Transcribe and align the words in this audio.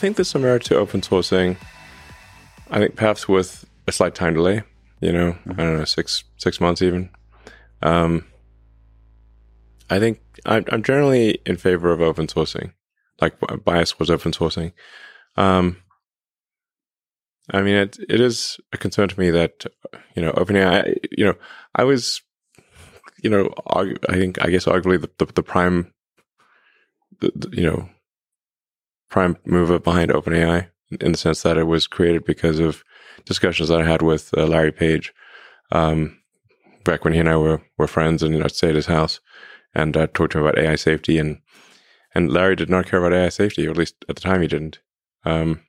think 0.00 0.16
there's 0.16 0.28
some 0.28 0.42
merit 0.42 0.64
to 0.64 0.76
open 0.76 1.02
sourcing. 1.02 1.58
I 2.70 2.78
think 2.78 2.96
perhaps 2.96 3.28
with 3.28 3.66
a 3.86 3.92
slight 3.92 4.14
time 4.14 4.34
delay, 4.34 4.62
you 5.00 5.12
know, 5.12 5.36
I 5.46 5.52
don't 5.52 5.78
know, 5.78 5.84
six 5.84 6.24
six 6.38 6.60
months 6.60 6.80
even. 6.80 7.10
Um, 7.82 8.24
I 9.90 9.98
think 9.98 10.20
I'm, 10.46 10.64
I'm 10.72 10.82
generally 10.82 11.38
in 11.44 11.58
favor 11.58 11.92
of 11.92 12.00
open 12.00 12.28
sourcing. 12.28 12.72
Like 13.20 13.34
bias 13.64 13.98
was 13.98 14.10
open 14.10 14.32
sourcing. 14.32 14.72
Um, 15.36 15.76
I 17.50 17.60
mean, 17.60 17.74
it 17.74 17.98
it 18.08 18.20
is 18.20 18.58
a 18.72 18.78
concern 18.78 19.08
to 19.10 19.20
me 19.20 19.30
that 19.30 19.66
you 20.16 20.22
know 20.22 20.32
OpenAI. 20.32 20.96
You 21.12 21.26
know, 21.26 21.34
I 21.74 21.84
was, 21.84 22.22
you 23.22 23.28
know, 23.28 23.52
I 23.66 24.14
think 24.14 24.42
I 24.42 24.48
guess 24.48 24.64
arguably 24.64 25.00
the 25.02 25.10
the, 25.18 25.32
the 25.32 25.42
prime, 25.42 25.92
the, 27.20 27.32
the, 27.34 27.56
you 27.56 27.66
know, 27.66 27.88
prime 29.10 29.36
mover 29.44 29.78
behind 29.78 30.10
OpenAI 30.10 30.68
in 31.00 31.12
the 31.12 31.18
sense 31.18 31.42
that 31.42 31.58
it 31.58 31.64
was 31.64 31.86
created 31.86 32.24
because 32.24 32.58
of 32.58 32.82
discussions 33.24 33.68
that 33.68 33.80
I 33.80 33.86
had 33.86 34.02
with 34.02 34.32
uh, 34.36 34.46
Larry 34.46 34.72
Page 34.72 35.12
um, 35.72 36.18
back 36.84 37.04
when 37.04 37.12
he 37.12 37.20
and 37.20 37.28
I 37.28 37.36
were, 37.36 37.62
were 37.76 37.86
friends 37.86 38.22
and 38.22 38.32
you 38.32 38.38
know, 38.38 38.46
I'd 38.46 38.52
stay 38.52 38.70
at 38.70 38.74
his 38.74 38.86
house 38.86 39.20
and 39.74 39.96
uh, 39.96 40.06
talked 40.08 40.32
to 40.32 40.38
him 40.38 40.44
about 40.44 40.58
AI 40.58 40.76
safety 40.76 41.18
and 41.18 41.40
and 42.14 42.32
Larry 42.32 42.56
did 42.56 42.70
not 42.70 42.86
care 42.86 42.98
about 42.98 43.16
AI 43.16 43.28
safety, 43.28 43.66
or 43.66 43.70
at 43.70 43.76
least 43.76 44.04
at 44.08 44.16
the 44.16 44.20
time 44.20 44.42
he 44.42 44.48
didn't. 44.48 44.80
Um, 45.24 45.60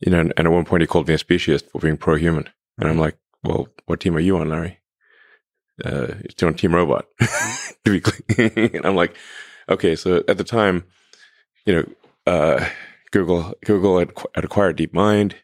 you 0.00 0.12
know, 0.12 0.20
and, 0.20 0.32
and, 0.36 0.46
at 0.46 0.52
one 0.52 0.64
point 0.64 0.82
he 0.82 0.86
called 0.86 1.08
me 1.08 1.14
a 1.14 1.18
speciesist 1.18 1.70
for 1.70 1.78
being 1.78 1.96
pro-human, 1.96 2.48
and 2.78 2.88
I'm 2.88 2.98
like, 2.98 3.16
well, 3.42 3.68
what 3.86 4.00
team 4.00 4.16
are 4.16 4.20
you 4.20 4.36
on, 4.38 4.48
Larry? 4.48 4.80
Uh, 5.84 6.14
it's 6.20 6.42
on 6.42 6.54
Team 6.54 6.74
Robot, 6.74 7.06
to 7.20 7.90
be 7.90 8.00
clear. 8.00 8.52
and 8.74 8.84
I'm 8.84 8.96
like, 8.96 9.16
okay, 9.68 9.96
so 9.96 10.22
at 10.28 10.36
the 10.36 10.44
time, 10.44 10.84
you 11.64 11.74
know, 11.74 11.84
uh, 12.26 12.68
Google 13.10 13.54
Google 13.64 13.98
had, 13.98 14.12
had, 14.34 14.44
acquired 14.44 14.76
DeepMind. 14.76 15.34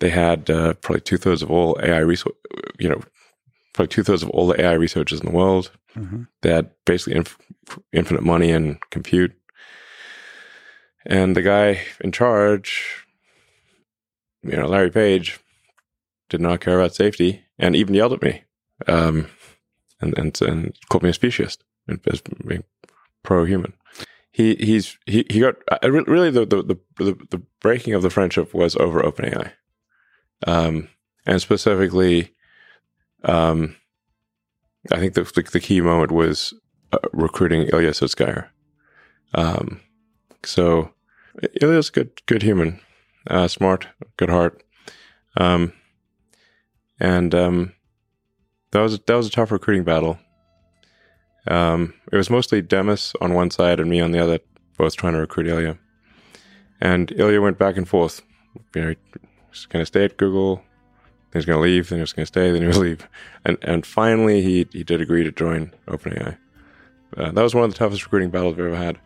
They 0.00 0.10
had 0.10 0.50
uh, 0.50 0.74
probably 0.74 1.00
two 1.00 1.16
thirds 1.16 1.42
of 1.42 1.50
all 1.50 1.78
AI 1.82 1.98
research, 1.98 2.34
you 2.78 2.88
know, 2.88 3.02
probably 3.72 3.88
two 3.88 4.02
thirds 4.02 4.22
of 4.22 4.30
all 4.30 4.46
the 4.46 4.60
AI 4.60 4.72
researchers 4.72 5.20
in 5.20 5.26
the 5.26 5.36
world. 5.36 5.70
Mm-hmm. 5.96 6.24
They 6.42 6.50
had 6.50 6.70
basically 6.84 7.16
inf- 7.16 7.38
infinite 7.92 8.22
money 8.22 8.50
and 8.50 8.78
compute. 8.90 9.32
And 11.06 11.36
the 11.36 11.42
guy 11.42 11.82
in 12.00 12.12
charge, 12.12 13.04
you 14.42 14.56
know, 14.56 14.66
Larry 14.66 14.90
Page, 14.90 15.40
did 16.28 16.40
not 16.40 16.60
care 16.60 16.80
about 16.80 16.94
safety 16.94 17.44
and 17.58 17.76
even 17.76 17.94
yelled 17.94 18.14
at 18.14 18.22
me 18.22 18.42
um, 18.86 19.28
and, 20.00 20.16
and, 20.18 20.40
and 20.42 20.76
called 20.88 21.02
me 21.02 21.10
a 21.10 21.12
speciesist 21.12 21.58
as 22.06 22.20
being 22.20 22.64
pro-human. 23.22 23.74
He 24.32 24.54
he's 24.56 24.98
he, 25.06 25.26
he 25.30 25.40
got 25.40 25.56
uh, 25.70 25.90
really 25.90 26.30
the, 26.30 26.44
the 26.44 26.62
the 26.96 27.14
the 27.30 27.42
breaking 27.60 27.94
of 27.94 28.02
the 28.02 28.10
friendship 28.10 28.54
was 28.54 28.74
over 28.76 29.02
OpenAI, 29.02 29.52
um, 30.46 30.88
and 31.26 31.40
specifically, 31.40 32.34
um, 33.24 33.76
I 34.90 34.98
think 34.98 35.14
the, 35.14 35.22
the, 35.22 35.42
the 35.42 35.60
key 35.60 35.80
moment 35.80 36.10
was 36.10 36.54
uh, 36.92 36.98
recruiting 37.12 37.68
Ilya 37.72 37.90
Sutskever. 37.90 38.48
Um, 39.34 39.80
so 40.44 40.92
Ilya's 41.60 41.90
good, 41.90 42.10
good 42.26 42.42
human, 42.42 42.80
uh, 43.28 43.48
smart, 43.48 43.86
good 44.16 44.30
heart. 44.30 44.62
Um, 45.36 45.72
and, 47.00 47.34
um, 47.34 47.72
that 48.72 48.80
was, 48.80 48.98
that 48.98 49.14
was 49.14 49.26
a 49.26 49.30
tough 49.30 49.50
recruiting 49.50 49.84
battle. 49.84 50.18
Um, 51.48 51.94
it 52.10 52.16
was 52.16 52.30
mostly 52.30 52.62
Demis 52.62 53.14
on 53.20 53.34
one 53.34 53.50
side 53.50 53.80
and 53.80 53.90
me 53.90 54.00
on 54.00 54.12
the 54.12 54.20
other, 54.20 54.38
both 54.78 54.96
trying 54.96 55.14
to 55.14 55.20
recruit 55.20 55.48
Ilya. 55.48 55.78
And 56.80 57.12
Ilya 57.12 57.40
went 57.40 57.58
back 57.58 57.76
and 57.76 57.88
forth. 57.88 58.22
You 58.74 58.82
know, 58.82 58.94
he's 59.50 59.66
going 59.66 59.82
to 59.82 59.86
stay 59.86 60.04
at 60.04 60.16
Google, 60.16 60.62
he 61.32 61.38
was 61.38 61.46
going 61.46 61.58
to 61.58 61.62
leave, 61.62 61.88
then 61.88 61.98
he 61.98 62.02
was 62.02 62.12
going 62.12 62.24
to 62.24 62.26
stay, 62.26 62.50
then 62.50 62.60
he 62.60 62.66
would 62.66 62.76
leave, 62.76 63.08
and 63.44 63.56
and 63.62 63.86
finally 63.86 64.42
he 64.42 64.66
he 64.70 64.84
did 64.84 65.00
agree 65.00 65.24
to 65.24 65.32
join 65.32 65.72
OpenAI. 65.88 66.36
Uh, 67.16 67.30
that 67.30 67.42
was 67.42 67.54
one 67.54 67.64
of 67.64 67.70
the 67.70 67.78
toughest 67.78 68.04
recruiting 68.04 68.30
battles 68.30 68.56
we've 68.56 68.66
ever 68.66 68.76
had. 68.76 68.98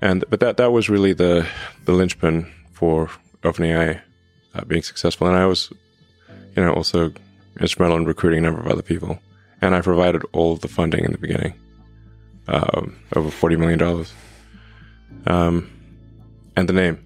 And 0.00 0.24
but 0.28 0.40
that 0.40 0.56
that 0.56 0.72
was 0.72 0.88
really 0.88 1.12
the 1.12 1.46
the 1.84 1.92
linchpin 1.92 2.52
for 2.72 3.10
OpenAI 3.42 4.00
uh, 4.54 4.64
being 4.64 4.82
successful, 4.82 5.28
and 5.28 5.36
I 5.36 5.46
was, 5.46 5.72
you 6.56 6.64
know, 6.64 6.72
also 6.72 7.12
instrumental 7.60 7.96
in 7.98 8.04
recruiting 8.04 8.40
a 8.40 8.42
number 8.42 8.60
of 8.60 8.66
other 8.66 8.82
people, 8.82 9.20
and 9.60 9.74
I 9.74 9.80
provided 9.80 10.22
all 10.32 10.52
of 10.52 10.60
the 10.60 10.68
funding 10.68 11.04
in 11.04 11.12
the 11.12 11.18
beginning, 11.18 11.54
um, 12.48 12.96
over 13.16 13.30
forty 13.30 13.56
million 13.56 13.78
dollars, 13.78 14.12
um, 15.26 15.70
and 16.56 16.68
the 16.68 16.72
name. 16.72 17.00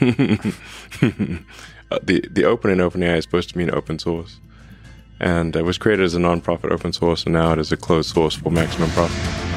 Uh, 1.92 1.98
the 2.04 2.24
the 2.30 2.44
open 2.44 2.70
in 2.70 2.78
OpenAI 2.78 3.16
is 3.16 3.24
supposed 3.24 3.50
to 3.50 3.58
mean 3.58 3.68
open 3.74 3.98
source, 3.98 4.38
and 5.18 5.56
it 5.56 5.62
was 5.62 5.76
created 5.76 6.04
as 6.04 6.14
a 6.14 6.18
nonprofit 6.18 6.70
open 6.70 6.92
source, 6.92 7.24
and 7.24 7.32
now 7.32 7.52
it 7.52 7.58
is 7.58 7.72
a 7.72 7.76
closed 7.76 8.14
source 8.14 8.36
for 8.36 8.50
maximum 8.50 8.88
profit. 8.90 9.49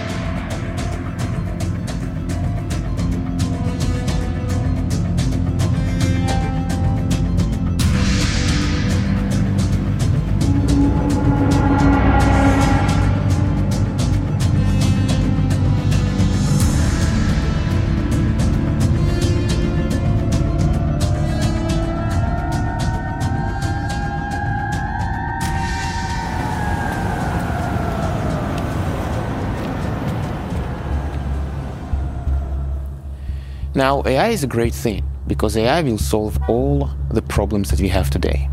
Now, 33.76 34.04
AI 34.06 34.30
is 34.30 34.44
a 34.44 34.48
great 34.48 34.74
thing 34.74 35.04
because 35.26 35.58
AI 35.58 35.82
will 35.82 35.98
solve 35.98 36.38
all 36.48 36.92
the 37.10 37.24
problems 37.24 37.72
that 37.72 37.82
we 37.82 37.88
have 37.88 38.12
today. 38.12 38.48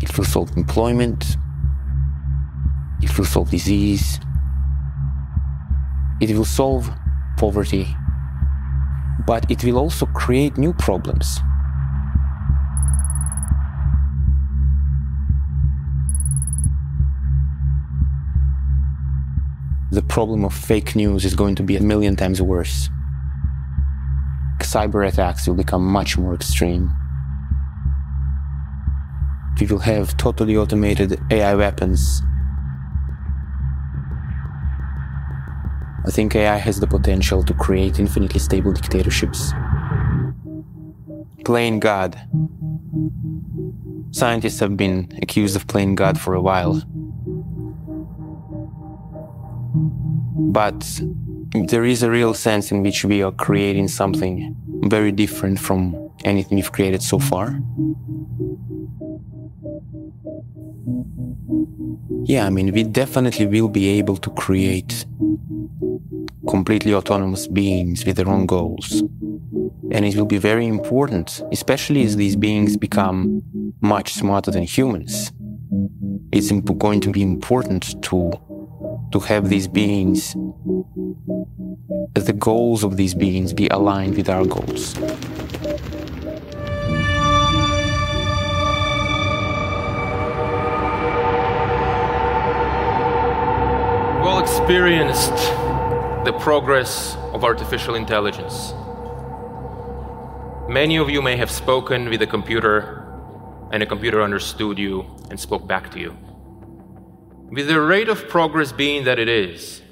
It 0.00 0.16
will 0.16 0.24
solve 0.24 0.56
employment, 0.56 1.36
it 3.02 3.18
will 3.18 3.24
solve 3.24 3.50
disease, 3.50 4.20
it 6.20 6.30
will 6.36 6.44
solve 6.44 6.88
poverty, 7.38 7.88
but 9.26 9.50
it 9.50 9.64
will 9.64 9.78
also 9.78 10.06
create 10.06 10.56
new 10.56 10.72
problems. 10.74 11.40
The 19.92 20.00
problem 20.00 20.42
of 20.42 20.54
fake 20.54 20.96
news 20.96 21.22
is 21.22 21.34
going 21.34 21.54
to 21.54 21.62
be 21.62 21.76
a 21.76 21.82
million 21.82 22.16
times 22.16 22.40
worse. 22.40 22.88
Cyber 24.60 25.06
attacks 25.06 25.46
will 25.46 25.54
become 25.54 25.84
much 25.84 26.16
more 26.16 26.32
extreme. 26.32 26.90
We 29.60 29.66
will 29.66 29.80
have 29.80 30.16
totally 30.16 30.56
automated 30.56 31.20
AI 31.30 31.54
weapons. 31.54 32.22
I 36.06 36.10
think 36.10 36.34
AI 36.34 36.56
has 36.56 36.80
the 36.80 36.86
potential 36.86 37.42
to 37.44 37.52
create 37.52 37.98
infinitely 37.98 38.40
stable 38.40 38.72
dictatorships. 38.72 39.52
Playing 41.44 41.80
God. 41.80 42.18
Scientists 44.10 44.60
have 44.60 44.74
been 44.74 45.12
accused 45.20 45.54
of 45.54 45.66
playing 45.66 45.96
God 45.96 46.18
for 46.18 46.32
a 46.32 46.40
while. 46.40 46.82
But 49.74 51.00
there 51.54 51.84
is 51.84 52.02
a 52.02 52.10
real 52.10 52.34
sense 52.34 52.70
in 52.72 52.82
which 52.82 53.04
we 53.04 53.22
are 53.22 53.32
creating 53.32 53.88
something 53.88 54.56
very 54.84 55.12
different 55.12 55.58
from 55.60 56.10
anything 56.24 56.56
we've 56.56 56.72
created 56.72 57.02
so 57.02 57.18
far. 57.18 57.58
yeah, 62.24 62.46
I 62.46 62.50
mean, 62.50 62.72
we 62.72 62.84
definitely 62.84 63.46
will 63.46 63.68
be 63.68 63.88
able 63.98 64.16
to 64.16 64.30
create 64.30 65.04
completely 66.48 66.94
autonomous 66.94 67.46
beings 67.46 68.04
with 68.06 68.16
their 68.16 68.28
own 68.28 68.46
goals. 68.46 69.02
And 69.90 70.04
it 70.04 70.16
will 70.16 70.26
be 70.26 70.38
very 70.38 70.66
important, 70.66 71.42
especially 71.52 72.04
as 72.04 72.16
these 72.16 72.36
beings 72.36 72.76
become 72.76 73.42
much 73.80 74.14
smarter 74.14 74.50
than 74.50 74.62
humans. 74.62 75.32
It's 76.32 76.50
going 76.50 77.00
to 77.00 77.10
be 77.10 77.22
important 77.22 78.02
to 78.04 78.32
to 79.12 79.20
have 79.20 79.48
these 79.48 79.68
beings, 79.68 80.34
the 82.14 82.34
goals 82.38 82.82
of 82.82 82.96
these 82.96 83.14
beings 83.14 83.52
be 83.52 83.68
aligned 83.68 84.16
with 84.16 84.28
our 84.28 84.44
goals. 84.44 84.96
well 94.22 94.38
experienced 94.38 95.34
the 96.24 96.32
progress 96.38 97.16
of 97.34 97.44
artificial 97.44 97.96
intelligence. 97.96 98.72
Many 100.68 100.96
of 100.96 101.10
you 101.10 101.20
may 101.20 101.36
have 101.36 101.50
spoken 101.50 102.08
with 102.08 102.22
a 102.22 102.26
computer, 102.26 103.04
and 103.72 103.82
a 103.82 103.86
computer 103.86 104.22
understood 104.22 104.78
you 104.78 105.04
and 105.28 105.38
spoke 105.38 105.66
back 105.66 105.90
to 105.90 105.98
you. 105.98 106.31
With 107.52 107.68
the 107.68 107.82
rate 107.82 108.08
of 108.08 108.30
progress 108.30 108.72
being 108.72 109.04
that 109.04 109.18
it 109.18 109.28
is, 109.28 109.82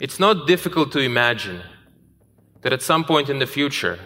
it's 0.00 0.18
not 0.18 0.48
difficult 0.48 0.90
to 0.90 0.98
imagine 0.98 1.60
that 2.62 2.72
at 2.72 2.82
some 2.82 3.04
point 3.04 3.28
in 3.30 3.38
the 3.38 3.46
future, 3.46 3.96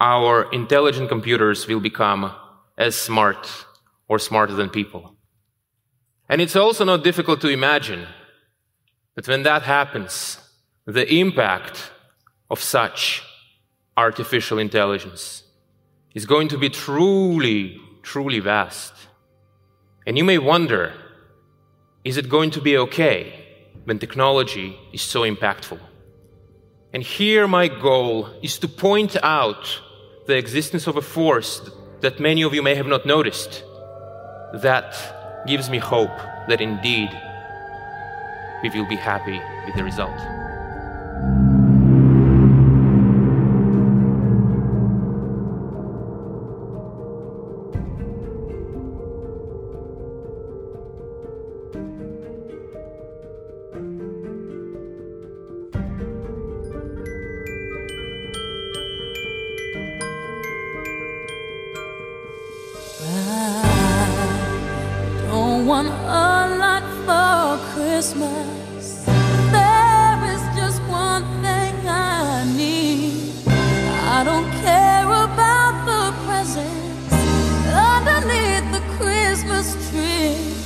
our 0.00 0.50
intelligent 0.52 1.08
computers 1.08 1.68
will 1.68 1.78
become 1.78 2.34
as 2.76 2.96
smart 2.96 3.66
or 4.08 4.18
smarter 4.18 4.52
than 4.52 4.68
people. 4.68 5.14
And 6.28 6.40
it's 6.40 6.56
also 6.56 6.84
not 6.84 7.04
difficult 7.04 7.40
to 7.42 7.48
imagine 7.50 8.04
that 9.14 9.28
when 9.28 9.44
that 9.44 9.62
happens, 9.62 10.40
the 10.86 11.06
impact 11.14 11.92
of 12.50 12.60
such 12.60 13.22
artificial 13.96 14.58
intelligence 14.58 15.44
is 16.16 16.26
going 16.26 16.48
to 16.48 16.58
be 16.58 16.68
truly, 16.68 17.80
truly 18.02 18.40
vast. 18.40 18.92
And 20.04 20.18
you 20.18 20.24
may 20.24 20.38
wonder 20.38 20.92
is 22.06 22.16
it 22.16 22.28
going 22.28 22.52
to 22.52 22.60
be 22.60 22.78
okay 22.78 23.34
when 23.82 23.98
technology 23.98 24.78
is 24.92 25.02
so 25.02 25.22
impactful? 25.22 25.80
And 26.92 27.02
here, 27.02 27.48
my 27.48 27.66
goal 27.66 28.28
is 28.44 28.60
to 28.60 28.68
point 28.68 29.16
out 29.24 29.80
the 30.26 30.36
existence 30.36 30.86
of 30.86 30.96
a 30.96 31.02
force 31.02 31.68
that 32.02 32.20
many 32.20 32.42
of 32.42 32.54
you 32.54 32.62
may 32.62 32.76
have 32.76 32.86
not 32.86 33.06
noticed. 33.06 33.64
That 34.54 34.94
gives 35.48 35.68
me 35.68 35.78
hope 35.78 36.16
that 36.48 36.60
indeed 36.60 37.10
we 38.62 38.70
will 38.70 38.88
be 38.88 38.94
happy 38.94 39.40
with 39.66 39.74
the 39.74 39.82
result. 39.82 40.45
deepest 79.56 79.90
dream 79.90 80.65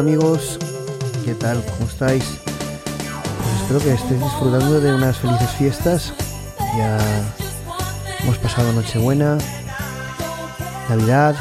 amigos, 0.00 0.58
¿qué 1.26 1.34
tal? 1.34 1.62
¿Cómo 1.62 1.90
estáis? 1.90 2.24
Pues 2.24 3.60
espero 3.60 3.80
que 3.80 3.92
estéis 3.92 4.22
disfrutando 4.22 4.80
de 4.80 4.94
unas 4.94 5.18
felices 5.18 5.50
fiestas. 5.58 6.14
Ya 6.74 6.98
hemos 8.22 8.38
pasado 8.38 8.72
Nochebuena, 8.72 9.36
Navidad, 10.88 11.34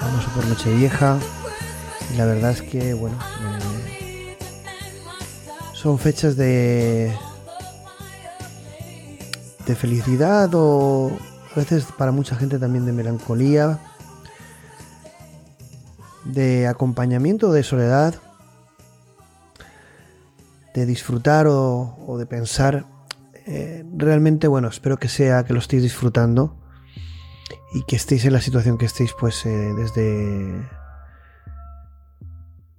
vamos 0.00 0.24
por 0.26 0.46
Nochevieja. 0.46 1.18
Y 2.14 2.18
la 2.18 2.26
verdad 2.26 2.52
es 2.52 2.62
que, 2.62 2.94
bueno, 2.94 3.18
eh, 3.80 4.36
son 5.72 5.98
fechas 5.98 6.36
de, 6.36 7.12
de 9.66 9.74
felicidad 9.74 10.50
o 10.54 11.10
a 11.50 11.58
veces 11.58 11.84
para 11.98 12.12
mucha 12.12 12.36
gente 12.36 12.60
también 12.60 12.86
de 12.86 12.92
melancolía 12.92 13.80
de 16.24 16.66
acompañamiento, 16.66 17.52
de 17.52 17.62
soledad, 17.62 18.14
de 20.74 20.86
disfrutar 20.86 21.46
o, 21.48 22.16
de 22.18 22.26
pensar. 22.26 22.86
Eh, 23.46 23.84
realmente, 23.96 24.48
bueno, 24.48 24.68
espero 24.68 24.96
que 24.98 25.08
sea 25.08 25.44
que 25.44 25.52
lo 25.52 25.58
estéis 25.58 25.82
disfrutando 25.82 26.56
y 27.74 27.84
que 27.84 27.96
estéis 27.96 28.24
en 28.24 28.32
la 28.32 28.40
situación 28.40 28.78
que 28.78 28.86
estéis, 28.86 29.12
pues 29.18 29.44
eh, 29.46 29.72
desde 29.76 30.68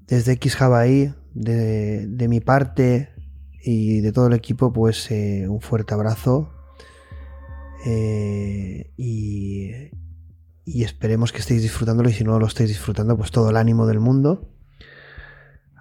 desde 0.08 0.34
X 0.34 0.62
Hawaii, 0.62 1.14
de, 1.34 2.06
de, 2.08 2.28
mi 2.28 2.40
parte 2.40 3.10
y 3.64 4.02
de 4.02 4.12
todo 4.12 4.28
el 4.28 4.34
equipo, 4.34 4.72
pues 4.72 5.10
eh, 5.12 5.48
un 5.48 5.62
fuerte 5.62 5.94
abrazo. 5.94 6.52
y, 8.98 9.72
y 10.66 10.84
esperemos 10.84 11.32
que 11.32 11.40
estéis 11.40 11.62
disfrutándolo 11.62 12.10
y 12.10 12.14
si 12.14 12.24
no 12.24 12.40
lo 12.40 12.48
estáis 12.48 12.70
disfrutando, 12.70 13.18
pues 13.18 13.32
todo 13.32 13.50
el 13.50 13.58
ánimo 13.58 13.86
del 13.86 14.00
mundo. 14.00 14.50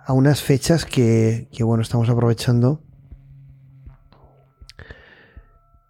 A 0.04 0.12
unas 0.12 0.42
fechas 0.42 0.84
que, 0.84 1.48
bueno, 1.60 1.82
estamos 1.82 2.08
aprovechando 2.08 2.82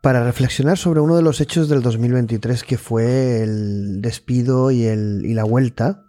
para 0.03 0.25
reflexionar 0.25 0.77
sobre 0.77 1.01
uno 1.01 1.17
de 1.17 1.23
los 1.23 1.41
hechos 1.41 1.69
del 1.69 1.81
2023 1.81 2.65
que 2.65 2.77
fue 2.77 3.43
el 3.43 4.03
despido 4.03 4.71
y, 4.71 4.85
el, 4.85 5.23
y 5.25 5.33
la 5.33 5.45
vuelta, 5.45 6.05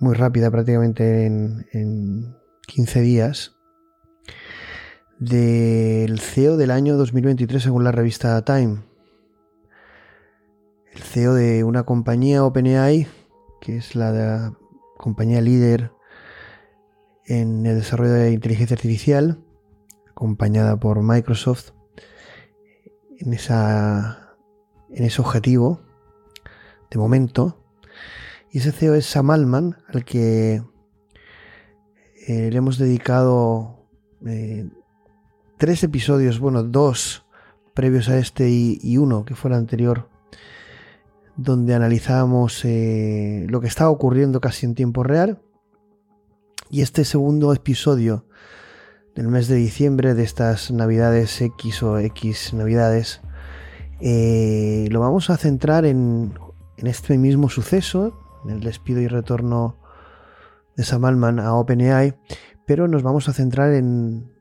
muy 0.00 0.14
rápida 0.14 0.50
prácticamente 0.50 1.26
en, 1.26 1.66
en 1.72 2.34
15 2.66 3.00
días, 3.02 3.52
del 5.18 6.18
CEO 6.18 6.56
del 6.56 6.72
año 6.72 6.96
2023 6.96 7.62
según 7.62 7.84
la 7.84 7.92
revista 7.92 8.42
Time 8.44 8.93
el 10.94 11.02
CEO 11.02 11.34
de 11.34 11.64
una 11.64 11.82
compañía 11.82 12.44
OpenAI, 12.44 13.08
que 13.60 13.76
es 13.76 13.96
la, 13.96 14.54
compañía 14.96 15.40
líder 15.40 15.92
en 17.26 17.66
el 17.66 17.76
desarrollo 17.76 18.12
de 18.12 18.32
inteligencia 18.32 18.74
artificial, 18.74 19.40
acompañada 20.10 20.78
por 20.78 21.02
Microsoft, 21.02 21.72
en, 23.18 23.34
esa, 23.34 24.36
en 24.90 25.04
ese 25.04 25.20
objetivo, 25.20 25.80
de 26.90 26.98
momento. 26.98 27.60
Y 28.50 28.58
ese 28.58 28.72
CEO 28.72 28.94
es 28.94 29.06
Sam 29.06 29.30
Altman, 29.30 29.76
al 29.88 30.04
que 30.04 30.62
eh, 32.28 32.50
le 32.50 32.56
hemos 32.56 32.78
dedicado 32.78 33.84
eh, 34.26 34.68
tres 35.58 35.82
episodios, 35.82 36.38
bueno, 36.38 36.62
dos 36.62 37.26
previos 37.74 38.08
a 38.08 38.18
este 38.18 38.48
y 38.48 38.96
uno 38.96 39.24
que 39.24 39.34
fue 39.34 39.50
el 39.50 39.56
anterior 39.56 40.13
donde 41.36 41.74
analizamos 41.74 42.64
eh, 42.64 43.46
lo 43.48 43.60
que 43.60 43.66
estaba 43.66 43.90
ocurriendo 43.90 44.40
casi 44.40 44.66
en 44.66 44.74
tiempo 44.74 45.02
real. 45.02 45.40
Y 46.70 46.82
este 46.82 47.04
segundo 47.04 47.52
episodio 47.52 48.26
del 49.14 49.28
mes 49.28 49.48
de 49.48 49.56
diciembre 49.56 50.14
de 50.14 50.24
estas 50.24 50.70
navidades 50.70 51.40
X 51.40 51.82
o 51.82 51.98
X 51.98 52.52
navidades 52.52 53.20
eh, 54.00 54.88
lo 54.90 55.00
vamos 55.00 55.30
a 55.30 55.36
centrar 55.36 55.84
en, 55.84 56.34
en, 56.76 56.86
este 56.86 57.16
mismo 57.16 57.48
suceso, 57.48 58.18
en 58.44 58.50
el 58.50 58.60
despido 58.60 59.00
y 59.00 59.08
retorno 59.08 59.78
de 60.76 60.84
Sam 60.84 61.04
Altman 61.04 61.38
a 61.38 61.54
OpenAI, 61.54 62.16
pero 62.66 62.88
nos 62.88 63.02
vamos 63.02 63.28
a 63.28 63.32
centrar 63.32 63.72
en, 63.72 64.32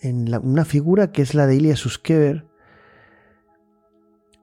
en 0.00 0.32
una 0.42 0.64
figura 0.64 1.10
que 1.10 1.22
es 1.22 1.34
la 1.34 1.46
de 1.46 1.56
Ilya 1.56 1.76
Suskever, 1.76 2.47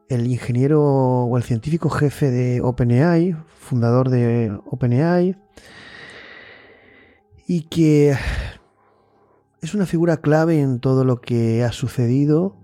el 0.09 0.27
ingeniero 0.27 0.81
o 0.83 1.37
el 1.37 1.43
científico 1.43 1.89
jefe 1.89 2.29
de 2.29 2.61
OpenAI, 2.61 3.35
fundador 3.59 4.09
de 4.09 4.57
OpenAI, 4.65 5.37
y 7.47 7.61
que 7.63 8.15
es 9.61 9.73
una 9.73 9.85
figura 9.85 10.17
clave 10.17 10.61
en 10.61 10.79
todo 10.79 11.05
lo 11.05 11.21
que 11.21 11.63
ha 11.63 11.71
sucedido, 11.71 12.55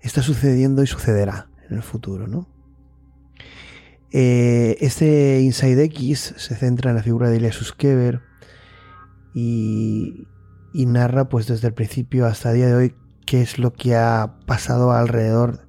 está 0.00 0.22
sucediendo 0.22 0.82
y 0.82 0.86
sucederá 0.86 1.48
en 1.68 1.76
el 1.76 1.82
futuro, 1.82 2.26
¿no? 2.26 2.48
Eh, 4.10 4.76
este 4.80 5.40
Inside 5.40 5.82
X 5.84 6.34
se 6.36 6.54
centra 6.54 6.90
en 6.90 6.96
la 6.96 7.02
figura 7.02 7.30
de 7.30 7.36
Ilya 7.36 7.52
Suskever 7.52 8.20
y, 9.34 10.28
y 10.72 10.86
narra 10.86 11.28
pues 11.28 11.48
desde 11.48 11.66
el 11.66 11.74
principio 11.74 12.26
hasta 12.26 12.50
el 12.50 12.56
día 12.56 12.68
de 12.68 12.74
hoy 12.74 12.94
qué 13.26 13.42
es 13.42 13.58
lo 13.58 13.72
que 13.72 13.96
ha 13.96 14.36
pasado 14.46 14.92
alrededor 14.92 15.63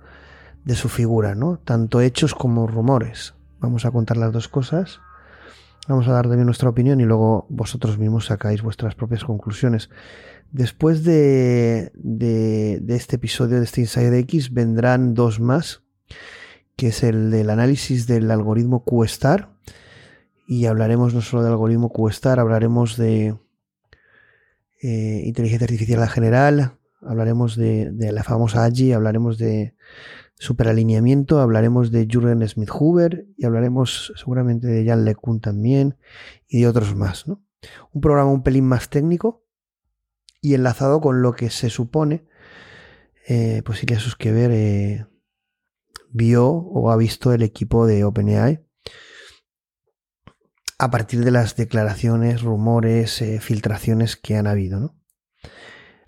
de 0.66 0.76
su 0.76 0.90
figura, 0.90 1.36
¿no? 1.36 1.60
Tanto 1.64 2.02
hechos 2.02 2.36
como 2.36 2.68
rumores. 2.68 3.36
Vamos 3.60 3.86
a 3.86 3.92
contar 3.92 4.18
las 4.18 4.34
dos 4.34 4.48
cosas. 4.48 5.00
Vamos 5.88 6.08
a 6.08 6.12
dar 6.12 6.28
también 6.28 6.46
nuestra 6.46 6.70
opinión 6.70 7.00
y 7.00 7.06
luego 7.06 7.46
vosotros 7.50 7.98
mismos 7.98 8.26
sacáis 8.26 8.62
vuestras 8.62 8.96
propias 8.96 9.24
conclusiones. 9.24 9.90
Después 10.52 11.04
de, 11.04 11.92
de, 11.96 12.80
de 12.82 12.96
este 12.96 13.16
episodio 13.18 13.60
de 13.60 13.66
este 13.66 13.82
Inside 13.82 14.20
X 14.20 14.52
vendrán 14.52 15.14
dos 15.14 15.40
más 15.40 15.84
que 16.76 16.88
es 16.88 17.04
el 17.04 17.32
del 17.32 17.50
análisis 17.50 18.08
del 18.08 18.30
algoritmo 18.32 18.84
QStar. 18.84 19.56
Y 20.48 20.66
hablaremos 20.66 21.14
no 21.14 21.22
solo 21.22 21.44
del 21.44 21.54
algoritmo 21.54 21.92
QStar, 21.92 22.40
hablaremos 22.40 22.98
de 22.98 23.36
eh, 24.82 25.22
inteligencia 25.26 25.66
artificial 25.66 26.02
en 26.02 26.08
general, 26.08 26.78
hablaremos 27.02 27.56
de, 27.56 27.92
la 28.12 28.24
famosa 28.24 28.64
AGI, 28.66 28.94
hablaremos 28.94 29.40
de 29.40 29.76
superalineamiento, 30.38 31.40
hablaremos 31.40 31.92
de 31.92 32.08
Jürgen 32.10 32.48
Smith 32.48 32.70
Hoover 32.70 33.28
y 33.38 33.46
hablaremos 33.46 34.14
seguramente 34.16 34.68
de 34.68 34.86
Jan 34.86 35.06
LeCun 35.06 35.40
también 35.40 35.98
y 36.48 36.62
de 36.62 36.68
otros 36.68 36.96
más. 36.96 37.26
Un 37.28 38.02
programa 38.02 38.32
un 38.32 38.44
pelín 38.44 38.66
más 38.66 38.90
técnico 38.90 39.46
y 40.42 40.54
enlazado 40.54 41.02
con 41.02 41.22
lo 41.22 41.34
que 41.34 41.50
se 41.50 41.70
supone, 41.70 42.28
eh, 43.28 43.62
pues 43.66 43.82
iría 43.82 44.00
sus 44.00 44.16
que 44.16 44.32
ver. 44.32 44.52
Eh, 44.52 45.06
vio 46.16 46.48
o 46.48 46.92
ha 46.92 46.98
visto 46.98 47.34
el 47.34 47.44
equipo 47.44 47.86
de 47.86 48.06
OpenAI 48.06 48.66
a 50.78 50.92
partir 50.92 51.24
de 51.24 51.32
las 51.32 51.56
declaraciones, 51.56 52.42
rumores, 52.42 53.22
eh, 53.22 53.40
filtraciones 53.42 54.16
que 54.16 54.38
han 54.38 54.48
habido. 54.48 54.96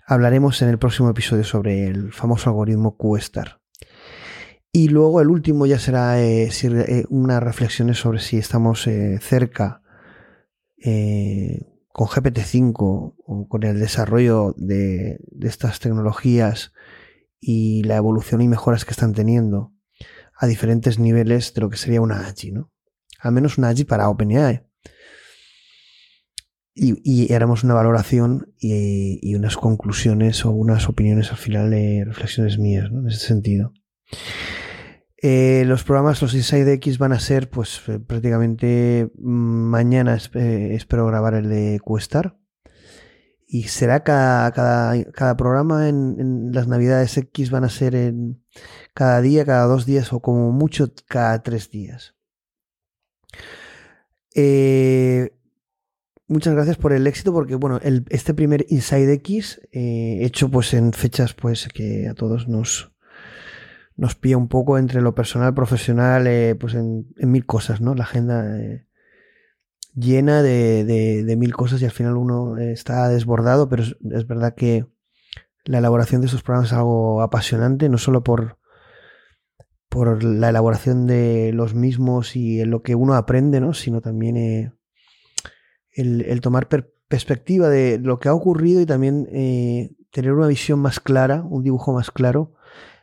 Hablaremos 0.06 0.62
en 0.62 0.70
el 0.70 0.78
próximo 0.78 1.10
episodio 1.10 1.44
sobre 1.44 1.86
el 1.86 2.12
famoso 2.12 2.48
algoritmo 2.48 2.96
QStar. 2.96 3.57
Y 4.72 4.88
luego 4.88 5.20
el 5.20 5.28
último 5.28 5.66
ya 5.66 5.78
será 5.78 6.20
eh, 6.22 6.50
eh, 6.50 7.04
unas 7.08 7.42
reflexiones 7.42 7.98
sobre 7.98 8.20
si 8.20 8.36
estamos 8.36 8.88
cerca 9.20 9.82
con 11.98 12.06
GPT-5 12.06 12.74
o 12.78 13.48
con 13.48 13.64
el 13.64 13.80
desarrollo 13.80 14.54
de, 14.56 15.18
estas 15.42 15.80
tecnologías 15.80 16.72
y 17.40 17.82
la 17.82 17.96
evolución 17.96 18.40
y 18.40 18.46
mejoras 18.46 18.84
que 18.84 18.92
están 18.92 19.14
teniendo 19.14 19.72
a 20.38 20.46
diferentes 20.46 21.00
niveles 21.00 21.54
de 21.54 21.60
lo 21.60 21.70
que 21.70 21.76
sería 21.76 22.00
una 22.00 22.28
AGI, 22.28 22.52
¿no? 22.52 22.70
Al 23.18 23.32
menos 23.32 23.58
una 23.58 23.70
AGI 23.70 23.82
para 23.82 24.08
OpenAI. 24.08 24.62
Y, 26.72 26.94
y 27.02 27.32
haremos 27.34 27.64
una 27.64 27.74
valoración 27.74 28.54
y, 28.60 29.34
unas 29.34 29.56
conclusiones 29.56 30.44
o 30.44 30.52
unas 30.52 30.88
opiniones 30.88 31.32
al 31.32 31.38
final 31.38 31.70
de 31.70 32.04
reflexiones 32.06 32.58
mías, 32.60 32.92
¿no? 32.92 33.00
En 33.00 33.08
ese 33.08 33.26
sentido. 33.26 33.72
Eh, 35.20 35.64
los 35.66 35.82
programas, 35.82 36.22
los 36.22 36.34
Inside 36.34 36.74
X 36.74 36.98
van 36.98 37.12
a 37.12 37.18
ser, 37.18 37.50
pues 37.50 37.82
eh, 37.88 37.98
prácticamente 37.98 39.10
mm, 39.18 39.68
mañana 39.68 40.16
eh, 40.34 40.70
espero 40.74 41.06
grabar 41.06 41.34
el 41.34 41.48
de 41.48 41.80
Questar. 41.84 42.38
Y 43.50 43.64
será 43.64 44.04
cada, 44.04 44.52
cada, 44.52 45.36
programa 45.36 45.88
en, 45.88 46.52
las 46.52 46.68
Navidades 46.68 47.16
X 47.16 47.50
van 47.50 47.64
a 47.64 47.70
ser 47.70 47.94
en 47.94 48.44
cada 48.94 49.22
día, 49.22 49.46
cada 49.46 49.66
dos 49.66 49.86
días 49.86 50.12
o 50.12 50.20
como 50.20 50.52
mucho 50.52 50.92
cada 51.08 51.42
tres 51.42 51.70
días. 51.70 52.14
Muchas 56.28 56.54
gracias 56.54 56.76
por 56.76 56.92
el 56.92 57.06
éxito 57.06 57.32
porque 57.32 57.54
bueno, 57.54 57.80
este 58.10 58.34
primer 58.34 58.66
Inside 58.68 59.14
X 59.14 59.62
hecho 59.72 60.50
pues 60.50 60.74
en 60.74 60.92
fechas 60.92 61.32
pues 61.32 61.68
que 61.68 62.06
a 62.06 62.14
todos 62.14 62.48
nos 62.48 62.92
nos 63.98 64.14
pilla 64.14 64.38
un 64.38 64.48
poco 64.48 64.78
entre 64.78 65.02
lo 65.02 65.14
personal, 65.14 65.52
profesional, 65.52 66.26
eh, 66.26 66.54
pues 66.58 66.74
en, 66.74 67.08
mil 67.18 67.44
cosas, 67.44 67.80
¿no? 67.82 67.94
La 67.94 68.04
agenda 68.04 68.46
llena 69.92 70.42
de, 70.42 71.34
mil 71.36 71.52
cosas 71.52 71.82
y 71.82 71.84
al 71.84 71.90
final 71.90 72.16
uno 72.16 72.56
está 72.58 73.08
desbordado, 73.08 73.68
pero 73.68 73.82
es, 73.82 74.26
verdad 74.26 74.54
que 74.54 74.86
la 75.64 75.78
elaboración 75.78 76.20
de 76.20 76.28
estos 76.28 76.42
programas 76.42 76.70
es 76.70 76.78
algo 76.78 77.22
apasionante, 77.22 77.88
no 77.88 77.98
solo 77.98 78.22
por, 78.22 78.58
por 79.88 80.22
la 80.22 80.50
elaboración 80.50 81.08
de 81.08 81.50
los 81.52 81.74
mismos 81.74 82.36
y 82.36 82.64
lo 82.64 82.82
que 82.82 82.94
uno 82.94 83.14
aprende, 83.14 83.60
¿no? 83.60 83.74
sino 83.74 84.00
también 84.00 84.36
eh, 84.36 84.72
el, 85.92 86.40
tomar 86.40 86.68
perspectiva 86.68 87.68
de 87.68 87.98
lo 87.98 88.20
que 88.20 88.28
ha 88.28 88.34
ocurrido 88.34 88.80
y 88.80 88.86
también 88.86 89.28
eh, 89.32 89.90
tener 90.12 90.32
una 90.34 90.46
visión 90.46 90.78
más 90.78 91.00
clara, 91.00 91.42
un 91.42 91.64
dibujo 91.64 91.92
más 91.92 92.12
claro 92.12 92.54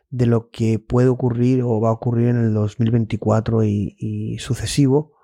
de 0.10 0.26
lo 0.26 0.50
que 0.50 0.80
puede 0.80 1.10
ocurrir 1.10 1.62
o 1.64 1.80
va 1.82 1.90
a 1.90 1.94
ocurrir 1.94 2.30
en 2.30 2.38
el 2.38 2.54
2024 2.54 3.64
y 3.64 4.38
sucesivo 4.40 5.16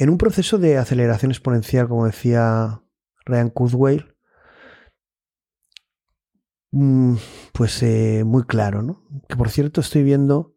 en 0.00 0.08
un 0.08 0.16
proceso 0.16 0.56
de 0.58 0.78
aceleración 0.78 1.30
exponencial, 1.30 1.86
como 1.86 2.06
decía 2.06 2.82
Ryan 3.26 3.50
Kurzweil, 3.50 4.14
mm, 6.70 7.16
pues 7.52 7.82
eh, 7.82 8.22
muy 8.24 8.44
claro, 8.44 8.82
¿no? 8.82 9.04
Que 9.28 9.36
por 9.36 9.50
cierto 9.50 9.82
estoy 9.82 10.02
viendo, 10.02 10.54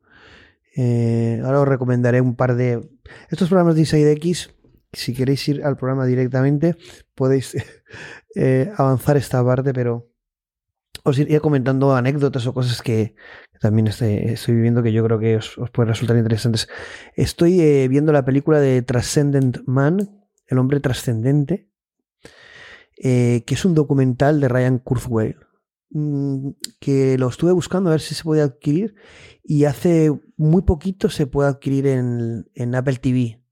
eh, 0.77 1.41
ahora 1.43 1.59
os 1.59 1.67
recomendaré 1.67 2.21
un 2.21 2.37
par 2.37 2.55
de... 2.55 2.89
Estos 3.29 3.49
programas 3.49 3.75
de 3.75 3.81
Inside 3.81 4.11
X, 4.13 4.55
si 4.93 5.13
queréis 5.13 5.45
ir 5.49 5.63
al 5.65 5.75
programa 5.75 6.05
directamente, 6.05 6.77
podéis 7.13 7.57
eh, 8.35 8.71
avanzar 8.77 9.17
esta 9.17 9.43
parte, 9.43 9.73
pero 9.73 10.09
os 11.03 11.19
iría 11.19 11.39
comentando 11.39 11.95
anécdotas 11.95 12.47
o 12.47 12.53
cosas 12.53 12.81
que 12.81 13.15
también 13.59 13.87
estoy, 13.87 14.35
viviendo 14.55 14.83
que 14.83 14.91
yo 14.91 15.03
creo 15.03 15.19
que 15.19 15.37
os, 15.37 15.55
pueden 15.71 15.89
resultar 15.89 16.17
interesantes. 16.17 16.67
Estoy 17.15 17.61
eh, 17.61 17.87
viendo 17.87 18.11
la 18.11 18.25
película 18.25 18.59
de 18.59 18.81
Transcendent 18.81 19.59
Man, 19.65 20.27
El 20.47 20.57
hombre 20.57 20.79
trascendente, 20.79 21.69
eh, 22.97 23.43
que 23.45 23.53
es 23.53 23.65
un 23.65 23.73
documental 23.73 24.39
de 24.39 24.47
Ryan 24.47 24.79
Kurzweil, 24.79 25.37
mm, 25.91 26.49
que 26.79 27.17
lo 27.17 27.27
estuve 27.27 27.51
buscando 27.51 27.89
a 27.89 27.93
ver 27.93 28.01
si 28.01 28.15
se 28.15 28.23
puede 28.23 28.41
adquirir 28.41 28.95
y 29.43 29.65
hace 29.65 30.11
muy 30.37 30.61
poquito 30.63 31.09
se 31.09 31.27
puede 31.27 31.49
adquirir 31.49 31.87
en 31.87 32.75
Apple 32.75 32.97
TV. 32.97 33.43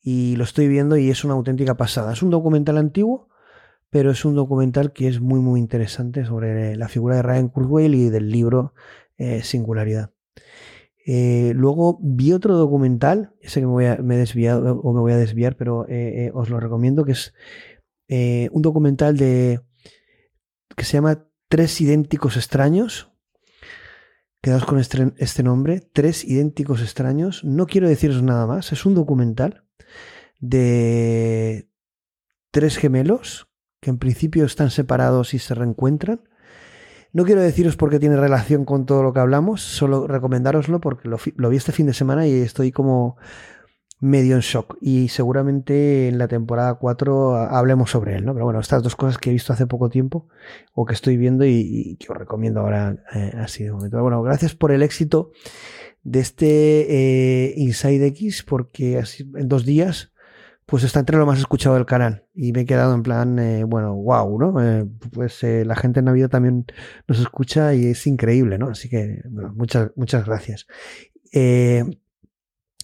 Y 0.00 0.36
lo 0.36 0.44
estoy 0.44 0.68
viendo 0.68 0.98
y 0.98 1.10
es 1.10 1.24
una 1.24 1.32
auténtica 1.32 1.76
pasada. 1.78 2.12
Es 2.12 2.22
un 2.22 2.28
documental 2.28 2.76
antiguo, 2.76 3.30
pero 3.94 4.10
es 4.10 4.24
un 4.24 4.34
documental 4.34 4.92
que 4.92 5.06
es 5.06 5.20
muy 5.20 5.38
muy 5.38 5.60
interesante 5.60 6.24
sobre 6.24 6.74
la 6.74 6.88
figura 6.88 7.14
de 7.14 7.22
Ryan 7.22 7.48
Kurzweil 7.48 7.94
y 7.94 8.10
del 8.10 8.28
libro 8.28 8.74
eh, 9.18 9.44
Singularidad. 9.44 10.10
Eh, 11.06 11.52
luego 11.54 12.00
vi 12.02 12.32
otro 12.32 12.56
documental, 12.56 13.36
sé 13.40 13.60
que 13.60 13.66
me, 13.66 13.72
voy 13.72 13.84
a, 13.84 13.94
he 13.94 14.16
desviado 14.16 14.80
o 14.80 14.92
me 14.92 14.98
voy 14.98 15.12
a 15.12 15.16
desviar, 15.16 15.56
pero 15.56 15.86
eh, 15.88 16.32
os 16.34 16.50
lo 16.50 16.58
recomiendo, 16.58 17.04
que 17.04 17.12
es 17.12 17.34
un 18.08 18.62
documental 18.62 19.16
de 19.16 19.60
que 20.76 20.84
se 20.84 20.94
llama 20.94 21.28
Tres 21.48 21.80
idénticos 21.80 22.36
extraños. 22.36 23.12
Quedaos 24.42 24.64
con 24.64 24.80
este, 24.80 25.12
este 25.18 25.44
nombre, 25.44 25.78
Tres 25.92 26.24
idénticos 26.24 26.82
extraños. 26.82 27.44
No 27.44 27.66
quiero 27.66 27.88
deciros 27.88 28.24
nada 28.24 28.48
más, 28.48 28.72
es 28.72 28.86
un 28.86 28.96
documental 28.96 29.62
de 30.40 31.68
tres 32.50 32.76
gemelos 32.76 33.53
que 33.84 33.90
en 33.90 33.98
principio 33.98 34.46
están 34.46 34.70
separados 34.70 35.34
y 35.34 35.38
se 35.38 35.54
reencuentran. 35.54 36.22
No 37.12 37.24
quiero 37.24 37.42
deciros 37.42 37.76
por 37.76 37.90
qué 37.90 38.00
tiene 38.00 38.16
relación 38.16 38.64
con 38.64 38.86
todo 38.86 39.02
lo 39.02 39.12
que 39.12 39.20
hablamos, 39.20 39.60
solo 39.60 40.06
recomendároslo 40.06 40.80
porque 40.80 41.08
lo, 41.08 41.48
vi 41.50 41.56
este 41.56 41.70
fin 41.70 41.86
de 41.86 41.92
semana 41.92 42.26
y 42.26 42.32
estoy 42.32 42.72
como 42.72 43.18
medio 44.00 44.36
en 44.36 44.40
shock. 44.40 44.78
Y 44.80 45.08
seguramente 45.08 46.08
en 46.08 46.16
la 46.16 46.28
temporada 46.28 46.74
4 46.74 47.36
hablemos 47.36 47.90
sobre 47.90 48.16
él, 48.16 48.24
¿no? 48.24 48.32
Pero 48.32 48.46
bueno, 48.46 48.58
estas 48.58 48.82
dos 48.82 48.96
cosas 48.96 49.18
que 49.18 49.30
he 49.30 49.32
visto 49.34 49.52
hace 49.52 49.66
poco 49.66 49.90
tiempo 49.90 50.28
o 50.72 50.86
que 50.86 50.94
estoy 50.94 51.18
viendo 51.18 51.44
y, 51.44 51.96
que 52.00 52.10
os 52.10 52.18
recomiendo 52.18 52.60
ahora 52.60 52.96
eh, 53.14 53.32
así 53.38 53.64
de 53.64 53.70
momento. 53.70 54.00
Bueno, 54.02 54.22
gracias 54.22 54.54
por 54.54 54.72
el 54.72 54.82
éxito 54.82 55.30
de 56.02 56.20
este 56.20 56.46
eh, 57.48 57.54
Inside 57.58 58.06
X 58.06 58.44
porque 58.44 58.98
así, 58.98 59.30
en 59.36 59.48
dos 59.48 59.66
días 59.66 60.13
pues 60.66 60.82
está 60.82 61.00
entre 61.00 61.18
lo 61.18 61.26
más 61.26 61.38
escuchado 61.38 61.74
del 61.74 61.86
canal. 61.86 62.26
Y 62.34 62.52
me 62.52 62.62
he 62.62 62.66
quedado 62.66 62.94
en 62.94 63.02
plan, 63.02 63.38
eh, 63.38 63.64
bueno, 63.64 63.94
wow, 63.94 64.38
¿no? 64.38 64.62
Eh, 64.62 64.86
pues 65.12 65.42
eh, 65.44 65.64
la 65.64 65.76
gente 65.76 66.00
en 66.00 66.06
Navidad 66.06 66.30
también 66.30 66.66
nos 67.06 67.20
escucha 67.20 67.74
y 67.74 67.86
es 67.86 68.06
increíble, 68.06 68.58
¿no? 68.58 68.68
Así 68.70 68.88
que, 68.88 69.22
bueno, 69.28 69.52
muchas, 69.54 69.90
muchas 69.96 70.24
gracias. 70.24 70.66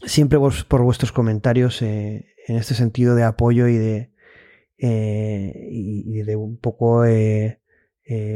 siempre 0.05 0.39
por 0.39 0.83
vuestros 0.83 1.13
comentarios 1.13 1.83
en 1.83 2.25
este 2.49 2.75
sentido 2.75 3.15
de 3.15 3.25
apoyo 3.25 3.69
y 3.69 3.77
de, 3.77 4.13
y 4.79 6.23
de 6.23 6.37
un 6.37 6.59
poco 6.59 7.05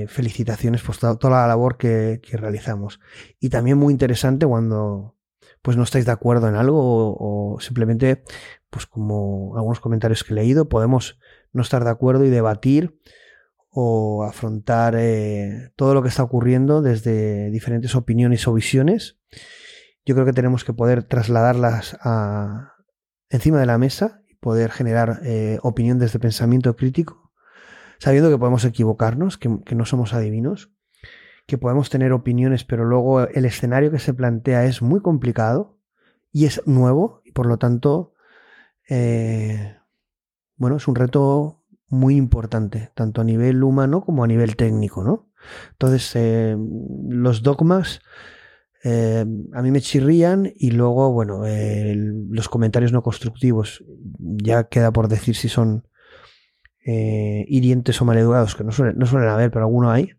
felicitaciones 0.08 0.82
por 0.82 0.96
toda, 0.96 1.30
la 1.30 1.46
labor 1.48 1.76
que, 1.76 2.20
que 2.22 2.36
realizamos. 2.36 3.00
Y 3.40 3.48
también 3.48 3.78
muy 3.78 3.92
interesante 3.92 4.46
cuando 4.46 5.14
pues 5.64 5.78
no 5.78 5.82
estáis 5.82 6.04
de 6.04 6.12
acuerdo 6.12 6.46
en 6.46 6.56
algo 6.56 7.16
o, 7.18 7.58
simplemente, 7.58 8.22
pues 8.74 8.86
como 8.86 9.56
algunos 9.56 9.78
comentarios 9.78 10.24
que 10.24 10.32
he 10.32 10.34
leído, 10.34 10.68
podemos 10.68 11.16
no 11.52 11.62
estar 11.62 11.84
de 11.84 11.90
acuerdo 11.90 12.24
y 12.24 12.28
debatir 12.28 12.98
o 13.70 14.24
afrontar 14.24 14.96
eh, 14.98 15.70
todo 15.76 15.94
lo 15.94 16.02
que 16.02 16.08
está 16.08 16.24
ocurriendo 16.24 16.82
desde 16.82 17.52
diferentes 17.52 17.94
opiniones 17.94 18.48
o 18.48 18.52
visiones. 18.52 19.20
Yo 20.04 20.16
creo 20.16 20.26
que 20.26 20.32
tenemos 20.32 20.64
que 20.64 20.72
poder 20.72 21.04
trasladarlas 21.04 21.96
encima 23.28 23.60
de 23.60 23.66
la 23.66 23.78
mesa 23.78 24.20
y 24.28 24.34
poder 24.34 24.72
generar 24.72 25.20
eh, 25.22 25.60
opinión 25.62 26.00
desde 26.00 26.18
pensamiento 26.18 26.74
crítico, 26.74 27.30
sabiendo 27.98 28.28
que 28.28 28.38
podemos 28.38 28.64
equivocarnos, 28.64 29.38
que 29.38 29.74
no 29.76 29.84
somos 29.84 30.14
adivinos 30.14 30.74
que 31.46 31.58
podemos 31.58 31.90
tener 31.90 32.12
opiniones, 32.12 32.64
pero 32.64 32.84
luego 32.84 33.28
el 33.28 33.44
escenario 33.44 33.90
que 33.90 33.98
se 33.98 34.14
plantea 34.14 34.64
es 34.64 34.80
muy 34.80 35.00
complicado 35.00 35.78
y 36.32 36.46
es 36.46 36.62
nuevo 36.66 37.20
y 37.24 37.32
por 37.32 37.46
lo 37.46 37.58
tanto, 37.58 38.13
eh, 38.88 39.76
bueno, 40.56 40.76
es 40.76 40.88
un 40.88 40.94
reto 40.94 41.62
muy 41.88 42.16
importante, 42.16 42.90
tanto 42.94 43.20
a 43.20 43.24
nivel 43.24 43.62
humano 43.62 44.02
como 44.02 44.24
a 44.24 44.26
nivel 44.26 44.56
técnico, 44.56 45.04
¿no? 45.04 45.30
Entonces, 45.72 46.12
eh, 46.14 46.56
los 47.08 47.42
dogmas 47.42 48.00
eh, 48.82 49.24
a 49.52 49.62
mí 49.62 49.70
me 49.70 49.80
chirrían 49.80 50.52
y 50.54 50.72
luego, 50.72 51.12
bueno, 51.12 51.42
los 52.30 52.48
comentarios 52.48 52.92
no 52.92 53.02
constructivos, 53.02 53.84
ya 54.18 54.64
queda 54.64 54.92
por 54.92 55.08
decir 55.08 55.36
si 55.36 55.48
son 55.48 55.86
hirientes 56.86 58.00
o 58.02 58.04
maleducados, 58.04 58.54
que 58.54 58.64
no 58.64 58.70
suelen, 58.70 58.98
no 58.98 59.06
suelen 59.06 59.30
haber, 59.30 59.50
pero 59.50 59.64
alguno 59.64 59.90
hay. 59.90 60.12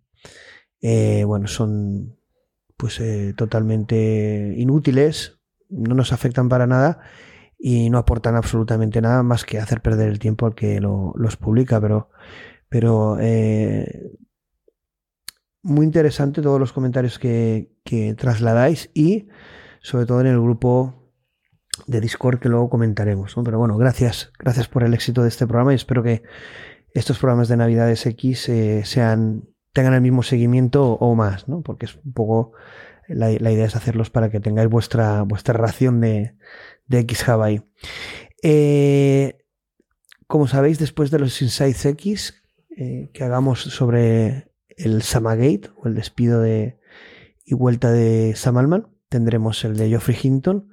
Bueno, 1.25 1.47
son 1.47 2.17
pues 2.75 2.99
totalmente 3.35 4.55
inútiles, 4.57 5.39
no 5.69 5.93
nos 5.93 6.11
afectan 6.11 6.49
para 6.49 6.65
nada 6.65 7.01
y 7.57 7.89
no 7.89 7.97
aportan 7.97 8.35
absolutamente 8.35 9.01
nada 9.01 9.23
más 9.23 9.45
que 9.45 9.59
hacer 9.59 9.81
perder 9.81 10.09
el 10.09 10.19
tiempo 10.19 10.45
al 10.45 10.55
que 10.55 10.79
los 10.79 11.37
publica, 11.37 11.79
pero, 11.81 12.09
pero 12.69 13.17
eh, 13.19 14.11
muy 15.61 15.85
interesante 15.85 16.41
todos 16.41 16.59
los 16.59 16.73
comentarios 16.73 17.17
que, 17.19 17.71
trasladáis 18.17 18.89
y 18.93 19.27
sobre 19.81 20.05
todo 20.05 20.21
en 20.21 20.27
el 20.27 20.39
grupo 20.39 21.11
de 21.87 22.01
Discord 22.01 22.39
que 22.39 22.49
luego 22.49 22.69
comentaremos. 22.69 23.35
Pero 23.43 23.59
bueno, 23.59 23.77
gracias, 23.77 24.31
gracias 24.39 24.67
por 24.67 24.83
el 24.83 24.93
éxito 24.93 25.21
de 25.21 25.29
este 25.29 25.45
programa 25.45 25.73
y 25.73 25.75
espero 25.75 26.03
que 26.03 26.23
estos 26.93 27.19
programas 27.19 27.47
de 27.47 27.57
Navidades 27.57 28.05
X 28.05 28.49
sean 28.83 29.43
tengan 29.73 29.93
el 29.93 30.01
mismo 30.01 30.23
seguimiento 30.23 30.93
o 30.93 31.15
más, 31.15 31.49
¿no? 31.49 31.61
Porque 31.61 31.85
es 31.85 31.95
un 31.97 32.13
poco 32.13 32.53
la, 33.07 33.31
idea 33.31 33.65
es 33.65 33.75
hacerlos 33.75 34.09
para 34.09 34.29
que 34.29 34.39
tengáis 34.39 34.69
vuestra, 34.69 35.21
vuestra 35.23 35.53
ración 35.53 36.01
de, 36.01 36.35
de 36.87 36.99
X 36.99 37.27
ahí. 37.29 37.61
Eh, 38.43 39.37
como 40.27 40.47
sabéis, 40.47 40.79
después 40.79 41.11
de 41.11 41.19
los 41.19 41.41
Insights 41.41 41.85
X 41.85 42.43
eh, 42.77 43.09
que 43.13 43.23
hagamos 43.23 43.61
sobre 43.61 44.51
el 44.69 45.01
Samagate 45.01 45.69
o 45.77 45.87
el 45.87 45.95
despido 45.95 46.41
de 46.41 46.77
y 47.45 47.53
vuelta 47.53 47.91
de 47.91 48.33
Sam 48.35 48.57
Alman, 48.57 48.87
tendremos 49.07 49.63
el 49.63 49.77
de 49.77 49.89
Geoffrey 49.89 50.17
Hinton 50.21 50.69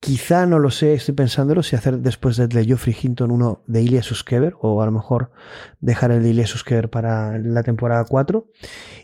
Quizá, 0.00 0.46
no 0.46 0.60
lo 0.60 0.70
sé, 0.70 0.94
estoy 0.94 1.14
pensándolo, 1.14 1.64
si 1.64 1.74
hacer 1.74 1.98
después 1.98 2.36
de 2.36 2.64
Geoffrey 2.64 2.96
Hinton 3.02 3.32
uno 3.32 3.64
de 3.66 3.82
Ilya 3.82 4.04
Suskever, 4.04 4.54
o 4.60 4.80
a 4.80 4.86
lo 4.86 4.92
mejor 4.92 5.32
dejar 5.80 6.12
el 6.12 6.22
de 6.22 6.30
Ilya 6.30 6.46
Suskever 6.46 6.88
para 6.88 7.36
la 7.38 7.64
temporada 7.64 8.04
4. 8.04 8.46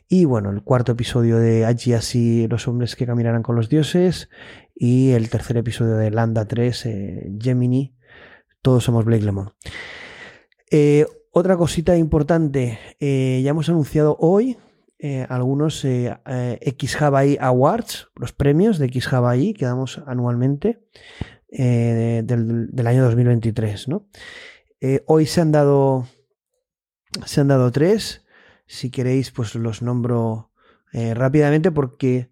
Y 0.08 0.24
bueno, 0.24 0.50
el 0.50 0.62
cuarto 0.62 0.92
episodio 0.92 1.38
de 1.38 1.66
Agi 1.66 2.46
los 2.46 2.68
hombres 2.68 2.94
que 2.94 3.06
caminarán 3.06 3.42
con 3.42 3.56
los 3.56 3.68
dioses. 3.68 4.28
Y 4.72 5.10
el 5.10 5.30
tercer 5.30 5.56
episodio 5.56 5.96
de 5.96 6.12
Landa 6.12 6.46
3, 6.46 6.86
eh, 6.86 7.32
Gemini, 7.40 7.96
todos 8.62 8.84
somos 8.84 9.04
Blake 9.04 9.24
Lemon. 9.24 9.52
Eh, 10.70 11.06
otra 11.32 11.56
cosita 11.56 11.96
importante, 11.96 12.78
eh, 13.00 13.40
ya 13.42 13.50
hemos 13.50 13.68
anunciado 13.68 14.16
hoy 14.20 14.58
eh, 15.06 15.26
algunos 15.28 15.84
eh, 15.84 16.16
eh 16.24 16.58
X 16.62 16.96
Awards, 17.02 18.08
los 18.16 18.32
premios 18.32 18.78
de 18.78 18.86
X 18.86 19.10
que 19.54 19.66
damos 19.66 20.00
anualmente 20.06 20.82
eh, 21.50 22.22
del, 22.24 22.86
año 22.86 23.04
2023. 23.04 23.88
¿no? 23.88 24.08
hoy 25.04 25.26
se 25.26 25.42
han 25.42 25.52
dado 25.52 26.06
se 27.26 27.42
han 27.42 27.48
dado 27.48 27.70
tres. 27.70 28.24
Si 28.66 28.90
queréis, 28.90 29.30
pues 29.30 29.54
los 29.56 29.82
nombro 29.82 30.52
rápidamente 30.94 31.70
porque 31.70 32.30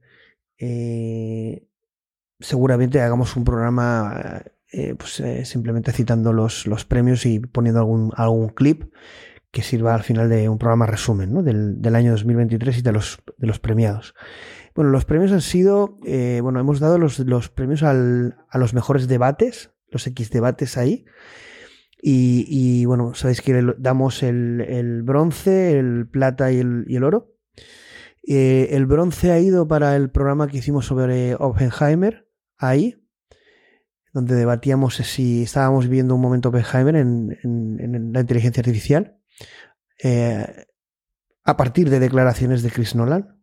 seguramente 2.41 3.03
hagamos 3.03 3.37
un 3.37 3.45
programa 3.45 4.45
pues, 4.97 5.23
simplemente 5.47 5.93
citando 5.93 6.33
los, 6.33 6.67
los 6.67 6.87
premios 6.87 7.27
y 7.27 7.39
poniendo 7.39 7.81
algún, 7.81 8.13
algún 8.17 8.49
clip 8.49 8.85
que 9.53 9.63
sirva 9.63 9.95
al 9.95 10.03
final 10.03 10.31
de 10.31 10.49
un 10.49 10.59
programa 10.59 10.87
resumen 10.87 11.33
¿no? 11.33 11.43
del, 11.43 11.81
del, 11.81 11.95
año 11.95 12.11
2023 12.13 12.79
y 12.79 12.83
de 12.83 12.91
los, 12.91 13.23
de 13.37 13.47
los 13.47 13.61
premiados. 13.61 14.15
Bueno, 14.75 14.91
los 14.91 15.05
premios 15.05 15.31
han 15.31 15.43
sido, 15.43 15.99
eh, 16.07 16.41
bueno, 16.43 16.59
hemos 16.59 16.81
dado 16.81 16.97
los, 16.97 17.19
los 17.19 17.51
premios 17.51 17.83
al, 17.83 18.39
a 18.49 18.57
los 18.57 18.73
mejores 18.73 19.09
debates, 19.09 19.71
los 19.91 20.07
X 20.07 20.31
debates 20.31 20.79
ahí. 20.79 21.05
Y, 22.01 22.47
y 22.49 22.87
bueno, 22.87 23.15
sabéis 23.15 23.43
que 23.43 23.63
damos 23.79 24.23
el, 24.23 24.63
el, 24.67 25.03
bronce, 25.03 25.79
el 25.79 26.09
plata 26.09 26.51
y 26.51 26.59
el, 26.59 26.85
y 26.89 26.97
el 26.97 27.05
oro. 27.05 27.37
Eh, 28.27 28.71
el 28.73 28.87
bronce 28.87 29.33
ha 29.33 29.39
ido 29.39 29.69
para 29.69 29.95
el 29.97 30.11
programa 30.11 30.49
que 30.49 30.59
hicimos 30.59 30.87
sobre 30.87 31.35
Oppenheimer, 31.35 32.27
ahí, 32.57 33.05
donde 34.15 34.35
debatíamos 34.35 34.95
si 34.97 35.43
estábamos 35.43 35.89
viviendo 35.89 36.15
un 36.15 36.23
momento 36.23 36.49
Oppenheimer 36.49 36.97
en, 36.97 37.39
en, 37.43 37.79
en 37.81 38.13
la 38.15 38.21
inteligencia 38.21 38.63
artificial. 38.63 39.19
Eh, 40.03 40.67
a 41.45 41.57
partir 41.57 41.91
de 41.91 42.01
declaraciones 42.01 42.63
de 42.63 42.71
Chris 42.71 42.95
Nolan, 42.95 43.43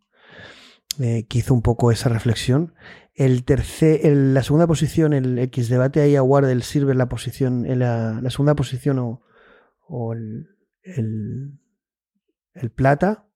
eh, 0.99 1.25
que 1.27 1.39
hizo 1.39 1.53
un 1.53 1.61
poco 1.61 1.91
esa 1.91 2.09
reflexión. 2.09 2.73
El 3.13 3.45
tercer, 3.45 4.01
la 4.05 4.43
segunda 4.43 4.67
posición, 4.67 5.13
el 5.13 5.39
X 5.39 5.69
debate 5.69 6.01
ahí 6.01 6.15
aguarda 6.15 6.51
el 6.51 6.63
Silver 6.63 6.95
la 6.95 7.07
posición, 7.07 7.65
en 7.65 7.79
la, 7.79 8.21
segunda 8.29 8.55
posición 8.55 8.99
o, 8.99 10.13
el, 10.13 10.49
el, 10.83 12.71
plata 12.71 13.27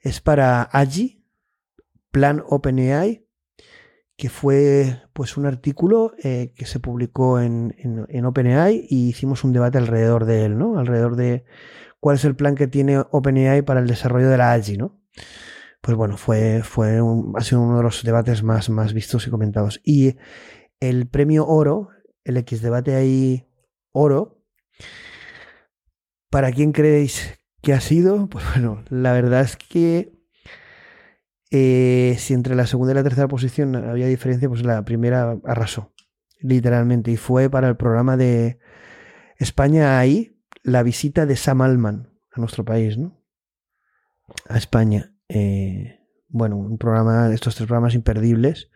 es 0.00 0.20
para 0.20 0.62
Agi, 0.62 1.24
Plan 2.12 2.42
OpenAI, 2.46 3.26
que 4.16 4.28
fue 4.28 5.02
pues 5.12 5.36
un 5.36 5.46
artículo 5.46 6.14
eh, 6.22 6.52
que 6.56 6.66
se 6.66 6.80
publicó 6.80 7.40
en, 7.40 7.74
en, 7.78 8.06
en, 8.08 8.24
OpenAI 8.24 8.86
y 8.88 9.08
hicimos 9.08 9.44
un 9.44 9.52
debate 9.52 9.78
alrededor 9.78 10.24
de 10.24 10.44
él, 10.44 10.56
¿no? 10.56 10.78
Alrededor 10.78 11.16
de 11.16 11.44
cuál 12.06 12.18
es 12.18 12.24
el 12.24 12.36
plan 12.36 12.54
que 12.54 12.68
tiene 12.68 12.98
OpenAI 12.98 13.62
para 13.62 13.80
el 13.80 13.88
desarrollo 13.88 14.30
de 14.30 14.38
la 14.38 14.52
AGI, 14.52 14.76
¿no? 14.76 15.02
Pues 15.80 15.96
bueno, 15.96 16.16
fue, 16.16 16.62
fue 16.62 17.00
ha 17.34 17.40
sido 17.40 17.62
uno 17.62 17.78
de 17.78 17.82
los 17.82 18.04
debates 18.04 18.44
más, 18.44 18.70
más 18.70 18.92
vistos 18.92 19.26
y 19.26 19.30
comentados. 19.30 19.80
Y 19.82 20.14
el 20.78 21.08
premio 21.08 21.44
oro, 21.48 21.88
el 22.22 22.36
X 22.36 22.62
debate 22.62 22.94
ahí 22.94 23.48
oro, 23.90 24.40
¿para 26.30 26.52
quién 26.52 26.70
creéis 26.70 27.40
que 27.60 27.72
ha 27.72 27.80
sido? 27.80 28.28
Pues 28.28 28.44
bueno, 28.54 28.84
la 28.88 29.12
verdad 29.12 29.40
es 29.40 29.56
que 29.56 30.12
eh, 31.50 32.14
si 32.20 32.34
entre 32.34 32.54
la 32.54 32.68
segunda 32.68 32.92
y 32.92 32.94
la 32.94 33.02
tercera 33.02 33.26
posición 33.26 33.74
había 33.74 34.06
diferencia, 34.06 34.48
pues 34.48 34.62
la 34.62 34.84
primera 34.84 35.40
arrasó, 35.42 35.92
literalmente, 36.38 37.10
y 37.10 37.16
fue 37.16 37.50
para 37.50 37.66
el 37.66 37.76
programa 37.76 38.16
de 38.16 38.60
España 39.40 39.98
ahí, 39.98 40.35
la 40.66 40.82
visita 40.82 41.26
de 41.26 41.36
Sam 41.36 41.62
Alman 41.62 42.10
a 42.32 42.40
nuestro 42.40 42.64
país, 42.64 42.98
¿no? 42.98 43.24
A 44.48 44.58
España. 44.58 45.14
Eh, 45.28 46.00
bueno, 46.28 46.56
un 46.56 46.76
programa, 46.76 47.32
estos 47.32 47.54
tres 47.54 47.68
programas 47.68 47.94
imperdibles. 47.94 48.68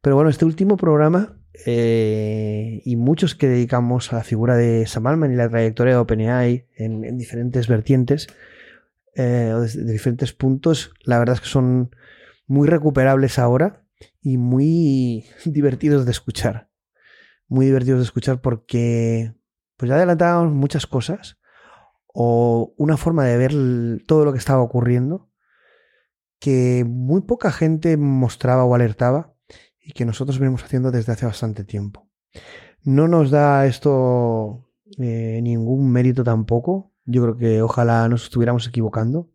Pero 0.00 0.14
bueno, 0.14 0.30
este 0.30 0.44
último 0.44 0.76
programa 0.76 1.36
eh, 1.66 2.80
y 2.84 2.94
muchos 2.94 3.34
que 3.34 3.48
dedicamos 3.48 4.12
a 4.12 4.16
la 4.16 4.24
figura 4.24 4.54
de 4.56 4.86
Sam 4.86 5.08
Alman 5.08 5.32
y 5.32 5.36
la 5.36 5.48
trayectoria 5.48 5.94
de 5.94 5.98
OpenAI 5.98 6.68
en, 6.76 7.18
diferentes 7.18 7.66
vertientes, 7.66 8.28
eh, 9.16 9.52
de 9.74 9.92
diferentes 9.92 10.32
puntos, 10.32 10.94
la 11.02 11.18
verdad 11.18 11.34
es 11.34 11.40
que 11.40 11.48
son 11.48 11.96
muy 12.46 12.68
recuperables 12.68 13.40
ahora 13.40 13.84
y 14.22 14.36
muy 14.36 15.26
divertidos 15.44 16.04
de 16.04 16.12
escuchar. 16.12 16.70
muy 17.48 17.66
divertidos 17.66 17.98
de 17.98 18.04
escuchar 18.04 18.40
porque 18.40 19.34
pues 19.76 19.88
ya 19.88 19.96
adelantábamos 19.96 20.52
muchas 20.52 20.86
cosas 20.86 21.38
o 22.06 22.74
una 22.76 22.96
forma 22.96 23.24
de 23.24 23.36
ver 23.36 23.52
todo 24.06 24.24
lo 24.24 24.32
que 24.32 24.38
estaba 24.38 24.62
ocurriendo 24.62 25.30
que 26.44 26.84
muy 26.86 27.22
poca 27.22 27.50
gente 27.50 27.96
mostraba 27.96 28.64
o 28.64 28.74
alertaba 28.74 29.34
y 29.80 29.92
que 29.92 30.04
nosotros 30.04 30.38
venimos 30.38 30.62
haciendo 30.62 30.90
desde 30.90 31.12
hace 31.12 31.24
bastante 31.24 31.64
tiempo. 31.64 32.06
No 32.82 33.08
nos 33.08 33.30
da 33.30 33.64
esto 33.64 34.70
eh, 34.98 35.40
ningún 35.42 35.90
mérito 35.90 36.22
tampoco. 36.22 36.92
Yo 37.06 37.22
creo 37.22 37.36
que 37.38 37.62
ojalá 37.62 38.06
nos 38.10 38.24
estuviéramos 38.24 38.66
equivocando. 38.68 39.30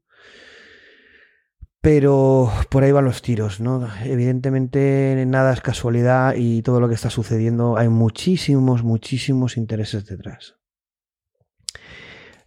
Pero 1.81 2.51
por 2.69 2.83
ahí 2.83 2.91
van 2.91 3.05
los 3.05 3.21
tiros, 3.21 3.61
¿no? 3.61 3.87
Evidentemente 4.03 5.23
nada 5.25 5.53
es 5.53 5.61
casualidad 5.61 6.35
y 6.35 6.61
todo 6.61 6.81
lo 6.81 6.89
que 6.89 6.95
está 6.95 7.09
sucediendo 7.09 7.77
hay 7.77 7.87
muchísimos, 7.87 8.83
muchísimos 8.83 9.55
intereses 9.55 10.05
detrás. 10.05 10.55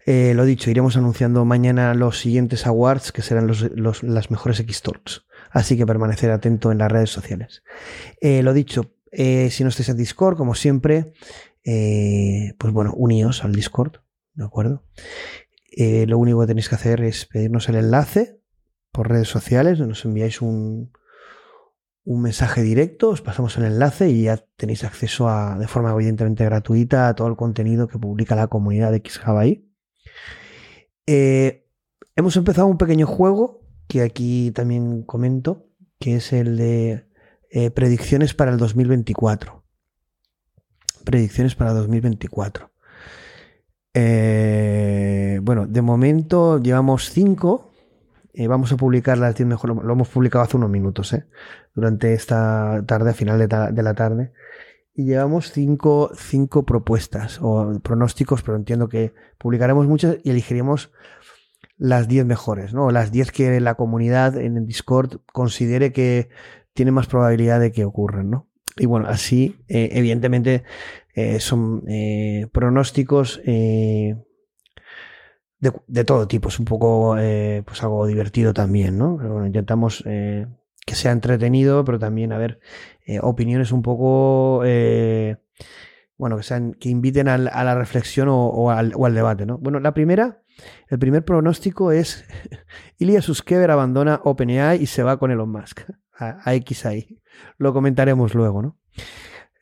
Eh, 0.04 0.34
lo 0.34 0.44
dicho, 0.44 0.70
iremos 0.70 0.96
anunciando 0.96 1.44
mañana 1.46 1.94
los 1.94 2.18
siguientes 2.18 2.66
awards 2.66 3.12
que 3.12 3.22
serán 3.22 3.46
los, 3.46 4.02
las 4.02 4.30
mejores 4.30 4.60
X-Talks. 4.60 5.24
Así 5.50 5.78
que 5.78 5.86
permanecer 5.86 6.30
atento 6.30 6.70
en 6.70 6.78
las 6.78 6.92
redes 6.92 7.10
sociales. 7.10 7.62
Eh, 8.20 8.42
lo 8.42 8.52
dicho, 8.52 8.96
eh, 9.12 9.48
si 9.50 9.62
no 9.62 9.70
estáis 9.70 9.88
en 9.88 9.96
Discord, 9.96 10.36
como 10.36 10.54
siempre, 10.54 11.12
pues 11.62 12.72
bueno, 12.72 12.92
uníos 12.96 13.44
al 13.44 13.54
Discord, 13.54 13.98
¿de 14.34 14.44
acuerdo? 14.44 14.84
lo 15.74 16.18
único 16.18 16.42
que 16.42 16.48
tenéis 16.48 16.68
que 16.68 16.74
hacer 16.74 17.00
es 17.00 17.24
pedirnos 17.24 17.66
el 17.70 17.76
enlace 17.76 18.41
por 18.92 19.08
redes 19.08 19.28
sociales, 19.28 19.80
nos 19.80 20.04
enviáis 20.04 20.42
un, 20.42 20.92
un 22.04 22.22
mensaje 22.22 22.62
directo, 22.62 23.10
os 23.10 23.22
pasamos 23.22 23.56
el 23.56 23.64
enlace 23.64 24.10
y 24.10 24.24
ya 24.24 24.44
tenéis 24.56 24.84
acceso 24.84 25.28
a, 25.28 25.58
de 25.58 25.66
forma 25.66 25.92
evidentemente 25.92 26.44
gratuita 26.44 27.08
a 27.08 27.14
todo 27.14 27.28
el 27.28 27.36
contenido 27.36 27.88
que 27.88 27.98
publica 27.98 28.36
la 28.36 28.48
comunidad 28.48 28.92
de 28.92 29.02
XJavaI. 29.04 29.68
Eh, 31.06 31.66
hemos 32.16 32.36
empezado 32.36 32.66
un 32.66 32.78
pequeño 32.78 33.06
juego 33.06 33.62
que 33.88 34.02
aquí 34.02 34.50
también 34.52 35.02
comento, 35.02 35.66
que 35.98 36.16
es 36.16 36.32
el 36.32 36.56
de 36.56 37.06
eh, 37.50 37.70
predicciones 37.70 38.34
para 38.34 38.50
el 38.50 38.58
2024. 38.58 39.64
Predicciones 41.04 41.54
para 41.54 41.72
2024. 41.72 42.70
Eh, 43.94 45.40
bueno, 45.42 45.66
de 45.66 45.82
momento 45.82 46.58
llevamos 46.58 47.10
cinco 47.10 47.71
eh, 48.34 48.46
vamos 48.46 48.72
a 48.72 48.76
publicar 48.76 49.18
las 49.18 49.34
10 49.34 49.46
mejores, 49.46 49.76
lo, 49.76 49.92
hemos 49.92 50.08
publicado 50.08 50.44
hace 50.44 50.56
unos 50.56 50.70
minutos, 50.70 51.12
¿eh? 51.12 51.26
durante 51.74 52.14
esta 52.14 52.82
tarde, 52.86 53.10
a 53.10 53.14
final 53.14 53.38
de, 53.38 53.82
la 53.82 53.94
tarde. 53.94 54.32
Y 54.94 55.04
llevamos 55.04 55.52
cinco, 55.52 56.10
cinco 56.14 56.64
propuestas 56.64 57.38
o 57.42 57.78
pronósticos, 57.82 58.42
pero 58.42 58.56
entiendo 58.56 58.88
que 58.88 59.14
publicaremos 59.38 59.86
muchas 59.86 60.16
y 60.22 60.30
elegiremos 60.30 60.92
las 61.76 62.08
10 62.08 62.26
mejores, 62.26 62.74
¿no? 62.74 62.90
Las 62.90 63.10
10 63.10 63.32
que 63.32 63.60
la 63.60 63.74
comunidad 63.74 64.36
en 64.36 64.56
el 64.56 64.66
Discord 64.66 65.20
considere 65.32 65.92
que 65.92 66.28
tiene 66.74 66.90
más 66.90 67.06
probabilidad 67.06 67.60
de 67.60 67.72
que 67.72 67.84
ocurran, 67.84 68.30
¿no? 68.30 68.48
Y 68.76 68.86
bueno, 68.86 69.08
así, 69.08 69.62
eh, 69.68 69.90
evidentemente, 69.92 70.64
son 71.38 71.84
pronósticos 72.52 73.42
de, 75.86 76.04
todo 76.04 76.26
tipo. 76.26 76.48
Es 76.48 76.58
un 76.58 76.64
poco 76.64 77.16
eh, 77.18 77.62
pues 77.64 77.82
algo 77.82 78.06
divertido 78.06 78.52
también, 78.52 78.98
¿no? 78.98 79.16
Pero 79.16 79.32
bueno, 79.32 79.46
intentamos 79.46 80.02
eh, 80.06 80.46
que 80.84 80.94
sea 80.94 81.12
entretenido, 81.12 81.84
pero 81.84 81.98
también, 81.98 82.32
a 82.32 82.38
ver, 82.38 82.60
eh, 83.06 83.20
opiniones 83.20 83.70
un 83.70 83.82
poco, 83.82 84.58
bueno, 86.18 86.36
que 86.36 86.42
sean, 86.42 86.74
que 86.74 86.88
inviten 86.88 87.28
a 87.28 87.38
la 87.38 87.74
reflexión 87.74 88.28
o, 88.30 88.70
al, 88.70 89.14
debate, 89.14 89.46
¿no? 89.46 89.58
Bueno, 89.58 89.78
la 89.78 89.94
primera, 89.94 90.42
el 90.88 90.98
primer 90.98 91.24
pronóstico 91.24 91.92
es 91.92 92.24
Ilya 92.98 93.22
Suskever 93.22 93.70
abandona 93.70 94.20
OpenAI 94.24 94.82
y 94.82 94.86
se 94.86 95.02
va 95.02 95.18
con 95.18 95.30
Elon 95.30 95.50
Musk 95.50 95.82
a, 96.16 96.40
a 96.44 96.54
XAI. 96.54 97.20
Lo 97.58 97.72
comentaremos 97.72 98.34
luego, 98.34 98.62
¿no? 98.62 98.78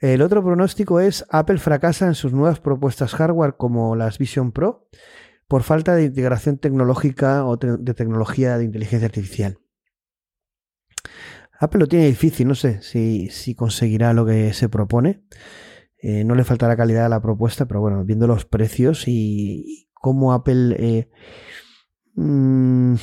El 0.01 0.23
otro 0.23 0.43
pronóstico 0.43 0.99
es 0.99 1.27
Apple 1.29 1.59
fracasa 1.59 2.07
en 2.07 2.15
sus 2.15 2.33
nuevas 2.33 2.59
propuestas 2.59 3.15
hardware 3.15 3.57
como 3.59 3.97
las 3.97 4.17
Vision 4.17 4.51
Pro 4.51 4.89
por 5.51 5.65
falta 5.65 5.97
de 5.97 6.05
integración 6.05 6.59
tecnológica 6.59 7.45
o 7.45 7.57
de 7.57 7.95
tecnología 7.95 8.57
de 8.57 8.63
inteligencia 8.63 9.07
artificial. 9.07 9.59
Apple 11.59 11.81
lo 11.81 11.89
tiene 11.89 12.07
difícil, 12.07 12.47
no 12.47 12.55
sé 12.55 12.81
si, 12.83 13.55
conseguirá 13.57 14.13
lo 14.13 14.25
que 14.25 14.53
se 14.53 14.69
propone. 14.69 15.25
Eh, 15.99 16.23
no 16.23 16.37
le 16.37 16.45
faltará 16.45 16.77
calidad 16.77 17.07
a 17.07 17.09
la 17.09 17.21
propuesta, 17.21 17.67
pero 17.67 17.81
bueno, 17.81 18.05
viendo 18.05 18.29
los 18.29 18.45
precios 18.45 19.09
y, 19.09 19.89
cómo 19.93 20.33
Apple... 20.33 20.77
Eh, 20.79 21.11
mm, 22.15 22.95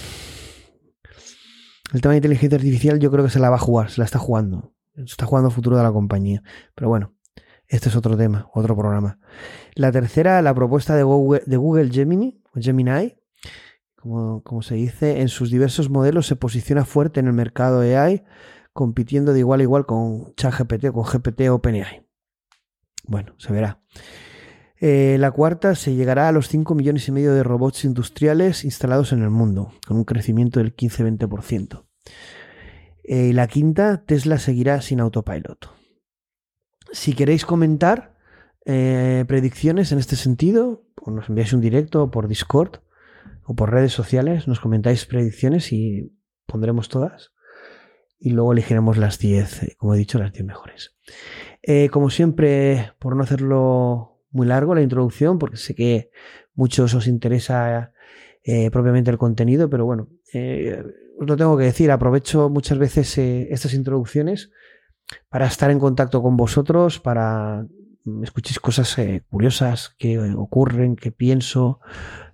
el 1.95 2.01
tema 2.01 2.13
de 2.13 2.19
inteligencia 2.19 2.55
artificial 2.55 2.99
yo 2.99 3.11
creo 3.11 3.25
que 3.25 3.29
se 3.29 3.39
la 3.39 3.49
va 3.49 3.57
a 3.57 3.59
jugar, 3.59 3.91
se 3.91 3.99
la 3.99 4.05
está 4.05 4.19
jugando. 4.19 4.73
Se 4.95 5.03
está 5.03 5.25
jugando 5.25 5.49
el 5.49 5.55
futuro 5.55 5.75
de 5.75 5.83
la 5.83 5.91
compañía. 5.91 6.43
Pero 6.75 6.87
bueno, 6.87 7.13
este 7.67 7.89
es 7.89 7.95
otro 7.95 8.15
tema, 8.15 8.49
otro 8.53 8.75
programa. 8.75 9.19
La 9.75 9.91
tercera, 9.91 10.41
la 10.41 10.53
propuesta 10.53 10.95
de 10.95 11.03
Google, 11.03 11.89
Gemini, 11.91 12.41
o 12.55 12.61
Gemini, 12.61 13.15
como, 13.95 14.61
se 14.61 14.75
dice, 14.75 15.21
en 15.21 15.27
sus 15.27 15.51
diversos 15.51 15.89
modelos 15.89 16.27
se 16.27 16.35
posiciona 16.35 16.85
fuerte 16.85 17.19
en 17.19 17.27
el 17.27 17.33
mercado 17.33 17.81
AI, 17.81 18.23
compitiendo 18.71 19.33
de 19.33 19.39
igual 19.39 19.59
a 19.59 19.63
igual 19.63 19.85
con 19.85 20.33
ChatGPT 20.35 20.85
o 20.85 20.93
con 20.93 21.03
GPT 21.03 21.49
OpenAI. 21.49 22.05
Bueno, 23.03 23.33
se 23.37 23.51
verá. 23.51 23.81
Eh, 24.79 25.17
la 25.19 25.31
cuarta 25.31 25.75
se 25.75 25.95
llegará 25.95 26.27
a 26.27 26.31
los 26.31 26.47
5 26.47 26.75
millones 26.75 27.07
y 27.07 27.11
medio 27.11 27.33
de 27.33 27.43
robots 27.43 27.83
industriales 27.83 28.63
instalados 28.63 29.11
en 29.11 29.23
el 29.23 29.31
mundo, 29.31 29.73
con 29.87 29.97
un 29.97 30.03
crecimiento 30.03 30.59
del 30.59 30.75
15-20%. 30.75 31.85
Eh, 33.03 33.33
la 33.33 33.47
quinta, 33.47 34.03
Tesla 34.05 34.37
seguirá 34.37 34.81
sin 34.81 34.99
autopilot. 34.99 35.76
Si 36.91 37.13
queréis 37.13 37.45
comentar 37.45 38.15
eh, 38.65 39.25
predicciones 39.27 39.91
en 39.91 39.99
este 39.99 40.15
sentido, 40.15 40.83
pues 40.95 41.15
nos 41.15 41.29
enviáis 41.29 41.53
un 41.53 41.61
directo 41.61 42.11
por 42.11 42.27
Discord 42.27 42.81
o 43.45 43.55
por 43.55 43.71
redes 43.71 43.93
sociales, 43.93 44.47
nos 44.47 44.59
comentáis 44.59 45.05
predicciones 45.05 45.71
y 45.71 46.13
pondremos 46.45 46.89
todas. 46.89 47.31
Y 48.19 48.31
luego 48.31 48.51
elegiremos 48.51 48.97
las 48.97 49.19
10, 49.19 49.63
eh, 49.63 49.75
como 49.77 49.95
he 49.95 49.97
dicho, 49.97 50.19
las 50.19 50.33
10 50.33 50.45
mejores. 50.45 50.95
Eh, 51.61 51.89
como 51.89 52.09
siempre, 52.09 52.91
por 52.99 53.15
no 53.15 53.23
hacerlo 53.23 54.19
muy 54.31 54.47
largo 54.47 54.75
la 54.75 54.81
introducción, 54.81 55.39
porque 55.39 55.57
sé 55.57 55.75
que 55.75 56.11
muchos 56.53 56.93
os 56.93 57.07
interesa 57.07 57.93
propiamente 58.71 59.11
el 59.11 59.17
contenido, 59.17 59.69
pero 59.69 59.83
bueno, 59.83 60.07
os 61.19 61.27
lo 61.27 61.35
tengo 61.35 61.57
que 61.57 61.65
decir, 61.65 61.91
aprovecho 61.91 62.49
muchas 62.49 62.77
veces 62.77 63.17
estas 63.17 63.73
introducciones 63.73 64.51
para 65.29 65.47
estar 65.47 65.71
en 65.71 65.79
contacto 65.79 66.21
con 66.21 66.37
vosotros, 66.37 66.99
para 66.99 67.65
mm, 68.05 68.23
escuchéis 68.23 68.59
cosas 68.59 68.97
eh, 68.99 69.23
curiosas 69.29 69.95
que 69.97 70.19
ocurren, 70.19 70.95
que 70.95 71.11
pienso, 71.11 71.79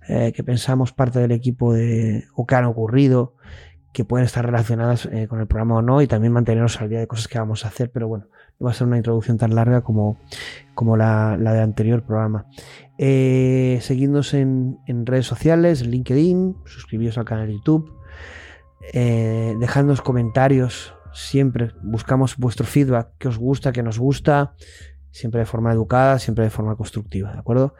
eh, 0.08 0.32
que 0.32 0.44
pensamos 0.44 0.92
parte 0.92 1.18
del 1.18 1.32
equipo 1.32 1.72
de, 1.72 2.24
o 2.34 2.46
que 2.46 2.54
han 2.54 2.64
ocurrido, 2.64 3.34
que 3.92 4.04
pueden 4.04 4.26
estar 4.26 4.44
relacionadas 4.44 5.06
eh, 5.06 5.28
con 5.28 5.40
el 5.40 5.46
programa 5.46 5.76
o 5.76 5.82
no, 5.82 6.02
y 6.02 6.08
también 6.08 6.32
manteneros 6.32 6.80
al 6.80 6.88
día 6.88 6.98
de 6.98 7.06
cosas 7.06 7.28
que 7.28 7.38
vamos 7.38 7.64
a 7.64 7.68
hacer, 7.68 7.92
pero 7.92 8.08
bueno, 8.08 8.26
no 8.58 8.66
va 8.66 8.72
a 8.72 8.74
ser 8.74 8.88
una 8.88 8.96
introducción 8.96 9.38
tan 9.38 9.54
larga 9.54 9.82
como, 9.82 10.18
como 10.74 10.96
la, 10.96 11.36
la 11.38 11.52
del 11.52 11.62
anterior 11.62 12.02
programa. 12.02 12.46
seguidnos 12.98 14.34
en, 14.34 14.78
en, 14.86 15.06
redes 15.06 15.26
sociales, 15.26 15.82
en 15.82 15.90
LinkedIn, 15.92 16.56
suscribíos 16.64 17.18
al 17.18 17.24
canal 17.24 17.46
de 17.46 17.54
YouTube, 17.54 17.92
dejadnos 18.92 20.02
comentarios 20.02 20.93
siempre 21.14 21.72
buscamos 21.82 22.36
vuestro 22.36 22.66
feedback, 22.66 23.10
que 23.18 23.28
os 23.28 23.38
gusta, 23.38 23.72
que 23.72 23.82
nos 23.82 23.98
gusta, 23.98 24.54
siempre 25.10 25.40
de 25.40 25.46
forma 25.46 25.72
educada, 25.72 26.18
siempre 26.18 26.44
de 26.44 26.50
forma 26.50 26.76
constructiva, 26.76 27.32
¿de 27.32 27.38
acuerdo? 27.38 27.74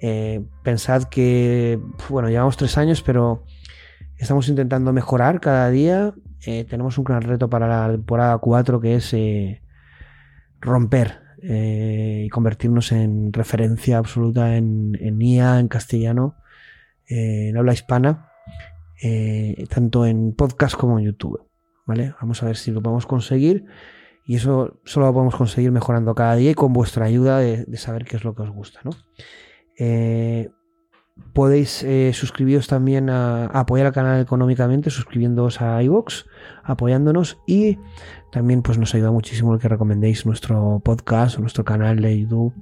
Eh, 0.00 0.44
pensad 0.62 1.04
que, 1.04 1.80
bueno, 2.10 2.28
llevamos 2.28 2.58
tres 2.58 2.76
años, 2.76 3.02
pero 3.02 3.44
estamos 4.18 4.48
intentando 4.48 4.92
mejorar 4.92 5.40
cada 5.40 5.70
día. 5.70 6.12
Eh, 6.44 6.64
tenemos 6.68 6.98
un 6.98 7.04
gran 7.04 7.22
reto 7.22 7.48
para 7.48 7.66
la 7.66 7.90
temporada 7.90 8.36
4 8.36 8.80
que 8.80 8.96
es 8.96 9.14
eh, 9.14 9.62
romper 10.60 11.22
y 11.46 12.28
convertirnos 12.30 12.90
en 12.92 13.30
referencia 13.30 13.98
absoluta 13.98 14.56
en, 14.56 14.96
en 14.98 15.20
IA, 15.20 15.60
en 15.60 15.68
castellano, 15.68 16.36
en 17.06 17.54
habla 17.54 17.74
hispana, 17.74 18.30
tanto 19.68 20.06
en 20.06 20.32
podcast 20.34 20.74
como 20.74 20.98
en 20.98 21.04
YouTube. 21.04 21.46
¿Vale? 21.86 22.14
Vamos 22.20 22.42
a 22.42 22.46
ver 22.46 22.56
si 22.56 22.70
lo 22.70 22.82
podemos 22.82 23.06
conseguir 23.06 23.66
y 24.26 24.36
eso 24.36 24.80
solo 24.84 25.06
lo 25.06 25.12
podemos 25.12 25.36
conseguir 25.36 25.70
mejorando 25.70 26.14
cada 26.14 26.36
día 26.36 26.52
y 26.52 26.54
con 26.54 26.72
vuestra 26.72 27.06
ayuda 27.06 27.38
de, 27.38 27.76
saber 27.76 28.04
qué 28.04 28.16
es 28.16 28.24
lo 28.24 28.34
que 28.34 28.42
os 28.42 28.50
gusta, 28.50 28.80
¿no? 28.84 28.90
Eh, 29.78 30.50
Podéis 31.32 31.84
eh, 31.84 32.10
suscribiros 32.12 32.66
también 32.66 33.08
a, 33.08 33.46
apoyar 33.46 33.86
al 33.86 33.92
canal 33.92 34.20
económicamente, 34.20 34.90
suscribiéndoos 34.90 35.60
a 35.60 35.80
iVoox, 35.82 36.24
apoyándonos 36.64 37.38
y 37.46 37.78
también 38.32 38.62
pues 38.62 38.78
nos 38.78 38.94
ayuda 38.96 39.12
muchísimo 39.12 39.54
el 39.54 39.60
que 39.60 39.68
recomendéis 39.68 40.26
nuestro 40.26 40.80
podcast 40.84 41.38
o 41.38 41.40
nuestro 41.40 41.64
canal 41.64 42.00
de 42.00 42.20
YouTube 42.20 42.52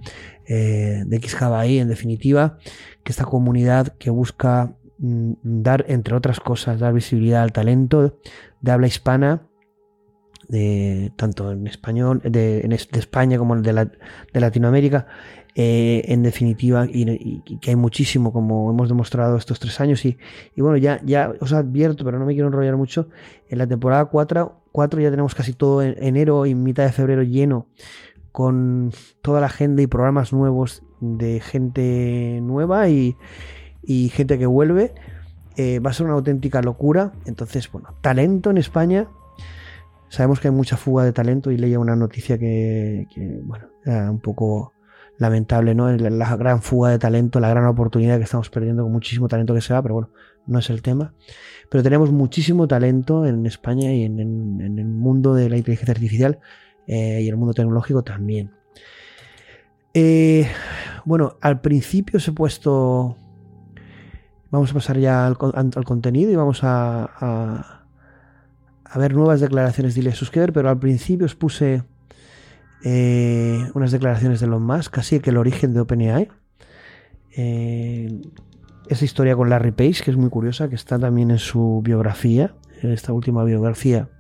eh, 0.47 1.03
de 1.07 1.17
XJBI, 1.19 1.79
en 1.79 1.89
definitiva, 1.89 2.59
que 3.03 3.13
esta 3.13 3.25
comunidad 3.25 3.89
que 3.99 4.11
busca 4.11 4.77
mm, 4.99 5.33
dar, 5.43 5.87
entre 5.89 6.15
otras 6.15 6.39
cosas, 6.39 6.79
dar 6.79 6.93
visibilidad 6.93 7.43
al 7.43 7.53
talento 7.53 8.19
de 8.63 8.73
habla 8.73 8.87
hispana 8.87 9.43
de, 10.49 11.13
tanto 11.17 11.53
en 11.53 11.67
español, 11.67 12.21
de, 12.25 12.67
España 12.93 13.39
como 13.39 13.57
de, 13.57 13.91
de 14.33 14.41
Latinoamérica, 14.41 15.07
eh, 15.55 16.03
en 16.07 16.23
definitiva, 16.23 16.87
y, 16.89 17.43
que 17.61 17.71
hay 17.71 17.77
muchísimo, 17.77 18.33
como 18.33 18.71
hemos 18.71 18.89
demostrado 18.89 19.37
estos 19.37 19.61
tres 19.61 19.81
años. 19.81 20.05
Y, 20.05 20.17
bueno, 20.57 20.77
ya, 20.77 21.01
ya 21.05 21.33
os 21.41 21.53
advierto, 21.53 22.05
pero 22.05 22.19
no 22.19 22.27
me 22.27 22.33
quiero 22.33 22.49
enrollar 22.49 22.77
mucho, 22.77 23.09
en 23.49 23.59
la 23.59 23.67
temporada 23.67 24.07
4, 24.07 24.63
4 24.73 25.01
ya 25.01 25.11
tenemos 25.11 25.35
casi 25.35 25.53
todo 25.53 25.83
en 25.83 25.95
enero 26.03 26.47
y 26.47 26.55
mitad 26.55 26.85
de 26.85 26.93
febrero 26.93 27.23
lleno 27.23 27.67
con 28.33 28.93
toda 29.21 29.41
la 29.41 29.47
agenda 29.47 29.83
y 29.83 29.87
programas 29.87 30.33
nuevos 30.33 30.83
de 31.01 31.41
gente 31.41 32.41
nueva 32.43 32.89
y, 32.89 33.17
gente 34.11 34.39
que 34.39 34.47
vuelve. 34.47 34.95
Eh, 35.57 35.79
va 35.81 35.91
a 35.91 35.93
ser 35.93 36.07
una 36.07 36.15
auténtica 36.15 36.63
locura. 36.63 37.13
Entonces, 37.27 37.71
bueno, 37.71 37.95
talento 38.01 38.51
en 38.51 38.59
España 38.59 39.09
Sabemos 40.13 40.41
que 40.41 40.49
hay 40.49 40.53
mucha 40.53 40.77
fuga 40.77 41.05
de 41.05 41.13
talento 41.15 41.51
y 41.51 41.57
leía 41.57 41.79
una 41.79 41.97
noticia 41.97 42.37
que, 42.37 43.07
bueno, 43.45 43.69
era 43.83 44.11
un 44.11 44.21
poco 44.21 44.75
lamentable, 45.17 45.75
¿no? 45.75 45.91
La 45.91 46.37
gran 46.37 46.61
fuga 46.61 46.91
de 46.91 46.99
talento, 46.99 47.41
la 47.41 47.49
gran 47.49 47.65
oportunidad 47.65 48.19
que 48.19 48.25
estamos 48.25 48.51
perdiendo 48.51 48.83
con 48.83 48.93
muchísimo 48.93 49.27
talento 49.27 49.55
que 49.55 49.63
se 49.63 49.73
va, 49.73 49.81
pero 49.81 49.95
bueno, 49.95 50.11
no 50.47 50.59
es 50.59 50.69
el 50.69 50.83
tema. 50.83 51.15
Pero 51.71 51.83
tenemos 51.83 52.13
muchísimo 52.13 52.69
talento 52.69 53.25
en 53.25 53.47
España 53.47 53.91
y 53.95 54.03
en, 54.05 54.21
el 54.21 54.85
mundo 54.85 55.35
de 55.35 55.49
la 55.49 55.57
inteligencia 55.57 55.93
artificial 55.93 56.41
eh, 56.87 57.23
y 57.23 57.29
el 57.31 57.39
mundo 57.39 57.55
tecnológico 57.55 58.03
también. 58.03 58.51
Eh, 59.95 60.47
bueno, 61.07 61.39
al 61.41 61.63
principio 61.63 62.19
os 62.19 62.29
he 62.29 62.33
puesto. 62.33 63.17
Vamos 64.53 64.71
a 64.71 64.75
pasar 64.75 64.99
ya 64.99 65.27
al, 65.27 65.37
contenido 65.37 66.31
y 66.31 66.37
vamos 66.37 66.63
a 66.63 67.83
a 68.93 68.99
ver 68.99 69.15
nuevas 69.15 69.41
declaraciones 69.41 69.95
de 69.95 70.03
Ilya 70.03 70.15
Suskever, 70.15 70.53
pero 70.53 70.69
al 70.69 70.79
principio 70.79 71.25
os 71.25 71.35
puse 71.35 71.83
eh, 72.85 73.67
unas 73.73 73.91
declaraciones 73.91 74.41
de 74.41 74.47
Elon 74.47 74.63
Musk, 74.63 74.93
casi 74.93 75.19
que 75.21 75.31
el 75.31 75.39
origen 75.39 75.73
de 75.73 75.81
OpenAI. 75.81 76.29
Eh, 77.35 78.21
esa 78.89 79.05
historia 79.07 79.35
con 79.35 79.49
Larry 79.49 79.73
Page, 79.73 80.03
que 80.05 80.11
es 80.11 80.19
muy 80.19 80.29
curiosa, 80.29 80.69
que 80.69 80.75
está 80.75 80.99
también 80.99 81.31
en 81.31 81.39
su 81.39 81.81
biografía, 81.83 82.55
en 82.83 82.91
esta 82.91 83.15
última 83.15 83.45
biografía, 83.45 84.11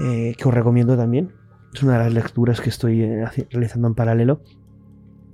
eh, 0.00 0.34
que 0.36 0.48
os 0.48 0.52
recomiendo 0.52 0.94
también. 0.94 1.32
Es 1.72 1.82
una 1.82 1.94
de 1.94 2.04
las 2.04 2.12
lecturas 2.12 2.60
que 2.60 2.68
estoy 2.68 3.06
realizando 3.50 3.88
en 3.88 3.94
paralelo, 3.94 4.42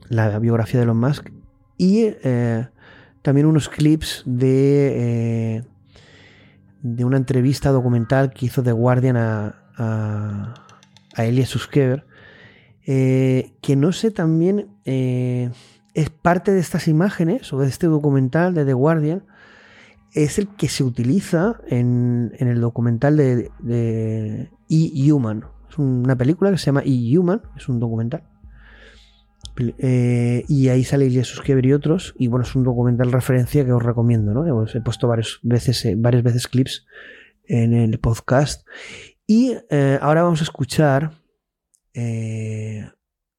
la 0.09 0.39
biografía 0.39 0.79
de 0.79 0.85
Elon 0.85 1.01
Musk. 1.01 1.31
Y 1.77 2.07
también 3.23 3.47
unos 3.47 3.69
clips 3.69 4.23
de 4.27 5.65
de 6.83 7.05
una 7.05 7.17
entrevista 7.17 7.71
documental 7.71 8.33
que 8.33 8.47
hizo 8.47 8.63
The 8.63 8.73
Guardian 8.73 9.17
a, 9.17 9.55
a, 9.77 10.55
a 11.15 11.25
Elias 11.25 11.49
Suskever, 11.49 12.05
eh, 12.85 13.53
que 13.63 13.77
no 13.77 13.93
sé 13.93 14.11
también 14.11 14.69
eh, 14.85 15.51
es 15.95 16.11
parte 16.11 16.53
de 16.53 16.61
estas 16.61 16.89
imágenes 16.89 17.53
o 17.53 17.61
de 17.61 17.69
este 17.69 17.87
documental 17.87 18.55
de 18.55 18.65
The 18.65 18.73
Guardian, 18.73 19.25
es 20.13 20.39
el 20.39 20.49
que 20.49 20.69
se 20.69 20.85
utiliza 20.85 21.61
en, 21.69 22.33
el 22.39 22.61
documental 22.61 23.17
de, 23.17 23.51
de 23.61 24.51
E-Human. 24.69 25.45
Es 25.71 25.79
una 25.79 26.17
película 26.17 26.51
que 26.51 26.59
se 26.59 26.67
llama 26.67 26.83
E-Human, 26.85 27.41
es 27.57 27.69
un 27.69 27.81
documental. 27.81 28.25
Eh, 29.57 30.45
y 30.49 30.69
ahí 30.69 30.85
sale 30.85 31.11
Jesús 31.11 31.41
Keber 31.43 31.67
y 31.67 31.73
otros. 31.73 32.15
Y 32.19 32.29
bueno, 32.29 32.45
es 32.45 32.55
un 32.55 32.65
documental 32.65 33.13
referencia 33.13 33.65
que 33.65 33.73
os 33.73 33.83
recomiendo, 33.83 34.33
¿no? 34.33 34.67
He 34.67 34.81
puesto 34.81 35.09
varias 35.09 35.39
veces, 35.43 35.85
eh, 35.85 35.95
varias 35.97 36.23
veces 36.23 36.49
clips 36.49 36.87
en 37.45 37.75
el 37.75 37.99
podcast. 37.99 38.67
Y 39.27 39.55
eh, 39.71 39.99
ahora 40.01 40.23
vamos 40.23 40.41
a 40.41 40.45
escuchar 40.45 41.13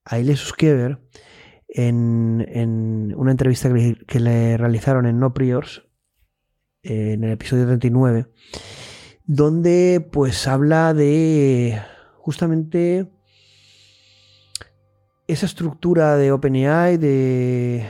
a 0.05 0.17
Jesús 0.17 0.53
Keber 0.53 0.99
en, 1.67 3.13
una 3.17 3.31
entrevista 3.31 3.71
que 4.07 4.19
le, 4.19 4.57
realizaron 4.57 5.07
en 5.07 5.19
No 5.19 5.33
Priors, 5.33 5.83
en 6.83 7.23
el 7.23 7.31
episodio 7.31 7.65
39, 7.65 8.27
donde 9.25 10.07
pues 10.11 10.47
habla 10.47 10.93
de 10.93 11.81
justamente 12.17 13.11
esa 15.27 15.45
estructura 15.45 16.15
de 16.17 16.31
OpenAI 16.31 16.97
de 16.97 17.89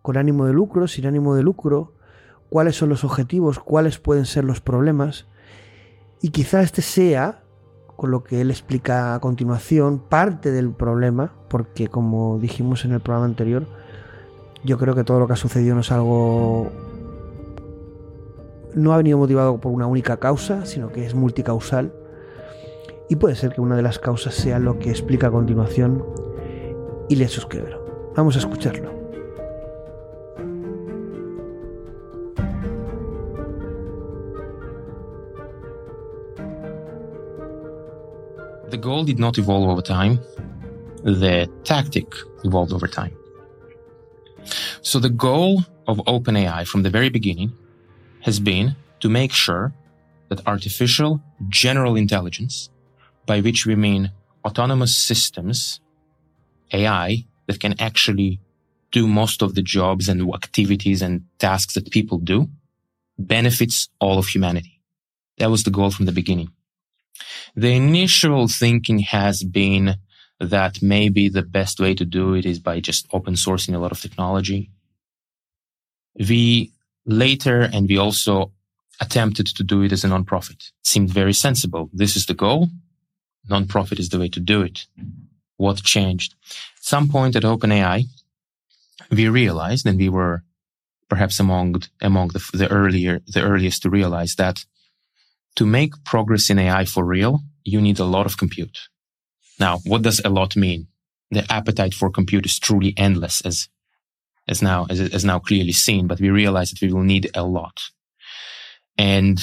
con 0.00 0.16
ánimo 0.16 0.46
de 0.46 0.52
lucro, 0.52 0.88
sin 0.88 1.06
ánimo 1.06 1.34
de 1.34 1.42
lucro, 1.42 1.94
cuáles 2.48 2.76
son 2.76 2.88
los 2.88 3.04
objetivos, 3.04 3.60
cuáles 3.60 3.98
pueden 3.98 4.26
ser 4.26 4.44
los 4.44 4.60
problemas. 4.60 5.26
Y 6.20 6.30
quizá 6.30 6.62
este 6.62 6.82
sea, 6.82 7.44
con 7.96 8.10
lo 8.10 8.24
que 8.24 8.40
él 8.40 8.50
explica 8.50 9.14
a 9.14 9.20
continuación, 9.20 10.00
parte 10.00 10.50
del 10.50 10.72
problema, 10.72 11.32
porque 11.48 11.88
como 11.88 12.38
dijimos 12.40 12.84
en 12.84 12.92
el 12.92 13.00
programa 13.00 13.26
anterior, 13.26 13.66
yo 14.64 14.76
creo 14.78 14.94
que 14.94 15.04
todo 15.04 15.20
lo 15.20 15.26
que 15.26 15.34
ha 15.34 15.36
sucedido 15.36 15.74
no 15.74 15.82
es 15.82 15.92
algo... 15.92 16.72
no 18.74 18.92
ha 18.92 18.96
venido 18.96 19.18
motivado 19.18 19.60
por 19.60 19.70
una 19.70 19.86
única 19.86 20.16
causa, 20.16 20.66
sino 20.66 20.90
que 20.90 21.06
es 21.06 21.14
multicausal 21.14 21.92
y 23.12 23.16
puede 23.16 23.36
ser 23.36 23.52
que 23.52 23.60
una 23.60 23.76
de 23.76 23.82
las 23.82 23.98
causas 23.98 24.34
sea 24.34 24.58
lo 24.58 24.78
que 24.78 24.88
explica 24.88 25.26
a 25.26 25.30
continuación 25.30 26.02
le 27.10 27.28
Susquebro. 27.28 28.12
Vamos 28.16 28.36
a 28.36 28.38
escucharlo. 28.38 28.90
The 38.70 38.78
goal 38.78 39.04
did 39.04 39.18
not 39.18 39.36
evolve 39.36 39.68
over 39.68 39.82
time. 39.82 40.18
The 41.04 41.50
tactic 41.64 42.06
evolved 42.44 42.72
over 42.72 42.88
time. 42.88 43.12
So 44.80 44.98
the 44.98 45.10
goal 45.10 45.66
of 45.86 45.98
OpenAI 46.06 46.66
from 46.66 46.82
the 46.82 46.88
very 46.88 47.10
beginning 47.10 47.52
has 48.22 48.40
been 48.40 48.74
to 49.00 49.10
make 49.10 49.32
sure 49.34 49.74
that 50.30 50.40
artificial 50.46 51.20
general 51.50 51.96
intelligence 51.96 52.70
by 53.26 53.40
which 53.40 53.66
we 53.66 53.74
mean 53.76 54.10
autonomous 54.44 54.96
systems, 54.96 55.80
AI, 56.72 57.24
that 57.46 57.60
can 57.60 57.74
actually 57.80 58.40
do 58.90 59.06
most 59.06 59.42
of 59.42 59.54
the 59.54 59.62
jobs 59.62 60.08
and 60.08 60.32
activities 60.34 61.02
and 61.02 61.22
tasks 61.38 61.74
that 61.74 61.90
people 61.90 62.18
do, 62.18 62.48
benefits 63.18 63.88
all 64.00 64.18
of 64.18 64.28
humanity. 64.28 64.80
That 65.38 65.50
was 65.50 65.64
the 65.64 65.70
goal 65.70 65.90
from 65.90 66.06
the 66.06 66.12
beginning. 66.12 66.50
The 67.54 67.74
initial 67.74 68.48
thinking 68.48 69.00
has 69.00 69.42
been 69.42 69.96
that 70.40 70.82
maybe 70.82 71.28
the 71.28 71.42
best 71.42 71.80
way 71.80 71.94
to 71.94 72.04
do 72.04 72.34
it 72.34 72.44
is 72.44 72.58
by 72.58 72.80
just 72.80 73.06
open 73.12 73.34
sourcing 73.34 73.74
a 73.74 73.78
lot 73.78 73.92
of 73.92 74.00
technology. 74.00 74.70
We 76.18 76.72
later, 77.06 77.60
and 77.60 77.88
we 77.88 77.96
also 77.96 78.52
attempted 79.00 79.46
to 79.46 79.64
do 79.64 79.82
it 79.82 79.92
as 79.92 80.04
a 80.04 80.08
nonprofit. 80.08 80.52
It 80.52 80.72
seemed 80.84 81.10
very 81.10 81.32
sensible. 81.32 81.90
This 81.92 82.16
is 82.16 82.26
the 82.26 82.34
goal 82.34 82.68
nonprofit 83.48 83.98
is 83.98 84.08
the 84.08 84.18
way 84.18 84.28
to 84.28 84.40
do 84.40 84.62
it. 84.62 84.86
What 85.56 85.82
changed? 85.82 86.34
Some 86.80 87.08
point 87.08 87.36
at 87.36 87.42
OpenAI, 87.42 88.06
we 89.10 89.28
realized, 89.28 89.86
and 89.86 89.98
we 89.98 90.08
were 90.08 90.42
perhaps 91.08 91.38
among 91.38 91.82
among 92.00 92.28
the, 92.28 92.42
the 92.54 92.68
earlier 92.70 93.20
the 93.26 93.42
earliest 93.42 93.82
to 93.82 93.90
realize 93.90 94.34
that 94.36 94.64
to 95.56 95.66
make 95.66 95.92
progress 96.04 96.48
in 96.48 96.58
AI 96.58 96.86
for 96.86 97.04
real, 97.04 97.40
you 97.64 97.80
need 97.80 97.98
a 97.98 98.04
lot 98.04 98.24
of 98.24 98.38
compute. 98.38 98.88
Now, 99.58 99.78
what 99.84 100.02
does 100.02 100.20
a 100.24 100.30
lot 100.30 100.56
mean? 100.56 100.88
The 101.30 101.44
appetite 101.52 101.94
for 101.94 102.10
compute 102.10 102.46
is 102.46 102.58
truly 102.58 102.94
endless, 102.96 103.42
as 103.42 103.68
as 104.48 104.62
now 104.62 104.86
as, 104.88 105.00
as 105.00 105.24
now 105.24 105.38
clearly 105.38 105.72
seen. 105.72 106.06
But 106.06 106.20
we 106.20 106.30
realize 106.30 106.70
that 106.70 106.82
we 106.82 106.92
will 106.92 107.04
need 107.04 107.30
a 107.34 107.44
lot, 107.44 107.78
and 108.96 109.38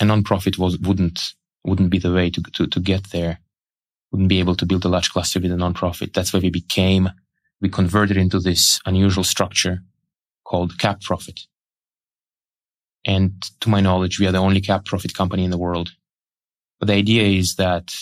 a 0.00 0.04
nonprofit 0.04 0.58
was 0.58 0.78
wouldn't 0.78 1.35
wouldn't 1.66 1.90
be 1.90 1.98
the 1.98 2.12
way 2.12 2.30
to, 2.30 2.42
to, 2.42 2.66
to 2.66 2.80
get 2.80 3.10
there. 3.10 3.40
Wouldn't 4.12 4.28
be 4.28 4.40
able 4.40 4.54
to 4.56 4.66
build 4.66 4.84
a 4.84 4.88
large 4.88 5.10
cluster 5.10 5.40
with 5.40 5.52
a 5.52 5.56
nonprofit. 5.56 6.12
That's 6.12 6.32
why 6.32 6.40
we 6.40 6.50
became, 6.50 7.10
we 7.60 7.68
converted 7.68 8.16
into 8.16 8.38
this 8.38 8.80
unusual 8.86 9.24
structure 9.24 9.80
called 10.44 10.78
cap 10.78 11.00
profit. 11.02 11.40
And 13.04 13.42
to 13.60 13.68
my 13.68 13.80
knowledge, 13.80 14.18
we 14.18 14.26
are 14.26 14.32
the 14.32 14.38
only 14.38 14.60
cap 14.60 14.84
profit 14.84 15.14
company 15.14 15.44
in 15.44 15.50
the 15.50 15.58
world. 15.58 15.92
But 16.78 16.86
the 16.86 16.94
idea 16.94 17.22
is 17.22 17.56
that 17.56 17.94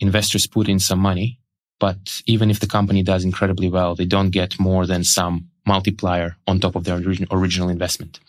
investors 0.00 0.46
put 0.46 0.68
in 0.68 0.78
some 0.78 0.98
money, 0.98 1.38
but 1.78 2.22
even 2.26 2.50
if 2.50 2.60
the 2.60 2.66
company 2.66 3.02
does 3.02 3.24
incredibly 3.24 3.68
well, 3.68 3.94
they 3.94 4.04
don't 4.04 4.30
get 4.30 4.60
more 4.60 4.86
than 4.86 5.04
some 5.04 5.48
multiplier 5.66 6.36
on 6.46 6.60
top 6.60 6.76
of 6.76 6.84
their 6.84 7.00
original 7.30 7.68
investment. 7.68 8.20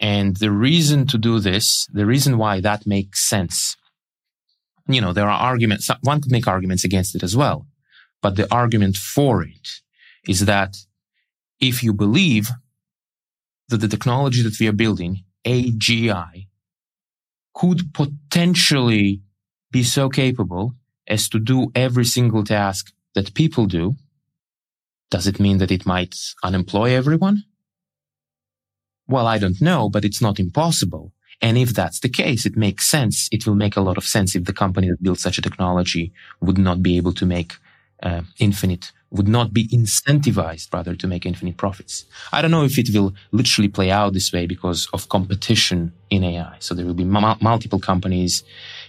And 0.00 0.36
the 0.36 0.50
reason 0.50 1.06
to 1.08 1.18
do 1.18 1.40
this, 1.40 1.86
the 1.92 2.06
reason 2.06 2.38
why 2.38 2.60
that 2.60 2.86
makes 2.86 3.28
sense, 3.28 3.76
you 4.92 5.00
know, 5.00 5.12
there 5.12 5.28
are 5.28 5.40
arguments, 5.40 5.90
one 6.02 6.20
could 6.20 6.32
make 6.32 6.46
arguments 6.46 6.84
against 6.84 7.14
it 7.14 7.22
as 7.22 7.36
well. 7.36 7.66
But 8.22 8.36
the 8.36 8.52
argument 8.52 8.96
for 8.96 9.42
it 9.42 9.68
is 10.26 10.46
that 10.46 10.76
if 11.60 11.82
you 11.82 11.92
believe 11.92 12.50
that 13.68 13.78
the 13.78 13.88
technology 13.88 14.42
that 14.42 14.58
we 14.58 14.68
are 14.68 14.72
building, 14.72 15.24
AGI, 15.44 16.46
could 17.54 17.92
potentially 17.94 19.22
be 19.70 19.82
so 19.82 20.08
capable 20.08 20.74
as 21.06 21.28
to 21.28 21.38
do 21.38 21.70
every 21.74 22.04
single 22.04 22.44
task 22.44 22.92
that 23.14 23.34
people 23.34 23.66
do, 23.66 23.96
does 25.10 25.26
it 25.26 25.40
mean 25.40 25.58
that 25.58 25.70
it 25.70 25.86
might 25.86 26.14
unemploy 26.42 26.92
everyone? 26.92 27.44
Well, 29.06 29.26
I 29.26 29.38
don't 29.38 29.60
know, 29.60 29.88
but 29.88 30.04
it's 30.04 30.22
not 30.22 30.38
impossible. 30.38 31.12
And 31.42 31.56
if 31.56 31.70
that's 31.74 32.00
the 32.00 32.08
case, 32.08 32.44
it 32.44 32.56
makes 32.56 32.88
sense. 32.88 33.28
It 33.32 33.46
will 33.46 33.54
make 33.54 33.76
a 33.76 33.80
lot 33.80 33.96
of 33.96 34.04
sense 34.04 34.34
if 34.34 34.44
the 34.44 34.52
company 34.52 34.88
that 34.88 35.02
built 35.02 35.18
such 35.18 35.38
a 35.38 35.42
technology 35.42 36.12
would 36.40 36.58
not 36.58 36.82
be 36.82 36.96
able 36.96 37.12
to 37.14 37.24
make 37.24 37.54
uh, 38.02 38.22
infinite, 38.38 38.92
would 39.10 39.28
not 39.28 39.52
be 39.52 39.66
incentivized 39.68 40.72
rather 40.72 40.94
to 40.94 41.06
make 41.06 41.26
infinite 41.26 41.56
profits. 41.56 42.04
I 42.32 42.42
don't 42.42 42.50
know 42.50 42.64
if 42.64 42.78
it 42.78 42.90
will 42.92 43.14
literally 43.32 43.68
play 43.68 43.90
out 43.90 44.12
this 44.12 44.32
way 44.32 44.46
because 44.46 44.88
of 44.92 45.08
competition 45.08 45.92
in 46.10 46.24
AI. 46.24 46.56
So 46.60 46.74
there 46.74 46.86
will 46.86 46.94
be 46.94 47.04
m- 47.04 47.36
multiple 47.40 47.80
companies, 47.80 48.44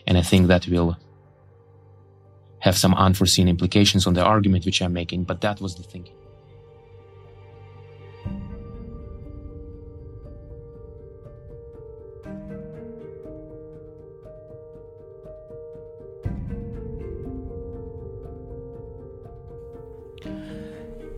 and 0.06 0.18
I 0.18 0.22
think 0.22 0.48
that 0.48 0.68
will 0.68 0.98
have 2.60 2.78
some 2.78 2.94
unforeseen 2.94 3.48
implications 3.48 4.06
on 4.06 4.14
the 4.14 4.24
argument 4.24 4.66
which 4.66 4.82
I'm 4.82 4.94
making, 4.94 5.24
but 5.24 5.42
that 5.42 5.60
was 5.60 5.76
the 5.76 5.84
thinking. 5.84 6.16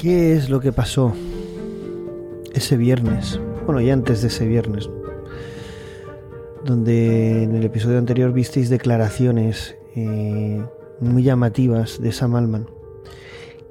¿Qué 0.04 0.34
es 0.34 0.50
lo 0.50 0.60
que 0.60 0.74
pasó 0.74 1.13
ese 2.54 2.76
viernes? 2.76 3.39
Bueno, 3.66 3.80
ya 3.80 3.94
antes 3.94 4.22
de 4.22 4.28
ese 4.28 4.46
viernes, 4.46 4.89
donde 6.66 7.44
en 7.44 7.56
el 7.56 7.63
episodio 7.63 8.00
anterior 8.00 8.34
visteis 8.34 8.70
declaraciones 8.70 9.78
eh, 9.96 10.62
muy 11.00 11.24
llamativas 11.24 12.02
de 12.02 12.12
Sam 12.12 12.36
Altman. 12.36 12.68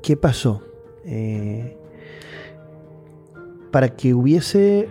¿Qué 0.03 0.17
pasó? 0.17 0.63
Eh, 1.05 1.77
para 3.71 3.91
que 3.91 4.15
hubiese, 4.15 4.89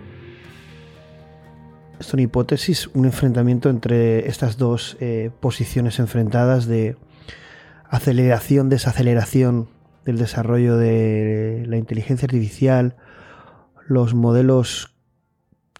esto 1.94 1.98
es 1.98 2.14
una 2.14 2.22
hipótesis, 2.22 2.86
un 2.94 3.04
enfrentamiento 3.04 3.68
entre 3.68 4.28
estas 4.28 4.58
dos 4.58 4.96
eh, 5.00 5.32
posiciones 5.40 5.98
enfrentadas 5.98 6.66
de 6.66 6.94
aceleración, 7.90 8.68
desaceleración 8.68 9.81
del 10.04 10.18
desarrollo 10.18 10.76
de 10.76 11.64
la 11.66 11.76
inteligencia 11.76 12.26
artificial, 12.26 12.96
los 13.86 14.14
modelos 14.14 14.94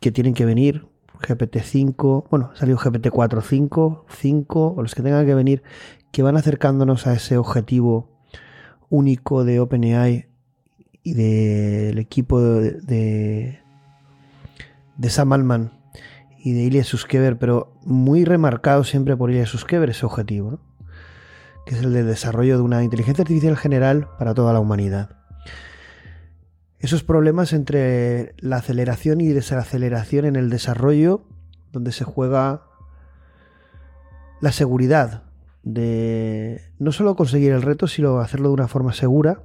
que 0.01 0.13
tienen 0.13 0.35
que 0.35 0.45
venir, 0.45 0.87
GPT-5, 1.21 2.27
bueno, 2.31 2.51
salió 2.55 2.77
GPT-4, 2.77 3.43
5, 3.43 4.07
5, 4.09 4.75
o 4.77 4.83
los 4.83 4.95
que 4.95 5.03
tengan 5.03 5.25
que 5.25 5.35
venir, 5.35 5.63
que 6.11 6.23
van 6.23 6.37
acercándonos 6.37 7.07
a 7.07 7.15
ese 7.15 7.37
objetivo 7.37 8.11
único 8.91 9.45
de 9.45 9.61
OpenAI 9.61 10.27
y 11.03 11.15
del 11.15 11.99
equipo 11.99 12.41
de, 12.41 13.59
de, 14.97 15.09
Sam 15.09 15.33
Altman 15.33 15.73
y 16.39 16.53
de 16.53 16.63
Ilya 16.63 16.85
Suskever, 16.85 17.39
pero 17.39 17.73
muy 17.85 18.25
remarcado 18.25 18.85
siempre 18.85 19.17
por 19.17 19.31
Ilya 19.31 19.47
Suskever 19.47 19.91
ese 19.91 20.07
objetivo, 20.07 20.51
¿no? 20.53 20.72
Que 21.67 21.75
es 21.75 21.83
el 21.83 21.93
de 21.93 22.03
desarrollo 22.03 22.57
de 22.57 22.63
una 22.63 22.83
inteligencia 22.83 23.23
artificial 23.23 23.57
general 23.57 24.09
para 24.19 24.35
toda 24.35 24.53
la 24.53 24.61
humanidad. 24.61 25.17
Esos 26.79 27.05
problemas 27.05 27.53
entre 27.53 28.35
la 28.39 28.57
aceleración 28.57 29.21
y 29.21 29.29
desaceleración 29.29 30.25
en 30.25 30.37
el 30.37 30.51
desarrollo, 30.51 31.25
donde 31.71 31.93
se 31.93 32.05
juega 32.05 32.63
la 34.41 34.51
seguridad 34.51 35.23
de 35.63 36.61
no 36.81 36.91
solo 36.91 37.15
conseguir 37.15 37.53
el 37.53 37.63
reto, 37.63 37.87
sino 37.87 38.19
hacerlo 38.19 38.49
de 38.49 38.55
una 38.55 38.69
forma 38.69 38.93
segura. 38.93 39.43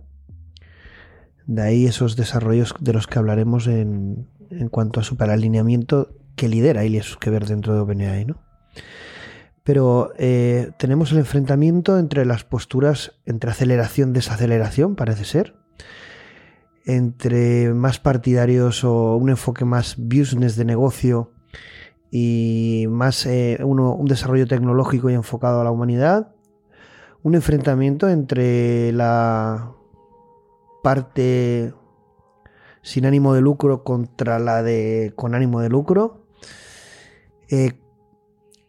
De 1.45 1.61
ahí 1.61 1.85
esos 1.85 2.15
desarrollos 2.15 2.73
de 2.79 2.93
los 2.93 3.05
que 3.05 3.19
hablaremos 3.19 3.67
en, 3.67 4.27
en 4.49 4.69
cuanto 4.69 4.99
a 4.99 5.03
superalineamiento 5.03 6.15
que 6.35 6.49
lidera 6.49 6.81
que 7.19 7.29
ver 7.29 7.45
dentro 7.45 7.73
de 7.73 7.79
OpenAI, 7.81 8.25
¿no? 8.25 8.37
Pero 9.67 10.13
eh, 10.17 10.71
tenemos 10.77 11.11
el 11.11 11.17
enfrentamiento 11.17 11.99
entre 11.99 12.23
las 12.25 12.45
posturas, 12.45 13.19
entre 13.25 13.51
aceleración, 13.51 14.13
desaceleración, 14.13 14.95
parece 14.95 15.25
ser, 15.25 15.55
entre 16.85 17.73
más 17.73 17.99
partidarios 17.99 18.85
o 18.85 19.17
un 19.17 19.29
enfoque 19.29 19.65
más 19.65 19.97
business 19.97 20.55
de 20.55 20.63
negocio 20.63 21.33
y 22.09 22.85
más 22.87 23.25
eh, 23.25 23.59
un 23.61 24.05
desarrollo 24.05 24.47
tecnológico 24.47 25.09
y 25.09 25.15
enfocado 25.15 25.59
a 25.59 25.65
la 25.65 25.71
humanidad, 25.71 26.33
un 27.21 27.35
enfrentamiento 27.35 28.07
entre 28.07 28.93
la 28.93 29.73
parte 30.81 31.73
sin 32.83 33.05
ánimo 33.05 33.33
de 33.33 33.41
lucro 33.41 33.83
contra 33.83 34.39
la 34.39 34.63
de 34.63 35.11
con 35.17 35.35
ánimo 35.35 35.59
de 35.59 35.67
lucro, 35.67 36.23
eh, 37.49 37.73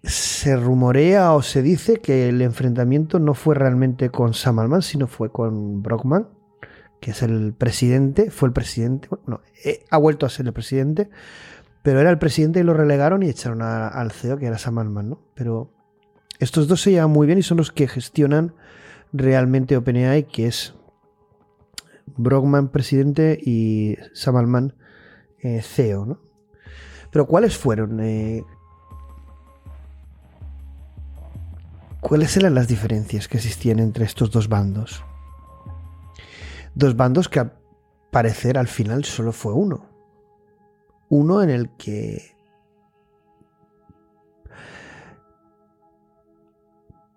se 0.02 0.56
rumorea 0.56 1.32
o 1.32 1.42
se 1.42 1.62
dice 1.62 1.98
que 1.98 2.28
el 2.28 2.40
enfrentamiento 2.42 3.18
no 3.18 3.34
fue 3.34 3.54
realmente 3.54 4.11
con 4.11 4.34
Sam 4.34 4.61
Altman, 4.61 4.82
sino 4.82 5.06
fue 5.06 5.30
con 5.30 5.82
Brockman, 5.82 6.28
que 7.00 7.11
es 7.11 7.22
el 7.22 7.52
presidente, 7.52 8.30
fue 8.30 8.48
el 8.48 8.52
presidente, 8.52 9.08
bueno, 9.08 9.40
eh, 9.64 9.84
ha 9.90 9.98
vuelto 9.98 10.26
a 10.26 10.30
ser 10.30 10.46
el 10.46 10.52
presidente, 10.52 11.11
pero 11.82 12.00
era 12.00 12.11
el 12.11 12.18
presidente 12.18 12.61
y 12.61 12.64
lo 12.64 12.74
relegaron 12.74 13.22
y 13.22 13.28
echaron 13.28 13.62
al 13.62 14.11
CEO, 14.12 14.38
que 14.38 14.46
era 14.46 14.58
Sam 14.58 14.78
Altman, 14.78 15.11
¿no? 15.11 15.20
Pero 15.34 15.72
estos 16.38 16.68
dos 16.68 16.82
se 16.82 16.92
llevan 16.92 17.11
muy 17.11 17.26
bien 17.26 17.38
y 17.38 17.42
son 17.42 17.56
los 17.56 17.72
que 17.72 17.88
gestionan 17.88 18.54
realmente 19.12 19.76
OpenAI, 19.76 20.24
que 20.24 20.46
es 20.46 20.74
Brockman 22.16 22.68
presidente 22.68 23.38
y 23.40 23.96
Sam 24.12 24.37
Altman 24.37 24.74
eh, 25.40 25.62
CEO, 25.62 26.06
¿no? 26.06 26.20
Pero 27.11 27.26
¿cuáles 27.26 27.56
fueron? 27.56 28.00
Eh, 28.00 28.44
¿Cuáles 32.00 32.37
eran 32.37 32.54
las 32.54 32.68
diferencias 32.68 33.26
que 33.26 33.38
existían 33.38 33.80
entre 33.80 34.04
estos 34.04 34.30
dos 34.30 34.48
bandos? 34.48 35.04
Dos 36.74 36.96
bandos 36.96 37.28
que 37.28 37.40
al 37.40 37.52
parecer 38.11 38.56
al 38.56 38.68
final 38.68 39.04
solo 39.04 39.32
fue 39.32 39.52
uno. 39.52 39.87
Uno 41.08 41.42
en 41.42 41.50
el 41.50 41.70
que 41.70 42.37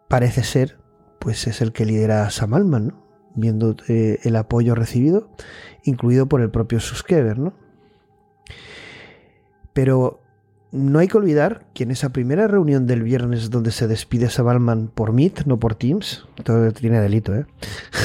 parece 0.07 0.43
ser, 0.43 0.79
pues 1.19 1.45
es 1.47 1.61
el 1.61 1.71
que 1.73 1.85
lidera 1.85 2.29
Sam 2.31 2.53
Altman, 2.55 2.87
¿no? 2.87 3.01
viendo 3.35 3.75
eh, 3.87 4.19
el 4.23 4.35
apoyo 4.35 4.75
recibido, 4.75 5.29
incluido 5.83 6.27
por 6.27 6.41
el 6.41 6.49
propio 6.49 6.79
Suskever, 6.79 7.37
¿no? 7.37 7.53
Pero 9.73 10.20
no 10.71 10.99
hay 10.99 11.07
que 11.07 11.17
olvidar 11.17 11.65
que 11.73 11.83
en 11.83 11.91
esa 11.91 12.09
primera 12.09 12.47
reunión 12.47 12.87
del 12.87 13.03
viernes 13.03 13.49
donde 13.49 13.71
se 13.71 13.87
despide 13.87 14.29
Sabalman 14.29 14.87
por 14.87 15.11
Meet, 15.11 15.45
no 15.45 15.59
por 15.59 15.75
Teams, 15.75 16.25
todo 16.43 16.71
tiene 16.71 17.01
delito, 17.01 17.35
¿eh? 17.35 17.45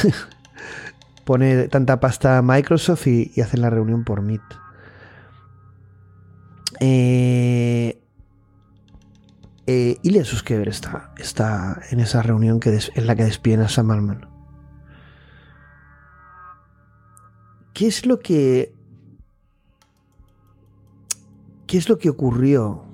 Pone 1.24 1.68
tanta 1.68 2.00
pasta 2.00 2.38
a 2.38 2.42
Microsoft 2.42 3.06
y, 3.06 3.40
hacen 3.40 3.60
la 3.60 3.70
reunión 3.70 4.04
por 4.04 4.22
Meet. 4.22 4.42
Eh, 6.80 8.00
eh, 9.66 9.96
Ilya 10.02 10.22
está, 10.22 11.12
está 11.18 11.80
en 11.90 12.00
esa 12.00 12.22
reunión 12.22 12.60
que 12.60 12.78
en 12.94 13.06
la 13.06 13.16
que 13.16 13.24
despiden 13.24 13.60
a 13.60 13.68
Sam 13.68 14.20
¿Qué 17.72 17.86
es 17.86 18.06
lo 18.06 18.20
que 18.20 18.75
¿Qué 21.66 21.78
es 21.78 21.88
lo 21.88 21.98
que 21.98 22.08
ocurrió? 22.08 22.84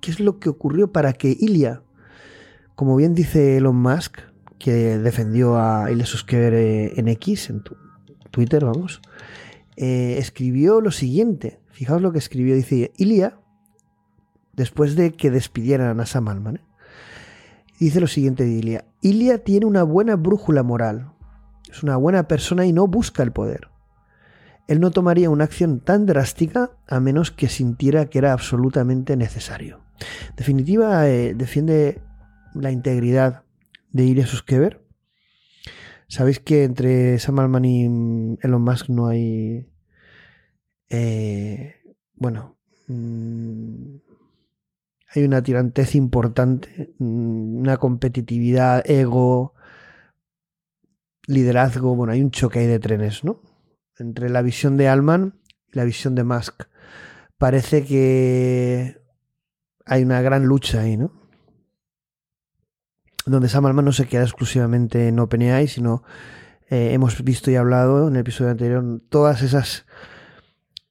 ¿Qué 0.00 0.10
es 0.10 0.20
lo 0.20 0.38
que 0.38 0.48
ocurrió 0.48 0.90
para 0.90 1.12
que 1.12 1.36
Ilya, 1.38 1.82
como 2.74 2.96
bien 2.96 3.14
dice 3.14 3.58
Elon 3.58 3.76
Musk, 3.76 4.20
que 4.58 4.98
defendió 4.98 5.58
a 5.58 5.90
Ilya 5.90 6.06
Suskever 6.06 6.54
eh, 6.54 6.92
en 6.96 7.08
X, 7.08 7.50
en 7.50 7.62
Twitter, 8.30 8.64
vamos, 8.64 9.02
eh, 9.76 10.16
escribió 10.18 10.80
lo 10.80 10.90
siguiente. 10.90 11.60
Fijaos 11.68 12.00
lo 12.00 12.10
que 12.10 12.18
escribió. 12.18 12.54
Dice, 12.54 12.92
Ilya, 12.96 13.38
después 14.54 14.96
de 14.96 15.12
que 15.12 15.30
despidieran 15.30 16.00
a 16.00 16.06
Sam 16.06 16.28
Altman, 16.28 16.56
¿eh? 16.56 16.60
dice 17.78 18.00
lo 18.00 18.06
siguiente 18.06 18.44
de 18.44 18.52
Ilya. 18.52 18.84
Ilya 19.02 19.44
tiene 19.44 19.66
una 19.66 19.82
buena 19.82 20.16
brújula 20.16 20.62
moral. 20.62 21.12
Es 21.70 21.82
una 21.82 21.96
buena 21.96 22.26
persona 22.26 22.64
y 22.64 22.72
no 22.72 22.86
busca 22.86 23.22
el 23.22 23.30
poder. 23.30 23.67
Él 24.68 24.80
no 24.80 24.90
tomaría 24.90 25.30
una 25.30 25.44
acción 25.44 25.80
tan 25.80 26.04
drástica 26.04 26.70
a 26.86 27.00
menos 27.00 27.30
que 27.30 27.48
sintiera 27.48 28.06
que 28.06 28.18
era 28.18 28.32
absolutamente 28.32 29.16
necesario. 29.16 29.80
En 30.28 30.36
definitiva, 30.36 31.08
eh, 31.08 31.34
defiende 31.34 32.02
la 32.54 32.70
integridad 32.70 33.44
de 33.90 34.04
Ilya 34.04 34.26
Suskever. 34.26 34.84
Sabéis 36.06 36.38
que 36.40 36.64
entre 36.64 37.18
Sam 37.18 37.38
Altman 37.40 37.64
y 37.64 37.84
Elon 38.42 38.62
Musk 38.62 38.90
no 38.90 39.08
hay. 39.08 39.66
Eh, 40.90 41.74
bueno. 42.14 42.58
Mm, 42.88 43.96
hay 45.14 45.24
una 45.24 45.42
tirantez 45.42 45.94
importante, 45.94 46.94
mm, 46.98 47.60
una 47.60 47.78
competitividad, 47.78 48.82
ego, 48.88 49.54
liderazgo. 51.26 51.96
Bueno, 51.96 52.12
hay 52.12 52.20
un 52.20 52.30
choque 52.30 52.58
ahí 52.58 52.66
de 52.66 52.78
trenes, 52.78 53.24
¿no? 53.24 53.40
Entre 53.98 54.28
la 54.28 54.42
visión 54.42 54.76
de 54.76 54.88
Alman 54.88 55.34
y 55.72 55.76
la 55.76 55.84
visión 55.84 56.14
de 56.14 56.24
Musk. 56.24 56.64
Parece 57.36 57.84
que 57.84 59.00
hay 59.86 60.02
una 60.02 60.20
gran 60.20 60.44
lucha 60.44 60.80
ahí, 60.80 60.96
¿no? 60.96 61.12
Donde 63.26 63.48
Sam 63.48 63.66
Alman 63.66 63.84
no 63.84 63.92
se 63.92 64.06
queda 64.06 64.22
exclusivamente 64.22 65.08
en 65.08 65.18
OpenAI, 65.18 65.68
sino 65.68 66.02
eh, 66.70 66.92
hemos 66.92 67.22
visto 67.22 67.50
y 67.50 67.56
hablado 67.56 68.08
en 68.08 68.14
el 68.14 68.20
episodio 68.20 68.50
anterior 68.50 69.00
todas 69.08 69.42
esas 69.42 69.86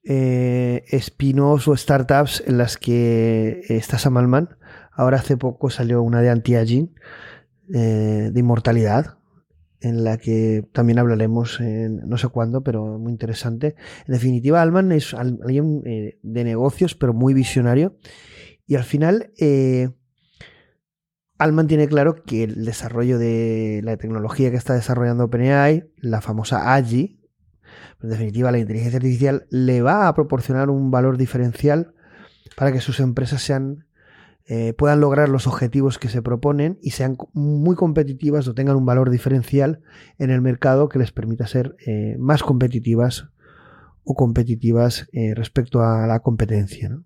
eh, 0.04 0.86
spin-offs 0.92 1.68
o 1.68 1.76
startups 1.76 2.44
en 2.46 2.58
las 2.58 2.78
que 2.78 3.62
está 3.70 3.98
Sam 3.98 4.18
Altman. 4.18 4.58
Ahora 4.92 5.18
hace 5.18 5.38
poco 5.38 5.70
salió 5.70 6.02
una 6.02 6.22
de 6.22 6.30
anti-aging, 6.30 6.96
eh, 7.74 8.30
de 8.32 8.40
inmortalidad, 8.40 9.17
en 9.80 10.04
la 10.04 10.18
que 10.18 10.66
también 10.74 11.00
hablaremos 11.00 11.60
en 11.60 11.98
no 12.08 12.18
sé 12.18 12.28
cuándo, 12.30 12.64
pero 12.64 12.98
muy 12.98 13.12
interesante. 13.12 13.76
En 14.08 14.14
definitiva, 14.14 14.62
Alman 14.62 14.92
es 14.92 15.14
alguien 15.14 15.82
eh, 15.86 16.20
de 16.24 16.44
negocios, 16.44 16.96
pero 16.96 17.14
muy 17.14 17.34
visionario. 17.34 17.98
Y 18.66 18.76
al 18.76 18.84
final, 18.84 19.32
eh, 19.38 19.90
Alman 21.38 21.68
tiene 21.68 21.88
claro 21.88 22.24
que 22.24 22.44
el 22.44 22.66
desarrollo 22.66 23.20
de 23.20 23.82
la 23.84 23.98
tecnología 23.98 24.50
que 24.50 24.58
está 24.58 24.74
desarrollando 24.74 25.26
OpenAI, 25.26 25.92
la 25.98 26.22
famosa 26.22 26.74
AGI, 26.74 27.22
en 28.02 28.10
definitiva 28.10 28.52
la 28.52 28.60
inteligencia 28.60 28.98
artificial, 28.98 29.48
le 29.50 29.82
va 29.82 30.08
a 30.08 30.16
proporcionar 30.16 30.70
un 30.70 30.92
valor 30.92 31.18
diferencial 31.18 31.94
para 32.56 32.72
que 32.72 32.82
sus 32.82 33.00
empresas 33.00 33.42
sean 33.42 33.87
eh, 34.50 34.72
puedan 34.72 35.02
lograr 35.02 35.28
los 35.28 35.46
objetivos 35.46 36.00
que 36.00 36.08
se 36.08 36.22
proponen 36.22 36.80
y 36.82 36.92
sean 36.92 37.18
muy 37.34 37.76
competitivas 37.76 38.48
o 38.48 38.54
tengan 38.54 38.78
un 38.78 38.86
valor 38.86 39.10
diferencial 39.10 39.82
en 40.20 40.30
el 40.32 40.40
mercado 40.40 40.88
que 40.88 41.00
les 41.00 41.12
permita 41.12 41.48
ser 41.48 41.76
eh, 41.86 42.16
más 42.18 42.44
competitivas 42.44 43.28
o 44.06 44.16
competitivas 44.16 45.10
eh, 45.12 45.34
respecto 45.36 45.82
a 45.82 46.08
la 46.08 46.22
competencia. 46.22 46.98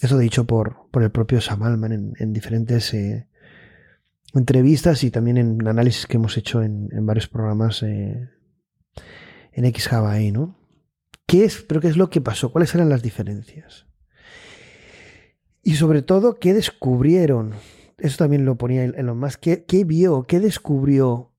Eso 0.00 0.16
dicho 0.16 0.46
por, 0.46 0.88
por, 0.90 1.02
el 1.02 1.10
propio 1.10 1.42
Sam 1.42 1.62
Altman 1.64 2.14
en, 2.18 2.32
diferentes 2.32 2.96
entrevistas 4.32 5.04
y 5.04 5.10
también 5.10 5.36
en 5.36 5.68
análisis 5.68 6.06
que 6.06 6.16
hemos 6.16 6.38
hecho 6.38 6.62
en, 6.62 6.88
varios 7.04 7.28
programas 7.28 7.82
en 7.82 8.30
XHavaI, 9.52 10.32
¿no? 10.32 10.56
¿Qué 11.26 11.44
es, 11.44 11.62
pero 11.68 11.82
qué 11.82 11.88
es 11.88 11.98
lo 11.98 12.08
que 12.08 12.22
pasó? 12.22 12.50
¿Cuáles 12.50 12.74
eran 12.74 12.88
las 12.88 13.02
diferencias? 13.02 13.91
Y 15.62 15.76
sobre 15.76 16.02
todo, 16.02 16.38
¿qué 16.38 16.54
descubrieron? 16.54 17.54
Eso 17.98 18.16
también 18.18 18.44
lo 18.44 18.56
ponía 18.56 18.84
Elon 18.84 19.18
Musk. 19.18 19.40
¿Qué, 19.40 19.84
vio? 19.84 20.24
¿Qué 20.24 20.40
descubrió 20.40 21.32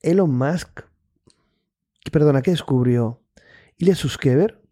Elon 0.00 0.32
Musk? 0.36 0.82
Perdona, 2.12 2.42
¿qué 2.42 2.52
descubrió 2.52 3.22
Ilya 3.76 3.96
Suskever 3.96 4.62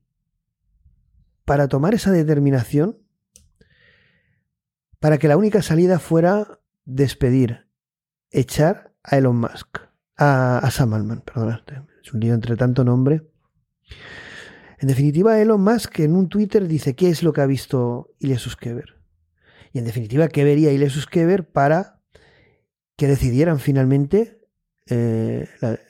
para 1.45 1.69
tomar 1.69 1.95
esa 1.95 2.13
determinación 2.13 2.99
para 5.01 5.19
que 5.19 5.29
la 5.29 5.37
única 5.37 5.61
salida 5.61 5.99
fuera 5.99 6.61
despedir, 6.85 7.67
echar 8.31 8.95
a 9.03 9.19
Elon 9.19 9.37
Musk, 9.37 9.79
a, 10.17 10.59
a 10.59 10.71
Sam 10.71 10.95
Altman, 10.95 11.21
perdona, 11.21 11.63
es 12.03 12.15
un 12.15 12.21
lío 12.21 12.33
entre 12.33 12.57
tanto 12.57 12.85
nombre. 12.85 13.29
En 14.85 14.89
definitiva, 14.89 15.41
Elon 15.41 15.63
Musk 15.63 16.01
en 16.01 16.15
un 16.15 16.29
Twitter 16.29 16.69
dice 16.69 16.95
qué 16.95 17.09
es 17.09 17.23
lo 17.23 17.33
que 17.33 17.41
ha 17.41 17.47
visto 17.47 18.15
Ilya 18.19 18.39
Suskever. 18.39 19.01
Y 19.73 19.79
en 19.79 19.87
definitiva, 19.87 20.29
qué 20.29 20.45
vería 20.45 20.73
Ilya 20.73 20.91
Suskever 20.91 21.51
para 21.51 22.03
que 22.95 23.09
decidieran 23.09 23.61
finalmente 23.61 24.47
eh, 24.85 25.49
la, 25.63 25.81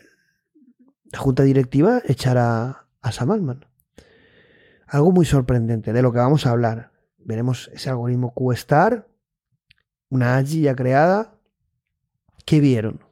junta 1.18 1.42
directiva 1.42 2.02
echar 2.04 2.38
a, 2.38 2.86
a 3.00 3.10
Sam 3.10 3.32
Altman. 3.32 3.66
Algo 4.86 5.10
muy 5.10 5.26
sorprendente 5.26 5.92
de 5.92 6.00
lo 6.00 6.12
que 6.12 6.18
vamos 6.18 6.46
a 6.46 6.52
hablar. 6.52 6.92
Veremos 7.18 7.72
ese 7.74 7.90
algoritmo 7.90 8.32
QStar, 8.32 9.08
una 10.08 10.36
AGI 10.36 10.60
ya 10.60 10.76
creada. 10.76 11.36
¿Qué 12.46 12.60
vieron? 12.60 13.04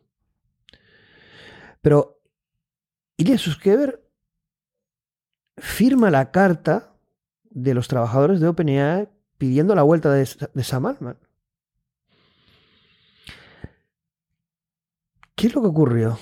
Pero 1.80 2.22
Ilya 3.16 3.36
Suskever 3.36 4.01
firma 5.56 6.10
la 6.10 6.30
carta 6.30 6.94
de 7.50 7.74
los 7.74 7.88
trabajadores 7.88 8.40
de 8.40 8.48
OpenAI 8.48 9.08
pidiendo 9.38 9.74
la 9.74 9.82
vuelta 9.82 10.12
de, 10.12 10.24
Sam 10.26 10.86
Altman. 10.86 11.18
¿Qué 15.34 15.48
es 15.48 15.54
lo 15.54 15.62
que 15.62 15.68
ocurrió? 15.68 16.18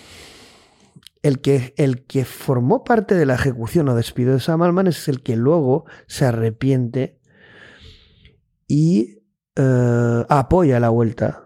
El 1.23 1.41
que, 1.41 1.75
el 1.77 2.07
que 2.07 2.25
formó 2.25 2.83
parte 2.83 3.15
de 3.15 3.27
la 3.27 3.35
ejecución 3.35 3.89
o 3.89 3.95
despido 3.95 4.33
de 4.33 4.41
Sam 4.41 4.63
Altman 4.63 4.87
es 4.87 5.07
el 5.09 5.23
que 5.23 5.37
luego 5.37 5.85
se 6.07 6.25
arrepiente 6.25 7.21
y 8.67 9.19
eh, 9.57 10.25
apoya 10.29 10.81
la 10.81 10.89
vuelta 10.89 11.45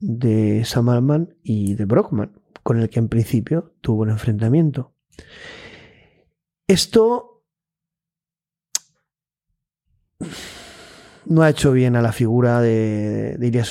de 0.00 0.64
Sam 0.64 0.88
Altman 0.88 1.36
y 1.44 1.74
de 1.74 1.84
Brockman, 1.84 2.32
con 2.64 2.80
el 2.80 2.88
que 2.88 2.98
en 2.98 3.08
principio 3.08 3.74
tuvo 3.80 4.02
un 4.02 4.10
enfrentamiento. 4.10 4.92
Esto 6.70 7.42
no 11.26 11.42
ha 11.42 11.50
hecho 11.50 11.72
bien 11.72 11.96
a 11.96 12.00
la 12.00 12.12
figura 12.12 12.60
de, 12.60 13.36
de 13.38 13.46
Ilya. 13.48 13.64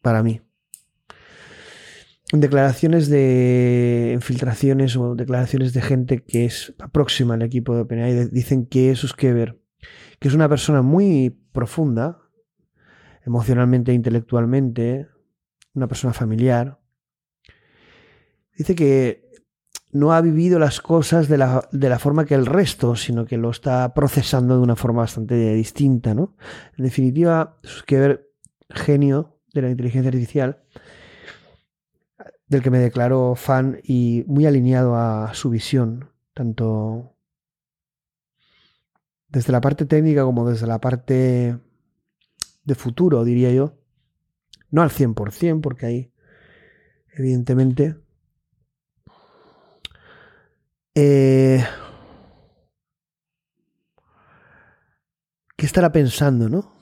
Para 0.00 0.22
mí. 0.22 0.40
Declaraciones 2.32 3.10
de 3.10 4.12
infiltraciones 4.14 4.96
o 4.96 5.14
declaraciones 5.14 5.74
de 5.74 5.82
gente 5.82 6.24
que 6.24 6.46
es 6.46 6.72
próxima 6.90 7.34
al 7.34 7.42
equipo 7.42 7.74
de 7.74 7.82
OpenAI 7.82 8.28
dicen 8.28 8.64
que 8.64 8.96
Suskever, 8.96 9.60
que 10.20 10.28
es 10.28 10.34
una 10.34 10.48
persona 10.48 10.80
muy 10.80 11.38
profunda, 11.52 12.22
emocionalmente 13.26 13.92
e 13.92 13.94
intelectualmente, 13.94 15.06
una 15.74 15.86
persona 15.86 16.14
familiar, 16.14 16.80
dice 18.56 18.74
que 18.74 19.23
no 19.94 20.12
ha 20.12 20.20
vivido 20.20 20.58
las 20.58 20.80
cosas 20.80 21.28
de 21.28 21.38
la, 21.38 21.68
de 21.70 21.88
la, 21.88 22.00
forma 22.00 22.24
que 22.24 22.34
el 22.34 22.46
resto, 22.46 22.96
sino 22.96 23.24
que 23.26 23.38
lo 23.38 23.50
está 23.50 23.94
procesando 23.94 24.56
de 24.56 24.62
una 24.62 24.74
forma 24.74 25.02
bastante 25.02 25.54
distinta, 25.54 26.14
¿no? 26.14 26.36
En 26.76 26.84
definitiva, 26.84 27.60
ver 27.88 28.28
genio 28.70 29.38
de 29.52 29.62
la 29.62 29.70
inteligencia 29.70 30.08
artificial, 30.08 30.64
del 32.48 32.60
que 32.60 32.70
me 32.70 32.80
declaro 32.80 33.36
fan 33.36 33.78
y 33.84 34.24
muy 34.26 34.46
alineado 34.46 34.96
a 34.96 35.32
su 35.32 35.48
visión, 35.48 36.10
tanto 36.34 37.14
desde 39.28 39.52
la 39.52 39.60
parte 39.60 39.86
técnica 39.86 40.24
como 40.24 40.50
desde 40.50 40.66
la 40.66 40.80
parte 40.80 41.56
de 42.64 42.74
futuro, 42.74 43.24
diría 43.24 43.52
yo. 43.52 43.78
No 44.72 44.82
al 44.82 44.90
100%, 44.90 45.60
porque 45.60 45.86
ahí, 45.86 46.12
evidentemente, 47.16 47.94
eh, 50.94 51.64
¿Qué 55.56 55.66
estará 55.66 55.92
pensando, 55.92 56.48
no? 56.48 56.72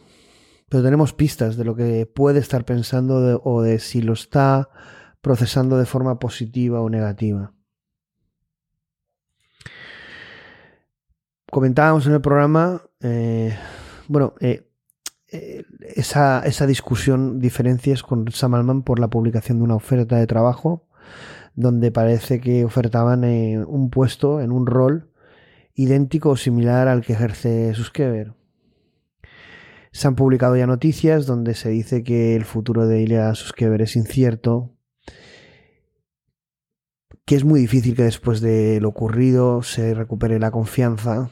Pero 0.68 0.82
tenemos 0.82 1.12
pistas 1.12 1.56
de 1.56 1.64
lo 1.64 1.76
que 1.76 2.06
puede 2.06 2.40
estar 2.40 2.64
pensando 2.64 3.40
o 3.44 3.62
de 3.62 3.78
si 3.78 4.02
lo 4.02 4.14
está 4.14 4.70
procesando 5.20 5.78
de 5.78 5.86
forma 5.86 6.18
positiva 6.18 6.80
o 6.80 6.88
negativa. 6.88 7.52
Comentábamos 11.50 12.06
en 12.06 12.14
el 12.14 12.22
programa, 12.22 12.82
eh, 13.00 13.54
bueno, 14.08 14.34
eh, 14.40 14.66
esa, 15.94 16.40
esa, 16.40 16.66
discusión, 16.66 17.38
diferencias 17.40 18.02
con 18.02 18.30
Sam 18.32 18.54
Altman 18.54 18.82
por 18.82 18.98
la 18.98 19.08
publicación 19.08 19.58
de 19.58 19.64
una 19.64 19.76
oferta 19.76 20.16
de 20.16 20.26
trabajo 20.26 20.88
donde 21.54 21.90
parece 21.90 22.40
que 22.40 22.64
ofertaban 22.64 23.24
eh, 23.24 23.62
un 23.64 23.90
puesto 23.90 24.40
en 24.40 24.52
un 24.52 24.66
rol 24.66 25.10
idéntico 25.74 26.30
o 26.30 26.36
similar 26.36 26.88
al 26.88 27.02
que 27.02 27.12
ejerce 27.14 27.74
Suskever. 27.74 28.34
Se 29.92 30.08
han 30.08 30.16
publicado 30.16 30.56
ya 30.56 30.66
noticias 30.66 31.26
donde 31.26 31.54
se 31.54 31.68
dice 31.68 32.02
que 32.02 32.34
el 32.34 32.44
futuro 32.44 32.86
de 32.86 33.02
Ilya 33.02 33.34
Suskever 33.34 33.82
es 33.82 33.94
incierto, 33.96 34.70
que 37.26 37.36
es 37.36 37.44
muy 37.44 37.60
difícil 37.60 37.94
que 37.94 38.04
después 38.04 38.40
de 38.40 38.80
lo 38.80 38.88
ocurrido 38.88 39.62
se 39.62 39.94
recupere 39.94 40.38
la 40.38 40.50
confianza. 40.50 41.30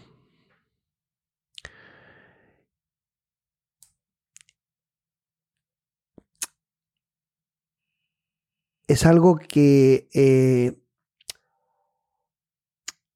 Es 8.91 9.07
algo 9.07 9.37
que 9.37 10.09
eh, 10.13 10.83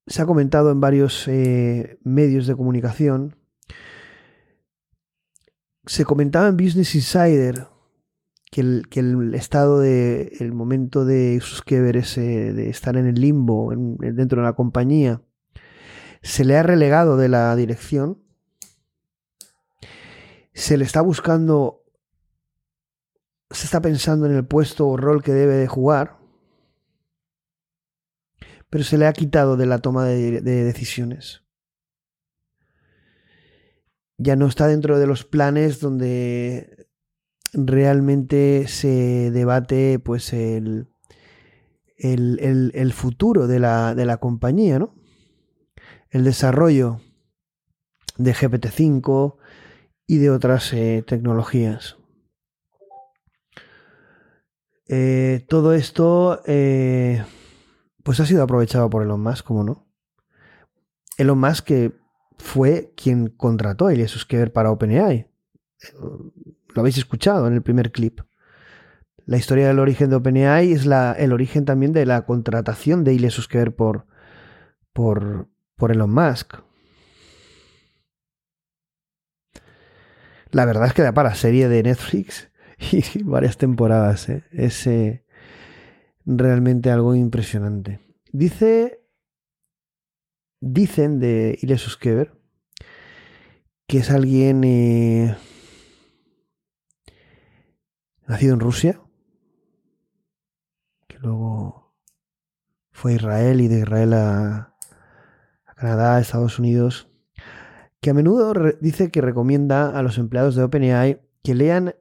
se 0.06 0.22
ha 0.22 0.24
comentado 0.24 0.70
en 0.70 0.78
varios 0.78 1.26
eh, 1.26 1.98
medios 2.04 2.46
de 2.46 2.54
comunicación. 2.54 3.34
Se 5.84 6.04
comentaba 6.04 6.46
en 6.46 6.56
Business 6.56 6.94
Insider 6.94 7.66
que 8.52 8.60
el, 8.60 9.34
estado 9.34 9.80
de 9.80 10.36
el 10.38 10.52
momento 10.52 11.04
de 11.04 11.40
Suskever 11.40 11.96
ese 11.96 12.52
de 12.52 12.70
estar 12.70 12.96
en 12.96 13.08
el 13.08 13.16
limbo 13.16 13.72
dentro 13.98 14.42
de 14.42 14.46
la 14.46 14.52
compañía 14.52 15.22
se 16.22 16.44
le 16.44 16.56
ha 16.56 16.62
relegado 16.62 17.16
de 17.16 17.28
la 17.28 17.56
dirección 17.56 18.22
se 20.52 20.76
le 20.76 20.84
está 20.84 21.00
buscando 21.00 21.83
se 23.54 23.66
está 23.66 23.80
pensando 23.80 24.26
en 24.26 24.34
el 24.34 24.44
puesto 24.44 24.88
o 24.88 24.96
rol 24.96 25.22
que 25.22 25.32
debe 25.32 25.54
de 25.54 25.66
jugar 25.66 26.18
pero 28.70 28.84
se 28.84 28.98
le 28.98 29.06
ha 29.06 29.12
quitado 29.12 29.56
de 29.56 29.66
la 29.66 29.78
toma 29.78 30.04
de 30.06 30.40
decisiones 30.40 31.42
ya 34.18 34.36
no 34.36 34.46
está 34.46 34.66
dentro 34.66 34.98
de 34.98 35.06
los 35.06 35.24
planes 35.24 35.80
donde 35.80 36.88
realmente 37.52 38.66
se 38.68 39.30
debate 39.30 39.98
pues 39.98 40.32
el, 40.32 40.88
el, 41.96 42.92
futuro 42.92 43.46
de 43.46 43.60
la, 43.60 43.94
de 43.94 44.04
la, 44.04 44.16
compañía, 44.18 44.78
¿no? 44.78 44.94
El 46.10 46.24
desarrollo 46.24 47.00
de 48.16 48.34
GPT-5 48.34 49.36
y 50.06 50.18
de 50.18 50.30
otras 50.30 50.72
eh, 50.72 51.04
tecnologías. 51.06 51.96
Eh, 54.88 55.44
todo 55.48 55.72
esto 55.72 56.42
eh, 56.46 57.24
pues 58.02 58.20
ha 58.20 58.26
sido 58.26 58.42
aprovechado 58.42 58.90
por 58.90 59.02
Elon 59.02 59.22
Musk, 59.22 59.44
como 59.44 59.64
no. 59.64 59.86
Elon 61.16 61.38
Musk 61.38 61.64
que 61.64 61.92
fue 62.38 62.92
quien 62.96 63.28
contrató 63.28 63.86
a 63.86 63.94
Ilya 63.94 64.08
Suskever 64.08 64.52
para 64.52 64.70
OpenAI 64.70 65.28
lo 66.74 66.80
habéis 66.80 66.98
escuchado 66.98 67.46
en 67.46 67.54
el 67.54 67.62
primer 67.62 67.92
clip. 67.92 68.20
La 69.26 69.38
historia 69.38 69.68
del 69.68 69.78
origen 69.78 70.10
de 70.10 70.16
OpenAI 70.16 70.72
es 70.72 70.84
la, 70.84 71.12
el 71.12 71.32
origen 71.32 71.64
también 71.64 71.92
de 71.92 72.04
la 72.04 72.26
contratación 72.26 73.04
de 73.04 73.14
Ilya 73.14 73.30
Suskever 73.30 73.74
por, 73.74 74.06
por, 74.92 75.48
por 75.76 75.92
Elon 75.92 76.12
Musk. 76.12 76.56
La 80.50 80.66
verdad 80.66 80.86
es 80.86 80.92
que 80.92 81.02
da 81.02 81.12
para 81.12 81.34
serie 81.34 81.68
de 81.68 81.82
Netflix 81.82 82.50
y 82.92 83.22
varias 83.22 83.56
temporadas. 83.56 84.28
¿eh? 84.28 84.44
Es 84.52 84.86
eh, 84.86 85.24
realmente 86.24 86.90
algo 86.90 87.14
impresionante. 87.14 88.00
Dice. 88.32 89.00
Dicen 90.60 91.20
de 91.20 91.58
Ilya 91.60 91.76
Suskever 91.76 92.32
que 93.86 93.98
es 93.98 94.10
alguien. 94.10 94.64
Eh, 94.64 95.36
nacido 98.26 98.54
en 98.54 98.60
Rusia, 98.60 99.00
que 101.06 101.18
luego 101.18 101.94
fue 102.90 103.12
a 103.12 103.14
Israel 103.16 103.60
y 103.60 103.68
de 103.68 103.80
Israel 103.80 104.14
a, 104.14 104.74
Canadá, 105.76 106.16
a 106.16 106.20
Estados 106.20 106.58
Unidos, 106.58 107.08
que 108.00 108.10
a 108.10 108.14
menudo 108.14 108.54
dice 108.80 109.10
que 109.10 109.20
recomienda 109.20 109.90
a 109.90 110.02
los 110.02 110.18
empleados 110.18 110.54
de 110.54 110.62
OpenAI 110.62 111.20
que 111.42 111.54
lean 111.54 111.94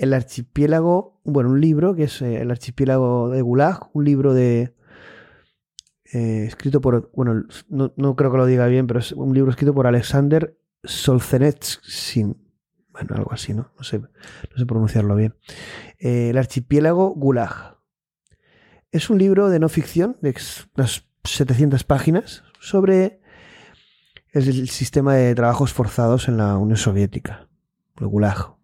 el 0.00 0.14
archipiélago, 0.14 1.20
bueno, 1.24 1.50
un 1.50 1.60
libro 1.60 1.94
que 1.94 2.04
es 2.04 2.22
eh, 2.22 2.40
el 2.40 2.50
archipiélago 2.50 3.28
de 3.28 3.42
Gulag, 3.42 3.90
un 3.92 4.06
libro 4.06 4.32
de 4.32 4.74
eh, 6.14 6.44
escrito 6.46 6.80
por, 6.80 7.10
bueno, 7.14 7.44
no, 7.68 8.16
creo 8.16 8.30
que 8.32 8.38
lo 8.38 8.46
diga 8.46 8.66
bien, 8.66 8.86
pero 8.86 9.00
es 9.00 9.12
un 9.12 9.34
libro 9.34 9.50
escrito 9.50 9.74
por 9.74 9.86
Alexander 9.86 10.58
Solzhenitsyn 10.84 12.34
bueno, 12.92 13.14
algo 13.14 13.32
así, 13.32 13.52
¿no? 13.52 13.70
No 13.76 13.84
sé, 13.84 13.98
no 13.98 14.08
sé 14.56 14.66
pronunciarlo 14.66 15.14
bien. 15.14 15.34
Eh, 15.98 16.30
el 16.30 16.38
archipiélago 16.38 17.10
Gulag. 17.10 17.76
Es 18.92 19.10
un 19.10 19.18
libro 19.18 19.50
de 19.50 19.58
no 19.60 19.68
ficción, 19.68 20.16
de 20.22 20.34
unas 20.76 21.04
700 21.24 21.84
páginas, 21.84 22.42
sobre 22.58 23.20
el 24.32 24.68
sistema 24.70 25.14
de 25.14 25.34
trabajos 25.34 25.74
forzados 25.74 26.26
en 26.26 26.38
la 26.38 26.56
Unión 26.56 26.78
Soviética, 26.78 27.48
el 28.00 28.06
Gulag. 28.06 28.59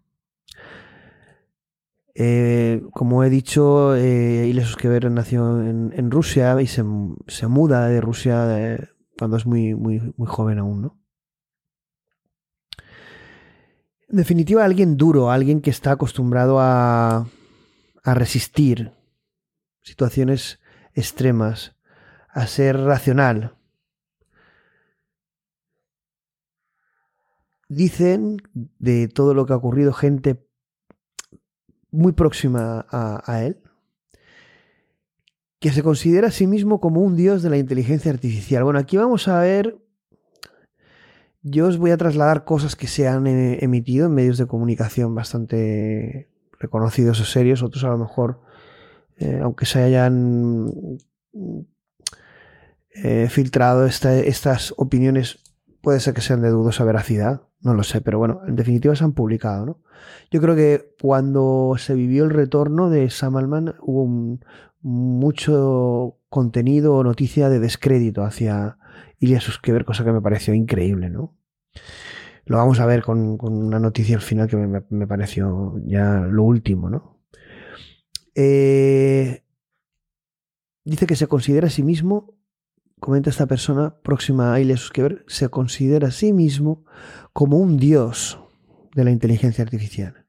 Eh, 2.19 2.81
como 2.93 3.23
he 3.23 3.29
dicho, 3.29 3.95
eh, 3.95 4.47
Ilya 4.47 4.65
nació 5.11 5.61
en, 5.61 6.09
Rusia 6.09 6.59
y 6.59 6.65
se, 6.65 6.81
muda 6.81 7.89
de 7.89 8.01
Rusia 8.01 8.57
eh, 8.57 8.87
cuando 9.19 9.37
es 9.37 9.45
muy, 9.45 9.75
muy, 9.75 10.01
muy 10.17 10.27
joven 10.27 10.57
aún, 10.57 10.81
¿no? 10.81 10.99
En 14.09 14.17
definitiva, 14.17 14.65
alguien 14.65 14.97
duro, 14.97 15.29
alguien 15.29 15.61
que 15.61 15.69
está 15.69 15.91
acostumbrado 15.91 16.59
a, 16.59 17.27
a 18.03 18.13
resistir 18.15 18.93
situaciones 19.83 20.59
extremas, 20.95 21.75
a 22.29 22.47
ser 22.47 22.79
racional. 22.79 23.55
Dicen 27.69 28.41
de 28.79 29.07
todo 29.07 29.35
lo 29.35 29.45
que 29.45 29.53
ha 29.53 29.57
ocurrido 29.57 29.93
gente 29.93 30.46
muy 31.91 32.11
próxima 32.11 32.85
a, 32.89 33.43
él, 33.43 33.57
que 35.59 35.71
se 35.71 35.83
considera 35.83 36.27
a 36.27 36.31
sí 36.31 36.47
mismo 36.47 36.79
como 36.79 37.01
un 37.01 37.15
dios 37.15 37.41
de 37.41 37.49
la 37.49 37.57
inteligencia 37.57 38.11
artificial. 38.11 38.63
Bueno, 38.63 38.79
aquí 38.79 38.97
vamos 38.97 39.27
a 39.27 39.39
ver 39.39 39.77
yo 41.49 41.67
os 41.67 41.77
voy 41.77 41.91
a 41.91 41.97
trasladar 41.97 42.43
cosas 42.43 42.75
que 42.75 42.87
se 42.87 43.07
han 43.07 43.25
eh, 43.27 43.59
emitido 43.61 44.07
en 44.07 44.13
medios 44.13 44.37
de 44.37 44.47
comunicación 44.47 45.15
bastante 45.15 46.29
reconocidos 46.59 47.19
o 47.21 47.25
serios, 47.25 47.63
otros 47.63 47.83
a 47.83 47.89
lo 47.89 47.97
mejor, 47.97 48.41
eh, 49.17 49.39
aunque 49.41 49.65
se 49.65 49.81
hayan 49.81 50.97
eh, 52.91 53.27
filtrado 53.29 53.85
estas 53.85 54.73
opiniones, 54.77 55.39
puede 55.81 55.99
ser 55.99 56.13
que 56.13 56.21
sean 56.21 56.41
de 56.41 56.49
dudosa 56.49 56.83
veracidad, 56.83 57.46
no 57.61 57.73
lo 57.73 57.83
sé, 57.83 58.01
pero 58.01 58.19
bueno, 58.19 58.41
en 58.47 58.55
definitiva 58.55 58.95
se 58.95 59.03
han 59.03 59.13
publicado. 59.13 59.65
¿no? 59.65 59.79
Yo 60.31 60.41
creo 60.41 60.55
que 60.55 60.93
cuando 61.01 61.75
se 61.77 61.93
vivió 61.95 62.23
el 62.23 62.31
retorno 62.31 62.89
de 62.89 63.09
Sam 63.09 63.37
Altman 63.37 63.75
hubo 63.81 64.39
mucho 64.81 66.17
contenido 66.29 66.95
o 66.95 67.03
noticia 67.03 67.49
de 67.49 67.59
descrédito 67.59 68.23
hacia 68.23 68.77
Ilya 69.19 69.41
Suskever, 69.41 69.85
cosa 69.85 70.03
que 70.03 70.11
me 70.11 70.21
pareció 70.21 70.53
increíble, 70.53 71.09
¿no? 71.09 71.35
Lo 72.45 72.57
vamos 72.57 72.79
a 72.79 72.85
ver 72.85 73.03
con, 73.03 73.37
una 73.41 73.79
noticia 73.79 74.15
al 74.15 74.21
final 74.21 74.47
que 74.47 74.55
me, 74.55 75.07
pareció 75.07 75.75
ya 75.85 76.21
lo 76.21 76.43
último, 76.43 76.89
¿no? 76.89 77.19
Eh, 78.35 79.43
dice 80.85 81.07
que 81.07 81.15
se 81.15 81.27
considera 81.27 81.67
a 81.67 81.71
sí 81.71 81.83
mismo, 81.83 82.36
comenta 82.99 83.29
esta 83.29 83.45
persona 83.45 83.95
próxima 84.01 84.53
a 84.53 84.59
Ilya 84.59 84.77
Suskever, 84.77 85.23
se 85.27 85.49
considera 85.49 86.09
a 86.09 86.11
sí 86.11 86.33
mismo 86.33 86.85
como 87.33 87.57
un 87.57 87.77
dios 87.77 88.39
de 88.95 89.03
la 89.03 89.11
inteligencia 89.11 89.63
artificial. 89.63 90.25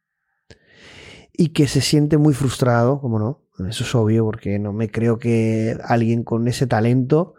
Y 1.32 1.50
que 1.50 1.68
se 1.68 1.80
siente 1.80 2.18
muy 2.18 2.34
frustrado, 2.34 3.00
como 3.00 3.18
no, 3.18 3.42
eso 3.68 3.84
es 3.84 3.94
obvio, 3.94 4.24
porque 4.24 4.58
no 4.58 4.72
me 4.72 4.90
creo 4.90 5.18
que 5.18 5.78
alguien 5.84 6.24
con 6.24 6.48
ese 6.48 6.66
talento 6.66 7.34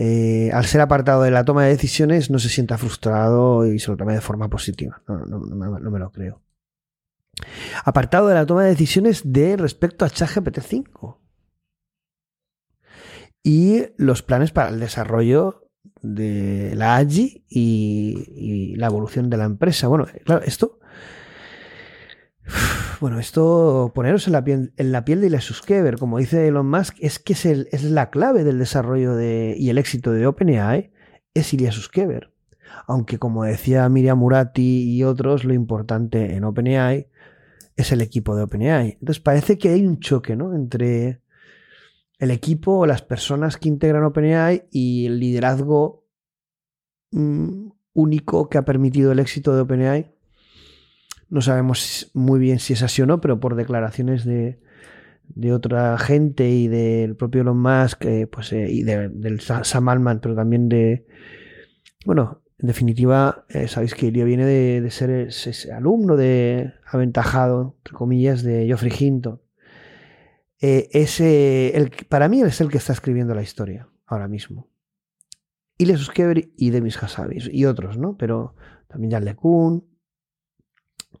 eh, 0.00 0.52
al 0.52 0.64
ser 0.64 0.80
apartado 0.80 1.22
de 1.22 1.32
la 1.32 1.44
toma 1.44 1.64
de 1.64 1.70
decisiones 1.70 2.30
no 2.30 2.38
se 2.38 2.48
sienta 2.48 2.78
frustrado 2.78 3.66
y 3.66 3.80
se 3.80 3.90
lo 3.90 3.96
tome 3.96 4.14
de 4.14 4.20
forma 4.20 4.48
positiva. 4.48 5.02
No, 5.08 5.40
me 5.40 5.98
lo 5.98 6.12
creo. 6.12 6.40
Apartado 7.84 8.28
de 8.28 8.34
la 8.34 8.46
toma 8.46 8.62
de 8.62 8.70
decisiones 8.70 9.22
de 9.24 9.56
respecto 9.56 10.04
a 10.04 10.10
ChatGPT 10.10 10.60
5. 10.60 11.17
Y 13.48 13.86
los 13.96 14.22
planes 14.22 14.50
para 14.50 14.68
el 14.68 14.78
desarrollo 14.78 15.70
de 16.02 16.74
la 16.74 16.96
AGI 16.96 17.46
y, 17.48 18.76
la 18.76 18.88
evolución 18.88 19.30
de 19.30 19.38
la 19.38 19.44
empresa. 19.44 19.88
Bueno, 19.88 20.06
claro, 20.26 20.44
esto 20.44 20.78
bueno, 23.00 23.18
esto, 23.18 23.90
poneros 23.94 24.26
en 24.26 24.34
la 24.34 24.44
piel, 24.44 24.74
la 24.76 25.00
de 25.00 25.26
Ilya 25.26 25.40
Suskever, 25.40 25.96
como 25.96 26.18
dice 26.18 26.46
Elon 26.46 26.68
Musk, 26.68 26.96
es 27.00 27.18
que 27.18 27.32
es, 27.32 27.46
es 27.46 27.84
la 27.84 28.10
clave 28.10 28.44
del 28.44 28.58
desarrollo 28.58 29.14
de, 29.14 29.54
y 29.58 29.70
el 29.70 29.78
éxito 29.78 30.12
de 30.12 30.26
OpenAI, 30.26 30.92
es 31.32 31.54
Ilya 31.54 31.72
Suskever. 31.72 32.30
Aunque, 32.86 33.18
como 33.18 33.44
decía 33.44 33.88
Miriam 33.88 34.18
Murati 34.18 34.82
y 34.94 35.04
otros, 35.04 35.44
lo 35.44 35.54
importante 35.54 36.34
en 36.34 36.44
OpenAI 36.44 37.08
es 37.76 37.92
el 37.92 38.02
equipo 38.02 38.36
de 38.36 38.42
OpenAI. 38.42 38.98
Entonces 39.00 39.20
parece 39.20 39.56
que 39.56 39.70
hay 39.70 39.86
un 39.86 40.00
choque, 40.00 40.36
¿no? 40.36 40.54
Entre, 40.54 41.22
el 42.18 42.30
equipo 42.30 42.78
o 42.78 42.86
las 42.86 43.02
personas 43.02 43.56
que 43.56 43.68
integran 43.68 44.04
OpenAI 44.04 44.68
y 44.70 45.06
el 45.06 45.20
liderazgo 45.20 46.06
mm, 47.12 47.68
único 47.92 48.48
que 48.48 48.58
ha 48.58 48.64
permitido 48.64 49.12
el 49.12 49.18
éxito 49.18 49.54
de 49.54 49.62
OpenAI. 49.62 50.14
No 51.28 51.40
sabemos 51.42 52.10
muy 52.14 52.40
bien 52.40 52.58
si 52.58 52.72
es 52.72 52.82
así 52.82 53.02
o 53.02 53.06
no, 53.06 53.20
pero 53.20 53.38
por 53.38 53.54
declaraciones 53.54 54.24
de, 54.24 54.60
de 55.28 55.52
otra 55.52 55.98
gente 55.98 56.48
y 56.48 56.68
del 56.68 57.16
propio 57.16 57.42
Elon 57.42 57.60
Musk, 57.60 58.04
eh, 58.04 58.26
pues, 58.26 58.52
eh, 58.52 58.66
y 58.70 58.82
del 58.82 59.40
Sam 59.40 59.88
Altman, 59.88 60.20
pero 60.20 60.34
también 60.34 60.68
de, 60.68 61.06
bueno, 62.04 62.42
en 62.58 62.66
definitiva, 62.66 63.44
eh, 63.50 63.68
sabéis 63.68 63.94
que 63.94 64.06
Ilya 64.06 64.24
viene 64.24 64.44
de, 64.44 64.90
ser 64.90 65.10
ese 65.10 65.72
alumno 65.72 66.16
de 66.16 66.72
aventajado, 66.86 67.76
entre 67.78 67.94
comillas, 67.94 68.42
de 68.42 68.66
Geoffrey 68.66 68.92
Hinton. 68.98 69.40
Ese, 70.60 71.76
el, 71.76 71.90
para 72.08 72.28
mí 72.28 72.42
es 72.42 72.60
el 72.60 72.68
que 72.68 72.78
está 72.78 72.92
escribiendo 72.92 73.34
la 73.34 73.42
historia 73.42 73.88
ahora 74.06 74.28
mismo. 74.28 74.68
Ilya 75.78 75.96
Suskever 75.96 76.50
y 76.56 76.70
Demis 76.70 77.00
Hassabis 77.00 77.48
y 77.52 77.64
otros, 77.64 77.98
¿no? 77.98 78.16
Pero 78.16 78.54
también 78.88 79.12
Jan 79.12 79.24
LeCun, 79.24 79.84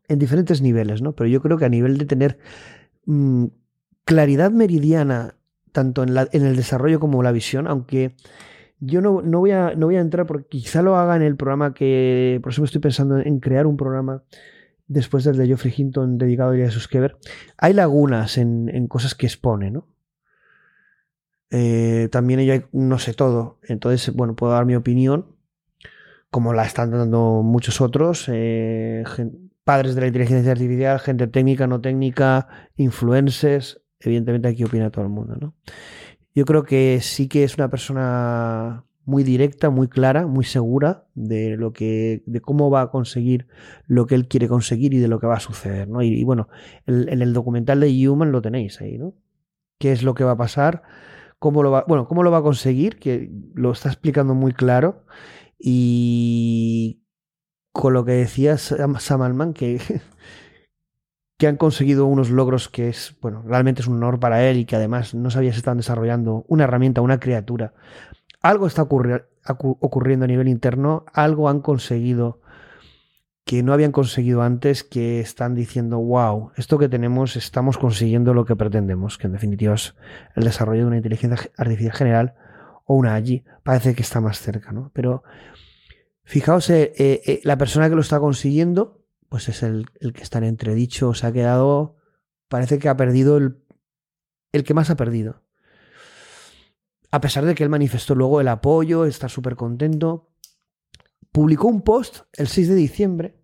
en 0.08 0.18
diferentes 0.18 0.60
niveles, 0.60 1.00
¿no? 1.02 1.14
Pero 1.14 1.28
yo 1.28 1.40
creo 1.40 1.58
que 1.58 1.64
a 1.64 1.68
nivel 1.68 1.98
de 1.98 2.06
tener 2.06 2.38
mm, 3.06 3.46
claridad 4.04 4.50
meridiana, 4.50 5.36
tanto 5.72 6.02
en, 6.02 6.14
la, 6.14 6.28
en, 6.32 6.44
el 6.44 6.56
desarrollo 6.56 6.98
como 6.98 7.22
la 7.22 7.30
visión, 7.30 7.68
aunque 7.68 8.16
yo 8.80 9.00
no, 9.00 9.22
no, 9.22 9.40
voy 9.40 9.52
a, 9.52 9.74
no 9.76 9.86
voy 9.86 9.96
a 9.96 10.00
entrar 10.00 10.26
porque 10.26 10.46
quizá 10.48 10.82
lo 10.82 10.96
haga 10.96 11.14
en 11.14 11.22
el 11.22 11.36
programa 11.36 11.74
que, 11.74 12.40
por 12.42 12.52
eso 12.52 12.62
me 12.62 12.66
estoy 12.66 12.80
pensando 12.80 13.18
en 13.18 13.38
crear 13.38 13.66
un 13.66 13.76
programa 13.76 14.22
después 14.88 15.22
del 15.24 15.36
de 15.36 15.46
Geoffrey 15.46 15.72
Hinton 15.76 16.18
dedicado 16.18 16.52
a 16.52 16.56
Jesús 16.56 16.88
Kever. 16.88 17.18
Hay 17.56 17.74
lagunas 17.74 18.38
en, 18.38 18.68
en, 18.70 18.88
cosas 18.88 19.14
que 19.14 19.26
expone, 19.26 19.70
¿no? 19.70 19.86
Eh, 21.50 22.08
también 22.10 22.40
ella 22.40 22.68
no 22.72 22.98
sé 22.98 23.14
todo, 23.14 23.58
entonces, 23.62 24.14
bueno, 24.14 24.36
puedo 24.36 24.52
dar 24.52 24.66
mi 24.66 24.74
opinión, 24.74 25.34
como 26.30 26.52
la 26.52 26.64
están 26.66 26.90
dando 26.90 27.42
muchos 27.42 27.80
otros, 27.80 28.26
eh, 28.28 29.02
padres 29.64 29.94
de 29.94 30.02
la 30.02 30.06
inteligencia 30.08 30.52
artificial, 30.52 31.00
gente 31.00 31.26
técnica, 31.26 31.66
no 31.66 31.80
técnica, 31.80 32.48
influencers, 32.76 33.80
evidentemente 33.98 34.48
aquí 34.48 34.64
opina 34.64 34.90
todo 34.90 35.04
el 35.04 35.10
mundo, 35.10 35.36
¿no? 35.36 35.54
Yo 36.34 36.44
creo 36.44 36.64
que 36.64 37.00
sí 37.02 37.28
que 37.28 37.44
es 37.44 37.56
una 37.56 37.70
persona 37.70 38.84
muy 39.08 39.24
directa, 39.24 39.70
muy 39.70 39.88
clara, 39.88 40.26
muy 40.26 40.44
segura 40.44 41.06
de 41.14 41.56
lo 41.56 41.72
que, 41.72 42.22
de 42.26 42.42
cómo 42.42 42.68
va 42.68 42.82
a 42.82 42.90
conseguir 42.90 43.46
lo 43.86 44.06
que 44.06 44.14
él 44.14 44.28
quiere 44.28 44.48
conseguir 44.48 44.92
y 44.92 44.98
de 44.98 45.08
lo 45.08 45.18
que 45.18 45.26
va 45.26 45.36
a 45.36 45.40
suceder, 45.40 45.88
¿no? 45.88 46.02
Y, 46.02 46.22
bueno, 46.24 46.48
en 46.86 47.22
el 47.22 47.32
documental 47.32 47.80
de 47.80 48.06
Human 48.06 48.32
lo 48.32 48.42
tenéis 48.42 48.82
ahí, 48.82 48.98
¿no? 48.98 49.14
¿Qué 49.78 49.92
es 49.92 50.02
lo 50.02 50.12
que 50.12 50.24
va 50.24 50.32
a 50.32 50.36
pasar? 50.36 50.82
¿Cómo 51.38 51.62
lo 51.62 51.70
va, 51.70 51.86
bueno, 51.88 52.06
cómo 52.06 52.22
lo 52.22 52.30
va 52.30 52.38
a 52.38 52.42
conseguir? 52.42 52.98
Que 52.98 53.30
lo 53.54 53.72
está 53.72 53.88
explicando 53.88 54.34
muy 54.34 54.52
claro 54.52 55.06
y 55.58 57.00
con 57.72 57.94
lo 57.94 58.04
que 58.04 58.12
decía 58.12 58.58
Sam 58.58 59.22
Altman, 59.22 59.54
que 59.54 59.80
que 61.38 61.46
han 61.46 61.56
conseguido 61.56 62.06
unos 62.06 62.30
logros 62.30 62.68
que 62.68 62.88
es, 62.88 63.16
bueno, 63.22 63.42
realmente 63.46 63.80
es 63.80 63.86
un 63.86 63.96
honor 63.96 64.18
para 64.18 64.44
él 64.44 64.58
y 64.58 64.64
que 64.64 64.76
además 64.76 65.14
no 65.14 65.30
sabía 65.30 65.52
si 65.52 65.58
están 65.58 65.76
desarrollando 65.76 66.44
una 66.48 66.64
herramienta, 66.64 67.00
una 67.00 67.20
criatura. 67.20 67.74
Algo 68.40 68.66
está 68.66 68.82
ocurriendo 68.82 70.24
a 70.24 70.28
nivel 70.28 70.48
interno, 70.48 71.04
algo 71.12 71.48
han 71.48 71.60
conseguido 71.60 72.40
que 73.44 73.62
no 73.62 73.72
habían 73.72 73.92
conseguido 73.92 74.42
antes, 74.42 74.84
que 74.84 75.20
están 75.20 75.54
diciendo, 75.54 75.98
wow, 75.98 76.52
esto 76.56 76.78
que 76.78 76.90
tenemos 76.90 77.34
estamos 77.34 77.78
consiguiendo 77.78 78.34
lo 78.34 78.44
que 78.44 78.56
pretendemos, 78.56 79.16
que 79.16 79.26
en 79.26 79.32
definitiva 79.32 79.74
es 79.74 79.94
el 80.34 80.44
desarrollo 80.44 80.82
de 80.82 80.86
una 80.88 80.96
inteligencia 80.98 81.50
artificial 81.56 81.96
general 81.96 82.34
o 82.84 82.94
una 82.94 83.14
allí. 83.14 83.44
Parece 83.62 83.94
que 83.94 84.02
está 84.02 84.20
más 84.20 84.38
cerca, 84.38 84.72
¿no? 84.72 84.90
Pero 84.92 85.22
fijaos, 86.24 86.68
eh, 86.68 86.92
eh, 86.98 87.22
eh, 87.24 87.40
la 87.42 87.56
persona 87.56 87.88
que 87.88 87.94
lo 87.94 88.02
está 88.02 88.20
consiguiendo 88.20 88.98
pues 89.28 89.48
es 89.48 89.62
el, 89.62 89.86
que 90.14 90.22
está 90.22 90.38
en 90.38 90.44
entredicho, 90.44 91.14
se 91.14 91.26
ha 91.26 91.32
quedado, 91.32 91.96
parece 92.48 92.78
que 92.78 92.88
ha 92.88 92.96
perdido 92.96 93.36
el, 93.36 93.62
el 94.52 94.64
que 94.64 94.74
más 94.74 94.90
ha 94.90 94.96
perdido. 94.96 95.42
A 97.10 97.20
pesar 97.20 97.44
de 97.44 97.54
que 97.54 97.62
él 97.62 97.70
manifestó 97.70 98.14
luego 98.14 98.40
el 98.40 98.48
apoyo, 98.48 99.04
está 99.04 99.28
súper 99.28 99.56
contento, 99.56 100.30
publicó 101.32 101.68
un 101.68 101.82
post 101.82 102.20
el 102.34 102.48
6 102.48 102.68
de 102.68 102.74
diciembre 102.74 103.40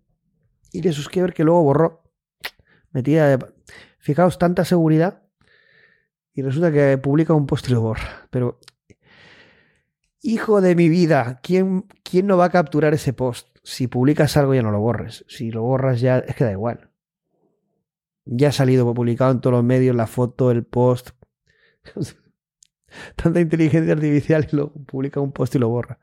y 0.71 0.81
de 0.81 0.95
ver 1.15 1.33
que 1.33 1.43
luego 1.43 1.63
borró. 1.63 2.03
Metida 2.91 3.27
de... 3.37 3.45
Fijaos, 3.97 4.37
tanta 4.37 4.65
seguridad 4.65 5.23
y 6.33 6.41
resulta 6.41 6.71
que 6.71 6.97
publica 6.97 7.33
un 7.33 7.47
post 7.47 7.67
y 7.69 7.71
lo 7.71 7.81
borra. 7.81 8.27
Pero, 8.29 8.59
hijo 10.21 10.61
de 10.61 10.75
mi 10.75 10.89
vida, 10.89 11.39
¿quién, 11.41 11.87
quién 12.03 12.27
no 12.27 12.37
va 12.37 12.45
a 12.45 12.51
capturar 12.51 12.93
ese 12.93 13.13
post? 13.13 13.55
si 13.65 13.87
publicas 13.87 14.37
algo 14.37 14.53
ya 14.53 14.61
no 14.61 14.71
lo 14.71 14.79
borres. 14.79 15.25
Si 15.27 15.51
lo 15.51 15.63
borras 15.63 15.99
ya 15.99 16.19
es 16.19 16.35
que 16.35 16.43
da 16.43 16.51
igual. 16.51 16.91
Ya 18.25 18.49
ha 18.49 18.51
salido 18.51 18.91
publicado 18.93 19.31
en 19.31 19.41
todos 19.41 19.55
los 19.55 19.63
medios 19.63 19.95
la 19.95 20.07
foto, 20.07 20.51
el 20.51 20.63
post. 20.65 21.09
Tanta 23.15 23.39
inteligencia 23.39 23.93
artificial 23.93 24.47
y 24.51 24.55
lo 24.55 24.71
publica 24.71 25.19
un 25.19 25.31
post 25.31 25.55
y 25.55 25.59
lo 25.59 25.69
borra. 25.69 25.99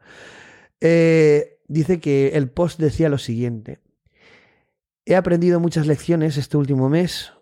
Eh, 0.81 1.59
dice 1.69 2.01
que 2.01 2.29
el 2.31 2.51
post 2.51 2.79
decía 2.79 3.09
lo 3.09 3.19
siguiente. 3.19 3.81
He 5.05 5.17
aprendido 5.17 5.61
muchas 5.61 5.87
lecciones 5.87 6.37
este 6.37 6.57
último 6.57 6.89
mes. 6.89 7.33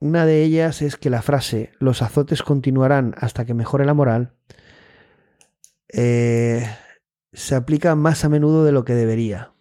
Una 0.00 0.26
de 0.26 0.42
ellas 0.42 0.82
es 0.82 0.96
que 0.96 1.10
la 1.10 1.22
frase 1.22 1.72
los 1.78 2.02
azotes 2.02 2.42
continuarán 2.42 3.14
hasta 3.18 3.44
que 3.44 3.54
mejore 3.54 3.84
la 3.84 3.94
moral 3.94 4.34
eh, 5.88 6.66
se 7.32 7.54
aplica 7.54 7.94
más 7.94 8.24
a 8.24 8.28
menudo 8.28 8.64
de 8.64 8.72
lo 8.72 8.84
que 8.84 8.94
debería. 8.94 9.52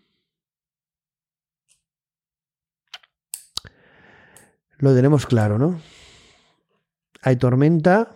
Lo 4.77 4.93
tenemos 4.93 5.25
claro, 5.25 5.57
¿no? 5.57 5.81
Hay 7.21 7.37
tormenta. 7.37 8.11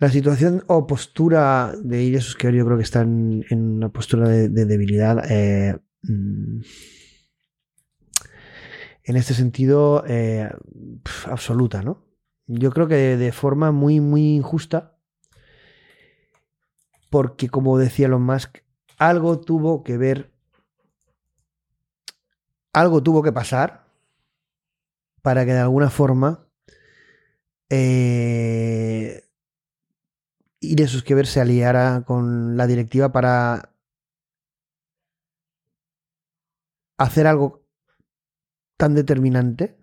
La 0.00 0.08
situación 0.08 0.64
o 0.66 0.86
postura 0.86 1.74
de 1.76 2.02
Iris 2.02 2.34
que 2.34 2.50
yo 2.52 2.64
creo 2.64 2.78
que 2.78 2.82
están 2.82 3.44
en 3.50 3.76
una 3.76 3.90
postura 3.90 4.30
de, 4.30 4.48
debilidad. 4.48 5.30
Eh, 5.30 5.78
mm, 6.02 6.60
en 9.04 9.16
este 9.16 9.34
sentido, 9.34 10.02
eh, 10.06 10.48
absoluta, 11.26 11.82
¿no? 11.82 12.06
Yo 12.46 12.70
creo 12.70 12.88
que 12.88 13.18
de, 13.18 13.32
forma 13.32 13.72
muy, 13.72 14.00
muy 14.00 14.36
injusta. 14.36 14.96
Porque, 17.10 17.50
como 17.50 17.76
decía 17.76 18.06
Elon 18.06 18.22
Musk, 18.22 18.58
algo 18.96 19.38
tuvo 19.40 19.84
que 19.84 19.98
ver 19.98 20.32
algo 22.72 23.02
tuvo 23.02 23.22
que 23.22 23.32
pasar 23.32 23.84
para 25.20 25.44
que 25.44 25.52
de 25.52 25.58
alguna 25.58 25.90
forma 25.90 26.46
eh, 27.68 29.24
que 30.60 31.14
ver 31.14 31.26
se 31.26 31.40
aliara 31.40 32.04
con 32.06 32.56
la 32.56 32.66
directiva 32.66 33.12
para 33.12 33.74
hacer 36.98 37.26
algo 37.26 37.66
tan 38.76 38.94
determinante 38.94 39.78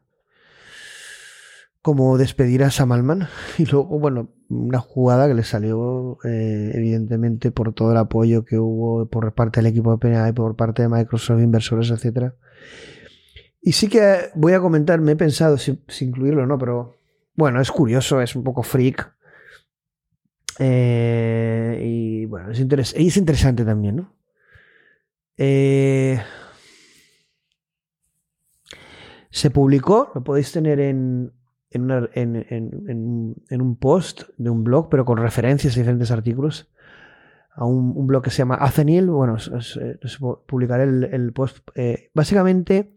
como 1.81 2.17
despedir 2.17 2.63
a 2.63 2.71
Sam 2.71 2.91
Altman 2.91 3.27
y 3.57 3.65
luego, 3.65 3.99
bueno, 3.99 4.29
una 4.49 4.79
jugada 4.79 5.27
que 5.27 5.33
le 5.33 5.43
salió 5.43 6.19
eh, 6.23 6.71
evidentemente 6.73 7.51
por 7.51 7.73
todo 7.73 7.91
el 7.91 7.97
apoyo 7.97 8.45
que 8.45 8.59
hubo 8.59 9.07
por 9.09 9.33
parte 9.33 9.61
del 9.61 9.71
equipo 9.71 9.91
de 9.91 9.97
PNA 9.97 10.29
y 10.29 10.33
por 10.33 10.55
parte 10.55 10.83
de 10.83 10.89
Microsoft, 10.89 11.41
inversores, 11.41 11.89
etcétera 11.89 12.35
y 13.67 13.73
sí 13.73 13.89
que 13.89 14.29
voy 14.33 14.53
a 14.53 14.61
comentar, 14.61 15.01
me 15.01 15.11
he 15.11 15.15
pensado 15.17 15.57
si, 15.57 15.77
incluirlo 15.99 16.43
o 16.43 16.45
no, 16.45 16.57
pero 16.57 16.95
bueno, 17.35 17.59
es 17.59 17.69
curioso, 17.69 18.21
es 18.21 18.33
un 18.33 18.45
poco 18.45 18.63
freak. 18.63 19.13
Eh, 20.59 21.81
y 21.83 22.25
bueno, 22.25 22.51
es, 22.51 22.59
es, 22.59 23.17
interesante 23.17 23.63
también, 23.63 23.97
¿no? 23.97 24.13
Eh, 25.37 26.19
se 29.29 29.51
publicó, 29.51 30.11
lo 30.15 30.23
podéis 30.23 30.51
tener 30.51 30.79
en, 30.79 31.31
en, 31.69 31.91
un 33.51 33.75
post 33.79 34.23
de 34.37 34.49
un 34.49 34.63
blog, 34.63 34.89
pero 34.89 35.05
con 35.05 35.17
referencias 35.17 35.75
a 35.75 35.79
diferentes 35.79 36.09
artículos, 36.09 36.71
a 37.53 37.65
un, 37.65 38.07
blog 38.07 38.23
que 38.23 38.31
se 38.31 38.39
llama 38.39 38.55
Azenil. 38.55 39.07
Bueno, 39.07 39.33
os, 39.33 39.79
publicaré 40.47 40.83
el, 40.83 41.33
post. 41.33 41.59
Eh, 41.75 42.09
básicamente 42.15 42.95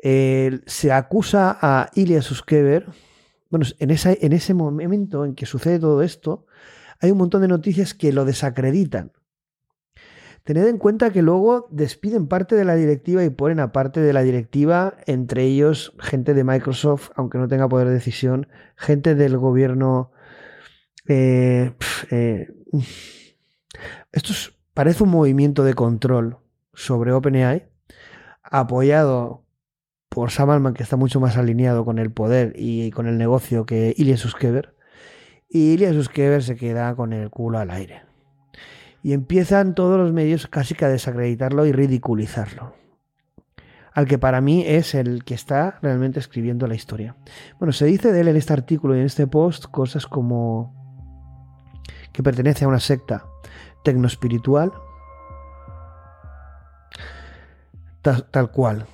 se 0.00 0.92
acusa 0.92 1.58
a 1.60 1.90
Ilya 1.94 2.22
Suskever. 2.22 2.86
Bueno, 3.50 3.66
en, 3.78 3.90
en 3.90 4.32
ese 4.32 4.54
momento 4.54 5.24
en 5.24 5.34
que 5.34 5.46
sucede 5.46 5.78
todo 5.78 6.02
esto, 6.02 6.46
hay 7.00 7.10
un 7.10 7.18
montón 7.18 7.42
de 7.42 7.48
noticias 7.48 7.94
que 7.94 8.12
lo 8.12 8.24
desacreditan. 8.24 9.12
Tened 10.48 10.66
en 10.66 10.78
cuenta 10.78 11.10
que 11.10 11.20
luego 11.20 11.68
despiden 11.70 12.26
parte 12.26 12.56
de 12.56 12.64
la 12.64 12.74
directiva 12.74 13.22
y 13.22 13.28
ponen 13.28 13.60
a 13.60 13.70
parte 13.70 14.00
de 14.00 14.14
la 14.14 14.22
directiva, 14.22 14.94
entre 15.04 15.44
ellos 15.44 15.92
gente 15.98 16.32
de 16.32 16.42
Microsoft, 16.42 17.10
aunque 17.16 17.36
no 17.36 17.48
tenga 17.48 17.68
poder 17.68 17.88
de 17.88 17.94
decisión, 17.94 18.48
gente 18.74 19.14
del 19.14 19.36
gobierno. 19.36 20.10
Eh, 21.06 21.74
eh, 22.10 22.48
esto 24.12 24.32
parece 24.72 25.02
un 25.02 25.10
movimiento 25.10 25.64
de 25.64 25.74
control 25.74 26.38
sobre 26.72 27.12
OpenAI, 27.12 27.68
apoyado 28.42 29.44
por 30.08 30.30
Sam 30.30 30.50
Altman, 30.50 30.74
que 30.74 30.82
está 30.82 30.96
mucho 30.96 31.20
más 31.20 31.36
alineado 31.36 31.84
con 31.84 31.98
el 31.98 32.10
poder 32.10 32.52
y 32.56 32.90
con 32.90 33.06
el 33.06 33.18
negocio 33.18 33.66
que 33.66 33.94
Ilya 33.96 34.16
Suskever. 34.16 34.74
Y 35.48 35.72
Ilya 35.72 35.92
Suskever 35.92 36.42
se 36.42 36.56
queda 36.56 36.94
con 36.94 37.12
el 37.12 37.30
culo 37.30 37.58
al 37.58 37.70
aire 37.70 38.08
y 39.02 39.12
empiezan 39.12 39.74
todos 39.74 39.98
los 39.98 40.12
medios 40.12 40.46
casi 40.46 40.74
que 40.74 40.84
a 40.84 40.88
desacreditarlo 40.88 41.66
y 41.66 41.72
ridiculizarlo. 41.72 42.74
Al 43.92 44.06
que 44.06 44.18
para 44.18 44.40
mí 44.40 44.64
es 44.66 44.94
el 44.94 45.24
que 45.24 45.34
está 45.34 45.78
realmente 45.82 46.20
escribiendo 46.20 46.66
la 46.66 46.74
historia. 46.74 47.16
Bueno, 47.58 47.72
se 47.72 47.86
dice 47.86 48.12
de 48.12 48.20
él 48.20 48.28
en 48.28 48.36
este 48.36 48.52
artículo 48.52 48.94
y 48.94 49.00
en 49.00 49.06
este 49.06 49.26
post 49.26 49.66
cosas 49.66 50.06
como 50.06 50.74
que 52.12 52.22
pertenece 52.22 52.64
a 52.64 52.68
una 52.68 52.80
secta 52.80 53.24
tecnoespiritual, 53.82 54.72
tal 58.02 58.50
cual. 58.50 58.86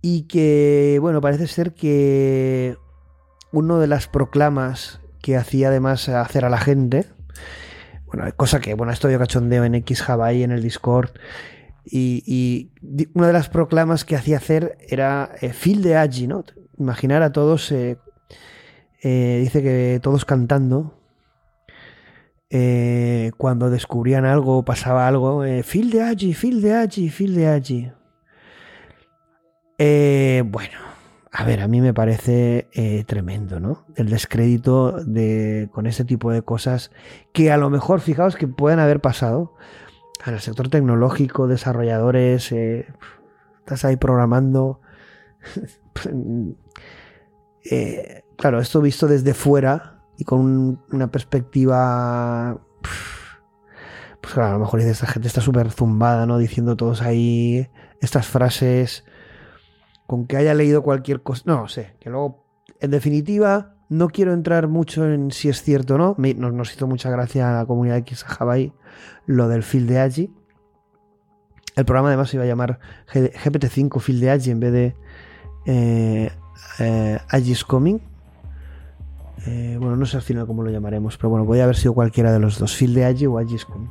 Y 0.00 0.22
que, 0.22 0.98
bueno, 1.00 1.20
parece 1.20 1.46
ser 1.46 1.74
que 1.74 2.76
uno 3.52 3.78
de 3.78 3.86
las 3.86 4.06
proclamas 4.06 5.00
que 5.22 5.36
hacía 5.36 5.68
además 5.68 6.08
hacer 6.08 6.44
a 6.44 6.50
la 6.50 6.58
gente. 6.58 7.06
Bueno, 8.06 8.24
cosa 8.36 8.60
que, 8.60 8.74
bueno, 8.74 8.92
esto 8.92 9.10
yo 9.10 9.18
cachondeo 9.18 9.64
en 9.64 9.74
X 9.74 10.08
Hawaii, 10.08 10.42
en 10.42 10.52
el 10.52 10.62
Discord. 10.62 11.10
Y, 11.90 12.70
una 13.14 13.28
de 13.28 13.32
las 13.32 13.48
proclamas 13.48 14.04
que 14.04 14.16
hacía 14.16 14.36
hacer 14.36 14.76
era 14.88 15.32
eh, 15.40 15.52
Phil 15.52 15.82
de 15.82 15.96
Agi, 15.96 16.26
¿no? 16.26 16.44
Imaginar 16.78 17.22
a 17.22 17.32
todos, 17.32 17.72
eh, 17.72 17.98
eh, 19.02 19.38
dice 19.42 19.62
que 19.62 20.00
todos 20.02 20.24
cantando, 20.24 20.94
cuando 23.36 23.70
descubrían 23.70 24.24
algo, 24.24 24.64
pasaba 24.64 25.06
algo, 25.06 25.42
Phil 25.64 25.90
de 25.90 26.02
Agi, 26.02 26.34
Phil 26.34 26.62
de 26.62 26.74
Agi, 26.74 27.10
Phil 27.10 27.34
de 27.34 27.48
Agi. 27.48 27.92
Bueno, 29.78 30.78
a 31.30 31.44
ver, 31.44 31.60
a 31.60 31.68
mí 31.68 31.80
me 31.80 31.94
parece 31.94 32.68
eh, 32.72 33.04
tremendo, 33.04 33.60
¿no? 33.60 33.84
El 33.96 34.08
descrédito 34.08 35.04
de, 35.04 35.68
con 35.72 35.86
ese 35.86 36.04
tipo 36.04 36.32
de 36.32 36.42
cosas 36.42 36.90
que 37.32 37.52
a 37.52 37.56
lo 37.58 37.70
mejor, 37.70 38.00
fijaos, 38.00 38.34
que 38.34 38.48
pueden 38.48 38.80
haber 38.80 39.00
pasado 39.00 39.54
en 40.26 40.34
el 40.34 40.40
sector 40.40 40.68
tecnológico, 40.68 41.46
desarrolladores, 41.46 42.50
eh, 42.52 42.86
estás 43.58 43.84
ahí 43.84 43.96
programando. 43.96 44.80
Eh, 47.70 48.22
claro, 48.38 48.60
esto 48.60 48.80
visto 48.80 49.08
desde 49.08 49.34
fuera 49.34 50.00
y 50.16 50.24
con 50.24 50.80
una 50.90 51.10
perspectiva. 51.10 52.58
Pues 54.22 54.32
claro, 54.32 54.48
a 54.48 54.52
lo 54.54 54.60
mejor 54.60 54.80
esta 54.80 55.06
gente 55.06 55.28
está 55.28 55.42
súper 55.42 55.70
zumbada, 55.70 56.24
¿no? 56.24 56.38
Diciendo 56.38 56.76
todos 56.76 57.02
ahí 57.02 57.68
estas 58.00 58.26
frases 58.26 59.04
con 60.08 60.26
que 60.26 60.38
haya 60.38 60.54
leído 60.54 60.82
cualquier 60.82 61.22
cosa. 61.22 61.42
No 61.44 61.68
sé, 61.68 61.92
que 62.00 62.08
luego, 62.08 62.42
en 62.80 62.90
definitiva, 62.90 63.74
no 63.90 64.08
quiero 64.08 64.32
entrar 64.32 64.66
mucho 64.66 65.06
en 65.06 65.30
si 65.30 65.50
es 65.50 65.62
cierto 65.62 65.96
o 65.96 65.98
no. 65.98 66.16
Nos, 66.18 66.74
hizo 66.74 66.86
mucha 66.86 67.10
gracia 67.10 67.50
a 67.50 67.58
la 67.58 67.66
comunidad 67.66 67.98
X 67.98 68.24
Hawaii 68.26 68.72
lo 69.26 69.48
del 69.48 69.62
Field 69.62 69.86
de 69.86 70.00
Agi. 70.00 70.34
El 71.76 71.84
programa 71.84 72.08
además 72.08 72.30
se 72.30 72.38
iba 72.38 72.44
a 72.44 72.48
llamar 72.48 72.80
GPT-5 73.12 74.00
Field 74.00 74.20
de 74.22 74.30
Agi 74.30 74.50
en 74.50 74.60
vez 74.60 74.72
de 74.72 74.96
eh, 75.66 76.30
eh 76.78 77.18
Coming. 77.66 78.00
Eh, 79.46 79.76
bueno, 79.78 79.94
no 79.94 80.06
sé 80.06 80.16
al 80.16 80.22
final 80.22 80.46
cómo 80.46 80.62
lo 80.62 80.70
llamaremos, 80.70 81.18
pero 81.18 81.28
bueno, 81.28 81.44
podría 81.44 81.64
haber 81.64 81.76
sido 81.76 81.92
cualquiera 81.92 82.32
de 82.32 82.38
los 82.38 82.58
dos, 82.58 82.74
Field 82.74 82.94
de 82.94 83.04
Agi 83.04 83.26
o 83.26 83.36
Agi's 83.36 83.66
Coming. 83.66 83.90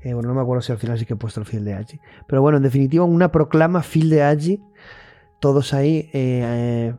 Eh, 0.00 0.14
bueno, 0.14 0.30
no 0.30 0.34
me 0.34 0.40
acuerdo 0.40 0.62
si 0.62 0.72
al 0.72 0.78
final 0.78 0.98
sí 0.98 1.04
que 1.04 1.12
he 1.12 1.16
puesto 1.16 1.40
el 1.40 1.46
Field 1.46 1.66
de 1.66 1.74
Agi. 1.74 2.00
Pero 2.26 2.40
bueno, 2.40 2.56
en 2.56 2.62
definitiva, 2.62 3.04
una 3.04 3.30
proclama 3.30 3.82
Field 3.82 4.12
de 4.12 4.22
Agi 4.22 4.62
todos 5.40 5.74
ahí 5.74 6.10
eh, 6.12 6.42
eh, 6.92 6.94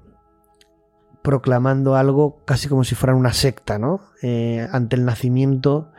proclamando 1.21 1.95
algo 1.95 2.38
casi 2.45 2.67
como 2.67 2.83
si 2.83 2.95
fueran 2.95 3.17
una 3.17 3.33
secta, 3.33 3.79
¿no? 3.79 4.01
Eh, 4.21 4.67
ante 4.71 4.95
el 4.95 5.05
nacimiento, 5.05 5.91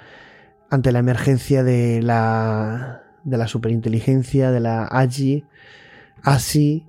ante 0.70 0.93
la 0.93 1.01
emergencia 1.01 1.62
de 1.64 2.03
la, 2.03 3.03
de 3.24 3.36
la 3.36 3.49
superinteligencia, 3.49 4.51
de 4.51 4.61
la 4.61 4.84
AGI, 4.84 5.45
así 6.22 6.86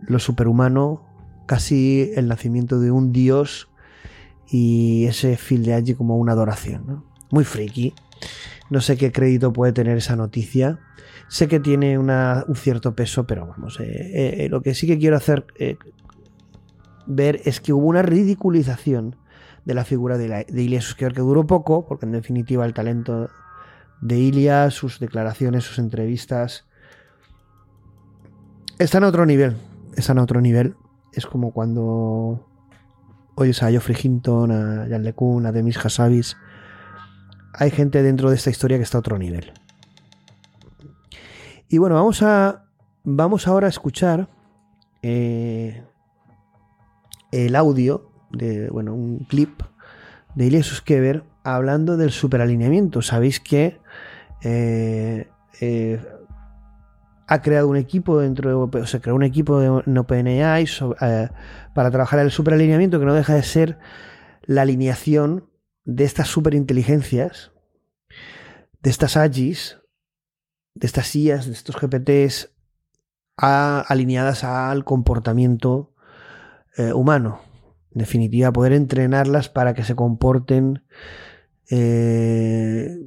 lo 0.00 0.18
superhumano, 0.18 1.04
casi 1.46 2.10
el 2.16 2.26
nacimiento 2.26 2.80
de 2.80 2.90
un 2.90 3.12
dios 3.12 3.68
y 4.50 5.06
ese 5.06 5.36
fil 5.36 5.64
de 5.64 5.74
AGI 5.74 5.94
como 5.94 6.16
una 6.16 6.32
adoración, 6.32 6.84
¿no? 6.86 7.04
Muy 7.30 7.44
friki. 7.44 7.94
No 8.70 8.80
sé 8.80 8.96
qué 8.96 9.12
crédito 9.12 9.52
puede 9.52 9.72
tener 9.72 9.96
esa 9.96 10.16
noticia. 10.16 10.80
Sé 11.28 11.48
que 11.48 11.60
tiene 11.60 11.98
un 11.98 12.54
cierto 12.54 12.94
peso, 12.94 13.26
pero 13.26 13.46
vamos, 13.46 13.80
eh, 13.80 13.84
eh, 13.84 14.44
eh, 14.44 14.48
lo 14.48 14.62
que 14.62 14.74
sí 14.74 14.86
que 14.86 14.98
quiero 14.98 15.16
hacer 15.16 15.46
ver 17.06 17.40
es 17.44 17.60
que 17.60 17.72
hubo 17.72 17.86
una 17.86 18.02
ridiculización 18.02 19.16
de 19.64 19.74
la 19.74 19.84
figura 19.84 20.18
de, 20.18 20.28
la, 20.28 20.44
de 20.44 20.62
Ilias 20.62 20.94
que 20.94 21.08
duró 21.08 21.46
poco, 21.46 21.86
porque 21.86 22.06
en 22.06 22.12
definitiva 22.12 22.66
el 22.66 22.74
talento 22.74 23.30
de 24.00 24.18
Ilias, 24.18 24.74
sus 24.74 25.00
declaraciones, 25.00 25.64
sus 25.64 25.78
entrevistas, 25.78 26.66
están 28.78 29.04
a 29.04 29.08
otro 29.08 29.24
nivel. 29.24 29.56
Están 29.96 30.18
a 30.18 30.22
otro 30.22 30.40
nivel. 30.40 30.76
Es 31.12 31.26
como 31.26 31.52
cuando 31.52 32.46
oyes 33.36 33.62
a 33.62 33.70
Geoffrey 33.70 33.96
Hinton, 34.00 34.50
a 34.50 34.86
Jan 34.88 35.04
LeCun, 35.04 35.46
a 35.46 35.52
Demis 35.52 35.78
Hassabis. 35.78 36.36
Hay 37.52 37.70
gente 37.70 38.02
dentro 38.02 38.30
de 38.30 38.36
esta 38.36 38.50
historia 38.50 38.76
que 38.76 38.82
está 38.82 38.98
a 38.98 39.00
otro 39.00 39.18
nivel. 39.18 39.52
Y 41.68 41.78
bueno, 41.78 41.94
vamos 41.96 42.22
a. 42.22 42.66
Vamos 43.04 43.46
ahora 43.46 43.66
a 43.66 43.70
escuchar 43.70 44.28
eh, 45.02 45.82
el 47.32 47.56
audio 47.56 48.10
de. 48.30 48.68
Bueno, 48.70 48.94
un 48.94 49.20
clip 49.28 49.62
de 50.34 50.46
Ilya 50.46 50.62
Suskever 50.62 51.24
hablando 51.42 51.96
del 51.96 52.10
superalineamiento. 52.10 53.02
Sabéis 53.02 53.40
que 53.40 53.78
eh, 54.42 55.28
eh, 55.60 56.00
ha 57.26 57.42
creado 57.42 57.68
un 57.68 57.76
equipo 57.76 58.20
dentro 58.20 58.50
de, 58.50 58.80
o 58.80 58.86
se 58.86 59.00
creó 59.00 59.14
un 59.14 59.22
equipo 59.22 59.60
de 59.60 59.68
OpenAI 59.98 60.66
para 61.74 61.90
trabajar 61.90 62.20
el 62.20 62.30
superalineamiento 62.30 62.98
que 62.98 63.06
no 63.06 63.14
deja 63.14 63.34
de 63.34 63.42
ser 63.42 63.78
la 64.42 64.62
alineación 64.62 65.48
de 65.84 66.04
estas 66.04 66.28
superinteligencias, 66.28 67.52
de 68.82 68.90
estas 68.90 69.16
AGIs, 69.16 69.78
de 70.74 70.86
estas 70.86 71.06
sillas, 71.06 71.46
de 71.46 71.52
estos 71.52 71.76
GPTs, 71.76 72.50
alineadas 73.36 74.44
al 74.44 74.84
comportamiento 74.84 75.92
eh, 76.76 76.92
humano. 76.92 77.40
En 77.92 78.00
definitiva, 78.00 78.52
poder 78.52 78.72
entrenarlas 78.72 79.48
para 79.48 79.74
que 79.74 79.84
se 79.84 79.94
comporten 79.94 80.82
eh, 81.70 82.98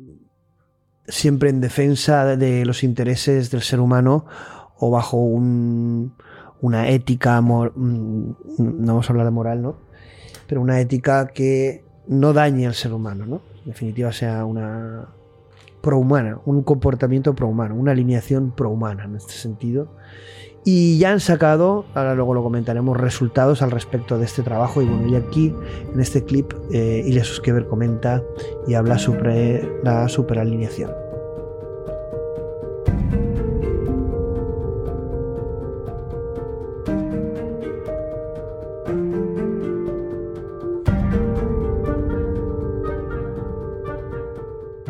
siempre 1.07 1.49
en 1.49 1.61
defensa 1.61 2.37
de 2.37 2.65
los 2.65 2.83
intereses 2.83 3.51
del 3.51 3.61
ser 3.61 3.79
humano 3.79 4.25
o 4.77 4.91
bajo 4.91 5.17
una 5.17 6.89
ética, 6.89 7.41
mm, 7.41 8.35
no 8.57 8.85
vamos 8.85 9.09
a 9.09 9.13
hablar 9.13 9.25
de 9.25 9.31
moral, 9.31 9.61
¿no? 9.61 9.77
Pero 10.47 10.61
una 10.61 10.79
ética 10.79 11.27
que 11.27 11.83
no 12.07 12.31
dañe 12.33 12.67
al 12.67 12.75
ser 12.75 12.93
humano, 12.93 13.25
¿no? 13.25 13.41
En 13.65 13.71
definitiva, 13.71 14.11
sea 14.13 14.45
una, 14.45 15.09
prohumana, 15.87 16.41
un 16.43 16.63
comportamiento 16.63 17.33
prohumano, 17.33 17.73
una 17.73 17.93
alineación 17.93 18.51
prohumana 18.51 19.05
en 19.05 19.15
este 19.15 19.31
sentido. 19.31 19.87
Y 20.65 20.97
ya 20.97 21.13
han 21.13 21.21
sacado, 21.21 21.85
ahora 21.95 22.13
luego 22.13 22.33
lo 22.33 22.43
comentaremos, 22.43 22.97
resultados 22.97 23.61
al 23.61 23.71
respecto 23.71 24.17
de 24.19 24.25
este 24.25 24.43
trabajo. 24.43 24.81
Y 24.81 24.85
bueno, 24.85 25.07
y 25.07 25.15
aquí 25.15 25.55
en 25.93 26.01
este 26.01 26.25
clip, 26.25 26.51
eh, 26.73 27.03
Ilya 27.05 27.23
comenta 27.69 28.21
y 28.67 28.73
habla 28.73 28.99
sobre 28.99 29.65
la 29.81 30.09
superalineación. 30.09 31.06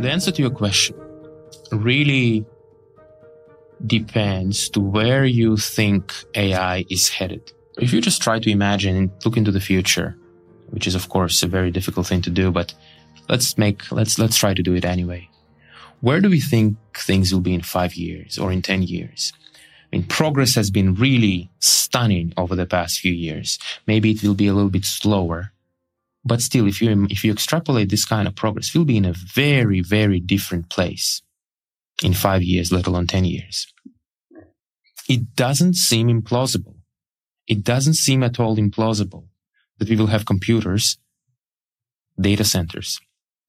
The 0.07 0.13
answer 0.13 0.31
to 0.31 0.41
your 0.41 0.51
question 0.51 0.95
really 1.69 2.45
depends 3.85 4.69
to 4.69 4.79
where 4.79 5.25
you 5.25 5.57
think 5.57 6.13
AI 6.33 6.85
is 6.89 7.09
headed. 7.09 7.51
If 7.77 7.91
you 7.91 7.99
just 7.99 8.21
try 8.21 8.39
to 8.39 8.49
imagine 8.49 8.95
and 8.95 9.11
look 9.25 9.35
into 9.35 9.51
the 9.51 9.59
future, 9.59 10.17
which 10.69 10.87
is 10.87 10.95
of 10.95 11.09
course 11.09 11.43
a 11.43 11.47
very 11.47 11.71
difficult 11.71 12.07
thing 12.07 12.21
to 12.21 12.29
do, 12.29 12.51
but 12.51 12.73
let's 13.27 13.57
make, 13.57 13.91
let's, 13.91 14.17
let's 14.17 14.37
try 14.37 14.53
to 14.53 14.63
do 14.63 14.75
it 14.75 14.85
anyway. 14.85 15.29
Where 15.99 16.21
do 16.21 16.29
we 16.29 16.39
think 16.39 16.77
things 16.95 17.33
will 17.33 17.41
be 17.41 17.53
in 17.53 17.61
five 17.61 17.95
years 17.95 18.39
or 18.39 18.53
in 18.53 18.61
10 18.61 18.83
years? 18.83 19.33
I 19.91 19.97
mean, 19.97 20.05
progress 20.05 20.55
has 20.55 20.71
been 20.71 20.95
really 20.95 21.51
stunning 21.59 22.33
over 22.37 22.55
the 22.55 22.65
past 22.65 22.99
few 22.99 23.13
years. 23.13 23.59
Maybe 23.87 24.11
it 24.11 24.23
will 24.23 24.35
be 24.35 24.47
a 24.47 24.53
little 24.53 24.69
bit 24.69 24.85
slower, 24.85 25.51
but 26.23 26.41
still, 26.41 26.67
if 26.67 26.81
you, 26.81 27.07
if 27.09 27.23
you 27.23 27.31
extrapolate 27.31 27.89
this 27.89 28.05
kind 28.05 28.27
of 28.27 28.35
progress, 28.35 28.73
we'll 28.73 28.85
be 28.85 28.97
in 28.97 29.05
a 29.05 29.13
very, 29.13 29.81
very 29.81 30.19
different 30.19 30.69
place 30.69 31.21
in 32.03 32.13
five 32.13 32.43
years, 32.43 32.71
let 32.71 32.87
alone 32.87 33.07
10 33.07 33.25
years. 33.25 33.67
It 35.09 35.35
doesn't 35.35 35.75
seem 35.75 36.07
implausible. 36.07 36.75
It 37.47 37.63
doesn't 37.63 37.93
seem 37.93 38.23
at 38.23 38.39
all 38.39 38.57
implausible 38.57 39.27
that 39.77 39.89
we 39.89 39.95
will 39.95 40.07
have 40.07 40.25
computers, 40.25 40.97
data 42.19 42.43
centers 42.43 42.99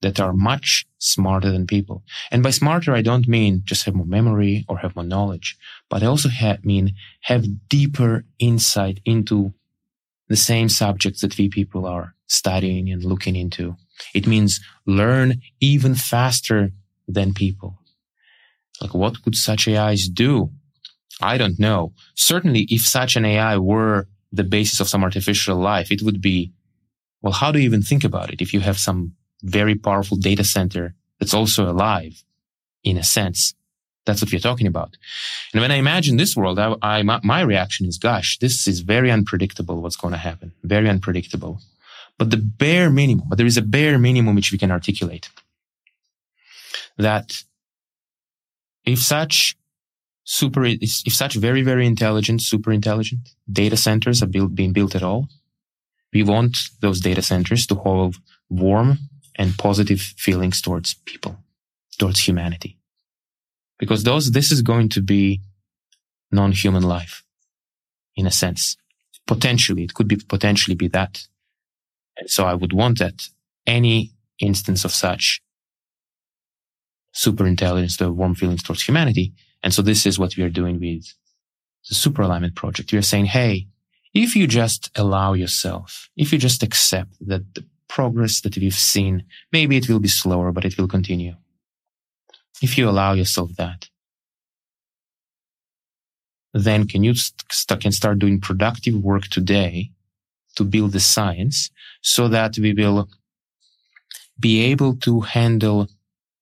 that 0.01 0.19
are 0.19 0.33
much 0.33 0.85
smarter 0.97 1.51
than 1.51 1.67
people. 1.67 2.03
And 2.31 2.41
by 2.41 2.51
smarter, 2.51 2.93
I 2.93 3.01
don't 3.01 3.27
mean 3.27 3.63
just 3.65 3.85
have 3.85 3.95
more 3.95 4.05
memory 4.05 4.65
or 4.69 4.77
have 4.77 4.95
more 4.95 5.03
knowledge, 5.03 5.57
but 5.89 6.03
I 6.03 6.05
also 6.05 6.29
mean 6.63 6.95
have 7.23 7.67
deeper 7.67 8.23
insight 8.39 9.01
into 9.03 9.53
the 10.29 10.35
same 10.35 10.69
subjects 10.69 11.21
that 11.21 11.37
we 11.37 11.49
people 11.49 11.85
are 11.85 12.15
studying 12.27 12.89
and 12.89 13.03
looking 13.03 13.35
into. 13.35 13.75
It 14.13 14.27
means 14.27 14.61
learn 14.85 15.41
even 15.59 15.95
faster 15.95 16.71
than 17.07 17.33
people. 17.33 17.79
Like 18.79 18.93
what 18.93 19.21
could 19.23 19.35
such 19.35 19.67
AIs 19.67 20.07
do? 20.07 20.51
I 21.21 21.37
don't 21.37 21.59
know. 21.59 21.93
Certainly, 22.15 22.67
if 22.69 22.81
such 22.81 23.17
an 23.17 23.25
AI 23.25 23.57
were 23.57 24.07
the 24.31 24.43
basis 24.43 24.79
of 24.79 24.87
some 24.87 25.03
artificial 25.03 25.57
life, 25.57 25.91
it 25.91 26.01
would 26.01 26.21
be, 26.21 26.53
well, 27.21 27.33
how 27.33 27.51
do 27.51 27.59
you 27.59 27.65
even 27.65 27.81
think 27.81 28.03
about 28.03 28.31
it? 28.31 28.41
If 28.41 28.53
you 28.53 28.61
have 28.61 28.77
some 28.77 29.13
very 29.43 29.75
powerful 29.75 30.15
data 30.15 30.43
center 30.43 30.95
that's 31.19 31.33
also 31.33 31.69
alive 31.69 32.23
in 32.83 32.97
a 32.97 33.03
sense, 33.03 33.53
that's 34.05 34.21
what 34.21 34.31
we're 34.31 34.39
talking 34.39 34.67
about. 34.67 34.97
And 35.53 35.61
when 35.61 35.71
I 35.71 35.75
imagine 35.75 36.17
this 36.17 36.35
world, 36.35 36.57
I, 36.59 36.75
I 36.81 37.03
my 37.03 37.41
reaction 37.41 37.85
is, 37.85 37.97
gosh, 37.97 38.37
this 38.39 38.67
is 38.67 38.79
very 38.79 39.11
unpredictable. 39.11 39.81
What's 39.81 39.95
going 39.95 40.13
to 40.13 40.17
happen? 40.17 40.51
Very 40.63 40.89
unpredictable. 40.89 41.61
But 42.17 42.31
the 42.31 42.37
bare 42.37 42.89
minimum, 42.89 43.27
but 43.29 43.37
there 43.37 43.47
is 43.47 43.57
a 43.57 43.61
bare 43.61 43.97
minimum 43.97 44.35
which 44.35 44.51
we 44.51 44.57
can 44.57 44.71
articulate 44.71 45.29
that 46.97 47.43
if 48.85 48.99
such 48.99 49.55
super, 50.25 50.65
if 50.65 51.13
such 51.13 51.35
very, 51.35 51.61
very 51.61 51.87
intelligent, 51.87 52.41
super 52.41 52.71
intelligent 52.71 53.29
data 53.51 53.77
centers 53.77 54.21
are 54.21 54.27
built, 54.27 54.53
being 54.53 54.73
built 54.73 54.95
at 54.95 55.03
all, 55.03 55.29
we 56.11 56.23
want 56.23 56.57
those 56.81 56.99
data 56.99 57.21
centers 57.21 57.65
to 57.67 57.75
hold 57.75 58.17
warm 58.49 58.97
and 59.35 59.57
positive 59.57 60.01
feelings 60.01 60.61
towards 60.61 60.95
people, 61.05 61.37
towards 61.97 62.19
humanity. 62.19 62.78
Because 63.79 64.03
those, 64.03 64.31
this 64.31 64.51
is 64.51 64.61
going 64.61 64.89
to 64.89 65.01
be 65.01 65.41
non-human 66.31 66.83
life 66.83 67.23
in 68.15 68.27
a 68.27 68.31
sense. 68.31 68.77
Potentially, 69.25 69.83
it 69.83 69.93
could 69.93 70.07
be 70.07 70.17
potentially 70.17 70.75
be 70.75 70.87
that. 70.89 71.25
And 72.17 72.29
so 72.29 72.45
I 72.45 72.53
would 72.53 72.73
want 72.73 72.99
that 72.99 73.29
any 73.65 74.11
instance 74.39 74.85
of 74.85 74.91
such 74.91 75.41
super 77.13 77.47
intelligence, 77.47 77.97
the 77.97 78.11
warm 78.11 78.35
feelings 78.35 78.63
towards 78.63 78.83
humanity 78.83 79.33
and 79.63 79.73
so 79.73 79.81
this 79.81 80.05
is 80.05 80.17
what 80.17 80.37
we 80.37 80.43
are 80.43 80.49
doing 80.49 80.79
with 80.79 81.13
the 81.87 81.95
super 81.95 82.21
alignment 82.21 82.55
project. 82.55 82.91
We 82.91 82.97
are 82.97 83.03
saying, 83.03 83.25
Hey, 83.25 83.67
if 84.13 84.35
you 84.35 84.47
just 84.47 84.89
allow 84.95 85.33
yourself, 85.33 86.09
if 86.15 86.31
you 86.31 86.39
just 86.39 86.63
accept 86.63 87.15
that 87.27 87.53
the 87.55 87.65
progress 87.87 88.41
that 88.41 88.57
we've 88.57 88.73
seen, 88.73 89.25
maybe 89.51 89.77
it 89.77 89.89
will 89.89 89.99
be 89.99 90.07
slower, 90.07 90.51
but 90.51 90.65
it 90.65 90.77
will 90.77 90.87
continue. 90.87 91.35
If 92.61 92.77
you 92.77 92.89
allow 92.89 93.13
yourself 93.13 93.51
that, 93.57 93.89
then 96.53 96.87
can 96.87 97.03
you 97.03 97.13
st- 97.13 97.79
can 97.79 97.91
start 97.91 98.19
doing 98.19 98.41
productive 98.41 98.95
work 98.95 99.27
today 99.27 99.91
to 100.55 100.63
build 100.63 100.91
the 100.91 100.99
science 100.99 101.69
so 102.01 102.27
that 102.27 102.57
we 102.57 102.73
will 102.73 103.07
be 104.39 104.61
able 104.61 104.95
to 104.95 105.21
handle 105.21 105.87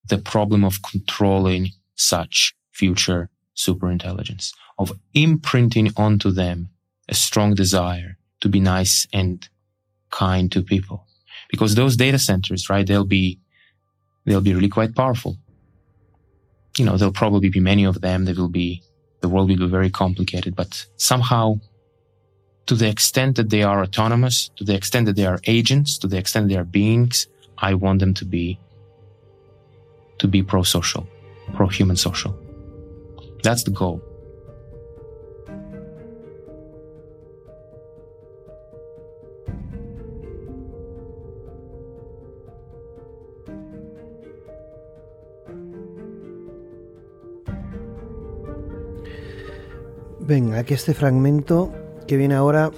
the 0.07 0.17
problem 0.17 0.63
of 0.63 0.81
controlling 0.81 1.71
such 1.95 2.55
future 2.71 3.29
superintelligence, 3.55 4.53
of 4.79 4.91
imprinting 5.13 5.91
onto 5.97 6.31
them 6.31 6.69
a 7.09 7.13
strong 7.13 7.55
desire 7.55 8.17
to 8.39 8.47
be 8.49 8.59
nice 8.59 9.07
and 9.11 9.49
kind 10.11 10.51
to 10.51 10.61
people. 10.61 11.05
Because 11.49 11.75
those 11.75 11.97
data 11.97 12.19
centers, 12.19 12.69
right, 12.69 12.85
they'll 12.85 13.05
be, 13.05 13.39
they'll 14.25 14.41
be 14.41 14.53
really 14.53 14.69
quite 14.69 14.95
powerful. 14.95 15.37
You 16.77 16.85
know, 16.85 16.97
there'll 16.97 17.13
probably 17.13 17.49
be 17.49 17.59
many 17.59 17.85
of 17.85 18.01
them. 18.01 18.25
There 18.25 18.35
will 18.35 18.49
be, 18.49 18.83
the 19.21 19.29
world 19.29 19.49
will 19.49 19.57
be 19.57 19.67
very 19.67 19.89
complicated, 19.89 20.55
but 20.55 20.85
somehow 20.97 21.59
to 22.67 22.75
the 22.75 22.87
extent 22.87 23.37
that 23.37 23.49
they 23.49 23.63
are 23.63 23.81
autonomous, 23.81 24.49
to 24.57 24.63
the 24.63 24.75
extent 24.75 25.05
that 25.07 25.15
they 25.15 25.25
are 25.25 25.39
agents, 25.45 25.97
to 25.99 26.07
the 26.07 26.17
extent 26.17 26.49
they 26.49 26.57
are 26.57 26.63
beings, 26.63 27.27
I 27.57 27.73
want 27.73 27.99
them 27.99 28.13
to 28.15 28.25
be, 28.25 28.59
to 30.19 30.27
be 30.27 30.43
pro-social, 30.43 31.07
pro-human 31.55 31.95
social. 31.95 32.37
That's 33.41 33.63
the 33.63 33.71
goal. 33.71 34.01
Venga, 50.27 50.61
que 50.65 50.73
este 50.73 50.93
fragmento 50.93 51.73
que 52.05 52.17
viene 52.17 52.35
ahora 52.35 52.69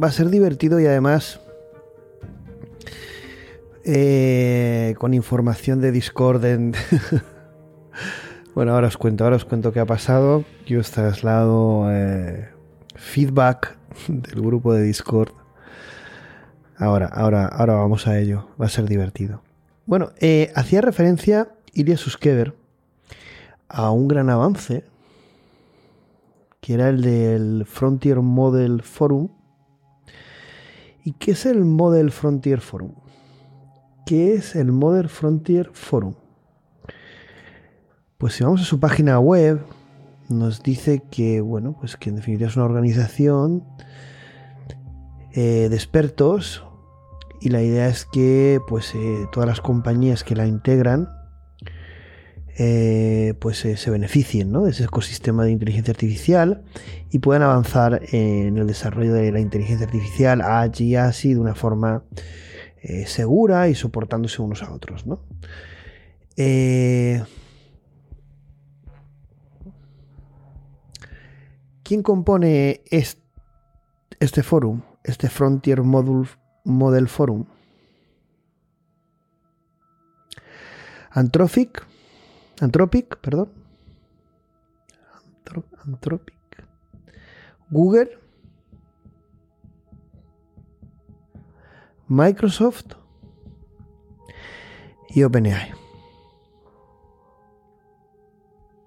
va 0.00 0.06
a 0.06 0.12
ser 0.12 0.30
divertido 0.30 0.78
y 0.78 0.86
además 0.86 1.40
eh, 3.84 4.94
con 4.98 5.12
información 5.12 5.80
de 5.80 5.90
Discord 5.90 6.44
en 6.44 6.74
Bueno, 8.54 8.74
ahora 8.74 8.86
os 8.86 8.96
cuento, 8.96 9.24
ahora 9.24 9.34
os 9.34 9.44
cuento 9.44 9.72
qué 9.72 9.80
ha 9.80 9.86
pasado. 9.86 10.44
Yo 10.64 10.78
os 10.78 10.92
traslado 10.92 11.90
eh, 11.90 12.50
feedback 12.94 13.76
del 14.08 14.40
grupo 14.40 14.72
de 14.72 14.82
Discord. 14.82 15.32
Ahora, 16.76 17.06
ahora, 17.06 17.46
ahora 17.46 17.74
vamos 17.74 18.06
a 18.06 18.16
ello. 18.16 18.46
Va 18.60 18.66
a 18.66 18.68
ser 18.68 18.88
divertido. 18.88 19.42
Bueno, 19.86 20.12
eh, 20.20 20.52
hacía 20.54 20.82
referencia 20.82 21.48
Ilya 21.72 21.96
Suskever 21.96 22.54
a 23.68 23.90
un 23.90 24.06
gran 24.06 24.30
avance 24.30 24.84
que 26.62 26.74
era 26.74 26.88
el 26.88 27.02
del 27.02 27.66
Frontier 27.66 28.20
Model 28.20 28.82
Forum. 28.82 29.30
¿Y 31.04 31.14
qué 31.14 31.32
es 31.32 31.44
el 31.44 31.64
Model 31.64 32.12
Frontier 32.12 32.60
Forum? 32.60 32.92
¿Qué 34.06 34.34
es 34.34 34.54
el 34.54 34.70
Model 34.70 35.08
Frontier 35.08 35.70
Forum? 35.72 36.14
Pues 38.16 38.34
si 38.34 38.44
vamos 38.44 38.60
a 38.60 38.64
su 38.64 38.78
página 38.78 39.18
web, 39.18 39.60
nos 40.28 40.62
dice 40.62 41.02
que, 41.10 41.40
bueno, 41.40 41.76
pues 41.80 41.96
que 41.96 42.10
en 42.10 42.16
definitiva 42.16 42.48
es 42.48 42.54
una 42.54 42.66
organización 42.66 43.64
eh, 45.32 45.66
de 45.68 45.74
expertos 45.74 46.62
y 47.40 47.48
la 47.48 47.60
idea 47.60 47.88
es 47.88 48.04
que 48.04 48.60
pues 48.68 48.94
eh, 48.94 49.26
todas 49.32 49.48
las 49.48 49.60
compañías 49.60 50.22
que 50.22 50.36
la 50.36 50.46
integran 50.46 51.08
eh, 52.58 53.34
pues 53.40 53.58
se 53.58 53.90
beneficien 53.90 54.52
de 54.52 54.70
ese 54.70 54.84
ecosistema 54.84 55.44
de 55.44 55.52
inteligencia 55.52 55.92
artificial 55.92 56.62
y 57.10 57.18
puedan 57.18 57.42
avanzar 57.42 58.00
en 58.12 58.58
el 58.58 58.66
desarrollo 58.66 59.14
de 59.14 59.32
la 59.32 59.40
inteligencia 59.40 59.86
artificial 59.86 60.40
allí 60.42 60.96
así 60.96 61.34
de 61.34 61.40
una 61.40 61.54
forma 61.54 62.04
segura 63.06 63.68
y 63.68 63.76
soportándose 63.76 64.42
unos 64.42 64.62
a 64.62 64.72
otros. 64.72 65.06
¿no? 65.06 65.20
¿Quién 71.92 72.02
compone 72.02 72.80
este 72.90 74.42
forum, 74.42 74.80
este 75.04 75.28
Frontier 75.28 75.82
Model 75.82 77.08
Forum? 77.08 77.44
Anthropic, 81.10 81.84
Anthropic, 82.62 83.18
perdón. 83.18 83.52
Anthropic. 85.84 86.34
Google. 87.70 88.18
Microsoft 92.08 92.94
y 95.10 95.22
OpenAI. 95.22 95.72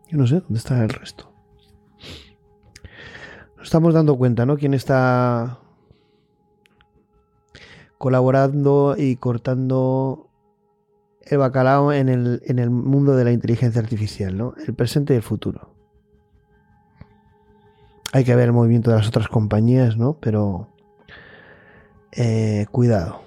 Yo 0.09 0.17
no 0.17 0.27
sé 0.27 0.39
dónde 0.39 0.59
está 0.59 0.83
el 0.83 0.89
resto 0.89 1.35
estamos 3.65 3.95
dando 3.95 4.15
cuenta, 4.15 4.45
¿no? 4.45 4.57
Quién 4.57 4.73
está 4.75 5.57
colaborando 7.97 8.95
y 8.97 9.15
cortando 9.15 10.29
el 11.25 11.37
bacalao 11.39 11.91
en 11.91 12.09
el, 12.09 12.41
en 12.45 12.59
el 12.59 12.69
mundo 12.69 13.15
de 13.15 13.23
la 13.23 13.31
inteligencia 13.31 13.81
artificial, 13.81 14.37
¿no? 14.37 14.53
El 14.65 14.73
presente 14.75 15.13
y 15.13 15.17
el 15.17 15.23
futuro. 15.23 15.71
Hay 18.13 18.23
que 18.23 18.35
ver 18.35 18.45
el 18.45 18.53
movimiento 18.53 18.91
de 18.91 18.97
las 18.97 19.07
otras 19.07 19.27
compañías, 19.27 19.97
¿no? 19.97 20.17
Pero 20.19 20.69
eh, 22.11 22.65
cuidado. 22.71 23.23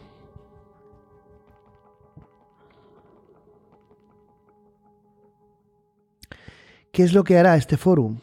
¿Qué 6.93 7.03
es 7.03 7.13
lo 7.13 7.23
que 7.23 7.39
hará 7.39 7.57
este 7.57 7.77
foro? 7.77 8.15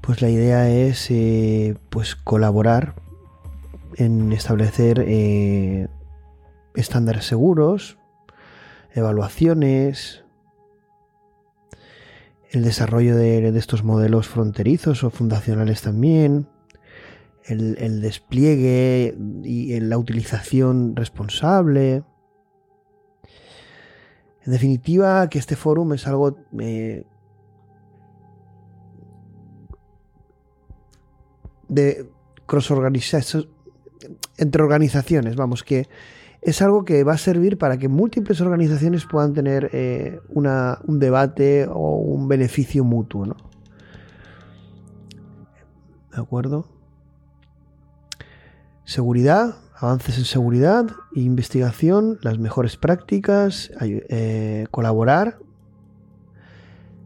Pues 0.00 0.20
la 0.20 0.28
idea 0.28 0.68
es 0.68 1.10
eh, 1.10 1.76
pues 1.88 2.14
colaborar 2.14 2.99
en 3.96 4.32
establecer 4.32 5.04
eh, 5.06 5.88
estándares 6.74 7.24
seguros, 7.26 7.98
evaluaciones, 8.92 10.24
el 12.50 12.64
desarrollo 12.64 13.16
de, 13.16 13.48
estos 13.56 13.84
modelos 13.84 14.28
fronterizos 14.28 15.04
o 15.04 15.10
fundacionales 15.10 15.82
también, 15.82 16.48
el, 17.44 18.00
despliegue 18.00 19.16
y 19.42 19.78
la 19.80 19.98
utilización 19.98 20.94
responsable. 20.94 22.04
En 24.44 24.52
definitiva, 24.52 25.28
que 25.28 25.38
este 25.38 25.56
foro 25.56 25.92
es 25.94 26.06
algo 26.06 26.38
eh, 26.58 27.04
de 31.68 32.08
cross 32.46 32.70
entre 34.40 34.62
organizaciones, 34.62 35.36
vamos, 35.36 35.62
que 35.62 35.86
es 36.42 36.62
algo 36.62 36.84
que 36.84 37.04
va 37.04 37.12
a 37.12 37.18
servir 37.18 37.58
para 37.58 37.76
que 37.76 37.88
múltiples 37.88 38.40
organizaciones 38.40 39.04
puedan 39.04 39.34
tener 39.34 39.70
eh, 39.72 40.20
un 40.30 40.98
debate 40.98 41.66
o 41.68 41.96
un 41.96 42.28
beneficio 42.28 42.82
mutuo, 42.82 43.26
¿no? 43.26 43.36
¿De 46.12 46.20
acuerdo? 46.20 46.66
Seguridad, 48.84 49.56
avances 49.76 50.18
en 50.18 50.24
seguridad, 50.24 50.86
investigación, 51.14 52.18
las 52.22 52.38
mejores 52.38 52.76
prácticas, 52.76 53.70
eh, 53.80 54.66
colaborar 54.70 55.38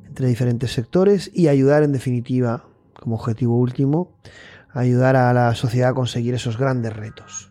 entre 0.06 0.28
diferentes 0.28 0.72
sectores 0.72 1.30
y 1.34 1.48
ayudar 1.48 1.82
en 1.82 1.92
definitiva, 1.92 2.64
como 2.98 3.16
objetivo 3.16 3.58
último, 3.58 4.12
ayudar 4.74 5.16
a 5.16 5.32
la 5.32 5.54
sociedad 5.54 5.90
a 5.90 5.94
conseguir 5.94 6.34
esos 6.34 6.58
grandes 6.58 6.92
retos. 6.94 7.50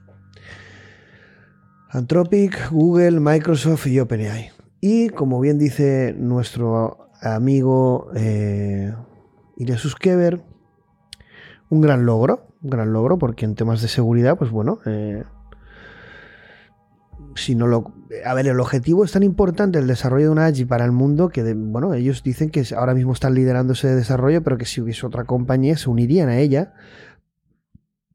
Anthropic, 1.90 2.72
Google, 2.72 3.20
Microsoft 3.20 3.88
y 3.88 4.00
OpenAI. 4.00 4.52
Y 4.82 5.10
como 5.10 5.40
bien 5.40 5.58
dice 5.58 6.14
nuestro 6.18 7.10
amigo 7.22 8.10
eh, 8.16 8.94
Suskever, 9.78 10.44
un 11.70 11.82
gran 11.82 12.06
logro, 12.06 12.48
un 12.62 12.70
gran 12.70 12.92
logro, 12.92 13.18
porque 13.18 13.46
en 13.46 13.56
temas 13.56 13.82
de 13.82 13.88
seguridad, 13.88 14.38
pues 14.38 14.52
bueno, 14.52 14.80
eh, 14.86 15.24
si 17.36 17.56
no 17.56 17.68
lo. 17.68 17.94
A 18.26 18.34
ver, 18.34 18.48
el 18.48 18.60
objetivo 18.60 19.04
es 19.04 19.12
tan 19.12 19.24
importante 19.24 19.80
el 19.80 19.88
desarrollo 19.88 20.26
de 20.26 20.32
una 20.32 20.46
AGI 20.48 20.66
para 20.66 20.86
el 20.86 20.92
mundo 20.92 21.30
que, 21.30 21.54
bueno, 21.54 21.94
ellos 21.94 22.24
dicen 22.24 22.50
que 22.50 22.64
ahora 22.76 22.94
mismo 22.94 23.14
están 23.14 23.34
liderando 23.36 23.74
ese 23.74 23.96
desarrollo, 23.96 24.44
pero 24.44 24.58
que 24.58 24.66
si 24.66 24.82
hubiese 24.82 25.06
otra 25.06 25.26
compañía 25.26 25.78
se 25.78 25.90
unirían 25.90 26.30
a 26.30 26.40
ella 26.40 26.74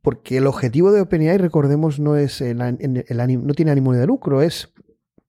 porque 0.02 0.38
el 0.38 0.46
objetivo 0.46 0.92
de 0.92 1.00
OpenAI, 1.00 1.38
recordemos, 1.38 1.98
no 1.98 2.16
es 2.16 2.40
el, 2.40 2.58
no 2.58 3.54
tiene 3.54 3.70
ánimo 3.70 3.92
de 3.92 4.06
lucro, 4.06 4.42
es 4.42 4.72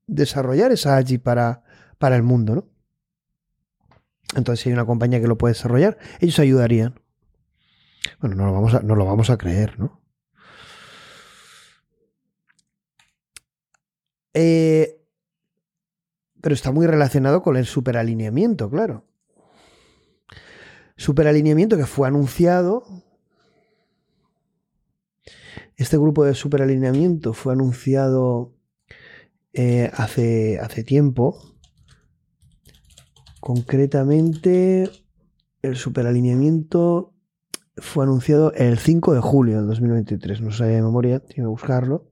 desarrollar 0.08 0.72
esa 0.72 0.98
AGI 0.98 1.18
para, 1.18 1.64
para 1.98 2.16
el 2.16 2.24
mundo, 2.24 2.56
¿no? 2.56 2.70
Entonces, 4.36 4.62
si 4.62 4.70
hay 4.70 4.74
una 4.74 4.86
compañía 4.86 5.20
que 5.20 5.28
lo 5.28 5.38
puede 5.38 5.54
desarrollar, 5.54 5.98
ellos 6.20 6.38
ayudarían. 6.40 7.00
Bueno, 8.22 8.36
no 8.36 8.46
lo 8.46 8.54
vamos 8.54 8.74
a, 8.76 8.82
no 8.82 8.96
lo 8.96 9.06
vamos 9.06 9.30
a 9.30 9.38
creer, 9.38 9.80
¿no? 9.80 10.00
Eh, 14.34 15.02
pero 16.42 16.54
está 16.54 16.72
muy 16.72 16.86
relacionado 16.86 17.42
con 17.42 17.58
el 17.58 17.66
superalineamiento, 17.66 18.70
claro. 18.70 19.06
Superalineamiento 20.96 21.78
que 21.78 21.86
fue 21.86 22.08
anunciado 22.08 22.84
este 25.80 25.98
grupo 25.98 26.26
de 26.26 26.34
superalineamiento 26.34 27.32
fue 27.34 27.54
anunciado 27.54 28.54
eh, 29.54 29.90
hace, 29.94 30.60
hace 30.60 30.84
tiempo. 30.84 31.40
Concretamente, 33.40 34.90
el 35.62 35.78
superalineamiento 35.78 37.14
fue 37.78 38.04
anunciado 38.04 38.52
el 38.56 38.78
5 38.78 39.14
de 39.14 39.22
julio 39.22 39.56
del 39.56 39.68
2023. 39.68 40.42
No 40.42 40.52
sabía 40.52 40.76
de 40.76 40.82
memoria, 40.82 41.20
tengo 41.22 41.48
que 41.48 41.62
buscarlo. 41.62 42.12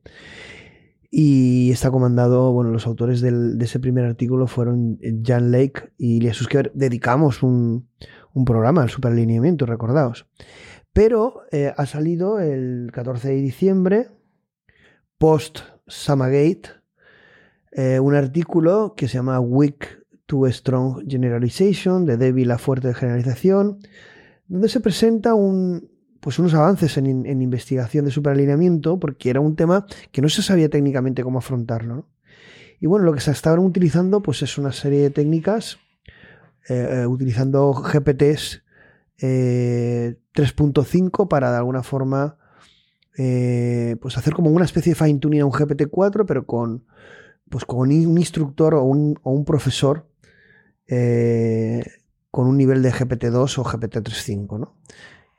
Y 1.11 1.69
está 1.71 1.91
comandado, 1.91 2.53
bueno, 2.53 2.71
los 2.71 2.87
autores 2.87 3.19
de 3.19 3.57
ese 3.59 3.81
primer 3.81 4.05
artículo 4.05 4.47
fueron 4.47 4.97
Jan 5.25 5.51
Lake 5.51 5.91
y 5.97 6.25
Suskever. 6.31 6.71
Dedicamos 6.73 7.43
un, 7.43 7.89
un 8.33 8.45
programa 8.45 8.83
al 8.83 8.89
superalineamiento, 8.89 9.65
recordaos. 9.65 10.25
Pero 10.97 11.43
eh, 11.51 11.71
ha 11.77 11.85
salido 11.85 12.39
el 12.39 12.89
14 12.91 13.27
de 13.27 13.35
diciembre, 13.35 14.07
post 15.19 15.59
Samagate, 15.85 16.71
eh, 17.71 17.99
un 17.99 18.15
artículo 18.15 18.95
que 18.97 19.07
se 19.07 19.13
llama 19.19 19.39
Weak 19.39 20.07
to 20.25 20.47
Strong 20.47 21.07
Generalization, 21.07 22.07
de 22.07 22.17
débil 22.17 22.49
a 22.49 22.57
fuerte 22.57 22.95
generalización, 22.95 23.77
donde 24.47 24.69
se 24.69 24.79
presenta 24.79 25.35
un, 25.35 25.87
pues 26.19 26.39
unos 26.39 26.55
avances 26.55 26.97
en, 26.97 27.27
investigación 27.43 28.05
de 28.05 28.09
superalineamiento, 28.09 28.99
porque 28.99 29.29
era 29.29 29.39
un 29.39 29.55
tema 29.55 29.85
que 30.11 30.23
no 30.23 30.29
se 30.29 30.41
sabía 30.41 30.67
técnicamente 30.67 31.21
cómo 31.21 31.37
afrontarlo. 31.37 32.09
Y 32.79 32.87
bueno, 32.87 33.05
lo 33.05 33.13
que 33.13 33.21
se 33.21 33.29
estaban 33.29 33.59
utilizando 33.59 34.23
pues 34.23 34.41
es 34.41 34.57
una 34.57 34.71
serie 34.71 35.01
de 35.01 35.11
técnicas, 35.11 35.77
eh, 36.67 37.05
utilizando 37.05 37.71
GPTs 37.71 38.63
3.5 39.19 41.23
eh, 41.23 41.27
para 41.27 41.51
de 41.51 41.57
alguna 41.57 41.83
forma 41.83 42.37
eh, 43.17 43.95
pues 44.01 44.17
hacer 44.17 44.33
como 44.33 44.51
una 44.51 44.65
especie 44.65 44.93
de 44.93 44.95
fine 44.95 45.19
tuning 45.19 45.41
a 45.41 45.45
un 45.45 45.51
GPT-4, 45.51 46.25
pero 46.27 46.45
con, 46.45 46.85
pues 47.49 47.65
con 47.65 47.89
un 47.89 48.17
instructor 48.17 48.75
o 48.75 48.83
un, 48.83 49.45
profesor 49.45 50.07
eh, 50.87 51.83
con 52.29 52.47
un 52.47 52.57
nivel 52.57 52.83
de 52.83 52.91
GPT-2 52.91 53.57
o 53.57 53.63
GPT-3.5. 53.63 54.59
¿no? 54.59 54.77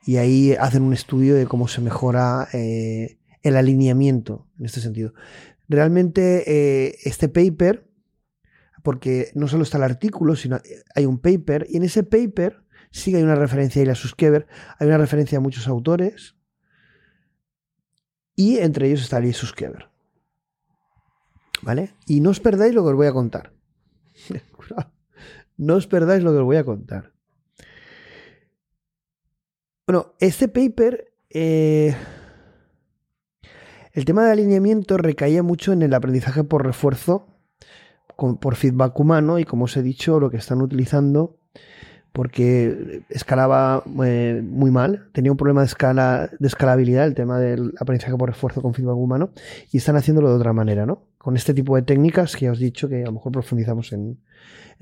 Y 0.05 0.17
ahí 0.17 0.53
hacen 0.59 0.83
un 0.83 0.93
estudio 0.93 1.35
de 1.35 1.47
cómo 1.47 1.67
se 1.67 1.81
mejora 1.81 2.47
el 2.51 3.55
alineamiento 3.55 4.47
en 4.59 4.65
este 4.65 4.81
sentido. 4.81 5.13
Realmente 5.69 7.07
este 7.07 7.29
paper, 7.29 7.87
porque 8.83 9.31
no 9.35 9.47
solo 9.47 9.63
está 9.63 9.77
el 9.77 9.83
artículo, 9.83 10.35
sino 10.35 10.59
hay 10.95 11.05
un 11.05 11.19
paper, 11.19 11.67
y 11.69 11.77
en 11.77 11.83
ese 11.83 12.03
paper 12.03 12.63
Sí 12.91 13.15
hay 13.15 13.23
una 13.23 13.35
referencia 13.35 13.81
a 13.81 13.83
Ilya 13.83 13.95
Suskever, 13.95 14.47
hay 14.77 14.87
una 14.87 14.97
referencia 14.97 15.37
a 15.37 15.41
muchos 15.41 15.67
autores, 15.67 16.35
y 18.35 18.57
entre 18.57 18.87
ellos 18.87 19.01
está 19.01 19.19
Ilya 19.19 19.33
Suskever. 19.33 19.89
¿Vale? 21.61 21.93
Y 22.07 22.21
no 22.21 22.29
os 22.29 22.39
perdáis 22.39 22.73
lo 22.73 22.83
que 22.83 22.89
os 22.89 22.95
voy 22.95 23.07
a 23.07 23.13
contar. 23.13 23.51
no 25.57 25.75
os 25.75 25.87
perdáis 25.87 26.23
lo 26.23 26.31
que 26.31 26.37
os 26.37 26.45
voy 26.45 26.57
a 26.57 26.63
contar. 26.63 27.13
Bueno, 29.85 30.13
este 30.19 30.47
paper, 30.47 31.13
eh, 31.29 31.95
el 33.91 34.05
tema 34.05 34.23
de 34.23 34.31
alineamiento 34.31 34.97
recaía 34.97 35.43
mucho 35.43 35.73
en 35.73 35.81
el 35.81 35.93
aprendizaje 35.93 36.43
por 36.43 36.63
refuerzo, 36.63 37.27
por 38.15 38.55
feedback 38.55 38.99
humano, 38.99 39.39
y 39.39 39.45
como 39.45 39.65
os 39.65 39.75
he 39.77 39.81
dicho, 39.81 40.19
lo 40.19 40.29
que 40.29 40.37
están 40.37 40.61
utilizando 40.61 41.39
porque 42.11 43.03
escalaba 43.09 43.83
eh, 44.03 44.41
muy 44.43 44.71
mal, 44.71 45.09
tenía 45.13 45.31
un 45.31 45.37
problema 45.37 45.61
de, 45.61 45.67
escala, 45.67 46.29
de 46.39 46.47
escalabilidad, 46.47 47.05
el 47.05 47.13
tema 47.13 47.39
del 47.39 47.73
aprendizaje 47.79 48.17
por 48.17 48.29
esfuerzo 48.29 48.61
con 48.61 48.73
feedback 48.73 48.95
humano, 48.95 49.31
y 49.71 49.77
están 49.77 49.95
haciéndolo 49.95 50.29
de 50.29 50.35
otra 50.35 50.53
manera, 50.53 50.85
¿no? 50.85 51.03
Con 51.17 51.35
este 51.35 51.53
tipo 51.53 51.75
de 51.75 51.83
técnicas 51.83 52.35
que 52.35 52.45
ya 52.45 52.51
os 52.51 52.59
he 52.59 52.65
dicho 52.65 52.89
que 52.89 53.03
a 53.03 53.05
lo 53.05 53.13
mejor 53.13 53.31
profundizamos 53.31 53.93
en, 53.93 54.19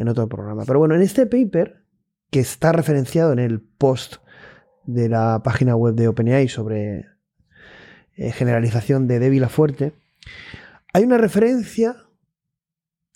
otro 0.08 0.28
programa. 0.30 0.64
Pero 0.66 0.80
bueno, 0.80 0.96
en 0.96 1.02
este 1.02 1.26
paper, 1.26 1.84
que 2.30 2.40
está 2.40 2.72
referenciado 2.72 3.34
en 3.34 3.40
el 3.40 3.62
post 3.62 4.18
de 4.86 5.10
la 5.10 5.42
página 5.44 5.76
web 5.76 5.96
de 5.96 6.08
OpenAI 6.08 6.48
sobre 6.48 7.06
eh, 8.16 8.32
generalización 8.32 9.08
de 9.08 9.20
débil 9.20 9.44
a 9.44 9.50
fuerte, 9.50 9.94
hay 10.94 11.04
una 11.04 11.18
referencia 11.18 11.96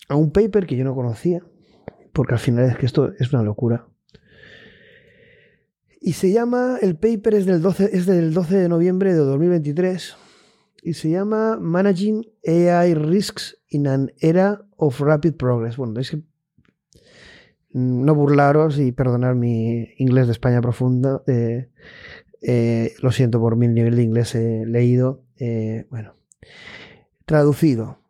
a 0.08 0.16
un 0.16 0.32
paper 0.32 0.66
que 0.66 0.76
yo 0.76 0.84
no 0.84 0.94
conocía, 0.94 1.42
porque 2.12 2.34
al 2.34 2.40
final 2.40 2.68
es 2.68 2.76
que 2.76 2.86
esto 2.86 3.12
es 3.18 3.32
una 3.32 3.42
locura. 3.42 3.86
Y 6.04 6.14
se 6.14 6.32
llama, 6.32 6.78
el 6.82 6.96
paper 6.96 7.34
es 7.34 7.46
del 7.46 7.62
12, 7.62 7.90
es 7.92 8.06
del 8.06 8.34
12 8.34 8.56
de 8.56 8.68
noviembre 8.68 9.12
de 9.12 9.20
2023 9.20 10.16
y 10.82 10.94
se 10.94 11.10
llama 11.10 11.58
Managing 11.60 12.26
AI 12.44 12.94
Risks 12.94 13.56
in 13.68 13.86
an 13.86 14.12
Era 14.18 14.66
of 14.76 14.98
Rapid 14.98 15.34
Progress. 15.34 15.76
Bueno, 15.76 16.00
es 16.00 16.10
que 16.10 16.16
mm, 16.16 18.04
no 18.04 18.16
burlaros 18.16 18.80
y 18.80 18.90
perdonar 18.90 19.36
mi 19.36 19.90
inglés 19.98 20.26
de 20.26 20.32
España 20.32 20.60
profundo. 20.60 21.22
Eh, 21.28 21.68
eh, 22.42 22.94
lo 23.00 23.12
siento 23.12 23.38
por 23.38 23.54
mi 23.54 23.68
nivel 23.68 23.94
de 23.94 24.02
inglés 24.02 24.34
leído. 24.34 25.22
Eh, 25.38 25.86
bueno, 25.88 26.16
traducido. 27.26 28.00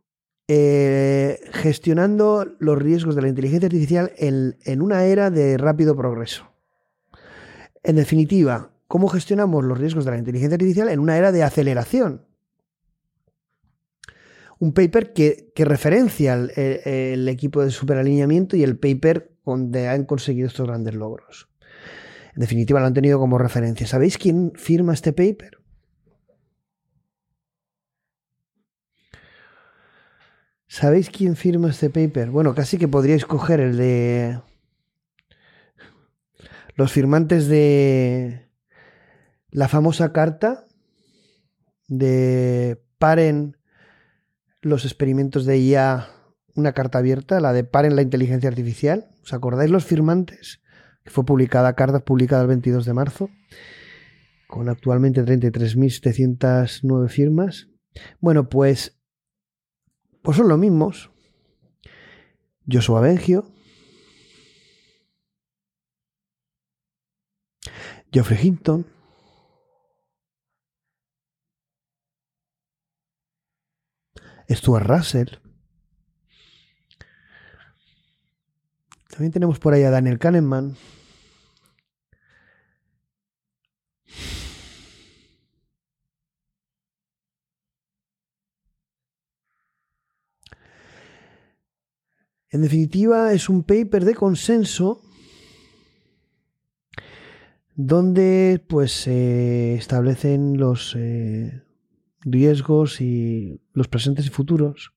gestionando 0.49 2.47
los 2.59 2.79
riesgos 2.79 3.17
de 3.17 3.23
la 3.23 3.29
inteligencia 3.29 3.67
artificial 3.67 4.13
en 4.17 4.81
una 4.81 5.05
era 5.05 5.31
de 5.31 5.59
rápido 5.59 5.95
progreso. 5.95 6.52
En 7.83 7.97
definitiva, 7.97 8.73
¿cómo 8.87 9.09
gestionamos 9.09 9.65
los 9.65 9.79
riesgos 9.79 10.05
de 10.05 10.13
la 10.13 10.19
inteligencia 10.19 10.55
artificial 10.55 10.89
en 10.89 11.01
una 11.01 11.17
era 11.17 11.33
de 11.33 11.43
aceleración? 11.43 12.27
un 14.63 14.73
paper 14.73 15.13
que, 15.13 15.51
referencia 15.57 16.35
el, 16.35 17.29
equipo 17.29 17.65
de 17.65 17.73
superalineamiento 17.73 18.57
y 18.57 18.63
el 18.63 18.79
paper 18.79 19.33
donde 19.45 19.89
han 19.89 20.05
conseguido 20.05 20.47
estos 20.47 20.69
grandes 20.69 20.95
logros. 20.95 21.49
En 22.37 22.43
definitiva, 22.43 22.79
lo 22.79 22.87
han 22.87 22.95
tenido 22.95 23.19
como 23.19 23.39
referencia. 23.39 23.89
¿Sabéis 23.89 24.19
quién 24.19 24.53
firma 24.55 24.95
este 24.95 25.13
paper? 25.13 25.59
¿Sabéis 30.69 31.11
quién 31.11 31.35
firma 31.35 31.69
este 31.69 31.91
paper? 31.91 32.31
Bueno, 32.31 32.55
casi 32.55 32.79
que 32.79 32.87
podríais 32.87 33.25
coger 33.25 33.59
el 33.59 33.77
de 33.77 34.41
los 36.75 36.93
firmantes 36.93 37.49
de 37.49 38.49
la 39.51 39.69
famosa 39.69 40.13
carta 40.13 40.67
de 41.89 42.83
Paren 42.99 43.57
los 44.63 44.85
experimentos 44.85 45.45
de 45.45 45.59
IA 45.59 46.09
una 46.55 46.73
carta 46.73 46.99
abierta, 46.99 47.41
la 47.41 47.53
de 47.53 47.65
Paren 47.65 47.97
la 47.97 48.03
inteligencia 48.03 48.49
artificial. 48.49 49.09
¿Os 49.23 49.33
acordáis 49.33 49.71
los 49.71 49.85
firmantes? 49.85 50.63
Que 51.05 51.11
fue 51.11 51.25
publicada, 51.25 51.75
carta 51.75 52.01
publicada 52.01 52.43
el 52.43 52.49
22 52.49 52.85
de 52.85 52.93
marzo, 52.95 53.31
con 54.47 54.69
actualmente 54.69 55.25
33.709 55.25 57.09
firmas. 57.09 57.69
Bueno, 58.21 58.49
pues, 58.49 59.01
pues 60.23 60.37
son 60.37 60.49
los 60.49 60.59
mismos. 60.59 61.11
Joshua 62.71 63.01
Bengio, 63.01 63.47
Geoffrey 68.13 68.39
Hinton, 68.43 68.87
Stuart 74.51 74.87
Russell. 74.87 75.39
También 79.09 79.33
tenemos 79.33 79.59
por 79.59 79.73
ahí 79.73 79.83
a 79.85 79.91
Daniel 79.91 80.19
Kahneman. 80.19 80.77
En 92.51 92.61
definitiva, 92.61 93.33
es 93.33 93.49
un 93.49 93.63
paper 93.63 94.05
de 94.05 94.15
consenso 94.15 95.01
donde 97.87 98.65
pues 98.69 98.93
se 98.93 99.75
establecen 99.75 100.57
los 100.57 100.95
eh, 100.97 101.63
riesgos 102.21 103.01
y 103.01 103.61
los 103.73 103.89
presentes 103.89 104.27
y 104.27 104.31
futuros 104.31 104.95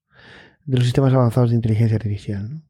de 0.66 0.78
los 0.78 0.86
sistemas 0.86 1.14
avanzados 1.14 1.50
de 1.50 1.56
inteligencia 1.56 1.96
artificial. 1.96 2.64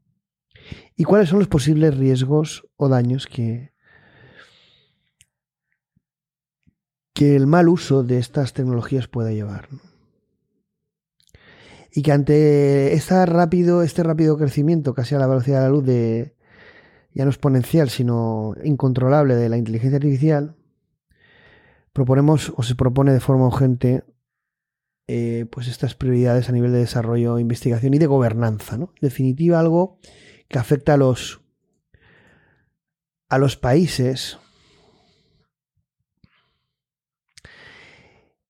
¿Y 0.95 1.03
cuáles 1.03 1.30
son 1.30 1.39
los 1.39 1.49
posibles 1.49 1.97
riesgos 1.97 2.66
o 2.78 2.88
daños 2.88 3.28
que, 3.28 3.74
que 7.13 7.36
el 7.36 7.45
mal 7.45 7.68
uso 7.68 8.03
de 8.03 8.18
estas 8.18 8.53
tecnologías 8.53 9.09
pueda 9.09 9.32
llevar? 9.32 9.68
Y 11.91 12.03
que 12.03 12.13
ante 12.13 12.93
esta 12.93 13.26
rápido, 13.26 13.84
este 13.84 14.01
rápido 14.03 14.38
crecimiento, 14.38 14.93
casi 14.93 15.13
a 15.16 15.20
la 15.20 15.28
velocidad 15.28 15.59
de 15.59 15.63
la 15.63 15.70
luz, 15.70 15.86
de, 15.86 16.36
ya 17.16 17.24
no 17.24 17.32
exponencial, 17.32 17.89
sino 17.89 18.53
incontrolable 18.63 19.36
de 19.36 19.47
la 19.47 19.57
inteligencia 19.57 19.95
artificial, 19.95 20.55
proponemos 21.93 22.53
o 22.57 22.61
se 22.61 22.76
propone 22.76 23.13
de 23.13 23.22
forma 23.22 23.47
urgente 23.47 24.03
eh, 25.07 25.45
pues 25.49 25.68
estas 25.70 25.95
prioridades 25.95 26.49
a 26.49 26.51
nivel 26.51 26.74
de 26.74 26.80
desarrollo, 26.80 27.39
investigación 27.39 27.93
y 27.93 27.99
de 27.99 28.05
gobernanza. 28.05 28.78
¿no? 28.78 28.91
En 28.95 29.07
definitiva, 29.07 29.59
algo 29.59 29.97
que 30.49 30.59
afecta 30.59 30.95
a 30.95 30.97
los, 30.97 31.41
a 33.30 33.38
los 33.38 33.55
países. 33.55 34.38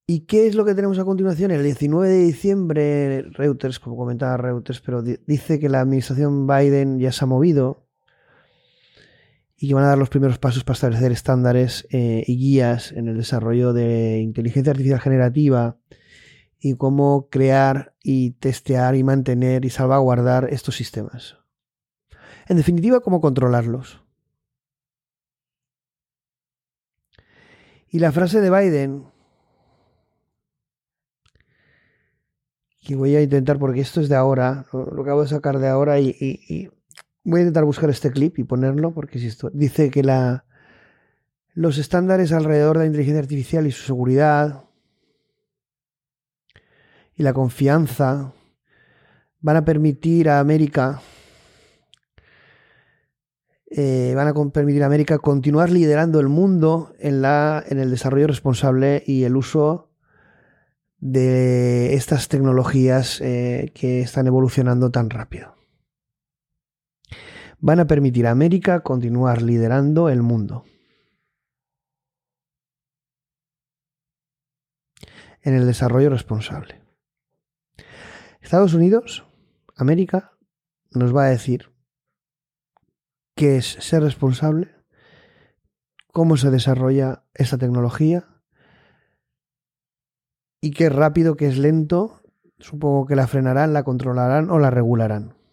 ¿Y 0.07 0.21
qué 0.21 0.47
es 0.47 0.55
lo 0.55 0.65
que 0.65 0.73
tenemos 0.73 0.97
a 0.97 1.05
continuación? 1.05 1.51
El 1.51 1.63
19 1.63 2.09
de 2.09 2.23
diciembre, 2.23 3.21
Reuters, 3.31 3.79
como 3.79 3.95
comentaba 3.95 4.37
Reuters, 4.37 4.81
pero 4.81 5.03
dice 5.03 5.59
que 5.59 5.69
la 5.69 5.81
administración 5.81 6.47
Biden 6.47 6.99
ya 6.99 7.11
se 7.11 7.25
ha 7.25 7.27
movido 7.27 7.84
y 9.57 9.67
que 9.67 9.73
van 9.73 9.85
a 9.85 9.87
dar 9.87 9.97
los 9.97 10.09
primeros 10.09 10.37
pasos 10.37 10.63
para 10.63 10.75
establecer 10.75 11.11
estándares 11.11 11.87
eh, 11.91 12.23
y 12.27 12.37
guías 12.37 12.91
en 12.91 13.07
el 13.07 13.17
desarrollo 13.17 13.73
de 13.73 14.19
inteligencia 14.19 14.71
artificial 14.71 14.99
generativa 14.99 15.77
y 16.59 16.75
cómo 16.75 17.29
crear 17.29 17.95
y 18.03 18.31
testear 18.31 18.95
y 18.95 19.03
mantener 19.03 19.65
y 19.65 19.69
salvaguardar 19.69 20.47
estos 20.51 20.75
sistemas. 20.75 21.37
En 22.47 22.57
definitiva, 22.57 22.99
cómo 22.99 23.21
controlarlos. 23.21 24.03
Y 27.89 27.99
la 27.99 28.11
frase 28.11 28.41
de 28.41 28.49
Biden, 28.49 29.05
que 32.83 32.95
voy 32.95 33.15
a 33.15 33.21
intentar 33.21 33.57
porque 33.57 33.81
esto 33.81 34.01
es 34.01 34.09
de 34.09 34.15
ahora, 34.15 34.65
lo, 34.73 35.01
acabo 35.01 35.21
de 35.23 35.29
sacar 35.29 35.59
de 35.59 35.69
ahora 35.69 35.99
y, 35.99 36.69
voy 37.25 37.39
a 37.39 37.43
intentar 37.43 37.65
buscar 37.65 37.89
este 37.89 38.11
clip 38.11 38.39
y 38.39 38.43
ponerlo 38.43 38.93
porque 38.93 39.19
si 39.19 39.29
dice 39.53 39.91
que 39.91 40.03
los 41.53 41.77
estándares 41.77 42.31
alrededor 42.31 42.77
de 42.77 42.83
la 42.83 42.87
inteligencia 42.87 43.21
artificial 43.21 43.67
y 43.67 43.71
su 43.71 43.83
seguridad, 43.83 44.65
y 47.17 47.23
la 47.23 47.33
confianza 47.33 48.33
van 49.39 49.57
a 49.57 49.65
permitir 49.65 50.29
a 50.29 50.39
América 50.39 51.01
eh, 53.77 54.13
van 54.15 54.27
a 54.27 54.33
permitir 54.51 54.83
a 54.83 54.85
América 54.85 55.17
continuar 55.17 55.69
liderando 55.69 56.19
el 56.19 56.29
mundo 56.29 56.93
en 56.99 57.25
el 57.25 57.89
desarrollo 57.89 58.27
responsable 58.27 59.03
y 59.05 59.23
el 59.23 59.35
uso 59.35 59.89
de 60.99 61.93
estas 61.95 62.29
tecnologías 62.29 63.19
eh, 63.21 63.71
que 63.73 64.01
están 64.01 64.27
evolucionando 64.27 64.91
tan 64.91 65.09
rápido. 65.09 65.54
Van 67.65 67.79
a 67.79 67.87
permitir 67.87 68.27
a 68.27 68.29
América 68.29 68.81
continuar 68.81 69.41
liderando 69.41 70.09
el 70.09 70.21
mundo. 70.21 70.65
en 75.41 75.53
el 75.53 75.67
desarrollo 75.67 76.09
responsable. 76.09 76.81
Estados 78.41 78.73
Unidos, 78.73 79.27
América, 79.75 80.33
nos 80.91 81.15
va 81.15 81.25
a 81.25 81.29
decir 81.29 81.71
qué 83.35 83.57
es 83.57 83.77
ser 83.79 84.01
responsable, 84.01 84.75
cómo 86.11 86.35
se 86.37 86.49
desarrolla 86.49 87.25
esta 87.35 87.59
tecnología 87.59 88.27
y 90.61 90.71
qué 90.71 90.89
rápido, 90.89 91.35
qué 91.35 91.47
es 91.47 91.59
lento. 91.59 92.23
Supongo 92.57 93.05
que 93.05 93.15
la 93.15 93.27
frenarán, 93.27 93.73
la 93.73 93.83
controlarán 93.83 94.49
o 94.49 94.57
la 94.57 94.71
regularán. 94.71 95.44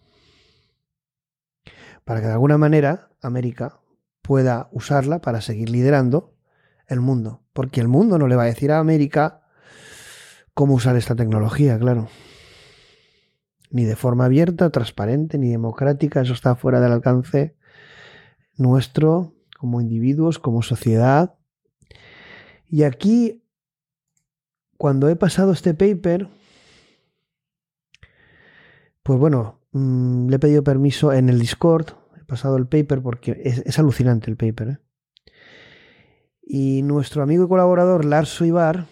Para 2.05 2.21
que 2.21 2.27
de 2.27 2.33
alguna 2.33 2.57
manera 2.57 3.09
América 3.21 3.79
pueda 4.21 4.69
usarla 4.71 5.21
para 5.21 5.41
seguir 5.41 5.69
liderando 5.69 6.33
el 6.87 6.99
mundo. 6.99 7.43
Porque 7.53 7.81
el 7.81 7.87
mundo 7.87 8.17
no 8.17 8.27
le 8.27 8.35
va 8.35 8.43
a 8.43 8.47
decir 8.47 8.71
a 8.71 8.79
América 8.79 9.41
cómo 10.53 10.75
usar 10.75 10.95
esta 10.95 11.15
tecnología, 11.15 11.77
claro 11.79 12.07
ni 13.73 13.85
de 13.85 13.95
forma 13.95 14.25
abierta, 14.25 14.69
transparente, 14.69 15.39
ni 15.39 15.49
democrática. 15.49 16.21
Eso 16.21 16.33
está 16.33 16.55
fuera 16.55 16.79
del 16.79 16.91
alcance 16.91 17.57
nuestro 18.55 19.33
como 19.57 19.81
individuos, 19.81 20.37
como 20.37 20.61
sociedad. 20.61 21.33
Y 22.67 22.83
aquí, 22.83 23.43
cuando 24.77 25.09
he 25.09 25.15
pasado 25.15 25.53
este 25.53 25.73
paper, 25.73 26.29
pues 29.01 29.17
bueno, 29.17 29.59
Mm, 29.73 30.29
le 30.29 30.35
he 30.35 30.39
pedido 30.39 30.63
permiso 30.63 31.13
en 31.13 31.29
el 31.29 31.39
Discord, 31.39 31.87
he 32.19 32.23
pasado 32.25 32.57
el 32.57 32.67
paper 32.67 33.01
porque 33.01 33.41
es, 33.43 33.79
alucinante 33.79 34.29
el 34.29 34.37
paper. 34.37 34.67
¿eh? 34.69 34.77
Y 36.43 36.81
nuestro 36.83 37.23
amigo 37.23 37.45
y 37.45 37.47
colaborador 37.47 38.05
Lars 38.05 38.39
Ibar 38.41 38.85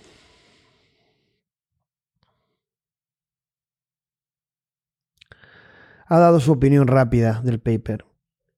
ha 6.08 6.20
dado 6.20 6.40
su 6.40 6.52
opinión 6.52 6.88
rápida 6.88 7.42
del 7.44 7.60
paper. 7.60 8.06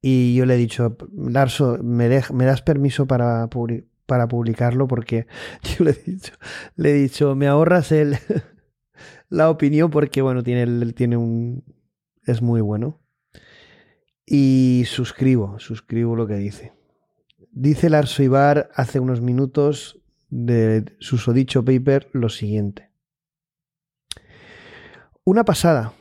Y 0.02 0.36
yo 0.36 0.46
le 0.46 0.56
he 0.56 0.58
dicho, 0.58 0.98
Larso, 1.16 1.78
¿me, 1.84 2.08
das 2.08 2.62
permiso 2.62 3.06
para, 3.06 3.50
para 4.06 4.28
publicarlo? 4.28 4.88
Porque 4.88 5.28
yo 5.78 5.86
le 5.86 5.92
he 5.92 6.12
dicho, 6.12 6.34
le 6.76 6.92
he 6.92 6.94
dicho 6.94 7.36
me 7.36 7.48
ahorras 7.48 7.92
el, 7.92 8.18
la 9.30 9.50
opinión 9.50 9.90
porque, 9.92 10.22
bueno, 10.22 10.44
tiene, 10.44 10.94
tiene 10.94 11.18
un, 11.18 11.64
es 12.26 12.42
muy 12.42 12.62
bueno. 12.62 13.00
Y 14.26 14.84
suscribo, 14.88 15.60
suscribo 15.60 16.16
lo 16.16 16.28
que 16.28 16.36
dice. 16.36 16.74
Dice 17.52 17.90
Larso 17.90 18.24
Ibar 18.24 18.70
hace 18.74 19.00
unos 19.00 19.22
minutos 19.22 20.02
de 20.30 20.96
su 21.00 21.18
sodicho 21.18 21.64
paper 21.64 22.10
lo 22.14 22.30
siguiente. 22.30 22.90
Una 25.24 25.46
pasada. 25.46 25.94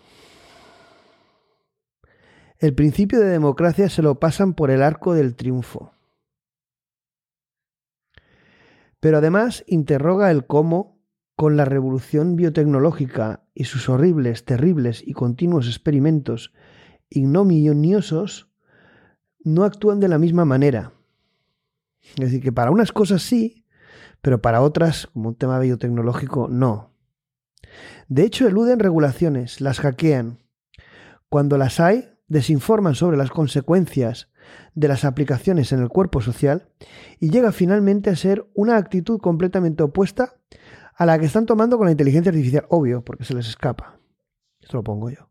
El 2.59 2.75
principio 2.75 3.21
de 3.21 3.27
democracia 3.27 3.89
se 3.89 4.03
lo 4.03 4.21
pasan 4.21 4.55
por 4.55 4.71
el 4.71 4.83
arco 4.83 5.15
del 5.15 5.35
triunfo. 5.35 5.93
Pero 9.01 9.19
además 9.19 9.65
interroga 9.67 10.31
el 10.31 10.47
cómo, 10.47 10.92
con 11.43 11.57
la 11.57 11.65
revolución 11.65 12.37
biotecnológica 12.37 13.43
y 13.53 13.65
sus 13.65 13.89
horribles, 13.89 14.45
terribles 14.45 15.03
y 15.05 15.13
continuos 15.13 15.67
experimentos 15.67 16.53
ignominiosos, 17.11 18.49
no 19.43 19.65
actúan 19.65 19.99
de 19.99 20.07
la 20.07 20.19
misma 20.19 20.45
manera. 20.45 20.93
Es 22.01 22.27
decir, 22.27 22.41
que 22.45 22.53
para 22.53 22.71
unas 22.71 22.93
cosas 22.93 23.23
sí, 23.23 23.67
pero 24.21 24.41
para 24.41 24.63
otras, 24.63 25.09
como 25.09 25.31
un 25.31 25.35
tema 25.35 25.59
biotecnológico, 25.59 26.47
no. 26.47 26.95
De 28.07 28.23
hecho, 28.23 28.47
eluden 28.47 28.79
regulaciones, 28.79 29.61
las 29.61 29.81
hackean. 29.81 30.39
Cuando 31.29 31.59
las 31.59 31.81
hay, 31.81 32.09
desinforman 32.29 32.95
sobre 32.95 33.17
las 33.17 33.31
consecuencias 33.31 34.29
de 34.77 34.87
las 34.87 35.05
aplicaciones 35.05 35.73
en 35.73 35.83
el 35.83 35.89
cuerpo 35.89 36.21
social 36.21 36.69
y 37.19 37.31
llega 37.31 37.51
finalmente 37.51 38.11
a 38.11 38.17
ser 38.17 38.47
una 38.55 38.77
actitud 38.77 39.19
completamente 39.19 39.83
opuesta 39.83 40.37
a 41.03 41.07
la 41.07 41.19
que 41.19 41.27
están 41.27 41.47
tomando 41.47 41.79
con 41.79 41.87
la 41.87 41.91
inteligencia 41.91 42.31
artificial. 42.31 42.65
Obvio, 42.69 43.05
porque 43.05 43.25
se 43.25 43.35
les 43.35 43.49
escapa. 43.49 43.99
Esto 44.61 44.77
lo 44.77 44.85
pongo 44.85 45.11
yo. 45.11 45.29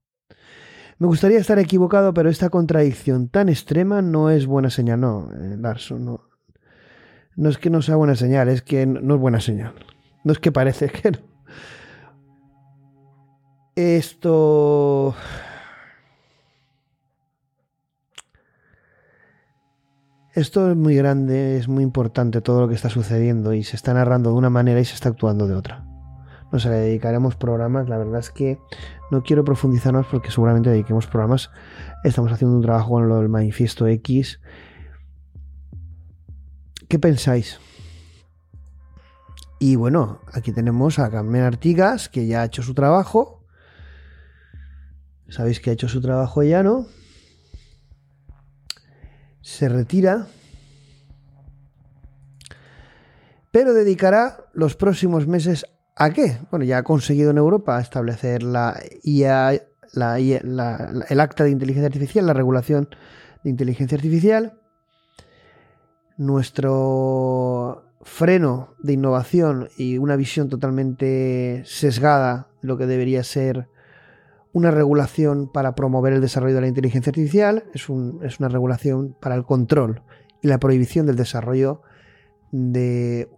Me 0.99 1.07
gustaría 1.07 1.39
estar 1.39 1.57
equivocado, 1.59 2.13
pero 2.13 2.29
esta 2.29 2.49
contradicción 2.49 3.29
tan 3.29 3.47
extrema 3.47 4.01
no 4.01 4.29
es 4.29 4.45
buena 4.45 4.69
señal. 4.69 4.99
No, 4.99 5.31
eh, 5.31 5.55
Larson, 5.57 6.05
no. 6.05 6.29
No 7.37 7.49
es 7.49 7.57
que 7.57 7.69
no 7.69 7.81
sea 7.81 7.95
buena 7.95 8.15
señal, 8.15 8.49
es 8.49 8.61
que 8.61 8.85
no 8.85 9.15
es 9.15 9.21
buena 9.21 9.39
señal. 9.39 9.73
No 10.25 10.33
es 10.33 10.39
que 10.39 10.51
parece 10.51 10.89
que 10.91 11.11
no. 11.11 11.19
Esto... 13.75 15.15
Esto 20.33 20.71
es 20.71 20.77
muy 20.77 20.95
grande, 20.95 21.57
es 21.57 21.67
muy 21.67 21.83
importante 21.83 22.41
todo 22.41 22.61
lo 22.61 22.67
que 22.67 22.75
está 22.75 22.89
sucediendo 22.89 23.53
y 23.53 23.63
se 23.63 23.75
está 23.75 23.93
narrando 23.93 24.31
de 24.31 24.37
una 24.37 24.49
manera 24.49 24.79
y 24.79 24.85
se 24.85 24.93
está 24.93 25.09
actuando 25.09 25.47
de 25.47 25.55
otra. 25.55 25.85
Nos 26.51 26.63
dedicaremos 26.63 27.35
programas, 27.35 27.89
la 27.89 27.97
verdad 27.97 28.19
es 28.19 28.29
que 28.29 28.57
no 29.09 29.23
quiero 29.23 29.43
profundizar 29.43 29.93
más 29.93 30.05
porque 30.05 30.31
seguramente 30.31 30.69
dediquemos 30.69 31.07
programas. 31.07 31.49
Estamos 32.03 32.31
haciendo 32.31 32.55
un 32.55 32.61
trabajo 32.61 32.91
con 32.91 33.09
lo 33.09 33.17
del 33.17 33.29
manifiesto 33.29 33.87
X 33.87 34.39
¿Qué 36.91 36.99
pensáis? 36.99 37.57
Y 39.59 39.77
bueno, 39.77 40.19
aquí 40.33 40.51
tenemos 40.51 40.99
a 40.99 41.09
Carmen 41.09 41.41
Artigas, 41.41 42.09
que 42.09 42.27
ya 42.27 42.41
ha 42.41 42.45
hecho 42.45 42.63
su 42.63 42.73
trabajo. 42.73 43.45
Sabéis 45.29 45.61
que 45.61 45.69
ha 45.69 45.73
hecho 45.73 45.87
su 45.87 46.01
trabajo 46.01 46.43
ya, 46.43 46.63
¿no? 46.63 46.87
Se 49.41 49.69
retira. 49.69 50.27
Pero 53.51 53.73
dedicará 53.73 54.45
los 54.53 54.75
próximos 54.75 55.27
meses 55.27 55.65
a 55.95 56.11
qué? 56.11 56.37
Bueno, 56.49 56.63
ya 56.65 56.79
ha 56.79 56.83
conseguido 56.83 57.31
en 57.31 57.37
Europa 57.37 57.79
establecer 57.81 58.43
la 58.43 58.81
IA, 59.03 59.51
el 59.53 61.19
acta 61.19 61.43
de 61.43 61.49
inteligencia 61.49 61.87
artificial, 61.87 62.25
la 62.25 62.33
regulación 62.33 62.87
de 63.43 63.49
inteligencia 63.49 63.95
artificial 63.95 64.61
nuestro 66.21 67.83
freno 68.03 68.75
de 68.79 68.93
innovación 68.93 69.69
y 69.75 69.97
una 69.97 70.15
visión 70.15 70.49
totalmente 70.49 71.63
sesgada 71.65 72.47
de 72.61 72.67
lo 72.67 72.77
que 72.77 72.85
debería 72.85 73.23
ser 73.23 73.69
una 74.53 74.71
regulación 74.71 75.49
para 75.51 75.75
promover 75.75 76.13
el 76.13 76.21
desarrollo 76.21 76.55
de 76.55 76.61
la 76.61 76.67
inteligencia 76.67 77.09
artificial, 77.09 77.63
es, 77.73 77.89
una 77.89 78.49
regulación 78.49 79.15
para 79.19 79.35
el 79.35 79.45
control 79.45 80.01
y 80.41 80.47
la 80.47 80.59
prohibición 80.59 81.05
del 81.05 81.15
desarrollo 81.15 81.81
de, 82.51 83.29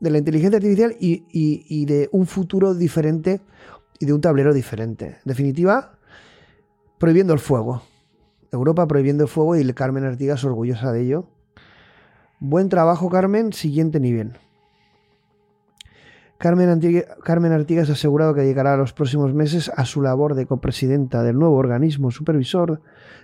de 0.00 0.10
la 0.10 0.18
inteligencia 0.18 0.56
artificial 0.56 0.96
y, 0.98 1.24
y, 1.30 1.84
de 1.84 2.08
un 2.12 2.26
futuro 2.26 2.74
diferente 2.74 3.40
y 3.98 4.06
de 4.06 4.12
un 4.12 4.20
tablero 4.20 4.54
diferente. 4.54 5.06
En 5.06 5.26
definitiva, 5.26 5.98
prohibiendo 6.98 7.32
el 7.32 7.40
fuego. 7.40 7.82
Europa 8.52 8.86
prohibiendo 8.86 9.24
el 9.24 9.28
fuego 9.28 9.56
y 9.56 9.72
Carmen 9.74 10.04
Artigas 10.04 10.44
orgullosa 10.44 10.92
de 10.92 11.02
ello 11.02 11.28
Buen 12.38 12.68
trabajo, 12.68 13.08
Carmen. 13.08 13.54
Siguiente 13.54 13.98
nivel. 13.98 14.34
Carmen, 16.38 16.68
Artigas 17.52 17.88
ha 17.88 17.94
asegurado 17.94 18.34
que 18.34 18.42
dedicará 18.42 18.76
los 18.76 18.92
próximos 18.92 19.32
meses 19.32 19.70
a 19.74 19.86
su 19.86 20.02
labor 20.02 20.34
de 20.34 20.46
copresidenta 20.46 21.22
del 21.22 21.38
nuevo 21.38 21.56
organismo 21.56 22.10
supervisor 22.10 22.82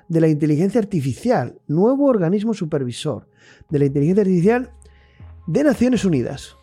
de 0.08 0.20
la 0.20 0.28
inteligencia 0.28 0.80
artificial. 0.80 1.58
Nuevo 1.68 2.06
organismo 2.06 2.54
supervisor 2.54 3.28
de 3.68 3.78
la 3.78 3.84
inteligencia 3.84 4.22
artificial 4.22 4.70
de 5.46 5.64
Naciones 5.64 6.04
Unidas. 6.04 6.56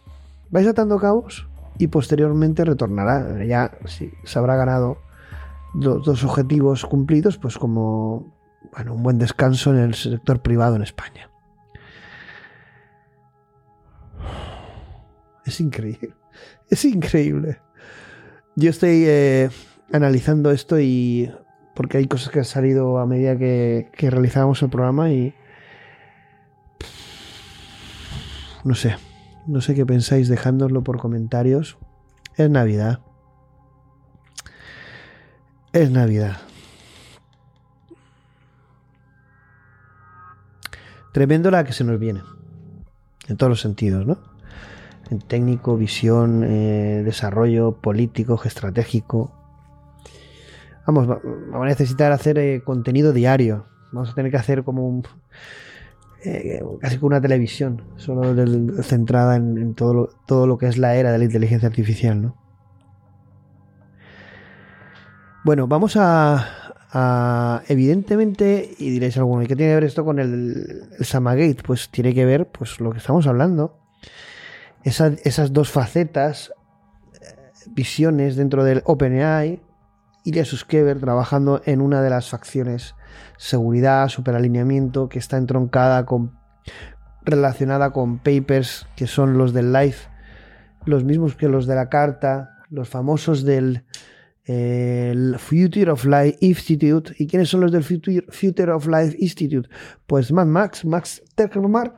¿Vais 0.50 0.68
atando 0.68 0.98
cabos? 0.98 1.48
Y 1.78 1.88
posteriormente 1.88 2.66
retornará. 2.66 3.46
Ya 3.46 3.72
si 3.86 4.12
se 4.24 4.40
habrá 4.40 4.56
ganado 4.56 4.98
los 5.76 6.04
dos 6.04 6.24
objetivos 6.24 6.84
cumplidos, 6.86 7.38
pues 7.38 7.58
como 7.60 8.34
bueno, 8.76 8.96
un 8.96 9.04
buen 9.04 9.20
descanso 9.20 9.72
en 9.72 9.80
el 9.80 9.94
sector 9.94 10.42
privado 10.42 10.76
en 10.76 10.82
España. 10.82 11.30
Es 15.46 15.62
increíble. 15.62 16.19
Es 16.70 16.86
increíble. 16.86 17.60
Yo 18.56 18.70
estoy 18.70 19.04
eh, 19.06 19.50
analizando 19.92 20.52
esto 20.52 20.80
y. 20.80 21.32
Porque 21.76 21.98
hay 21.98 22.08
cosas 22.08 22.30
que 22.30 22.40
han 22.40 22.46
salido 22.46 23.00
a 23.00 23.06
medida 23.06 23.38
que, 23.38 23.90
que 23.94 24.10
realizábamos 24.10 24.62
el 24.62 24.70
programa 24.70 25.12
y. 25.12 25.34
No 28.64 28.76
sé. 28.76 28.98
No 29.48 29.62
sé 29.62 29.74
qué 29.74 29.86
pensáis, 29.86 30.28
dejándoslo 30.28 30.84
por 30.84 31.00
comentarios. 31.00 31.78
Es 32.36 32.50
Navidad. 32.50 33.00
Es 35.74 35.90
Navidad. 35.90 36.38
Tremendo 41.14 41.50
la 41.50 41.64
que 41.64 41.74
se 41.74 41.84
nos 41.84 42.00
viene. 42.00 42.22
En 43.28 43.38
todos 43.38 43.50
los 43.50 43.62
sentidos, 43.62 44.06
¿no? 44.06 44.18
Técnico, 45.18 45.76
visión, 45.76 46.44
eh, 46.44 47.02
desarrollo 47.04 47.74
político, 47.74 48.40
estratégico. 48.46 49.32
Vamos, 50.86 51.08
vamos 51.08 51.66
a 51.66 51.66
necesitar 51.66 52.12
hacer 52.12 52.38
eh, 52.38 52.62
contenido 52.64 53.12
diario. 53.14 53.66
Vamos 53.92 54.12
a 54.12 54.16
tener 54.16 54.32
que 54.32 54.38
hacer 54.38 54.64
como 54.64 54.88
un, 54.88 55.04
eh, 56.24 56.62
casi 56.80 56.98
como 56.98 57.08
una 57.08 57.22
televisión, 57.22 57.82
solo 57.96 58.36
centrada 58.84 59.36
en, 59.36 59.74
todo, 59.74 59.94
lo, 59.94 60.10
todo 60.28 60.48
lo 60.48 60.58
que 60.58 60.68
es 60.68 60.78
la 60.78 60.96
era 60.96 61.12
de 61.12 61.18
la 61.18 61.24
inteligencia 61.24 61.68
artificial, 61.68 62.22
¿no? 62.22 62.36
Bueno, 65.44 65.68
vamos 65.68 65.96
a, 65.98 67.64
evidentemente, 67.68 68.76
y 68.78 68.90
diréis 68.90 69.18
alguno, 69.18 69.42
¿y 69.42 69.48
qué 69.48 69.56
tiene 69.56 69.72
que 69.72 69.76
ver 69.76 69.84
esto 69.86 70.04
con 70.04 70.20
el, 70.20 70.90
el 71.00 71.06
Samagate? 71.06 71.64
Pues 71.64 71.90
tiene 71.90 72.14
que 72.14 72.26
ver, 72.26 72.48
pues 72.52 72.80
lo 72.80 72.92
que 72.92 72.98
estamos 72.98 73.26
hablando, 73.26 73.79
esas 74.84 75.54
dos 75.54 75.72
facetas, 75.72 76.54
eh, 77.22 77.36
visiones 77.72 78.36
dentro 78.36 78.64
del 78.64 78.82
OpenAI, 78.86 79.62
Ilya 80.26 80.46
Suskever 80.46 81.00
trabajando 81.00 81.62
en 81.66 81.82
una 81.82 82.02
de 82.02 82.10
las 82.10 82.30
facciones 82.30 82.96
seguridad, 83.38 84.10
superalineamiento, 84.10 85.10
que 85.10 85.20
está 85.20 85.38
entroncada 85.38 86.06
con 86.06 86.38
relacionada 87.24 87.92
con 87.92 88.18
papers 88.20 88.88
que 88.96 89.08
son 89.08 89.38
los 89.38 89.54
del 89.54 89.72
Life, 89.72 90.10
los 90.86 91.04
mismos 91.04 91.36
que 91.36 91.48
los 91.48 91.68
de 91.68 91.76
la 91.76 91.90
carta, 91.90 92.58
los 92.70 92.90
famosos 92.90 93.44
del 93.44 93.84
Future 95.38 95.92
of 95.92 96.06
Life 96.06 96.38
Institute. 96.42 97.14
¿Y 97.18 97.28
quiénes 97.28 97.50
son 97.50 97.62
los 97.62 97.72
del 97.72 97.84
Future, 97.84 98.72
of 98.72 98.88
Life 98.88 99.16
Institute? 99.20 99.70
Pues 100.08 100.32
Max, 100.32 100.86
Max 100.86 101.22
Tegmark, 101.36 101.94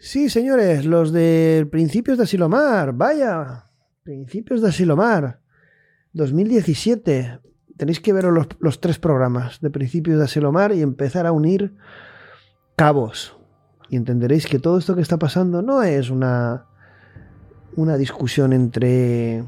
Sí, 0.00 0.30
señores, 0.30 0.84
los 0.84 1.12
de 1.12 1.66
Principios 1.72 2.18
de 2.18 2.24
Asilomar, 2.24 2.92
vaya, 2.92 3.64
Principios 4.04 4.62
de 4.62 4.68
Asilomar, 4.68 5.40
2017, 6.12 7.40
tenéis 7.76 7.98
que 7.98 8.12
ver 8.12 8.26
los, 8.26 8.46
los 8.60 8.80
tres 8.80 9.00
programas 9.00 9.60
de 9.60 9.70
principios 9.70 10.18
de 10.18 10.24
Asilomar 10.24 10.72
y 10.72 10.82
empezar 10.82 11.26
a 11.26 11.32
unir 11.32 11.74
cabos. 12.76 13.36
Y 13.88 13.96
entenderéis 13.96 14.46
que 14.46 14.60
todo 14.60 14.78
esto 14.78 14.94
que 14.94 15.02
está 15.02 15.18
pasando 15.18 15.62
no 15.62 15.82
es 15.82 16.10
una, 16.10 16.66
una 17.74 17.96
discusión 17.96 18.52
entre 18.52 19.44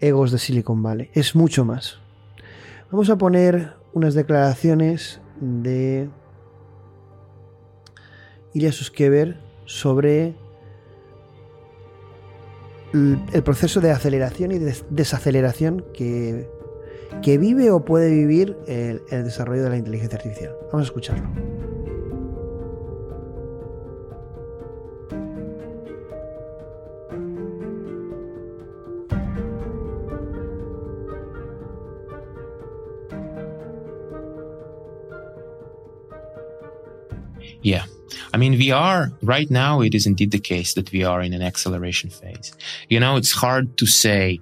egos 0.00 0.32
de 0.32 0.38
Silicon 0.38 0.82
Valley, 0.82 1.10
es 1.14 1.36
mucho 1.36 1.64
más. 1.64 2.00
Vamos 2.90 3.10
a 3.10 3.18
poner 3.18 3.74
unas 3.92 4.14
declaraciones 4.14 5.20
de 5.40 6.10
Ilya 8.54 8.72
Suskever 8.72 9.43
sobre 9.64 10.34
el 12.92 13.42
proceso 13.42 13.80
de 13.80 13.90
aceleración 13.90 14.52
y 14.52 14.58
desaceleración 14.58 15.84
que, 15.92 16.48
que 17.22 17.38
vive 17.38 17.70
o 17.70 17.84
puede 17.84 18.10
vivir 18.10 18.56
el, 18.66 19.00
desarrollo 19.10 19.64
de 19.64 19.70
la 19.70 19.76
inteligencia 19.76 20.16
artificial. 20.16 20.54
Vamos 20.70 20.82
a 20.82 20.90
escucharlo. 20.90 21.28
I 38.32 38.36
mean, 38.36 38.52
we 38.52 38.70
are 38.70 39.12
right 39.22 39.50
now, 39.50 39.80
it 39.80 39.94
is 39.94 40.06
indeed 40.06 40.30
the 40.30 40.38
case 40.38 40.74
that 40.74 40.90
we 40.92 41.04
are 41.04 41.22
in 41.22 41.32
an 41.32 41.42
acceleration 41.42 42.10
phase. 42.10 42.52
You 42.88 43.00
know, 43.00 43.16
it's 43.16 43.32
hard 43.32 43.76
to 43.78 43.86
say, 43.86 44.40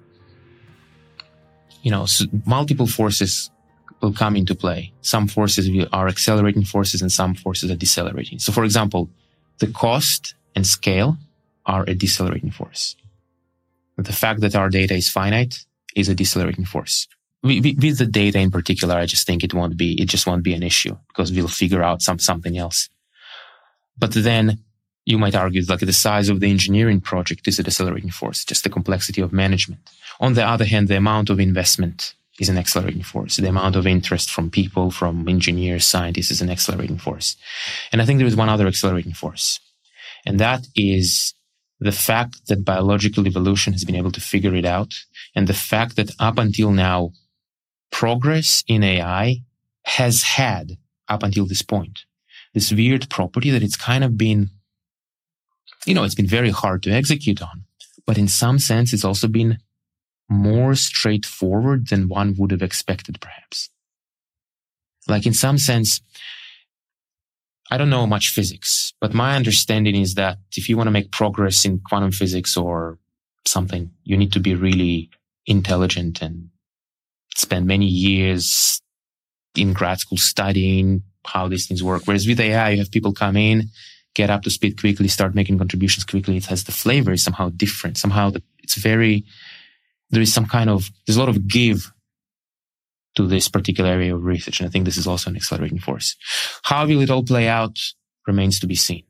you 1.83 1.91
know, 1.91 2.07
multiple 2.47 2.87
forces 2.87 3.51
will 4.01 4.13
come 4.13 4.37
into 4.37 4.55
play. 4.55 4.93
Some 5.03 5.29
forces 5.29 5.69
are 5.93 6.09
accelerating 6.09 6.65
forces 6.65 7.03
and 7.03 7.11
some 7.11 7.35
forces 7.35 7.71
are 7.71 7.77
decelerating. 7.77 8.39
So, 8.39 8.53
for 8.53 8.65
example, 8.65 9.09
the 9.59 9.69
cost 9.69 10.35
and 10.55 10.67
scale 10.67 11.17
are 11.67 11.85
a 11.87 11.95
decelerating 11.95 12.51
force. 12.51 12.97
The 13.97 14.13
fact 14.13 14.41
that 14.41 14.57
our 14.57 14.69
data 14.69 14.95
is 14.95 15.09
finite 15.09 15.65
is 15.95 16.09
a 16.09 16.15
decelerating 16.15 16.65
force. 16.65 17.07
With 17.43 17.99
the 17.99 18.07
data 18.07 18.39
in 18.39 18.51
particular, 18.51 18.97
I 18.97 19.07
just 19.07 19.27
think 19.27 19.45
it 19.45 19.55
won't 19.55 19.77
be, 19.77 20.01
it 20.01 20.09
just 20.09 20.27
won't 20.27 20.43
be 20.43 20.55
an 20.55 20.63
issue 20.63 20.97
because 21.09 21.33
we'll 21.33 21.49
figure 21.49 21.83
out 21.83 22.03
some, 22.03 22.19
something 22.19 22.57
else. 22.57 22.89
But 23.99 24.13
then 24.15 24.59
you 25.05 25.19
might 25.19 25.35
argue 25.35 25.63
like 25.69 25.81
the 25.81 25.93
size 25.93 26.29
of 26.29 26.41
the 26.41 26.51
engineering 26.51 27.01
project 27.01 27.49
is 27.49 27.59
a 27.59 27.67
accelerating 27.67 28.11
force, 28.11 28.45
just 28.45 28.65
the 28.65 28.71
complexity 28.71 29.21
of 29.21 29.33
management. 29.33 29.81
On 30.21 30.35
the 30.35 30.45
other 30.45 30.65
hand, 30.65 30.89
the 30.89 30.97
amount 30.97 31.31
of 31.31 31.41
investment 31.41 32.15
is 32.39 32.49
an 32.49 32.59
accelerating 32.59 33.03
force. 33.03 33.37
The 33.37 33.49
amount 33.49 33.77
of 33.77 33.87
interest 33.87 34.31
from 34.31 34.51
people, 34.51 34.91
from 34.91 35.29
engineers, 35.29 35.85
scientists 35.85 36.31
is 36.31 36.41
an 36.41 36.51
accelerating 36.51 36.99
force. 36.99 37.37
And 37.91 38.01
I 38.01 38.05
think 38.05 38.19
there 38.19 38.27
is 38.27 38.37
one 38.37 38.49
other 38.49 38.67
accelerating 38.67 39.13
force. 39.13 39.61
And 40.25 40.39
that 40.41 40.67
is 40.77 41.35
the 41.81 41.93
fact 41.93 42.47
that 42.47 42.65
biological 42.65 43.27
evolution 43.27 43.73
has 43.73 43.85
been 43.85 43.97
able 43.97 44.13
to 44.13 44.21
figure 44.21 44.55
it 44.55 44.65
out. 44.65 44.95
And 45.35 45.47
the 45.47 45.55
fact 45.55 45.97
that 45.97 46.13
up 46.21 46.39
until 46.39 46.71
now, 46.71 47.11
progress 47.91 48.63
in 48.69 48.83
AI 48.85 49.43
has 49.85 50.23
had 50.23 50.79
up 51.09 51.23
until 51.25 51.45
this 51.45 51.63
point 51.63 52.05
this 52.55 52.73
weird 52.73 53.09
property 53.09 53.51
that 53.51 53.63
it's 53.63 53.77
kind 53.77 54.05
of 54.05 54.17
been, 54.17 54.51
you 55.87 55.95
know, 55.95 56.05
it's 56.05 56.15
been 56.15 56.27
very 56.27 56.51
hard 56.51 56.83
to 56.83 56.91
execute 56.91 57.43
on. 57.43 57.65
But 58.07 58.19
in 58.19 58.29
some 58.29 58.59
sense, 58.59 58.93
it's 58.93 59.05
also 59.05 59.29
been 59.29 59.59
more 60.29 60.75
straightforward 60.75 61.89
than 61.89 62.09
one 62.09 62.35
would 62.39 62.51
have 62.51 62.63
expected, 62.63 63.21
perhaps. 63.21 63.71
Like 65.09 65.27
in 65.27 65.35
some 65.35 65.59
sense, 65.59 66.01
I 67.71 67.79
don't 67.79 67.91
know 67.91 68.07
much 68.07 68.29
physics, 68.29 68.93
but 69.01 69.15
my 69.15 69.35
understanding 69.35 69.97
is 69.97 70.15
that 70.15 70.39
if 70.57 70.69
you 70.69 70.77
want 70.77 70.89
to 70.89 70.93
make 70.93 71.11
progress 71.11 71.65
in 71.65 71.81
quantum 71.81 72.13
physics 72.13 72.57
or 72.57 72.99
something, 73.47 73.91
you 74.05 74.17
need 74.17 74.33
to 74.33 74.41
be 74.41 74.55
really 74.55 75.11
intelligent 75.47 76.23
and 76.23 76.51
spend 77.35 77.67
many 77.67 77.87
years 77.87 78.81
in 79.57 79.73
grad 79.73 80.01
school 80.01 80.19
studying 80.19 81.03
how 81.25 81.49
these 81.49 81.67
things 81.67 81.83
work. 81.83 82.03
Whereas 82.05 82.27
with 82.27 82.41
AI, 82.41 82.71
you 82.71 82.79
have 82.79 82.91
people 82.91 83.13
come 83.13 83.37
in, 83.37 83.69
get 84.15 84.31
up 84.31 84.43
to 84.43 84.51
speed 84.51 84.79
quickly, 84.79 85.09
start 85.09 85.35
making 85.35 85.59
contributions 85.59 86.05
quickly. 86.05 86.37
It 86.37 86.47
has 86.47 86.65
the 86.65 86.73
flavor 86.73 87.13
is 87.13 87.23
somehow 87.23 87.51
different. 87.51 87.99
Somehow 87.99 88.33
it's 88.63 88.75
very, 88.75 89.25
there 90.11 90.23
is 90.23 90.33
some 90.33 90.47
kind 90.47 90.69
of, 90.69 90.91
there's 91.07 91.17
a 91.17 91.21
lot 91.21 91.29
of 91.29 91.47
give 91.49 91.93
to 93.17 93.27
this 93.27 93.49
particular 93.49 93.91
area 93.91 94.15
of 94.15 94.25
research. 94.25 94.61
And 94.61 94.69
I 94.69 94.71
think 94.71 94.85
this 94.85 94.97
is 94.97 95.07
also 95.07 95.31
an 95.31 95.37
accelerating 95.37 95.79
force. 95.79 96.17
How 96.63 96.87
will 96.87 97.01
it 97.01 97.11
all 97.11 97.23
play 97.23 97.49
out 97.49 97.79
remains 98.27 98.61
to 98.61 98.67
be 98.67 98.75
seen. 98.75 99.05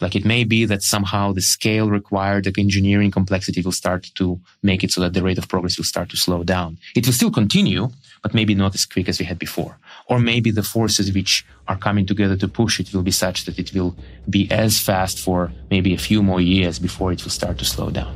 Like 0.00 0.16
it 0.16 0.24
may 0.24 0.44
be 0.44 0.64
that 0.64 0.82
somehow 0.82 1.32
the 1.32 1.40
scale 1.40 1.88
required, 1.88 2.44
the 2.44 2.54
engineering 2.58 3.10
complexity 3.10 3.62
will 3.62 3.72
start 3.72 4.10
to 4.16 4.40
make 4.62 4.82
it 4.82 4.90
so 4.90 5.00
that 5.00 5.14
the 5.14 5.22
rate 5.22 5.38
of 5.38 5.48
progress 5.48 5.76
will 5.76 5.84
start 5.84 6.08
to 6.10 6.16
slow 6.16 6.42
down. 6.42 6.78
It 6.96 7.06
will 7.06 7.12
still 7.12 7.30
continue, 7.30 7.90
but 8.22 8.34
maybe 8.34 8.54
not 8.54 8.74
as 8.74 8.86
quick 8.86 9.08
as 9.08 9.18
we 9.20 9.24
had 9.24 9.38
before. 9.38 9.78
Or 10.08 10.18
maybe 10.18 10.50
the 10.50 10.62
forces 10.62 11.12
which 11.12 11.46
are 11.68 11.76
coming 11.76 12.06
together 12.06 12.36
to 12.38 12.48
push 12.48 12.80
it 12.80 12.92
will 12.92 13.02
be 13.02 13.12
such 13.12 13.44
that 13.44 13.58
it 13.58 13.72
will 13.72 13.96
be 14.28 14.50
as 14.50 14.80
fast 14.80 15.20
for 15.20 15.52
maybe 15.70 15.94
a 15.94 15.98
few 15.98 16.22
more 16.22 16.40
years 16.40 16.78
before 16.78 17.12
it 17.12 17.22
will 17.22 17.30
start 17.30 17.58
to 17.58 17.64
slow 17.64 17.90
down. 17.90 18.14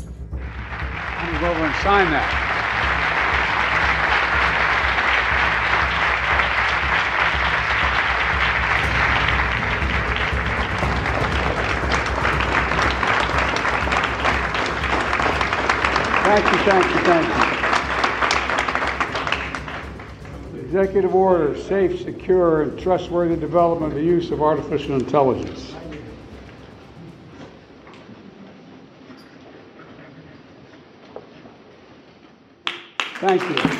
Over 1.38 1.64
and 1.64 1.74
sign 1.76 2.10
that. 2.10 2.57
Thank 16.40 16.52
you, 16.52 16.58
thank 16.70 16.84
you, 16.94 17.00
thank 17.00 17.26
you. 20.54 20.60
Executive 20.60 21.12
order, 21.12 21.58
safe, 21.58 22.00
secure, 22.00 22.62
and 22.62 22.78
trustworthy 22.78 23.34
development 23.34 23.92
of 23.92 23.98
the 23.98 24.04
use 24.04 24.30
of 24.30 24.40
artificial 24.40 24.94
intelligence. 24.94 25.74
Thank 33.16 33.42
you. 33.42 33.77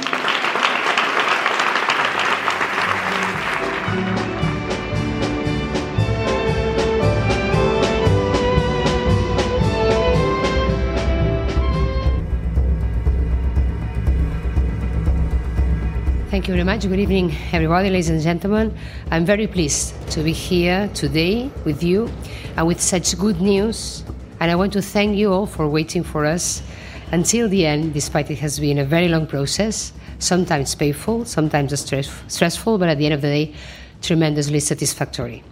Thank 16.38 16.46
you 16.46 16.54
very 16.54 16.64
much. 16.64 16.88
Good 16.88 17.00
evening, 17.00 17.34
everybody, 17.50 17.90
ladies 17.90 18.10
and 18.10 18.22
gentlemen. 18.22 18.72
I'm 19.10 19.24
very 19.24 19.48
pleased 19.48 19.92
to 20.12 20.22
be 20.22 20.32
here 20.32 20.88
today 20.94 21.50
with 21.64 21.82
you 21.82 22.08
and 22.56 22.64
with 22.64 22.80
such 22.80 23.18
good 23.18 23.40
news. 23.40 24.04
And 24.38 24.48
I 24.48 24.54
want 24.54 24.72
to 24.74 24.80
thank 24.80 25.16
you 25.16 25.32
all 25.32 25.46
for 25.46 25.68
waiting 25.68 26.04
for 26.04 26.24
us 26.24 26.62
until 27.10 27.48
the 27.48 27.66
end, 27.66 27.92
despite 27.92 28.30
it 28.30 28.38
has 28.38 28.60
been 28.60 28.78
a 28.78 28.84
very 28.84 29.08
long 29.08 29.26
process, 29.26 29.92
sometimes 30.20 30.76
painful, 30.76 31.24
sometimes 31.24 31.76
stress- 31.80 32.22
stressful, 32.28 32.78
but 32.78 32.88
at 32.88 32.98
the 32.98 33.06
end 33.06 33.14
of 33.14 33.20
the 33.20 33.26
day, 33.26 33.54
tremendously 34.00 34.60
satisfactory. 34.60 35.42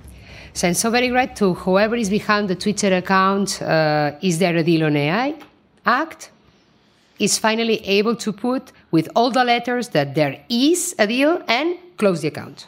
So 0.53 0.69
I'm 0.69 0.75
so 0.75 0.91
very 0.91 1.09
grateful 1.09 1.57
to 1.57 1.61
whoever 1.63 1.97
is 1.97 2.11
behind 2.11 2.47
the 2.47 2.55
Twitter 2.55 2.95
account, 2.95 3.61
uh, 3.61 4.13
Is 4.23 4.39
There 4.39 4.55
a 4.55 4.63
Deal 4.63 4.85
on 4.85 4.97
AI? 4.97 5.35
Act, 5.85 6.31
is 7.19 7.39
finally 7.39 7.85
able 7.87 8.15
to 8.17 8.33
put 8.33 8.73
with 8.97 9.09
all 9.15 9.31
the 9.31 9.45
letters 9.45 9.91
that 9.97 10.15
there 10.15 10.35
is 10.49 10.95
a 10.99 11.07
deal 11.07 11.33
and 11.49 11.77
close 11.99 12.19
the 12.23 12.29
account. 12.29 12.67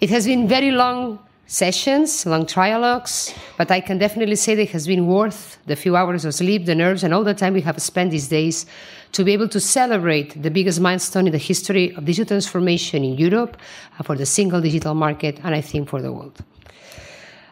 It 0.00 0.08
has 0.08 0.24
been 0.24 0.48
very 0.48 0.70
long 0.70 1.18
sessions, 1.46 2.24
long 2.24 2.44
trialogues, 2.46 3.34
but 3.58 3.70
I 3.70 3.80
can 3.80 3.98
definitely 3.98 4.36
say 4.36 4.54
that 4.54 4.62
it 4.62 4.70
has 4.70 4.86
been 4.86 5.06
worth 5.06 5.58
the 5.66 5.76
few 5.76 5.94
hours 5.94 6.24
of 6.24 6.32
sleep, 6.34 6.64
the 6.64 6.74
nerves, 6.74 7.02
and 7.04 7.12
all 7.12 7.24
the 7.24 7.34
time 7.34 7.52
we 7.52 7.60
have 7.68 7.78
spent 7.82 8.10
these 8.12 8.28
days 8.28 8.64
to 9.12 9.24
be 9.24 9.32
able 9.32 9.48
to 9.48 9.60
celebrate 9.60 10.42
the 10.42 10.50
biggest 10.50 10.80
milestone 10.80 11.26
in 11.26 11.32
the 11.32 11.44
history 11.52 11.94
of 11.96 12.06
digital 12.06 12.28
transformation 12.36 13.04
in 13.04 13.14
Europe, 13.18 13.56
uh, 13.98 14.02
for 14.02 14.14
the 14.16 14.26
single 14.26 14.60
digital 14.60 14.94
market, 14.94 15.38
and 15.44 15.54
I 15.54 15.60
think 15.60 15.88
for 15.88 16.00
the 16.00 16.12
world. 16.12 16.36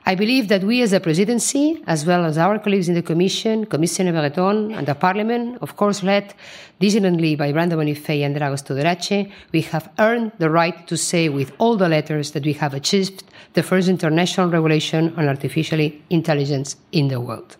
I 0.08 0.14
believe 0.14 0.46
that 0.48 0.62
we 0.62 0.82
as 0.82 0.92
a 0.92 1.00
presidency, 1.00 1.82
as 1.88 2.06
well 2.06 2.24
as 2.24 2.38
our 2.38 2.60
colleagues 2.60 2.88
in 2.88 2.94
the 2.94 3.02
Commission, 3.02 3.66
Commissioner 3.66 4.12
Breton, 4.12 4.72
and 4.72 4.86
the 4.86 4.94
Parliament, 4.94 5.58
of 5.60 5.76
course 5.76 6.04
led 6.04 6.32
diligently 6.78 7.34
by 7.34 7.52
Brando 7.52 7.72
Bonifay 7.72 8.24
and 8.24 8.36
Dragos 8.36 8.62
Tudorace, 8.64 9.28
we 9.52 9.62
have 9.62 9.90
earned 9.98 10.30
the 10.38 10.48
right 10.48 10.86
to 10.86 10.96
say 10.96 11.28
with 11.28 11.52
all 11.58 11.76
the 11.76 11.88
letters 11.88 12.30
that 12.30 12.44
we 12.44 12.52
have 12.52 12.72
achieved 12.72 13.24
the 13.54 13.64
first 13.64 13.88
international 13.88 14.48
regulation 14.48 15.12
on 15.16 15.26
artificial 15.26 15.90
intelligence 16.08 16.76
in 16.92 17.08
the 17.08 17.20
world. 17.20 17.56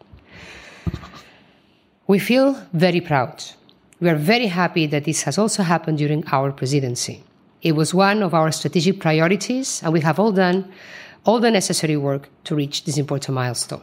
We 2.07 2.21
feel 2.21 2.55
very 2.73 3.01
proud 3.01 3.43
We 3.99 4.11
are 4.11 4.17
very 4.17 4.49
happy 4.49 4.87
that 4.89 5.05
this 5.05 5.23
has 5.23 5.39
also 5.39 5.63
happened 5.63 5.97
during 5.97 6.23
our 6.29 6.53
presidency. 6.53 7.25
It 7.63 7.73
was 7.73 7.95
one 7.95 8.23
of 8.23 8.35
our 8.35 8.53
strategic 8.53 9.01
priorities, 9.01 9.83
and 9.83 9.91
we 9.91 10.01
have 10.01 10.21
all 10.21 10.33
done 10.33 10.71
all 11.27 11.41
the 11.41 11.51
necessary 11.51 11.97
work 11.97 12.31
to 12.45 12.55
reach 12.55 12.85
this 12.85 12.97
important 12.97 13.35
milestone. 13.35 13.83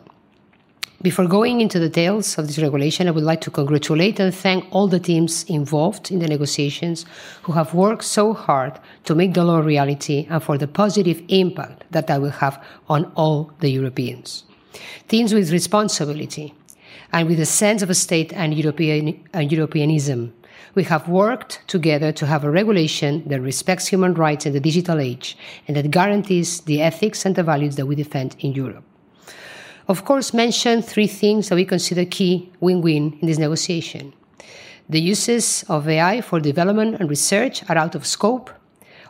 Before 1.02 1.28
going 1.28 1.60
into 1.60 1.80
the 1.80 1.90
details 1.90 2.38
of 2.38 2.48
this 2.48 2.60
regulation, 2.60 3.10
I 3.10 3.12
would 3.12 3.26
like 3.26 3.42
to 3.42 3.52
congratulate 3.52 4.22
and 4.22 4.34
thank 4.34 4.66
all 4.72 4.88
the 4.88 5.02
teams 5.02 5.44
involved 5.50 6.10
in 6.10 6.20
the 6.20 6.30
negotiations 6.30 7.06
who 7.42 7.52
have 7.52 7.74
worked 7.74 8.06
so 8.06 8.34
hard 8.34 8.80
to 9.04 9.14
make 9.14 9.34
the 9.34 9.44
law 9.44 9.58
a 9.58 9.62
reality 9.62 10.26
and 10.30 10.42
for 10.42 10.58
the 10.58 10.68
positive 10.68 11.22
impact 11.28 11.84
that 11.92 12.08
that 12.08 12.22
will 12.22 12.30
have 12.30 12.64
on 12.88 13.12
all 13.16 13.52
the 13.60 13.70
Europeans. 13.70 14.46
Teams 15.10 15.34
with 15.34 15.52
responsibility 15.52 16.54
and 17.12 17.28
with 17.28 17.42
a 17.42 17.46
sense 17.46 17.82
of 17.82 17.90
a 17.90 17.96
state 17.96 18.32
and, 18.32 18.54
European, 18.54 19.22
and 19.34 19.52
Europeanism. 19.52 20.34
We 20.76 20.84
have 20.84 21.08
worked 21.08 21.62
together 21.68 22.12
to 22.14 22.26
have 22.26 22.44
a 22.44 22.50
regulation 22.50 23.28
that 23.28 23.42
respects 23.42 23.88
human 23.88 24.14
rights 24.14 24.46
in 24.46 24.54
the 24.54 24.60
digital 24.60 25.00
age 25.00 25.38
and 25.68 25.78
that 25.78 25.92
guarantees 25.92 26.62
the 26.62 26.82
ethics 26.82 27.26
and 27.26 27.36
the 27.36 27.44
values 27.44 27.76
that 27.76 27.86
we 27.86 27.96
defend 27.96 28.36
in 28.40 28.54
Europe 28.54 28.84
of 29.88 30.06
course, 30.06 30.34
mention 30.34 30.82
three 30.82 31.08
things 31.08 31.50
that 31.50 31.56
we 31.56 31.66
consider 31.66 32.06
key 32.06 32.52
win 32.60 32.82
win 32.82 33.18
in 33.22 33.28
this 33.28 33.38
negotiation. 33.38 34.14
The 34.90 35.02
uses 35.02 35.64
of 35.70 35.88
AI 35.88 36.22
for 36.22 36.40
development 36.40 36.98
and 37.00 37.10
research 37.10 37.68
are 37.70 37.78
out 37.78 37.96
of 37.96 38.06
scope. 38.06 38.50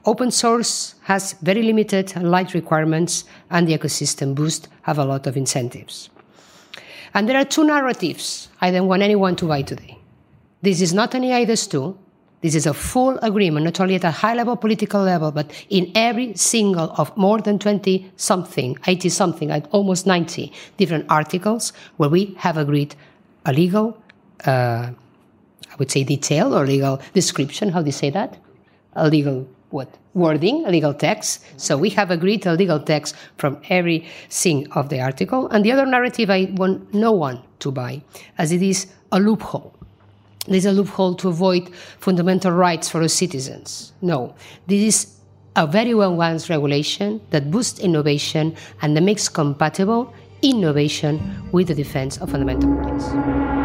Open 0.05 0.31
source 0.31 0.95
has 1.03 1.33
very 1.41 1.63
limited 1.63 2.15
light 2.21 2.53
requirements, 2.53 3.23
and 3.49 3.67
the 3.67 3.77
ecosystem 3.77 4.35
boost 4.35 4.67
have 4.83 4.97
a 4.97 5.05
lot 5.05 5.27
of 5.27 5.37
incentives. 5.37 6.09
And 7.13 7.29
there 7.29 7.37
are 7.37 7.45
two 7.45 7.63
narratives 7.63 8.49
I 8.59 8.71
don't 8.71 8.87
want 8.87 9.03
anyone 9.03 9.35
to 9.37 9.45
buy 9.45 9.61
today. 9.61 10.02
This 10.63 10.79
is 10.79 10.93
not 10.93 11.13
an 11.13 11.25
AI 11.25 11.43
2, 11.43 11.97
this 12.39 12.55
is 12.55 12.65
a 12.65 12.73
full 12.73 13.19
agreement, 13.21 13.65
not 13.65 13.81
only 13.81 13.95
at 13.95 14.05
a 14.05 14.11
high 14.11 14.33
level 14.33 14.55
political 14.55 15.01
level, 15.01 15.29
but 15.29 15.51
in 15.69 15.91
every 15.93 16.35
single 16.35 16.93
of 16.97 17.15
more 17.17 17.41
than 17.41 17.59
20 17.59 18.09
something, 18.15 18.77
80 18.87 19.09
something, 19.09 19.51
almost 19.71 20.07
90 20.07 20.53
different 20.77 21.05
articles 21.09 21.73
where 21.97 22.09
we 22.09 22.33
have 22.37 22.55
agreed 22.55 22.95
a 23.45 23.51
legal, 23.51 23.97
uh, 24.45 24.91
I 25.69 25.75
would 25.79 25.91
say 25.91 26.05
detail 26.05 26.55
or 26.55 26.65
legal 26.65 27.01
description. 27.13 27.67
How 27.67 27.81
do 27.81 27.87
you 27.87 27.91
say 27.91 28.09
that? 28.11 28.37
A 28.93 29.09
legal 29.09 29.45
what? 29.69 29.97
Wording, 30.13 30.65
a 30.65 30.71
legal 30.71 30.93
text. 30.93 31.43
So 31.57 31.77
we 31.77 31.89
have 31.89 32.09
agreed 32.09 32.45
a 32.45 32.53
legal 32.53 32.79
text 32.79 33.15
from 33.37 33.59
every 33.67 34.07
thing 34.29 34.71
of 34.71 34.87
the 34.87 35.01
article. 35.01 35.49
And 35.49 35.65
the 35.65 35.73
other 35.73 35.85
narrative 35.85 36.29
I 36.29 36.53
want 36.55 36.93
no 36.93 37.11
one 37.11 37.41
to 37.59 37.69
buy, 37.69 38.01
as 38.37 38.53
it 38.53 38.61
is 38.61 38.87
a 39.11 39.19
loophole 39.19 39.73
there's 40.47 40.65
a 40.65 40.71
loophole 40.71 41.15
to 41.15 41.29
avoid 41.29 41.73
fundamental 41.99 42.51
rights 42.51 42.89
for 42.89 43.01
our 43.01 43.07
citizens. 43.07 43.93
No, 44.01 44.35
this 44.67 44.81
is 44.81 45.19
a 45.55 45.67
very 45.67 45.93
well 45.93 46.15
balanced 46.17 46.49
regulation 46.49 47.21
that 47.29 47.51
boosts 47.51 47.79
innovation 47.79 48.55
and 48.81 48.97
that 48.97 49.01
makes 49.01 49.29
compatible 49.29 50.13
innovation 50.41 51.49
with 51.51 51.67
the 51.67 51.75
defense 51.75 52.17
of 52.17 52.31
fundamental 52.31 52.69
rights. 52.69 53.62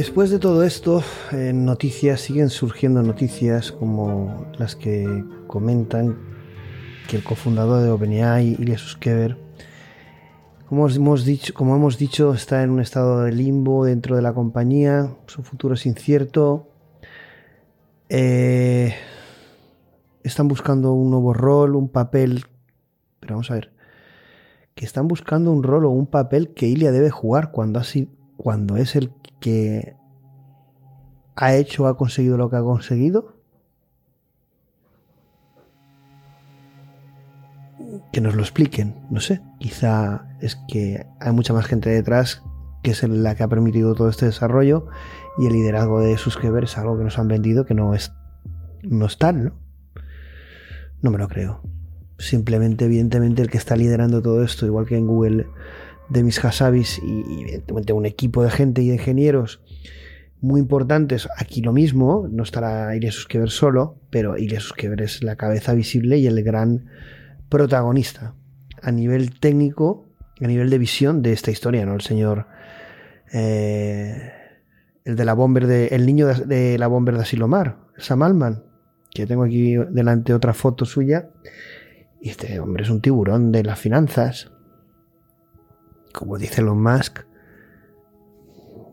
Después 0.00 0.30
de 0.30 0.38
todo 0.38 0.64
esto, 0.64 1.02
noticias 1.30 2.22
siguen 2.22 2.48
surgiendo 2.48 3.02
noticias 3.02 3.70
como 3.70 4.46
las 4.56 4.74
que 4.74 5.22
comentan 5.46 6.16
que 7.06 7.16
el 7.16 7.22
cofundador 7.22 7.82
de 7.82 7.90
OpenAI, 7.90 8.56
Ilya 8.58 8.78
Suskever, 8.78 9.36
como 10.66 10.88
hemos, 10.88 11.26
dicho, 11.26 11.52
como 11.52 11.76
hemos 11.76 11.98
dicho, 11.98 12.32
está 12.32 12.62
en 12.62 12.70
un 12.70 12.80
estado 12.80 13.24
de 13.24 13.32
limbo 13.32 13.84
dentro 13.84 14.16
de 14.16 14.22
la 14.22 14.32
compañía, 14.32 15.14
su 15.26 15.42
futuro 15.42 15.74
es 15.74 15.84
incierto. 15.84 16.70
Eh, 18.08 18.94
están 20.22 20.48
buscando 20.48 20.94
un 20.94 21.10
nuevo 21.10 21.34
rol, 21.34 21.76
un 21.76 21.90
papel. 21.90 22.46
Pero 23.20 23.34
vamos 23.34 23.50
a 23.50 23.54
ver. 23.54 23.74
Que 24.74 24.86
están 24.86 25.08
buscando 25.08 25.52
un 25.52 25.62
rol 25.62 25.84
o 25.84 25.90
un 25.90 26.06
papel 26.06 26.54
que 26.54 26.68
Ilya 26.68 26.90
debe 26.90 27.10
jugar 27.10 27.50
cuando, 27.50 27.78
así, 27.80 28.08
cuando 28.42 28.76
es 28.76 28.96
el 28.96 29.12
que 29.38 29.96
ha 31.36 31.54
hecho 31.54 31.86
ha 31.86 31.96
conseguido 31.96 32.36
lo 32.36 32.50
que 32.50 32.56
ha 32.56 32.62
conseguido? 32.62 33.36
Que 38.12 38.20
nos 38.20 38.34
lo 38.34 38.42
expliquen, 38.42 39.06
no 39.10 39.20
sé. 39.20 39.40
Quizá 39.58 40.26
es 40.40 40.56
que 40.68 41.06
hay 41.20 41.32
mucha 41.32 41.52
más 41.52 41.66
gente 41.66 41.90
detrás 41.90 42.42
que 42.82 42.92
es 42.92 43.02
la 43.02 43.34
que 43.34 43.42
ha 43.42 43.48
permitido 43.48 43.94
todo 43.94 44.08
este 44.08 44.26
desarrollo 44.26 44.86
y 45.38 45.46
el 45.46 45.52
liderazgo 45.52 46.00
de 46.00 46.16
Suscriber 46.16 46.64
es 46.64 46.78
algo 46.78 46.96
que 46.96 47.04
nos 47.04 47.18
han 47.18 47.28
vendido 47.28 47.66
que 47.66 47.74
no 47.74 47.94
es 47.94 48.12
no 48.82 49.06
tal, 49.08 49.44
¿no? 49.44 49.52
No 51.02 51.10
me 51.10 51.18
lo 51.18 51.28
creo. 51.28 51.62
Simplemente, 52.18 52.86
evidentemente, 52.86 53.42
el 53.42 53.50
que 53.50 53.58
está 53.58 53.76
liderando 53.76 54.22
todo 54.22 54.42
esto, 54.42 54.66
igual 54.66 54.86
que 54.86 54.96
en 54.96 55.06
Google 55.06 55.46
de 56.10 56.22
mis 56.22 56.44
Hassabis 56.44 57.00
y, 57.02 57.42
evidentemente 57.42 57.92
un 57.92 58.04
equipo 58.04 58.42
de 58.42 58.50
gente 58.50 58.82
y 58.82 58.88
de 58.88 58.94
ingenieros 58.94 59.60
muy 60.40 60.60
importantes. 60.60 61.28
Aquí 61.36 61.62
lo 61.62 61.72
mismo, 61.72 62.26
no 62.30 62.42
estará 62.42 62.94
Ilya 62.96 63.12
Suskever 63.12 63.50
solo, 63.50 63.96
pero 64.10 64.36
Ilya 64.36 64.60
Suskever 64.60 65.00
es 65.02 65.22
la 65.22 65.36
cabeza 65.36 65.74
visible 65.74 66.18
y 66.18 66.26
el 66.26 66.42
gran 66.42 66.86
protagonista 67.48 68.34
a 68.82 68.90
nivel 68.90 69.38
técnico, 69.38 70.06
a 70.40 70.46
nivel 70.46 70.70
de 70.70 70.78
visión 70.78 71.22
de 71.22 71.32
esta 71.32 71.50
historia, 71.50 71.84
¿no? 71.86 71.94
El 71.94 72.00
señor. 72.00 72.46
Eh, 73.32 74.32
el 75.04 75.16
de 75.16 75.24
la 75.24 75.34
bomber 75.34 75.66
de. 75.66 75.88
El 75.88 76.06
niño 76.06 76.26
de, 76.26 76.78
la 76.78 76.86
bomber 76.86 77.16
de 77.16 77.22
Asilomar, 77.22 77.76
Sam 77.98 78.22
Alman, 78.22 78.64
que 79.10 79.26
tengo 79.26 79.44
aquí 79.44 79.76
delante 79.90 80.34
otra 80.34 80.54
foto 80.54 80.84
suya. 80.84 81.28
Y 82.22 82.30
este 82.30 82.58
hombre 82.60 82.84
es 82.84 82.90
un 82.90 83.00
tiburón 83.00 83.52
de 83.52 83.62
las 83.62 83.78
finanzas 83.78 84.50
como 86.12 86.38
dice 86.38 86.60
Elon 86.60 86.82
Musk, 86.82 87.20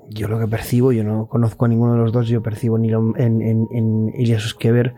yo 0.10 0.28
lo 0.28 0.40
que 0.40 0.48
percibo, 0.48 0.92
yo 0.92 1.04
no 1.04 1.28
conozco 1.28 1.66
a 1.66 1.68
ninguno 1.68 1.94
de 1.94 2.00
los 2.00 2.12
dos, 2.12 2.28
yo 2.28 2.42
percibo 2.42 2.78
en, 2.78 2.86
en, 3.18 3.42
en, 3.42 3.68
en 3.72 4.14
Ilya 4.16 4.40
Suskever 4.40 4.96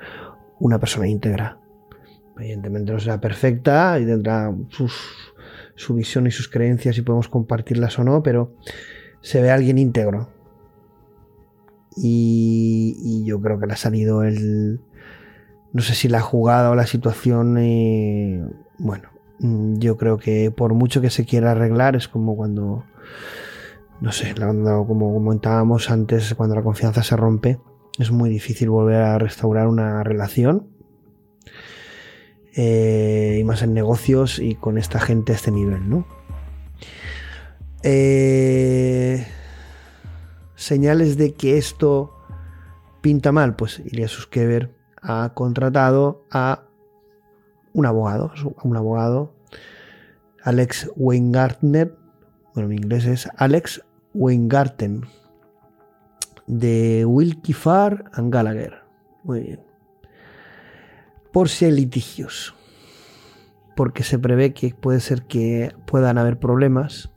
una 0.59 0.79
persona 0.79 1.07
íntegra. 1.07 1.57
Evidentemente 2.37 2.93
no 2.93 2.99
será 2.99 3.19
perfecta 3.19 3.99
y 3.99 4.05
tendrá 4.05 4.53
su 5.75 5.93
visión 5.93 6.27
y 6.27 6.31
sus 6.31 6.47
creencias 6.47 6.97
y 6.97 7.01
podemos 7.01 7.27
compartirlas 7.27 7.99
o 7.99 8.03
no, 8.03 8.23
pero 8.23 8.53
se 9.21 9.41
ve 9.41 9.51
alguien 9.51 9.77
íntegro. 9.77 10.29
Y, 11.95 13.23
yo 13.25 13.41
creo 13.41 13.59
que 13.59 13.67
le 13.67 13.73
ha 13.73 13.77
salido 13.77 14.23
el... 14.23 14.81
No 15.73 15.81
sé 15.81 15.93
si 15.93 16.07
la 16.07 16.21
jugada 16.21 16.71
o 16.71 16.75
la 16.75 16.87
situación... 16.87 17.57
Eh, 17.57 18.43
bueno, 18.77 19.09
yo 19.39 19.97
creo 19.97 20.17
que 20.17 20.51
por 20.51 20.73
mucho 20.73 21.01
que 21.01 21.09
se 21.09 21.25
quiera 21.25 21.51
arreglar, 21.51 21.95
es 21.95 22.07
como 22.07 22.35
cuando, 22.35 22.83
no 24.01 24.11
sé, 24.11 24.33
como 24.35 25.13
comentábamos 25.13 25.89
antes, 25.89 26.33
cuando 26.35 26.55
la 26.55 26.63
confianza 26.63 27.03
se 27.03 27.15
rompe, 27.15 27.59
es 27.97 28.11
muy 28.11 28.29
difícil 28.29 28.69
volver 28.69 29.01
a 29.01 29.17
restaurar 29.17 29.67
una 29.67 30.03
relación. 30.03 30.67
Eh, 32.55 33.37
y 33.39 33.43
más 33.43 33.61
en 33.61 33.73
negocios 33.73 34.39
y 34.39 34.55
con 34.55 34.77
esta 34.77 34.99
gente 34.99 35.31
a 35.31 35.35
este 35.35 35.51
nivel, 35.51 35.87
¿no? 35.87 36.05
Eh, 37.83 39.25
señales 40.55 41.15
de 41.15 41.33
que 41.33 41.57
esto 41.57 42.17
pinta 43.01 43.31
mal, 43.31 43.55
pues 43.55 43.79
Ilya 43.85 44.07
Suskever 44.07 44.75
ha 45.01 45.31
contratado 45.33 46.25
a 46.31 46.68
un 47.73 47.85
abogado, 47.85 48.31
un 48.63 48.75
abogado, 48.75 49.33
Alex 50.43 50.89
Weingartner, 50.95 51.95
bueno, 52.53 52.69
mi 52.69 52.75
inglés 52.75 53.05
es 53.05 53.29
Alex 53.37 53.81
Weingarten, 54.13 55.05
de 56.47 57.05
Wilkie 57.05 57.53
Farr 57.53 58.05
and 58.13 58.33
Gallagher. 58.33 58.81
Muy 59.23 59.41
bien. 59.41 59.59
Por 61.31 61.47
si 61.47 61.65
hay 61.65 61.71
litigios, 61.71 62.55
porque 63.75 64.03
se 64.03 64.17
prevé 64.17 64.53
que 64.53 64.73
puede 64.73 64.99
ser 64.99 65.23
que 65.23 65.73
puedan 65.85 66.17
haber 66.17 66.39
problemas. 66.39 67.11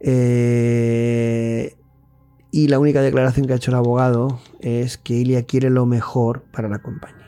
Eh, 0.00 1.76
y 2.50 2.68
la 2.68 2.78
única 2.78 3.02
declaración 3.02 3.46
que 3.46 3.52
ha 3.52 3.56
hecho 3.56 3.70
el 3.70 3.76
abogado 3.76 4.40
es 4.60 4.96
que 4.96 5.14
Ilia 5.14 5.44
quiere 5.44 5.68
lo 5.68 5.84
mejor 5.84 6.44
para 6.44 6.68
la 6.68 6.78
compañía. 6.78 7.25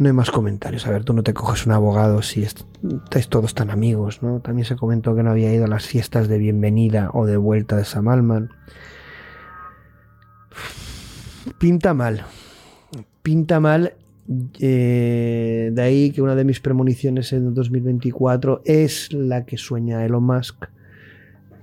No 0.00 0.06
hay 0.06 0.14
más 0.14 0.30
comentarios. 0.30 0.86
A 0.86 0.90
ver, 0.92 1.04
tú 1.04 1.12
no 1.12 1.22
te 1.22 1.34
coges 1.34 1.66
un 1.66 1.72
abogado 1.72 2.22
si 2.22 2.42
estáis 2.42 3.28
todos 3.28 3.52
tan 3.52 3.68
amigos, 3.68 4.22
¿no? 4.22 4.40
También 4.40 4.64
se 4.64 4.74
comentó 4.74 5.14
que 5.14 5.22
no 5.22 5.30
había 5.30 5.52
ido 5.52 5.66
a 5.66 5.68
las 5.68 5.86
fiestas 5.86 6.26
de 6.26 6.38
bienvenida 6.38 7.10
o 7.12 7.26
de 7.26 7.36
vuelta 7.36 7.76
de 7.76 7.84
Sam 7.84 8.08
Altman. 8.08 8.48
Pinta 11.58 11.92
mal. 11.92 12.24
Pinta 13.20 13.60
mal. 13.60 13.92
Eh, 14.58 15.68
de 15.70 15.82
ahí 15.82 16.12
que 16.12 16.22
una 16.22 16.34
de 16.34 16.44
mis 16.44 16.60
premoniciones 16.60 17.34
en 17.34 17.52
2024 17.52 18.62
es 18.64 19.12
la 19.12 19.44
que 19.44 19.58
sueña 19.58 20.02
Elon 20.06 20.24
Musk. 20.24 20.64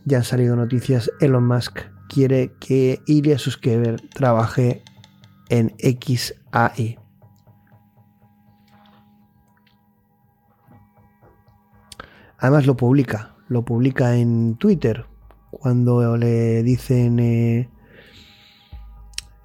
Ya 0.05 0.17
han 0.17 0.23
salido 0.23 0.55
noticias. 0.55 1.11
Elon 1.21 1.47
Musk 1.47 1.79
quiere 2.07 2.51
que 2.59 2.99
Ilya 3.07 3.39
Suskever 3.39 3.99
trabaje 4.13 4.83
en 5.49 5.73
XAI. 5.79 6.99
Además 12.37 12.67
lo 12.67 12.77
publica, 12.77 13.35
lo 13.47 13.65
publica 13.65 14.15
en 14.15 14.55
Twitter 14.57 15.05
cuando 15.49 16.17
le 16.17 16.61
dicen 16.61 17.19
eh, 17.19 17.69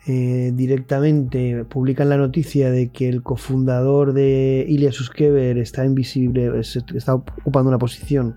eh, 0.06 0.52
directamente, 0.54 1.64
publican 1.64 2.08
la 2.08 2.16
noticia 2.16 2.70
de 2.70 2.90
que 2.90 3.08
el 3.08 3.22
cofundador 3.22 4.12
de 4.12 4.66
Ilya 4.68 4.92
Suskever 4.92 5.58
está 5.58 5.86
invisible, 5.86 6.52
está 6.60 7.14
ocupando 7.14 7.68
una 7.68 7.78
posición 7.78 8.36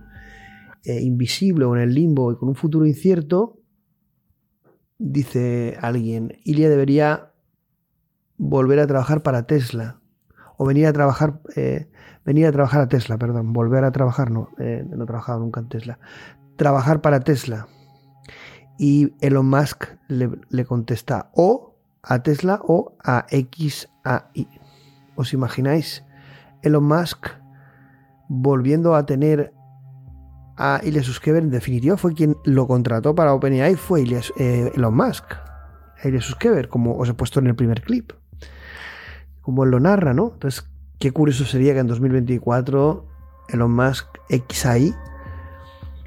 eh, 0.84 1.02
invisible 1.02 1.66
o 1.66 1.76
en 1.76 1.82
el 1.82 1.94
limbo 1.94 2.32
y 2.32 2.38
con 2.38 2.50
un 2.50 2.56
futuro 2.56 2.86
incierto, 2.86 3.60
dice 5.00 5.76
alguien, 5.82 6.38
Ilya 6.46 6.70
debería 6.70 7.32
volver 8.38 8.80
a 8.80 8.88
trabajar 8.88 9.22
para 9.24 9.48
Tesla 9.48 10.00
o 10.58 10.66
venir 10.66 10.86
a 10.86 10.94
trabajar 10.94 11.42
venir 12.26 12.48
a 12.48 12.52
trabajar 12.52 12.82
a 12.82 12.88
Tesla, 12.88 13.18
perdón, 13.18 13.54
volver 13.54 13.84
a 13.84 13.92
trabajar, 13.92 14.32
no, 14.32 14.50
eh, 14.58 14.86
no 14.90 15.04
he 15.04 15.08
trabajado 15.08 15.40
nunca 15.40 15.62
en 15.62 15.70
Tesla, 15.70 16.00
trabajar 16.58 17.02
para 17.02 17.20
Tesla. 17.20 17.68
Y 18.78 19.14
Elon 19.22 19.50
Musk 19.50 19.86
le, 20.08 20.66
contesta 20.66 21.30
o 21.34 21.76
a 22.04 22.24
Tesla 22.24 22.60
o 22.64 22.94
a 23.02 23.26
XAI. 23.30 24.50
¿Os 25.16 25.34
imagináis? 25.34 26.04
Elon 26.62 26.84
Musk 26.84 27.30
volviendo 28.28 28.96
a 28.96 29.06
tener 29.06 29.54
a 30.58 30.82
Ilya 30.84 31.04
Suskever, 31.04 31.44
en 31.44 31.52
definitiva 31.52 31.96
fue 31.96 32.14
quien 32.14 32.36
lo 32.44 32.68
contrató 32.68 33.14
para 33.14 33.34
OpenAI, 33.34 33.76
fue 33.76 34.04
eh, 34.04 34.72
Elon 34.76 34.96
Musk. 34.96 35.26
Ilya 36.04 36.22
Suskever, 36.22 36.68
como 36.68 36.98
os 36.98 37.08
he 37.08 37.14
puesto 37.14 37.40
en 37.40 37.48
el 37.48 37.56
primer 37.56 37.82
clip. 37.82 38.12
Como 39.42 39.64
él 39.64 39.72
lo 39.72 39.80
narra, 39.80 40.14
¿no? 40.14 40.32
Entonces, 40.34 40.70
Qué 41.00 41.12
curioso 41.12 41.46
sería 41.46 41.74
que 41.74 41.80
en 41.80 41.88
2024 41.88 43.06
Elon 43.50 43.72
Musk 43.72 44.08
XAI 44.30 44.96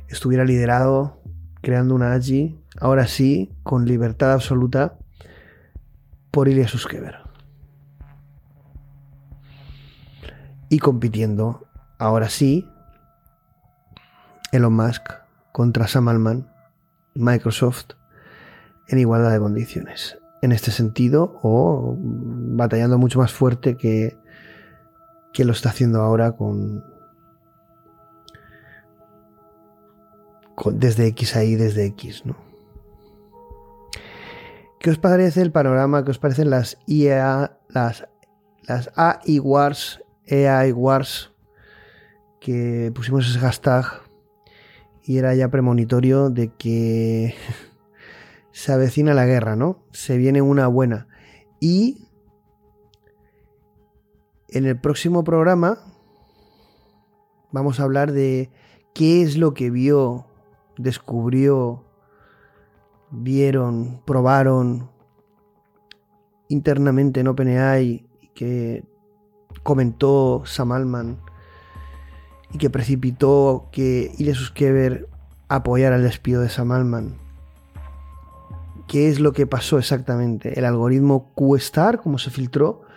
estuviera 0.09 0.45
liderado, 0.45 1.21
creando 1.61 1.95
una 1.95 2.15
AGI, 2.15 2.59
ahora 2.81 3.07
sí, 3.07 3.53
con 3.63 3.85
libertad 3.85 4.33
absoluta, 4.33 4.99
por 6.31 6.49
Ilya 6.49 6.69
Suskever. 6.69 7.17
Y 10.71 10.79
compitiendo, 10.79 11.67
ahora 11.99 12.29
sí, 12.29 12.69
Elon 14.53 14.75
Musk 14.75 15.11
contra 15.53 15.87
Sam 15.87 16.09
Altman, 16.09 16.51
Microsoft, 17.15 17.93
en 18.89 18.99
igualdad 18.99 19.33
de 19.33 19.39
condiciones. 19.39 20.19
En 20.41 20.53
este 20.53 20.71
sentido, 20.71 21.39
o 21.43 21.97
batallando 21.99 22.97
mucho 22.97 23.19
más 23.19 23.33
fuerte 23.33 23.77
que 23.77 24.17
que 25.33 25.45
lo 25.45 25.53
está 25.53 25.71
haciendo 25.71 26.01
ahora 26.01 26.33
con, 26.33 26.85
desde 30.73 31.07
X 31.09 31.37
ahí, 31.37 31.55
desde 31.55 31.87
X, 31.87 32.25
¿no? 32.25 32.37
¿Qué 34.81 34.91
os 34.91 34.99
parece 34.99 35.43
el 35.43 35.51
panorama? 35.51 36.05
¿Qué 36.05 36.13
os 36.13 36.19
parecen 36.19 36.51
las 36.51 36.79
IA, 36.87 37.59
las, 37.69 38.07
las 38.63 38.91
AI 38.95 39.41
Wars, 39.41 40.01
AI 40.31 40.73
Wars, 40.73 41.33
que 42.41 42.93
pusimos 42.95 43.29
ese 43.29 43.41
hashtag 43.41 43.85
y 45.03 45.19
era 45.19 45.35
ya 45.35 45.49
premonitorio 45.49 46.31
de 46.31 46.49
que 46.49 47.35
se 48.53 48.73
avecina 48.73 49.15
la 49.15 49.27
guerra, 49.27 49.57
¿no? 49.57 49.83
Se 49.93 50.17
viene 50.17 50.43
una 50.43 50.69
buena. 50.69 51.09
Y 51.61 52.08
en 54.49 54.67
el 54.67 54.79
próximo 54.79 55.25
programa 55.25 55.79
vamos 57.53 57.81
a 57.81 57.85
hablar 57.85 58.13
de 58.13 58.51
qué 58.95 59.23
es 59.23 59.37
lo 59.37 59.55
que 59.55 59.71
vio, 59.71 60.27
descubrió, 60.77 61.85
vieron, 63.11 64.03
probaron 64.05 64.91
internamente 66.49 67.21
en 67.21 67.29
OpenAI 67.29 68.07
que 68.35 68.85
comentó 69.63 70.43
Sam 70.47 70.73
Altman 70.73 71.21
y 72.53 72.59
que 72.59 72.71
precipitó 72.71 73.69
que 73.71 74.13
Ilya 74.19 74.35
Suskever 74.35 75.09
apoyara 75.49 75.97
el 75.97 76.03
despido 76.03 76.41
de 76.41 76.49
Sam 76.49 76.73
Altman. 76.73 77.17
¿Qué 78.87 79.11
es 79.11 79.21
lo 79.21 79.33
que 79.33 79.47
pasó 79.47 79.79
exactamente? 79.79 80.59
El 80.59 80.65
algoritmo 80.65 81.35
QStar, 81.35 82.01
cómo 82.01 82.17
se 82.17 82.31
filtró, 82.31 82.88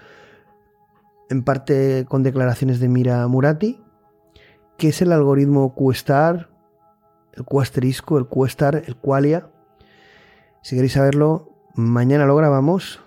en 1.31 1.43
parte 1.43 2.05
con 2.07 2.23
declaraciones 2.23 2.79
de 2.81 2.89
Mira 2.89 3.25
Murati, 3.27 3.81
que 4.77 4.89
es 4.89 5.01
el 5.01 5.13
algoritmo 5.13 5.73
QStar, 5.73 6.49
el 7.33 7.45
Q 7.45 7.63
el 8.17 8.27
QStar, 8.27 8.83
el 8.85 8.97
Qualia. 8.97 9.49
Si 10.61 10.75
queréis 10.75 10.93
saberlo, 10.93 11.49
mañana 11.73 12.25
lo 12.25 12.35
grabamos. 12.35 13.01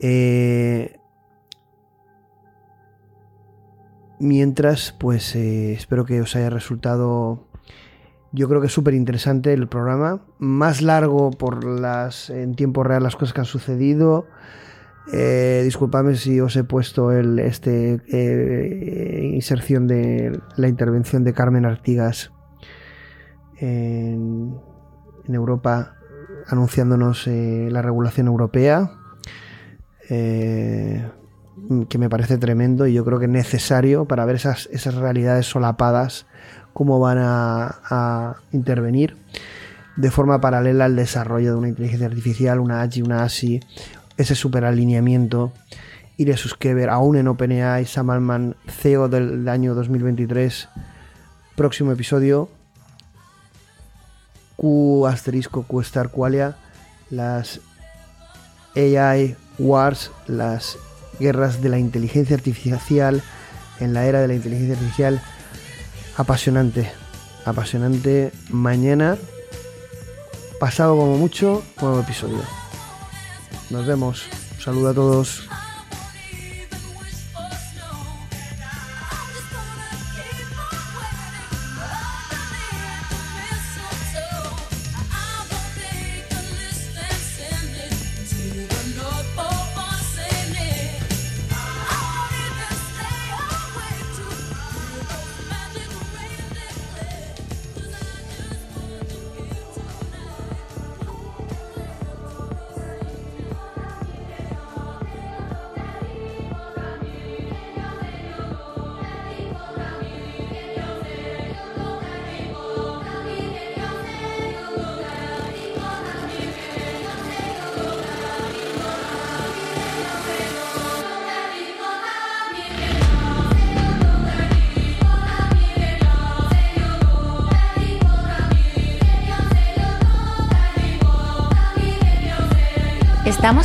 Eh, 0.00 0.98
mientras, 4.18 4.92
pues 4.92 5.36
eh, 5.36 5.74
espero 5.74 6.04
que 6.04 6.20
os 6.20 6.34
haya 6.34 6.50
resultado. 6.50 7.46
Yo 8.32 8.48
creo 8.48 8.60
que 8.60 8.68
súper 8.68 8.94
interesante 8.94 9.52
el 9.52 9.68
programa. 9.68 10.24
Más 10.38 10.82
largo 10.82 11.30
por 11.30 11.64
las 11.64 12.28
en 12.28 12.56
tiempo 12.56 12.82
real 12.82 13.04
las 13.04 13.14
cosas 13.14 13.32
que 13.32 13.40
han 13.40 13.46
sucedido. 13.46 14.26
Eh, 15.10 15.62
disculpadme 15.64 16.14
si 16.14 16.40
os 16.40 16.54
he 16.54 16.62
puesto 16.62 17.10
el, 17.10 17.40
este 17.40 18.00
eh, 18.06 19.30
inserción 19.34 19.88
de 19.88 20.38
la 20.56 20.68
intervención 20.68 21.24
de 21.24 21.32
Carmen 21.32 21.64
Artigas 21.64 22.30
en, 23.56 24.60
Europa 25.28 25.94
anunciándonos 26.46 27.26
eh, 27.26 27.68
la 27.70 27.80
regulación 27.80 28.26
europea 28.26 28.90
que 30.08 31.98
me 31.98 32.10
parece 32.10 32.36
tremendo 32.36 32.86
y 32.86 32.92
yo 32.92 33.02
creo 33.02 33.18
que 33.18 33.28
necesario 33.28 34.04
para 34.04 34.26
ver 34.26 34.36
esas, 34.36 34.68
esas 34.72 34.96
realidades 34.96 35.46
solapadas 35.46 36.26
cómo 36.74 37.00
van 37.00 37.16
a, 37.18 37.80
a 37.88 38.36
intervenir 38.52 39.16
de 39.96 40.10
forma 40.10 40.40
paralela 40.40 40.86
al 40.86 40.96
desarrollo 40.96 41.52
de 41.52 41.58
una 41.58 41.68
inteligencia 41.68 42.06
artificial, 42.06 42.60
una 42.60 42.82
AGI, 42.82 43.02
una 43.02 43.22
ASI, 43.22 43.60
ese 44.16 44.34
superalineamiento. 44.34 45.52
Iria 46.16 46.36
Suskever, 46.36 46.90
aún 46.90 47.16
en 47.16 47.28
OpenAI, 47.28 47.86
Sam 47.86 48.10
Altman, 48.10 48.56
CEO 48.68 49.08
del 49.08 49.48
año 49.48 49.74
2023. 49.74 50.68
Próximo 51.56 51.92
episodio. 51.92 52.48
Q 54.56 55.06
asterisco 55.06 55.64
Q 55.64 55.80
star 55.80 56.10
qualia. 56.10 56.56
Las 57.10 57.60
AI 58.76 59.36
Wars, 59.58 60.10
las 60.26 60.78
guerras 61.18 61.60
de 61.62 61.68
la 61.68 61.78
inteligencia 61.78 62.36
artificial 62.36 63.22
en 63.80 63.94
la 63.94 64.06
era 64.06 64.20
de 64.20 64.28
la 64.28 64.34
inteligencia 64.34 64.74
artificial. 64.74 65.20
Apasionante, 66.16 66.90
apasionante. 67.44 68.32
Mañana, 68.50 69.16
pasado 70.60 70.96
como 70.96 71.16
mucho, 71.16 71.62
nuevo 71.80 72.00
episodio. 72.00 72.61
Nos 73.72 73.86
vemos. 73.86 74.26
Un 74.58 74.60
saludo 74.60 74.88
a 74.90 74.94
todos. 74.94 75.48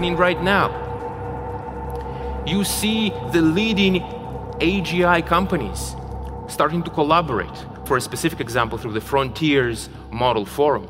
Happening 0.00 0.16
right 0.16 0.42
now. 0.42 0.70
You 2.46 2.64
see 2.64 3.10
the 3.32 3.42
leading 3.42 4.00
AGI 4.58 5.26
companies 5.26 5.94
starting 6.48 6.82
to 6.84 6.90
collaborate, 6.90 7.54
for 7.84 7.98
a 7.98 8.00
specific 8.00 8.40
example, 8.40 8.78
through 8.78 8.94
the 8.94 9.02
Frontiers 9.02 9.90
Model 10.10 10.46
Forum. 10.46 10.88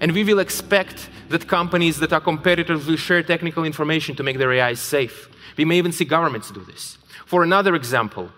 And 0.00 0.12
we 0.12 0.22
will 0.22 0.38
expect 0.38 1.10
that 1.30 1.48
companies 1.48 1.98
that 1.98 2.12
are 2.12 2.20
competitors 2.20 2.86
will 2.86 2.96
share 2.96 3.20
technical 3.24 3.64
information 3.64 4.14
to 4.14 4.22
make 4.22 4.38
their 4.38 4.52
AI 4.52 4.74
safe. 4.74 5.28
We 5.56 5.64
may 5.64 5.78
even 5.78 5.90
see 5.90 6.04
governments 6.04 6.52
do 6.52 6.60
this. 6.60 6.98
For 7.24 7.42
another 7.42 7.74
example, 7.74 8.30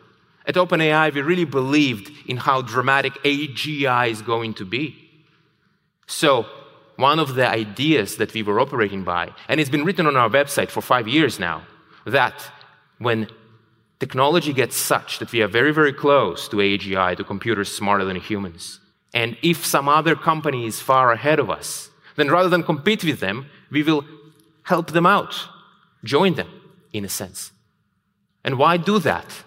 at 0.47 0.55
OpenAI, 0.55 1.13
we 1.13 1.21
really 1.21 1.45
believed 1.45 2.11
in 2.27 2.39
how 2.39 2.63
dramatic 2.63 3.13
AGI 3.25 4.09
is 4.09 4.23
going 4.23 4.55
to 4.55 4.65
be. 4.65 4.97
So, 6.07 6.47
one 6.99 7.21
of 7.21 7.37
the 7.37 7.49
ideas 7.49 8.17
that 8.17 8.35
we 8.35 8.43
were 8.43 8.59
operating 8.59 9.05
by, 9.05 9.31
and 9.49 9.61
it's 9.61 9.71
been 9.71 9.85
written 9.85 10.07
on 10.07 10.17
our 10.17 10.29
website 10.29 10.69
for 10.69 10.83
five 10.83 11.07
years 11.07 11.39
now, 11.39 11.63
that 12.05 12.51
when 12.99 13.29
technology 14.01 14.53
gets 14.53 14.77
such 14.77 15.21
that 15.21 15.31
we 15.31 15.41
are 15.41 15.47
very, 15.47 15.73
very 15.73 15.93
close 15.93 16.49
to 16.49 16.57
AGI, 16.57 17.17
to 17.17 17.23
computers 17.23 17.73
smarter 17.73 18.05
than 18.05 18.17
humans, 18.17 18.81
and 19.15 19.37
if 19.43 19.65
some 19.65 19.89
other 19.89 20.17
company 20.17 20.67
is 20.67 20.81
far 20.81 21.13
ahead 21.13 21.39
of 21.39 21.49
us, 21.49 21.89
then 22.17 22.33
rather 22.33 22.49
than 22.49 22.65
compete 22.65 23.05
with 23.05 23.21
them, 23.21 23.47
we 23.71 23.85
will 23.85 24.05
help 24.65 24.91
them 24.91 25.07
out, 25.07 25.47
join 26.03 26.35
them, 26.35 26.51
in 26.93 27.05
a 27.05 27.09
sense. 27.09 27.53
And 28.43 28.59
why 28.59 28.77
do 28.77 28.99
that? 28.99 29.45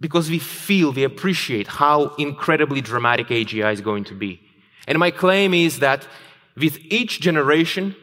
Because 0.00 0.28
we 0.28 0.40
feel, 0.40 0.92
we 0.92 1.04
appreciate 1.04 1.68
how 1.68 2.16
incredibly 2.16 2.80
dramatic 2.80 3.28
AGI 3.28 3.72
is 3.72 3.80
going 3.80 4.02
to 4.04 4.14
be. 4.14 4.40
And 4.88 4.98
my 4.98 5.12
claim 5.12 5.54
is 5.54 5.78
that 5.78 6.08
with 6.60 6.78
each 6.90 7.20
generation 7.20 7.96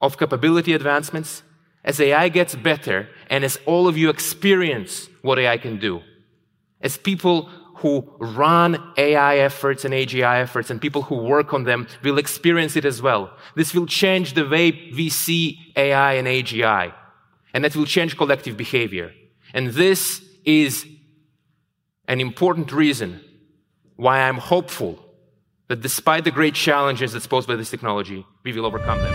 of 0.00 0.18
capability 0.18 0.72
advancements, 0.72 1.42
as 1.84 2.00
AI 2.00 2.28
gets 2.28 2.54
better 2.54 3.08
and 3.28 3.44
as 3.44 3.58
all 3.66 3.88
of 3.88 3.96
you 3.96 4.08
experience 4.08 5.08
what 5.22 5.38
AI 5.38 5.58
can 5.58 5.78
do, 5.78 6.00
as 6.80 6.96
people 6.96 7.48
who 7.76 8.08
run 8.18 8.92
AI 8.96 9.38
efforts 9.38 9.84
and 9.84 9.92
AGI 9.92 10.40
efforts 10.40 10.70
and 10.70 10.80
people 10.80 11.02
who 11.02 11.16
work 11.16 11.52
on 11.52 11.64
them 11.64 11.86
will 12.02 12.16
experience 12.16 12.76
it 12.76 12.84
as 12.84 13.02
well. 13.02 13.30
This 13.56 13.74
will 13.74 13.86
change 13.86 14.32
the 14.32 14.48
way 14.48 14.70
we 14.96 15.10
see 15.10 15.58
AI 15.76 16.14
and 16.14 16.26
AGI, 16.26 16.94
and 17.52 17.64
that 17.64 17.76
will 17.76 17.84
change 17.84 18.16
collective 18.16 18.56
behavior. 18.56 19.12
And 19.52 19.68
this 19.68 20.22
is 20.44 20.86
an 22.08 22.20
important 22.20 22.72
reason 22.72 23.20
why 23.96 24.20
I'm 24.20 24.38
hopeful 24.38 25.03
that 25.68 25.80
despite 25.80 26.24
the 26.24 26.30
great 26.30 26.54
challenges 26.54 27.12
that's 27.12 27.26
posed 27.26 27.48
by 27.48 27.56
this 27.56 27.70
technology, 27.70 28.26
we 28.44 28.52
will 28.52 28.66
overcome 28.66 28.98
them. 28.98 29.14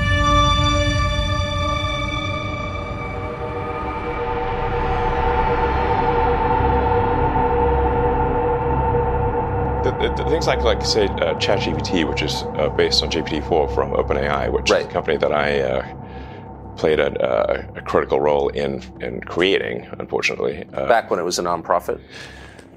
The, 9.83 9.91
the, 9.91 10.23
the 10.23 10.29
things 10.29 10.45
like, 10.45 10.61
like 10.63 10.83
say, 10.83 11.05
uh, 11.05 11.35
ChatGPT, 11.35 12.07
which 12.07 12.21
is 12.21 12.43
uh, 12.57 12.67
based 12.75 13.01
on 13.01 13.09
GPT-4 13.09 13.73
from 13.73 13.91
OpenAI, 13.91 14.51
which 14.51 14.69
Right. 14.69 14.81
is 14.81 14.87
a 14.87 14.89
company 14.91 15.15
that 15.17 15.31
I 15.31 15.61
uh, 15.61 16.75
played 16.75 16.99
a, 16.99 17.69
a 17.77 17.81
critical 17.83 18.19
role 18.19 18.49
in 18.49 18.83
in 18.99 19.21
creating. 19.21 19.87
Unfortunately, 19.97 20.65
uh, 20.73 20.87
Back 20.89 21.09
when 21.09 21.17
it 21.19 21.23
was 21.23 21.39
a 21.39 21.43
nonprofit. 21.43 21.99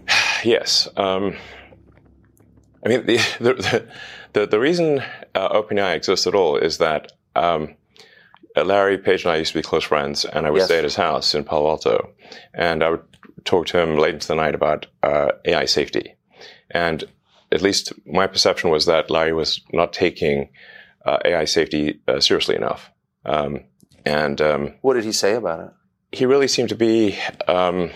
Yes. 0.45 0.89
Um, 0.97 1.37
I 2.85 2.89
mean, 2.89 3.07
the 3.07 3.17
the 3.41 3.89
the, 4.33 4.47
the 4.47 4.61
reason 4.61 5.01
uh, 5.35 5.49
OpenAI 5.63 5.95
exists 5.97 6.27
at 6.27 6.35
all 6.35 6.57
is 6.57 6.79
that 6.79 7.13
um, 7.37 7.75
uh, 8.57 8.65
Larry 8.65 8.99
Page 8.99 9.25
and 9.25 9.33
I 9.33 9.37
used 9.37 9.53
to 9.53 9.59
be 9.59 9.63
close 9.63 9.85
friends, 9.85 10.25
and 10.25 10.47
I 10.47 10.51
would 10.51 10.59
Yes. 10.59 10.67
stay 10.69 10.79
at 10.79 10.85
his 10.85 10.97
house 10.97 11.35
in 11.35 11.45
Palo 11.45 11.71
Alto, 11.71 12.11
and 12.55 12.83
I 12.83 12.91
would 12.91 13.03
talk 13.45 13.67
to 13.69 13.79
him 13.81 13.97
late 13.99 14.15
into 14.15 14.29
the 14.29 14.35
night 14.35 14.55
about 14.55 14.87
uh, 15.03 15.33
AI 15.45 15.65
safety. 15.67 16.15
And 16.71 17.05
at 17.51 17.61
least 17.63 17.93
my 18.07 18.27
perception 18.27 18.71
was 18.71 18.87
that 18.87 19.11
Larry 19.11 19.33
was 19.33 19.61
not 19.73 19.93
taking 19.93 20.49
uh, 21.05 21.19
AI 21.25 21.45
safety 21.47 22.01
uh, 22.09 22.21
seriously 22.21 22.57
enough. 22.57 22.91
Um, 23.25 23.65
and 24.07 24.41
um, 24.41 24.75
What 24.81 24.95
did 24.95 25.05
he 25.05 25.13
say 25.13 25.35
about 25.35 25.61
it? 25.61 25.71
he 26.19 26.27
really 26.27 26.49
seemed 26.49 26.69
to 26.69 26.75
be 26.77 27.19
um, 27.49 27.91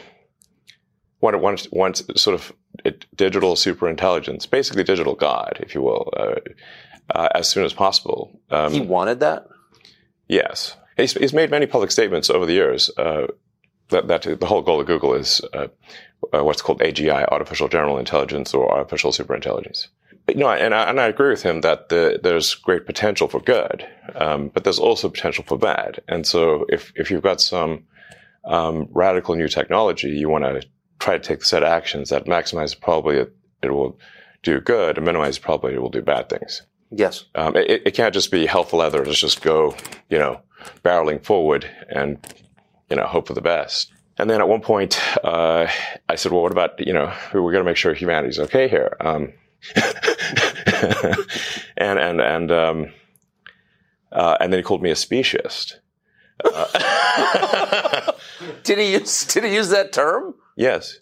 one, 1.20 1.38
one, 1.40 1.56
one 1.70 1.94
sort 1.94 2.34
of 2.34 2.52
digital 3.14 3.56
super 3.56 3.88
intelligence, 3.88 4.46
basically 4.46 4.84
digital 4.84 5.14
God, 5.14 5.58
if 5.60 5.74
you 5.74 5.82
will, 5.82 6.12
uh, 6.16 6.34
uh, 7.14 7.28
as 7.34 7.48
soon 7.48 7.64
as 7.64 7.72
possible. 7.72 8.40
Um, 8.50 8.72
He 8.72 8.80
wanted 8.80 9.20
that. 9.20 9.46
yes. 10.28 10.76
He's, 10.96 11.12
he's 11.12 11.34
made 11.34 11.50
many 11.50 11.66
public 11.66 11.90
statements 11.90 12.30
over 12.30 12.46
the 12.46 12.54
years 12.54 12.90
uh, 12.96 13.26
that, 13.90 14.08
that 14.08 14.22
the 14.22 14.46
whole 14.46 14.62
goal 14.62 14.80
of 14.80 14.86
Google 14.86 15.12
is 15.12 15.42
uh, 15.52 15.68
uh, 16.32 16.42
what's 16.42 16.62
called 16.62 16.80
AGI, 16.80 17.28
artificial 17.28 17.68
general 17.68 17.98
intelligence 17.98 18.54
or 18.54 18.72
artificial 18.72 19.12
superintelligence. 19.12 19.88
But, 20.24 20.36
you 20.36 20.40
know, 20.40 20.50
and 20.50 20.74
I, 20.74 20.88
and 20.88 20.98
I 20.98 21.06
agree 21.06 21.28
with 21.28 21.42
him 21.42 21.60
that 21.60 21.90
the, 21.90 22.18
there's 22.22 22.54
great 22.54 22.86
potential 22.86 23.28
for 23.28 23.40
good, 23.40 23.86
um, 24.14 24.48
but 24.48 24.64
there's 24.64 24.78
also 24.78 25.10
potential 25.10 25.44
for 25.46 25.58
bad. 25.58 26.00
And 26.08 26.26
so 26.26 26.64
if, 26.70 26.92
if 26.96 27.10
you've 27.10 27.22
got 27.22 27.40
some 27.42 27.84
um, 28.46 28.88
radical 28.90 29.34
new 29.34 29.48
technology, 29.48 30.08
you 30.08 30.30
want 30.30 30.44
to 30.44 30.66
try 30.98 31.18
to 31.18 31.22
take 31.22 31.40
the 31.40 31.44
set 31.44 31.62
of 31.62 31.68
actions 31.68 32.10
that 32.10 32.26
maximize 32.26 32.74
the 32.74 32.80
probability 32.80 33.30
that 33.60 33.68
it 33.68 33.72
will 33.72 33.98
do 34.42 34.60
good 34.60 34.96
and 34.96 35.06
minimize 35.06 35.36
the 35.36 35.42
probability 35.42 35.76
it 35.76 35.82
will 35.82 35.90
do 35.90 36.02
bad 36.02 36.28
things. 36.28 36.62
Yes. 36.90 37.24
Um, 37.34 37.56
it, 37.56 37.82
it 37.84 37.94
can't 37.94 38.14
just 38.14 38.30
be 38.30 38.46
helpful 38.46 38.78
leather. 38.78 39.04
Let's 39.04 39.18
just 39.18 39.42
go, 39.42 39.74
you 40.08 40.18
know, 40.18 40.40
barreling 40.84 41.24
forward 41.24 41.68
and, 41.88 42.18
you 42.88 42.96
know, 42.96 43.06
hope 43.06 43.26
for 43.26 43.34
the 43.34 43.40
best. 43.40 43.92
And 44.18 44.30
then 44.30 44.40
at 44.40 44.48
one 44.48 44.60
point, 44.60 45.00
uh, 45.22 45.66
I 46.08 46.14
said, 46.14 46.32
well, 46.32 46.42
what 46.42 46.52
about, 46.52 46.84
you 46.86 46.92
know, 46.92 47.12
we're 47.34 47.52
going 47.52 47.64
to 47.64 47.64
make 47.64 47.76
sure 47.76 47.92
humanity's 47.92 48.38
okay 48.38 48.68
here. 48.68 48.96
Um, 49.00 49.32
and, 51.76 51.98
and, 51.98 52.20
and, 52.20 52.50
um, 52.50 52.92
uh, 54.12 54.36
and 54.40 54.52
then 54.52 54.58
he 54.58 54.62
called 54.62 54.82
me 54.82 54.90
a 54.90 54.94
speciesist. 54.94 55.74
Uh, 56.44 58.12
Did 58.62 58.78
he 58.78 58.92
use 58.92 59.24
Did 59.24 59.44
he 59.44 59.54
use 59.54 59.70
that 59.70 59.92
term? 59.92 60.34
Yes. 60.56 60.98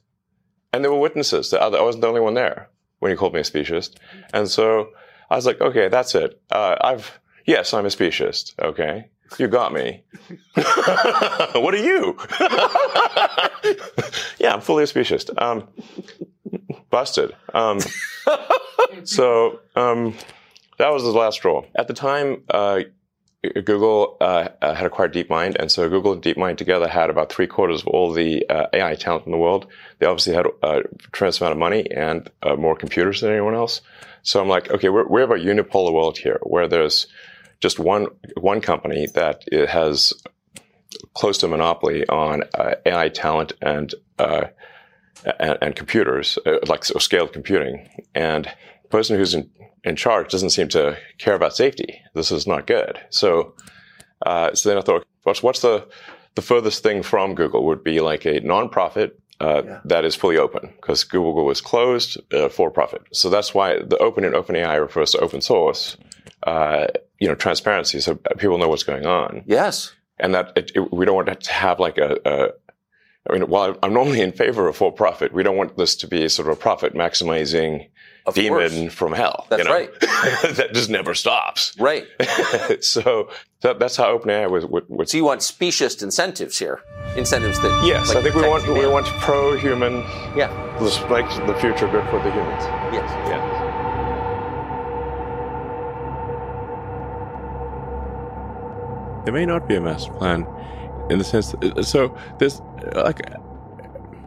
And 0.72 0.84
there 0.84 0.90
were 0.92 0.98
witnesses. 0.98 1.50
The 1.50 1.60
other- 1.62 1.78
I 1.78 1.82
wasn't 1.82 2.02
the 2.02 2.08
only 2.08 2.20
one 2.20 2.34
there 2.34 2.68
when 2.98 3.10
he 3.10 3.16
called 3.16 3.32
me 3.34 3.40
a 3.40 3.44
speciesist. 3.44 3.96
And 4.32 4.48
so 4.50 4.90
I 5.30 5.36
was 5.36 5.46
like, 5.46 5.60
okay, 5.60 5.88
that's 5.88 6.14
it. 6.14 6.40
Uh, 6.50 6.76
I've, 6.80 7.18
yes, 7.46 7.72
I'm 7.72 7.86
a 7.86 7.88
speciesist. 7.88 8.54
Okay. 8.60 9.08
You 9.38 9.48
got 9.48 9.72
me. 9.72 10.04
what 10.54 11.74
are 11.74 11.76
you? 11.76 12.16
yeah, 14.38 14.52
I'm 14.54 14.60
fully 14.60 14.84
a 14.84 14.86
speciesist. 14.86 15.30
Um, 15.40 15.68
busted. 16.90 17.34
Um, 17.52 17.80
so 19.04 19.60
um, 19.76 20.14
that 20.78 20.92
was 20.92 21.02
the 21.02 21.10
last 21.10 21.36
straw. 21.36 21.64
At 21.74 21.88
the 21.88 21.94
time, 21.94 22.42
uh, 22.50 22.80
Google 23.52 24.16
uh, 24.20 24.48
uh, 24.60 24.74
had 24.74 24.86
acquired 24.86 25.12
DeepMind, 25.12 25.56
and 25.56 25.70
so 25.70 25.88
Google 25.88 26.12
and 26.12 26.22
DeepMind 26.22 26.56
together 26.56 26.88
had 26.88 27.10
about 27.10 27.32
three 27.32 27.46
quarters 27.46 27.82
of 27.82 27.88
all 27.88 28.12
the 28.12 28.48
uh, 28.48 28.66
AI 28.72 28.94
talent 28.94 29.26
in 29.26 29.32
the 29.32 29.38
world. 29.38 29.66
They 29.98 30.06
obviously 30.06 30.34
had 30.34 30.46
a 30.62 30.82
tremendous 31.12 31.40
amount 31.40 31.52
of 31.52 31.58
money 31.58 31.90
and 31.90 32.30
uh, 32.42 32.56
more 32.56 32.76
computers 32.76 33.20
than 33.20 33.30
anyone 33.30 33.54
else. 33.54 33.80
So 34.22 34.40
I'm 34.40 34.48
like, 34.48 34.70
okay, 34.70 34.88
we're, 34.88 35.06
we 35.06 35.20
have 35.20 35.30
a 35.30 35.34
unipolar 35.34 35.92
world 35.92 36.18
here 36.18 36.38
where 36.42 36.68
there's 36.68 37.06
just 37.60 37.78
one 37.78 38.08
one 38.36 38.60
company 38.60 39.06
that 39.14 39.44
has 39.68 40.12
close 41.14 41.38
to 41.38 41.46
a 41.46 41.48
monopoly 41.48 42.06
on 42.08 42.42
uh, 42.54 42.74
AI 42.86 43.08
talent 43.08 43.52
and 43.60 43.94
uh, 44.18 44.46
and, 45.38 45.58
and 45.62 45.76
computers, 45.76 46.38
uh, 46.46 46.58
like 46.66 46.84
so 46.84 46.98
scaled 46.98 47.32
computing. 47.32 47.88
And 48.14 48.44
the 48.44 48.88
person 48.88 49.16
who's 49.16 49.34
in, 49.34 49.50
in 49.84 49.96
charge 49.96 50.30
doesn't 50.30 50.50
seem 50.50 50.68
to 50.68 50.96
care 51.18 51.34
about 51.34 51.56
safety. 51.56 52.00
This 52.14 52.32
is 52.32 52.46
not 52.46 52.66
good. 52.66 52.98
So, 53.10 53.54
uh, 54.24 54.54
so 54.54 54.68
then 54.68 54.78
I 54.78 54.80
thought, 54.80 55.06
what's, 55.22 55.42
what's 55.42 55.60
the 55.60 55.86
the 56.34 56.42
furthest 56.42 56.82
thing 56.82 57.02
from 57.02 57.34
Google 57.34 57.64
would 57.64 57.84
be 57.84 58.00
like 58.00 58.24
a 58.24 58.40
nonprofit 58.40 59.12
uh, 59.40 59.62
that 59.84 60.04
is 60.04 60.14
fully 60.14 60.36
open 60.36 60.72
because 60.76 61.04
Google 61.04 61.44
was 61.44 61.60
closed 61.60 62.18
uh, 62.32 62.48
for 62.48 62.70
profit. 62.70 63.02
So 63.12 63.30
that's 63.30 63.54
why 63.54 63.80
the 63.82 63.98
open 63.98 64.24
in 64.24 64.32
OpenAI 64.32 64.80
refers 64.80 65.12
to 65.12 65.18
open 65.18 65.40
source, 65.40 65.96
uh, 66.44 66.86
you 67.18 67.28
know, 67.28 67.34
transparency, 67.34 68.00
so 68.00 68.16
people 68.38 68.58
know 68.58 68.68
what's 68.68 68.82
going 68.82 69.06
on. 69.06 69.44
Yes. 69.46 69.92
And 70.18 70.34
that 70.34 70.52
it, 70.56 70.72
it, 70.74 70.92
we 70.92 71.04
don't 71.04 71.16
want 71.16 71.40
to 71.40 71.52
have 71.52 71.80
like 71.80 71.98
a, 71.98 72.18
a 72.24 72.48
I 73.28 73.32
mean, 73.32 73.48
while 73.48 73.76
I'm 73.82 73.94
normally 73.94 74.20
in 74.20 74.32
favor 74.32 74.68
of 74.68 74.76
for 74.76 74.92
profit, 74.92 75.32
we 75.32 75.42
don't 75.42 75.56
want 75.56 75.76
this 75.76 75.96
to 75.96 76.06
be 76.06 76.28
sort 76.28 76.48
of 76.48 76.56
a 76.56 76.60
profit 76.60 76.94
maximizing 76.94 77.88
Of 78.26 78.34
demon 78.34 78.70
course. 78.70 78.94
from 78.94 79.12
hell. 79.12 79.46
That's 79.50 79.62
you 79.62 79.68
know? 79.68 79.74
right. 79.74 79.90
that 80.00 80.70
just 80.72 80.88
never 80.88 81.14
stops. 81.14 81.78
Right. 81.78 82.06
so 82.80 83.28
that, 83.60 83.78
that's 83.78 83.96
how 83.96 84.16
OpenAI 84.16 84.50
was. 84.50 84.64
would 84.64 84.84
would 84.88 85.08
So 85.10 85.18
you 85.18 85.24
want 85.26 85.42
specious 85.42 86.02
incentives 86.02 86.58
here, 86.58 86.80
incentives 87.16 87.60
that. 87.60 87.84
yes, 87.84 88.08
like, 88.08 88.16
I 88.18 88.22
think 88.22 88.34
we 88.34 88.40
protect 88.40 88.50
want 88.50 88.62
we 88.62 88.80
humanity. 88.80 88.92
want 88.92 89.06
pro-human, 89.20 89.94
Yeah. 90.34 90.76
this 90.80 90.98
like 91.10 91.28
the 91.46 91.54
future 91.60 91.86
good 91.88 92.08
for 92.08 92.18
the 92.22 92.30
humans. 92.32 92.64
Yes. 92.94 93.10
Yeah. 93.28 93.60
There 99.24 99.32
may 99.32 99.46
not 99.46 99.66
be 99.66 99.74
a 99.74 99.80
master 99.80 100.12
plan, 100.12 100.46
in 101.08 101.18
the 101.18 101.24
sense. 101.24 101.52
That, 101.52 101.84
so 101.86 102.14
there's 102.38 102.60
uh, 102.94 103.02
like 103.04 103.20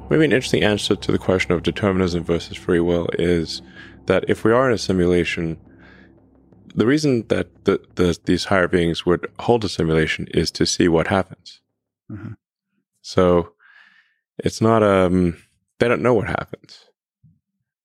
maybe 0.10 0.26
an 0.26 0.32
interesting 0.32 0.64
answer 0.64 0.96
to 0.96 1.12
the 1.12 1.20
question 1.20 1.52
of 1.52 1.62
determinism 1.62 2.24
versus 2.24 2.58
free 2.58 2.80
will 2.80 3.08
is 3.20 3.62
that 4.08 4.26
if 4.28 4.44
we 4.44 4.52
are 4.52 4.68
in 4.68 4.74
a 4.74 4.78
simulation, 4.78 5.58
the 6.76 6.86
reason 6.86 7.26
that 7.28 7.66
the, 7.66 7.80
the, 7.96 8.18
these 8.26 8.46
higher 8.46 8.68
beings 8.68 9.06
would 9.06 9.28
hold 9.40 9.64
a 9.64 9.70
simulation 9.70 10.28
is 10.34 10.52
to 10.52 10.66
see 10.66 10.88
what 10.88 11.08
happens. 11.08 11.62
Mhm. 12.12 12.36
So 13.02 13.54
it's 14.40 14.62
not 14.62 14.84
um 14.84 15.38
they 15.80 15.88
don't 15.88 16.02
know 16.02 16.14
what 16.14 16.28
happens. 16.28 16.86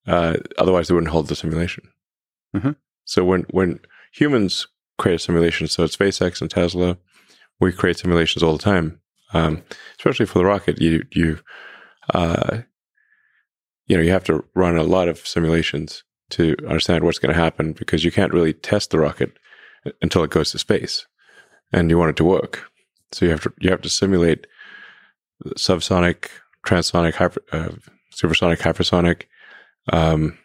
Uh, 0.05 0.35
otherwise, 0.57 0.87
they 0.87 0.93
wouldn't 0.93 1.11
hold 1.11 1.27
the 1.27 1.35
simulation. 1.35 1.87
Mhm. 2.55 2.75
So 3.05 3.23
when 3.23 3.41
when 3.51 3.79
humans 4.11 4.67
create 4.97 5.15
a 5.15 5.19
simulation, 5.19 5.67
so 5.67 5.83
it's 5.83 5.95
SpaceX 5.95 6.41
and 6.41 6.49
Tesla, 6.51 6.97
we 7.59 7.71
create 7.71 7.99
simulations 7.99 8.43
all 8.43 8.57
the 8.57 8.63
time. 8.63 8.99
Um, 9.33 9.63
especially 9.97 10.25
for 10.27 10.39
the 10.39 10.45
rocket, 10.45 10.79
you 10.81 11.05
you 11.11 11.39
uh, 12.13 12.59
you 13.87 13.95
know 13.97 14.03
you 14.03 14.11
have 14.11 14.25
to 14.25 14.43
run 14.53 14.77
a 14.77 14.83
lot 14.83 15.07
of 15.07 15.25
simulations 15.27 16.03
to 16.33 16.55
understand 16.67 17.03
what's 17.03 17.19
going 17.19 17.33
to 17.33 17.39
happen 17.41 17.73
because 17.73 18.03
you 18.03 18.11
can't 18.11 18.33
really 18.33 18.53
test 18.53 18.91
the 18.91 18.99
rocket 18.99 19.31
until 20.01 20.23
it 20.23 20.29
goes 20.29 20.51
to 20.51 20.59
space, 20.59 21.05
and 21.71 21.89
you 21.89 21.97
want 21.97 22.11
it 22.11 22.15
to 22.17 22.23
work. 22.23 22.69
So 23.11 23.25
you 23.25 23.31
have 23.31 23.41
to 23.41 23.53
you 23.59 23.69
have 23.69 23.81
to 23.81 23.89
simulate 23.89 24.47
subsonic, 25.57 26.29
transonic, 26.65 27.15
hyper, 27.15 27.43
uh, 27.51 27.69
supersonic, 28.11 28.59
hypersonic 28.59 29.23
um, 29.91 30.37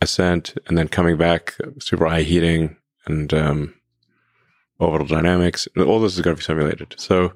ascent, 0.00 0.54
and 0.66 0.76
then 0.76 0.88
coming 0.88 1.16
back, 1.16 1.54
super 1.78 2.06
high 2.06 2.22
heating 2.22 2.76
and 3.06 3.32
um, 3.32 3.74
orbital 4.78 5.06
dynamics. 5.06 5.68
All 5.76 6.00
this 6.00 6.14
is 6.14 6.20
going 6.20 6.36
to 6.36 6.40
be 6.40 6.44
simulated. 6.44 6.94
So 6.98 7.32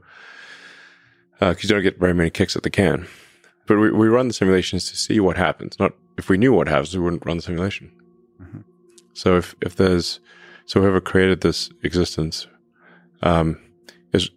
because 1.40 1.64
you 1.64 1.70
don't 1.70 1.82
get 1.82 1.98
very 1.98 2.14
many 2.14 2.30
kicks 2.30 2.54
at 2.54 2.62
the 2.62 2.70
can. 2.70 3.06
But 3.66 3.78
we, 3.78 3.90
we 3.90 4.08
run 4.08 4.28
the 4.28 4.34
simulations 4.34 4.90
to 4.90 4.96
see 4.96 5.20
what 5.20 5.36
happens. 5.36 5.78
Not 5.78 5.94
if 6.20 6.28
we 6.28 6.36
knew 6.36 6.52
what 6.52 6.68
happens, 6.68 6.94
we 6.94 7.02
wouldn't 7.04 7.24
run 7.24 7.38
the 7.38 7.42
simulation. 7.42 7.90
Mhm. 8.42 8.62
So 9.14 9.28
if 9.40 9.56
if 9.66 9.72
there's 9.80 10.20
so 10.66 10.74
whoever 10.80 11.00
created 11.00 11.38
this 11.40 11.70
existence 11.82 12.36
um, 13.30 13.48
is 14.12 14.30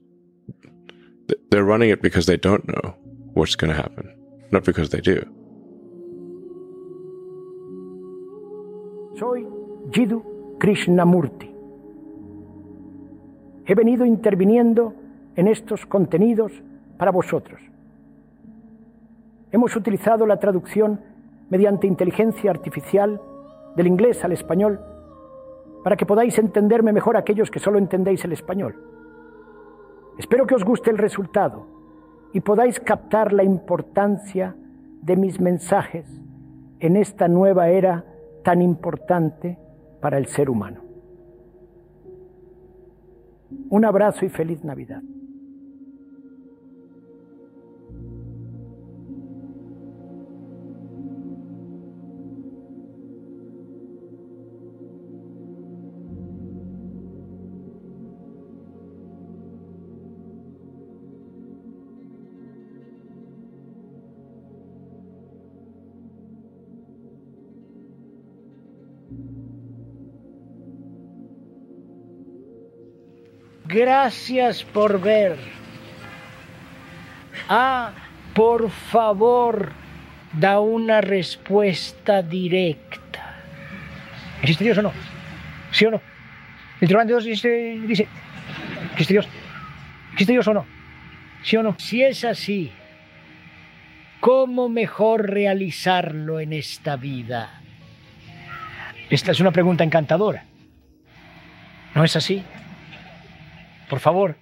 they're 1.49 1.69
running 1.73 1.89
it 1.95 2.01
because 2.01 2.25
they 2.31 2.39
don't 2.49 2.65
know 2.73 2.85
what's 3.37 3.55
going 3.59 3.71
to 3.75 3.79
happen, 3.83 4.05
not 4.51 4.63
because 4.69 4.89
they 4.93 5.01
do. 5.13 5.19
Soy 9.19 9.39
Jiddu 9.95 10.19
Krishnamurti. 10.61 11.49
He 13.67 13.73
venido 13.75 14.05
interviniendo 14.05 14.93
en 15.35 15.47
estos 15.47 15.85
contenidos 15.85 16.51
para 16.97 17.11
vosotros. 17.11 17.59
Hemos 19.51 19.75
utilizado 19.75 20.25
la 20.25 20.37
traducción 20.37 20.99
mediante 21.53 21.85
inteligencia 21.85 22.49
artificial 22.49 23.21
del 23.75 23.85
inglés 23.85 24.23
al 24.23 24.31
español 24.31 24.79
para 25.83 25.95
que 25.95 26.07
podáis 26.07 26.39
entenderme 26.39 26.91
mejor 26.91 27.15
aquellos 27.15 27.51
que 27.51 27.59
solo 27.59 27.77
entendéis 27.77 28.25
el 28.25 28.31
español. 28.31 28.75
Espero 30.17 30.47
que 30.47 30.55
os 30.55 30.63
guste 30.63 30.89
el 30.89 30.97
resultado 30.97 31.67
y 32.33 32.39
podáis 32.39 32.79
captar 32.79 33.33
la 33.33 33.43
importancia 33.43 34.55
de 35.03 35.15
mis 35.15 35.39
mensajes 35.39 36.07
en 36.79 36.95
esta 36.95 37.27
nueva 37.27 37.69
era 37.69 38.03
tan 38.43 38.63
importante 38.63 39.59
para 40.01 40.17
el 40.17 40.25
ser 40.25 40.49
humano. 40.49 40.81
Un 43.69 43.85
abrazo 43.85 44.25
y 44.25 44.29
feliz 44.29 44.63
Navidad. 44.63 45.03
Gracias 73.73 74.63
por 74.63 75.01
ver. 75.01 75.35
Ah, 77.49 77.91
por 78.35 78.69
favor, 78.69 79.71
da 80.31 80.59
una 80.59 81.01
respuesta 81.01 82.21
directa. 82.21 83.33
¿Existe 84.43 84.63
Dios 84.63 84.77
o 84.77 84.83
no? 84.83 84.93
¿Sí 85.71 85.85
o 85.85 85.91
no? 85.91 85.97
El 85.97 86.83
interrogante 86.83 87.13
dos 87.13 87.23
dice, 87.25 87.79
dice, 87.87 88.07
¿existe 88.91 89.15
Dios? 89.15 89.27
¿Existe 90.11 90.33
Dios 90.33 90.47
o 90.47 90.53
no? 90.53 90.67
¿Sí 91.41 91.57
o 91.57 91.63
no? 91.63 91.75
Si 91.79 92.03
es 92.03 92.23
así, 92.25 92.71
¿cómo 94.19 94.69
mejor 94.69 95.31
realizarlo 95.31 96.39
en 96.39 96.53
esta 96.53 96.95
vida? 96.95 97.59
Esta 99.09 99.31
es 99.31 99.39
una 99.39 99.51
pregunta 99.51 99.83
encantadora. 99.83 100.45
¿No 101.95 102.03
es 102.03 102.15
así? 102.15 102.43
Por 103.93 103.99
favor, 103.99 104.37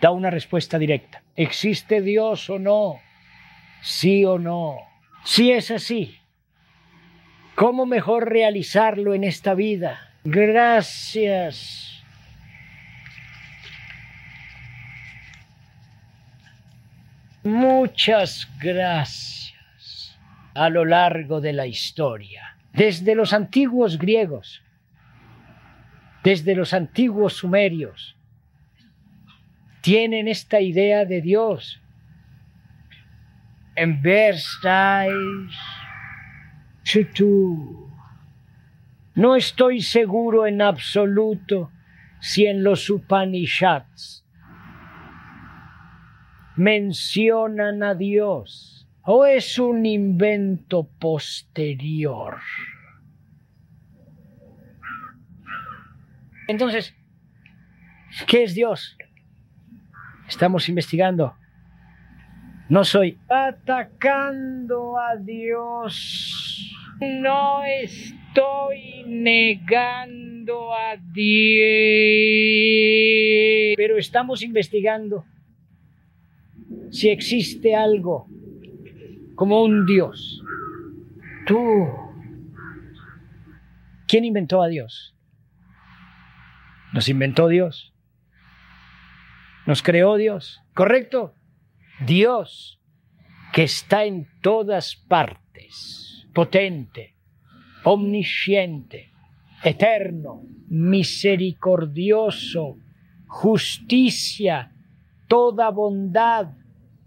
da 0.00 0.12
una 0.12 0.30
respuesta 0.30 0.78
directa. 0.78 1.24
¿Existe 1.34 2.00
Dios 2.00 2.48
o 2.48 2.60
no? 2.60 3.00
¿Sí 3.82 4.24
o 4.24 4.38
no? 4.38 4.76
Si 5.24 5.50
es 5.50 5.72
así, 5.72 6.20
¿cómo 7.56 7.86
mejor 7.86 8.28
realizarlo 8.28 9.14
en 9.14 9.24
esta 9.24 9.54
vida? 9.54 10.12
Gracias. 10.22 12.04
Muchas 17.42 18.48
gracias 18.60 20.16
a 20.54 20.68
lo 20.68 20.84
largo 20.84 21.40
de 21.40 21.52
la 21.52 21.66
historia, 21.66 22.56
desde 22.72 23.16
los 23.16 23.32
antiguos 23.32 23.98
griegos, 23.98 24.62
desde 26.22 26.54
los 26.54 26.72
antiguos 26.72 27.32
sumerios, 27.32 28.14
tienen 29.88 30.28
esta 30.28 30.60
idea 30.60 31.06
de 31.06 31.22
Dios. 31.22 31.80
En 33.74 34.02
Versailles, 34.02 35.56
tú. 37.16 37.90
No 39.14 39.34
estoy 39.34 39.80
seguro 39.80 40.46
en 40.46 40.60
absoluto 40.60 41.72
si 42.20 42.44
en 42.44 42.62
los 42.62 42.90
Upanishads 42.90 44.26
mencionan 46.56 47.82
a 47.82 47.94
Dios 47.94 48.86
o 49.04 49.24
es 49.24 49.58
un 49.58 49.86
invento 49.86 50.86
posterior. 50.98 52.36
Entonces, 56.46 56.94
¿qué 58.26 58.42
es 58.42 58.54
Dios? 58.54 58.98
Estamos 60.28 60.68
investigando. 60.68 61.34
No 62.68 62.84
soy 62.84 63.18
atacando 63.28 64.98
a 64.98 65.16
Dios. 65.16 66.70
No 67.00 67.64
estoy 67.64 69.04
negando 69.06 70.74
a 70.74 70.96
Dios. 70.96 71.64
Pero 73.76 73.96
estamos 73.96 74.42
investigando 74.42 75.24
si 76.90 77.08
existe 77.08 77.74
algo 77.74 78.28
como 79.34 79.62
un 79.62 79.86
Dios. 79.86 80.42
Tú. 81.46 81.86
¿Quién 84.06 84.26
inventó 84.26 84.60
a 84.62 84.68
Dios? 84.68 85.14
Nos 86.92 87.08
inventó 87.08 87.48
Dios. 87.48 87.94
Nos 89.68 89.82
creó 89.82 90.16
Dios. 90.16 90.60
¿Correcto? 90.72 91.34
Dios 92.06 92.80
que 93.52 93.64
está 93.64 94.06
en 94.06 94.26
todas 94.40 94.96
partes, 94.96 96.26
potente, 96.32 97.16
omnisciente, 97.84 99.12
eterno, 99.62 100.42
misericordioso, 100.68 102.78
justicia, 103.26 104.72
toda 105.26 105.68
bondad. 105.68 106.52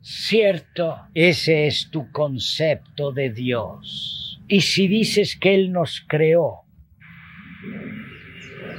Cierto, 0.02 0.98
ese 1.16 1.66
es 1.66 1.90
tu 1.90 2.12
concepto 2.12 3.12
de 3.12 3.32
Dios. 3.32 4.40
Y 4.48 4.62
si 4.62 4.88
dices 4.88 5.36
que 5.36 5.56
Él 5.56 5.72
nos 5.72 6.06
creó, 6.08 6.66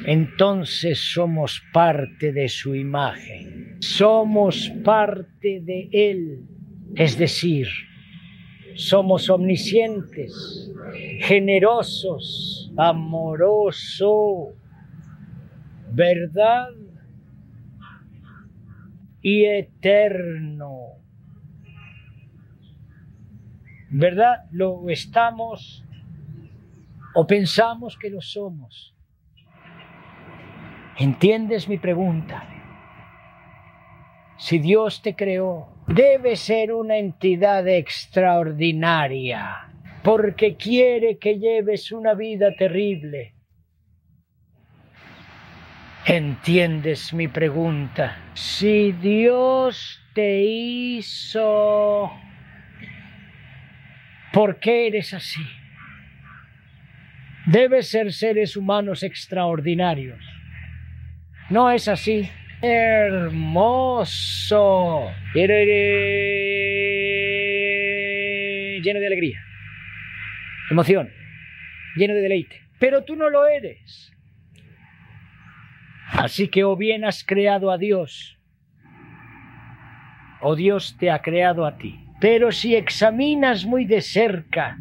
entonces 0.07 0.99
somos 1.13 1.63
parte 1.73 2.33
de 2.33 2.49
su 2.49 2.75
imagen. 2.75 3.77
Somos 3.81 4.71
parte 4.85 5.61
de 5.61 5.89
Él. 5.93 6.47
Es 6.97 7.17
decir, 7.17 7.69
somos 8.75 9.31
omniscientes, 9.31 10.71
generosos, 11.21 12.73
amoroso, 12.77 14.55
verdad 15.93 16.69
y 19.21 19.45
eterno. 19.45 20.81
¿Verdad? 23.91 24.47
Lo 24.51 24.89
estamos 24.89 25.85
o 27.15 27.27
pensamos 27.27 27.97
que 27.99 28.11
lo 28.11 28.21
somos. 28.21 28.92
¿Entiendes 30.99 31.69
mi 31.69 31.79
pregunta? 31.79 32.47
Si 34.37 34.59
Dios 34.59 35.03
te 35.03 35.15
creó, 35.15 35.69
debe 35.87 36.37
ser 36.37 36.73
una 36.73 36.99
entidad 36.99 37.67
extraordinaria, 37.67 39.69
porque 40.03 40.57
quiere 40.57 41.19
que 41.19 41.39
lleves 41.39 41.93
una 41.93 42.15
vida 42.15 42.51
terrible. 42.59 43.35
¿Entiendes 46.05 47.15
mi 47.15 47.29
pregunta? 47.29 48.19
Si 48.35 48.93
Dios 48.93 50.01
te 50.15 50.43
hizo, 50.43 52.11
¿por 54.33 54.59
qué 54.59 54.89
eres 54.89 55.15
así? 55.15 55.43
Debes 57.47 57.89
ser 57.89 58.13
seres 58.13 58.57
humanos 58.57 59.03
extraordinarios. 59.03 60.42
No 61.51 61.71
es 61.71 61.89
así. 61.89 62.31
Hermoso. 62.63 64.03
Lleno 65.35 65.55
de 69.01 69.07
alegría. 69.07 69.41
Emoción. 70.71 71.11
Lleno 71.97 72.15
de 72.15 72.21
deleite. 72.21 72.61
Pero 72.79 73.05
tú 73.05 73.17
no 73.17 73.29
lo 73.31 73.47
eres. 73.47 74.13
Así 76.13 76.49
que 76.49 76.63
o 76.63 76.77
bien 76.77 77.05
has 77.05 77.25
creado 77.25 77.71
a 77.71 77.79
Dios, 77.79 78.39
o 80.43 80.55
Dios 80.55 80.97
te 80.99 81.11
ha 81.11 81.23
creado 81.23 81.65
a 81.65 81.79
ti. 81.79 82.05
Pero 82.21 82.53
si 82.53 82.77
examinas 82.77 83.65
muy 83.65 83.87
de 83.87 84.03
cerca, 84.03 84.77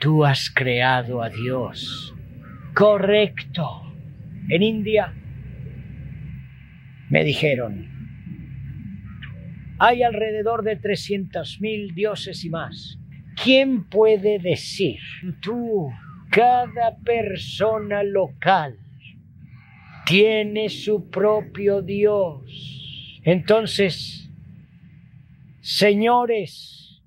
tú 0.00 0.24
has 0.24 0.48
creado 0.48 1.22
a 1.22 1.28
Dios. 1.28 2.14
Correcto. 2.74 3.83
En 4.48 4.62
India 4.62 5.14
me 7.08 7.24
dijeron, 7.24 7.88
hay 9.78 10.02
alrededor 10.02 10.62
de 10.62 10.80
300.000 10.80 11.94
dioses 11.94 12.44
y 12.44 12.50
más. 12.50 12.98
¿Quién 13.42 13.84
puede 13.84 14.38
decir? 14.38 14.98
Tú, 15.40 15.90
cada 16.30 16.96
persona 17.04 18.02
local 18.02 18.78
tiene 20.06 20.68
su 20.68 21.10
propio 21.10 21.82
Dios. 21.82 23.20
Entonces, 23.22 24.30
señores, 25.60 27.02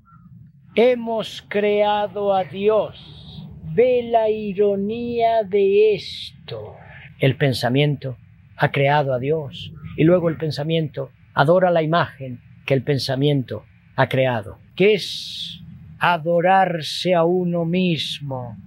hemos 0.75 1.43
creado 1.47 2.33
a 2.33 2.43
Dios. 2.43 3.47
Ve 3.73 4.03
la 4.09 4.29
ironía 4.29 5.43
de 5.43 5.95
esto. 5.95 6.76
El 7.19 7.35
pensamiento 7.35 8.17
ha 8.55 8.71
creado 8.71 9.13
a 9.13 9.19
Dios 9.19 9.71
y 9.95 10.03
luego 10.03 10.29
el 10.29 10.37
pensamiento 10.37 11.11
adora 11.33 11.71
la 11.71 11.81
imagen 11.81 12.39
que 12.65 12.73
el 12.73 12.83
pensamiento 12.83 13.63
ha 13.95 14.07
creado, 14.07 14.59
que 14.75 14.93
es 14.93 15.61
adorarse 15.99 17.15
a 17.15 17.23
uno 17.23 17.65
mismo 17.65 18.57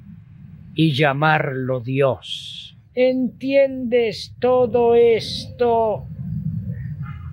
y 0.74 0.92
llamarlo 0.92 1.80
Dios. 1.80 2.76
¿Entiendes 2.94 4.34
todo 4.40 4.94
esto? 4.96 6.06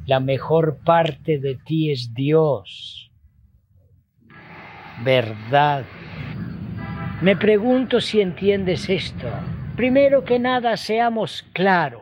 La 0.06 0.20
mejor 0.20 0.78
parte 0.86 1.40
de 1.40 1.56
ti 1.56 1.92
es 1.92 2.14
Dios. 2.14 3.12
¿Verdad? 5.04 5.84
Me 7.22 7.36
pregunto 7.36 8.00
si 8.00 8.22
entiendes 8.22 8.90
esto. 8.90 9.28
Primero 9.78 10.24
que 10.24 10.40
nada, 10.40 10.76
seamos 10.76 11.46
claros. 11.54 12.02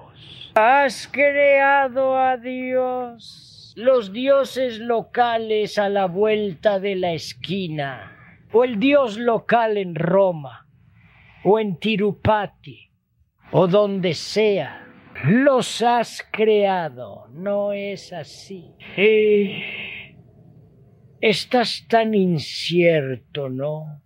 Has 0.55 1.09
creado 1.09 2.17
a 2.17 2.37
Dios, 2.37 3.73
los 3.75 4.13
dioses 4.13 4.79
locales 4.79 5.77
a 5.77 5.89
la 5.89 6.05
vuelta 6.05 6.79
de 6.79 6.95
la 6.95 7.11
esquina, 7.11 8.13
o 8.53 8.63
el 8.63 8.79
dios 8.79 9.17
local 9.17 9.75
en 9.75 9.93
Roma, 9.93 10.69
o 11.43 11.59
en 11.59 11.77
Tirupati, 11.77 12.91
o 13.51 13.67
donde 13.67 14.13
sea, 14.13 14.87
los 15.25 15.81
has 15.81 16.25
creado. 16.31 17.27
No 17.33 17.73
es 17.73 18.13
así. 18.13 18.73
estás 21.19 21.85
tan 21.89 22.13
incierto, 22.13 23.49
¿no? 23.49 24.01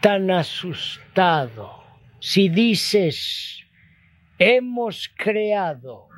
Tan 0.00 0.30
asustado. 0.30 1.79
Si 2.20 2.48
dices, 2.48 3.64
hemos 4.38 5.08
creado, 5.16 6.08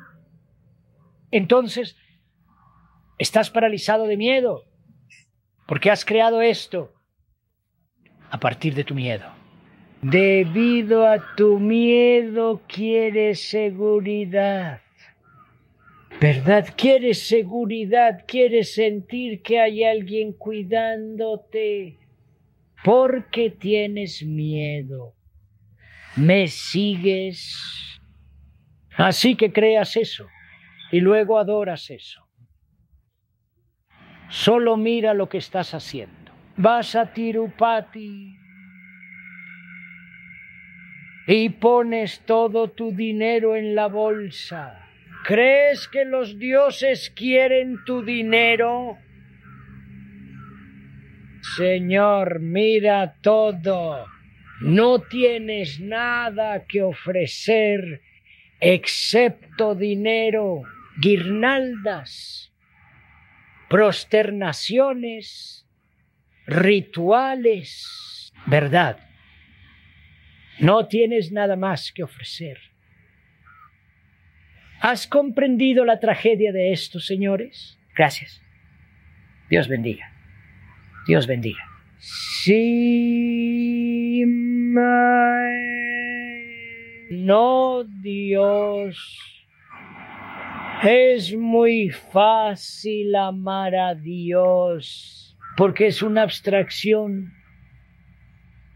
entonces 1.31 1.95
estás 3.17 3.49
paralizado 3.49 4.05
de 4.05 4.17
miedo, 4.17 4.65
porque 5.65 5.89
has 5.89 6.03
creado 6.03 6.41
esto 6.41 6.93
a 8.29 8.39
partir 8.39 8.75
de 8.75 8.83
tu 8.83 8.93
miedo. 8.93 9.25
Debido 10.01 11.07
a 11.07 11.35
tu 11.37 11.59
miedo 11.59 12.61
quieres 12.67 13.47
seguridad. 13.47 14.81
¿Verdad? 16.19 16.67
Quieres 16.75 17.25
seguridad, 17.25 18.25
quieres 18.27 18.73
sentir 18.73 19.41
que 19.41 19.59
hay 19.59 19.83
alguien 19.83 20.33
cuidándote. 20.33 21.97
Porque 22.83 23.49
tienes 23.49 24.23
miedo. 24.23 25.13
¿Me 26.15 26.47
sigues? 26.47 27.99
Así 28.95 29.35
que 29.35 29.51
creas 29.51 29.97
eso 29.97 30.27
y 30.91 30.99
luego 30.99 31.39
adoras 31.39 31.89
eso. 31.89 32.27
Solo 34.29 34.77
mira 34.77 35.13
lo 35.13 35.29
que 35.29 35.37
estás 35.37 35.73
haciendo. 35.73 36.31
Vas 36.55 36.95
a 36.95 37.11
Tirupati, 37.13 38.37
y 41.25 41.49
pones 41.49 42.21
todo 42.25 42.69
tu 42.69 42.91
dinero 42.91 43.55
en 43.55 43.75
la 43.75 43.87
bolsa. 43.87 44.87
¿Crees 45.25 45.87
que 45.87 46.03
los 46.03 46.37
dioses 46.37 47.09
quieren 47.15 47.77
tu 47.85 48.03
dinero? 48.03 48.97
Señor, 51.55 52.39
mira 52.39 53.15
todo. 53.21 54.05
No 54.61 54.99
tienes 54.99 55.79
nada 55.79 56.65
que 56.65 56.81
ofrecer 56.81 58.01
excepto 58.59 59.75
dinero, 59.75 60.63
guirnaldas, 60.97 62.53
prosternaciones, 63.69 65.67
rituales, 66.45 68.31
¿verdad? 68.45 68.99
No 70.59 70.87
tienes 70.87 71.31
nada 71.31 71.55
más 71.55 71.91
que 71.91 72.03
ofrecer. 72.03 72.59
¿Has 74.79 75.07
comprendido 75.07 75.85
la 75.85 75.99
tragedia 75.99 76.51
de 76.51 76.71
estos 76.71 77.05
señores? 77.05 77.79
Gracias. 77.95 78.41
Dios 79.49 79.67
bendiga. 79.67 80.11
Dios 81.07 81.27
bendiga. 81.27 81.63
Sí, 81.99 83.32
no, 87.09 87.83
Dios. 88.01 89.19
Es 90.83 91.33
muy 91.33 91.89
fácil 91.89 93.15
amar 93.15 93.73
a 93.75 93.95
Dios 93.95 95.37
porque 95.55 95.87
es 95.87 96.01
una 96.01 96.23
abstracción. 96.23 97.33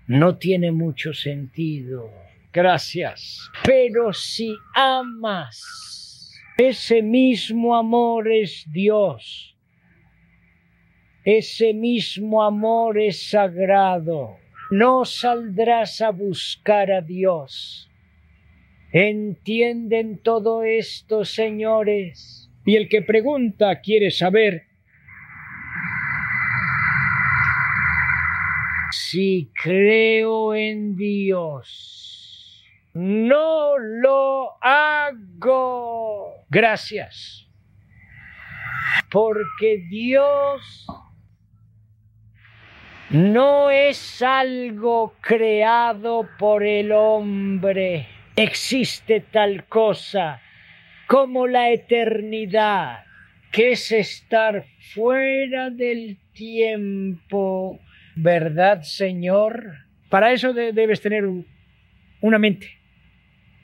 No 0.08 0.38
tiene 0.38 0.72
mucho 0.72 1.14
sentido. 1.14 2.10
Gracias. 2.54 3.52
Pero 3.66 4.14
si 4.14 4.56
amas, 4.74 6.34
ese 6.58 7.02
mismo 7.02 7.76
amor 7.76 8.32
es 8.32 8.66
Dios. 8.72 9.56
Ese 11.26 11.74
mismo 11.74 12.42
amor 12.42 12.98
es 12.98 13.30
sagrado. 13.30 14.38
No 14.70 15.06
saldrás 15.06 16.02
a 16.02 16.10
buscar 16.12 16.92
a 16.92 17.02
Dios. 17.02 17.90
¿Entienden 18.92 20.18
todo 20.18 20.64
esto, 20.64 21.24
señores? 21.24 22.50
Y 22.66 22.76
el 22.76 22.90
que 22.90 23.02
pregunta 23.02 23.80
quiere 23.80 24.12
saber 24.12 24.68
si 28.92 29.52
creo 29.62 30.54
en 30.54 30.96
Dios. 30.98 32.64
No 32.94 33.78
lo 33.78 34.62
hago. 34.62 36.44
Gracias. 36.50 37.48
Porque 39.10 39.86
Dios 39.90 40.88
no 43.10 43.70
es 43.70 44.22
algo 44.22 45.14
creado 45.22 46.28
por 46.38 46.64
el 46.64 46.92
hombre. 46.92 48.08
Existe 48.36 49.22
tal 49.22 49.66
cosa 49.66 50.42
como 51.08 51.48
la 51.48 51.72
eternidad, 51.72 53.06
que 53.52 53.72
es 53.72 53.92
estar 53.94 54.66
fuera 54.94 55.70
del 55.70 56.18
tiempo. 56.34 57.80
¿Verdad, 58.16 58.82
Señor? 58.82 59.74
Para 60.10 60.34
eso 60.34 60.54
debes 60.54 61.02
tener 61.02 61.24
una 62.20 62.40
mente, 62.40 62.68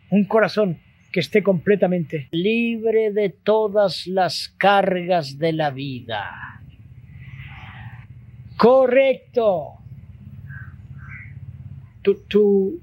un 0.09 0.23
corazón 0.25 0.79
que 1.11 1.19
esté 1.19 1.43
completamente 1.43 2.27
libre 2.31 3.11
de 3.11 3.29
todas 3.29 4.07
las 4.07 4.47
cargas 4.57 5.37
de 5.37 5.53
la 5.53 5.69
vida. 5.69 6.62
Correcto. 8.57 9.79
Tú, 12.01 12.81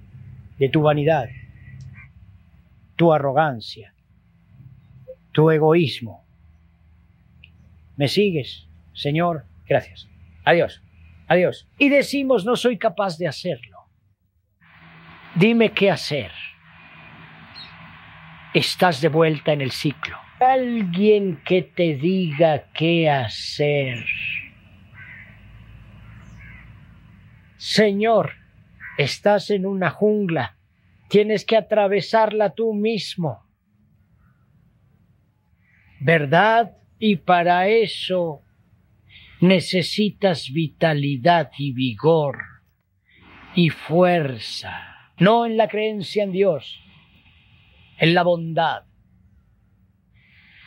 de 0.59 0.69
tu 0.69 0.83
vanidad, 0.83 1.29
tu 2.97 3.13
arrogancia, 3.13 3.95
tu 5.33 5.51
egoísmo. 5.51 6.25
¿Me 7.97 8.09
sigues, 8.09 8.67
Señor? 8.95 9.45
Gracias. 9.69 10.09
Adiós. 10.45 10.83
Adiós. 11.29 11.69
Y 11.79 11.91
decimos, 11.91 12.45
no 12.45 12.57
soy 12.57 12.79
capaz 12.79 13.19
de 13.19 13.29
hacerlo. 13.29 13.79
Dime 15.35 15.73
qué 15.73 15.91
hacer. 15.91 16.33
Estás 18.53 19.01
de 19.01 19.09
vuelta 19.09 19.53
en 19.53 19.61
el 19.61 19.71
ciclo. 19.71 20.17
Alguien 20.41 21.41
que 21.45 21.63
te 21.63 21.95
diga 21.95 22.65
qué 22.73 23.09
hacer. 23.09 24.05
Señor, 27.61 28.37
estás 28.97 29.51
en 29.51 29.67
una 29.67 29.91
jungla, 29.91 30.57
tienes 31.11 31.45
que 31.45 31.59
atravesarla 31.59 32.55
tú 32.55 32.73
mismo. 32.73 33.45
¿Verdad? 36.01 36.79
Y 36.99 37.17
para 37.17 37.69
eso 37.69 38.41
necesitas 39.43 40.51
vitalidad 40.51 41.51
y 41.59 41.75
vigor 41.75 42.39
y 43.55 43.69
fuerza, 43.69 45.13
no 45.19 45.45
en 45.45 45.59
la 45.59 45.69
creencia 45.69 46.25
en 46.25 46.33
Dios, 46.33 46.81
en 47.99 48.15
la 48.15 48.23
bondad. 48.23 48.85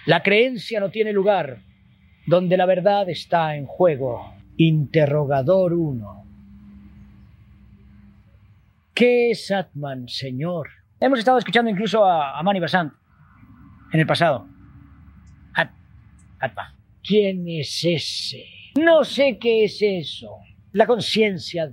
La 0.05 0.21
creencia 0.21 0.79
no 0.79 0.91
tiene 0.91 1.11
lugar 1.11 1.63
donde 2.27 2.55
la 2.55 2.67
verdad 2.67 3.09
está 3.09 3.55
en 3.55 3.65
juego. 3.65 4.35
Interrogador 4.57 5.73
1. 5.73 6.22
¿Qué 8.93 9.31
es 9.31 9.49
Atman, 9.49 10.07
Señor? 10.07 10.69
Hemos 10.99 11.17
estado 11.17 11.39
escuchando 11.39 11.71
incluso 11.71 12.05
a, 12.05 12.41
Mani 12.43 12.59
Basant 12.59 12.93
en 13.91 13.99
el 13.99 14.05
pasado. 14.05 14.47
Atman. 16.39 16.75
¿Quién 17.01 17.47
es 17.47 17.83
ese? 17.83 18.45
No 18.79 19.03
sé 19.03 19.37
qué 19.39 19.63
es 19.63 19.79
eso. 19.81 20.37
La 20.73 20.85
conciencia 20.85 21.71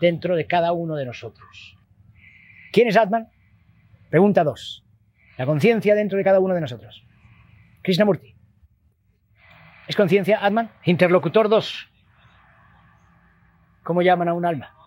dentro 0.00 0.36
de 0.36 0.46
cada 0.46 0.72
uno 0.72 0.94
de 0.96 1.06
nosotros. 1.06 1.76
¿Quién 2.72 2.88
es 2.88 2.96
Atman? 2.96 3.28
Pregunta 4.10 4.44
2. 4.44 4.84
La 5.38 5.46
conciencia 5.46 5.94
dentro 5.94 6.18
de 6.18 6.24
cada 6.24 6.40
uno 6.40 6.54
de 6.54 6.60
nosotros. 6.60 7.02
Krishnamurti. 7.82 8.34
¿Es 9.86 9.96
conciencia 9.96 10.44
Atman? 10.44 10.70
Interlocutor 10.84 11.48
2. 11.48 11.88
¿Cómo 13.84 14.02
llaman 14.02 14.28
a 14.28 14.34
un 14.34 14.44
alma? 14.44 14.77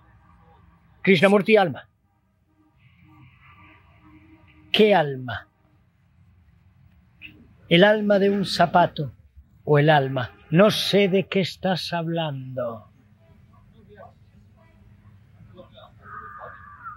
Krishnamurti 1.02 1.57
alma. 1.57 1.88
¿Qué 4.72 4.94
alma? 4.95 5.48
¿El 7.68 7.84
alma 7.84 8.19
de 8.19 8.30
un 8.30 8.45
zapato 8.45 9.14
o 9.64 9.80
el 9.80 9.90
alma? 9.90 10.32
No 10.49 10.72
sé 10.72 11.07
de 11.07 11.28
qué 11.28 11.41
estás 11.41 11.94
hablando. 11.94 12.88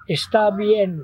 Está 0.06 0.51
bien. 0.51 1.02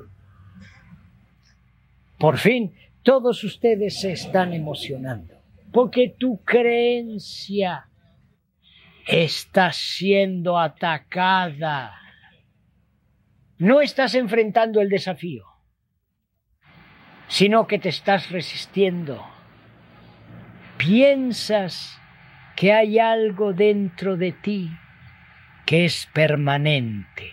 Por 2.19 2.37
fin, 2.37 2.75
todos 3.03 3.43
ustedes 3.45 4.01
se 4.01 4.13
están 4.13 4.53
emocionando, 4.53 5.35
porque 5.73 6.15
tu 6.19 6.43
creencia 6.45 7.89
está 9.07 9.73
siendo 9.73 10.59
atacada 10.59 12.00
no 13.61 13.83
estás 13.83 14.15
enfrentando 14.15 14.81
el 14.81 14.89
desafío, 14.89 15.45
sino 17.29 17.67
que 17.67 17.79
te 17.79 17.91
estás 17.91 18.31
resistiendo. 18.31 19.23
Piensas 20.79 22.01
que 22.57 22.73
hay 22.73 22.99
algo 22.99 23.53
dentro 23.53 24.17
de 24.17 24.33
ti 24.33 24.71
que 25.67 25.85
es 25.85 26.09
permanente, 26.15 27.31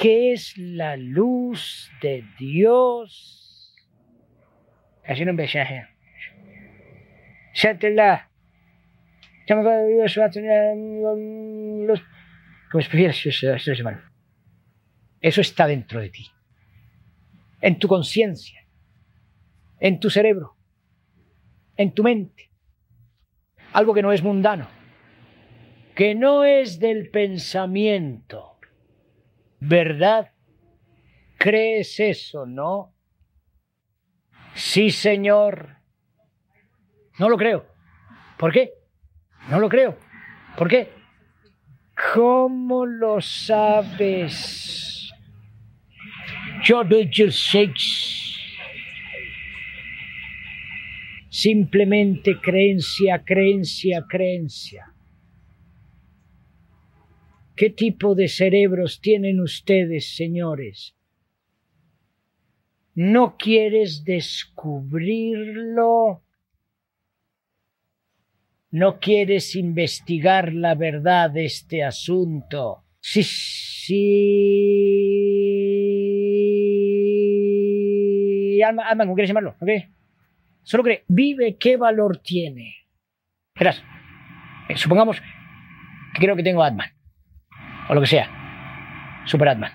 que 0.00 0.32
es 0.32 0.56
la 0.56 0.96
luz 0.96 1.90
de 2.00 2.24
Dios. 2.38 3.74
Como. 13.82 14.15
Eso 15.26 15.40
está 15.40 15.66
dentro 15.66 16.00
de 16.00 16.08
ti, 16.08 16.30
en 17.60 17.80
tu 17.80 17.88
conciencia, 17.88 18.64
en 19.80 19.98
tu 19.98 20.08
cerebro, 20.08 20.56
en 21.76 21.92
tu 21.92 22.04
mente. 22.04 22.52
Algo 23.72 23.92
que 23.92 24.02
no 24.02 24.12
es 24.12 24.22
mundano, 24.22 24.68
que 25.96 26.14
no 26.14 26.44
es 26.44 26.78
del 26.78 27.10
pensamiento. 27.10 28.60
¿Verdad? 29.58 30.30
¿Crees 31.38 31.98
eso, 31.98 32.46
no? 32.46 32.94
Sí, 34.54 34.92
Señor. 34.92 35.78
No 37.18 37.28
lo 37.28 37.36
creo. 37.36 37.66
¿Por 38.38 38.52
qué? 38.52 38.74
No 39.50 39.58
lo 39.58 39.68
creo. 39.68 39.98
¿Por 40.56 40.68
qué? 40.68 40.92
¿Cómo 42.14 42.86
lo 42.86 43.20
sabes? 43.20 44.95
Simplemente 51.28 52.40
creencia, 52.40 53.22
creencia, 53.24 54.04
creencia. 54.08 54.94
¿Qué 57.54 57.70
tipo 57.70 58.14
de 58.14 58.28
cerebros 58.28 59.00
tienen 59.00 59.40
ustedes, 59.40 60.14
señores? 60.14 60.94
¿No 62.94 63.36
quieres 63.36 64.04
descubrirlo? 64.04 66.22
no 68.76 69.00
quieres 69.00 69.56
investigar 69.56 70.52
la 70.52 70.74
verdad 70.74 71.30
de 71.30 71.46
este 71.46 71.82
asunto. 71.82 72.84
Sí, 73.00 73.22
sí. 73.22 74.65
Alma, 78.62 78.86
alma, 78.86 79.04
¿cómo 79.04 79.14
quieres 79.14 79.28
llamarlo? 79.28 79.56
¿Ok? 79.60 79.68
Solo 80.62 80.82
cree, 80.82 81.04
vive, 81.08 81.56
¿qué 81.56 81.76
valor 81.76 82.18
tiene? 82.18 82.74
Verás, 83.54 83.82
eh, 84.68 84.76
supongamos 84.76 85.20
que 85.20 86.20
creo 86.20 86.34
que 86.36 86.42
tengo 86.42 86.62
Atman, 86.62 86.90
o 87.88 87.94
lo 87.94 88.00
que 88.00 88.06
sea, 88.06 89.22
Super 89.26 89.48
Atman, 89.48 89.72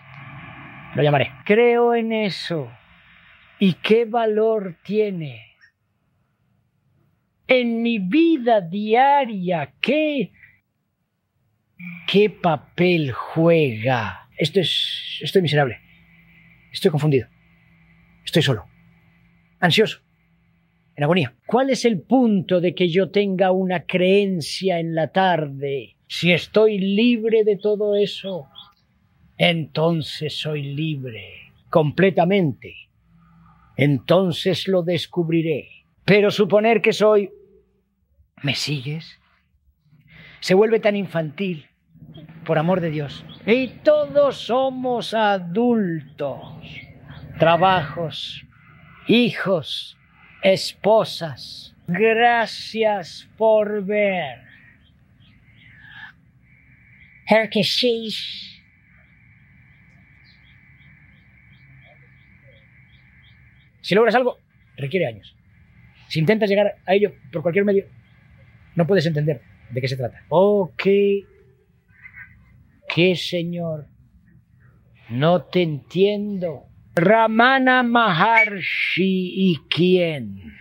lo 0.96 1.04
llamaré. 1.04 1.32
Creo 1.46 1.96
en 1.96 2.12
eso. 2.12 2.72
¿Y 3.60 3.74
qué 3.74 4.06
valor 4.06 4.78
tiene? 4.84 5.56
En 7.48 7.82
mi 7.82 8.00
vida 8.00 8.62
diaria, 8.62 9.74
¿qué, 9.80 10.32
qué 12.08 12.30
papel 12.30 13.12
juega? 13.12 14.30
Esto 14.38 14.60
es, 14.60 15.20
estoy 15.22 15.42
miserable. 15.42 15.80
Estoy 16.72 16.92
confundido. 16.92 17.28
Estoy 18.24 18.42
solo. 18.42 18.71
Ansioso 19.62 20.02
en 20.96 21.04
agonía. 21.04 21.34
¿Cuál 21.46 21.70
es 21.70 21.86
el 21.86 22.02
punto 22.02 22.60
de 22.60 22.76
que 22.76 22.90
yo 22.90 23.10
tenga 23.10 23.52
una 23.52 23.86
creencia 23.86 24.80
en 24.80 24.94
la 24.94 25.12
tarde? 25.12 25.96
Si 26.08 26.32
estoy 26.34 26.78
libre 26.78 27.44
de 27.46 27.56
todo 27.58 27.96
eso, 27.96 28.48
entonces 29.38 30.38
soy 30.38 30.64
libre 30.74 31.54
completamente. 31.70 32.76
Entonces 33.78 34.68
lo 34.68 34.84
descubriré. 34.84 35.70
Pero 36.04 36.30
suponer 36.30 36.82
que 36.82 36.92
soy... 36.92 37.32
¿Me 38.44 38.56
sigues? 38.56 39.20
Se 40.42 40.56
vuelve 40.56 40.80
tan 40.80 40.96
infantil, 40.96 41.68
por 42.46 42.58
amor 42.58 42.82
de 42.82 42.90
Dios. 42.90 43.24
Y 43.46 43.68
todos 43.84 44.38
somos 44.38 45.14
adultos. 45.14 46.42
Trabajos, 47.40 48.44
hijos, 49.08 49.98
esposas. 50.44 51.76
Gracias 51.88 53.30
por 53.38 53.84
ver. 53.84 54.40
sí. 57.64 58.10
Si 63.82 63.96
logras 63.96 64.16
algo, 64.16 64.38
requiere 64.78 65.08
años. 65.08 65.36
Si 66.08 66.20
intentas 66.20 66.50
llegar 66.50 66.76
a 66.86 66.94
ello 66.94 67.14
por 67.32 67.42
cualquier 67.42 67.66
medio, 67.66 67.86
no 68.76 68.86
puedes 68.86 69.06
entender 69.06 69.42
de 69.70 69.82
qué 69.82 69.88
se 69.88 69.98
trata. 69.98 70.24
Oh, 70.30 70.72
qué, 70.78 71.26
qué 72.94 73.16
señor, 73.16 73.88
no 75.10 75.44
te 75.44 75.62
entiendo. 75.62 76.71
Ramana 77.02 77.82
Maharshi 77.82 79.34
y 79.36 79.58
quién. 79.70 80.54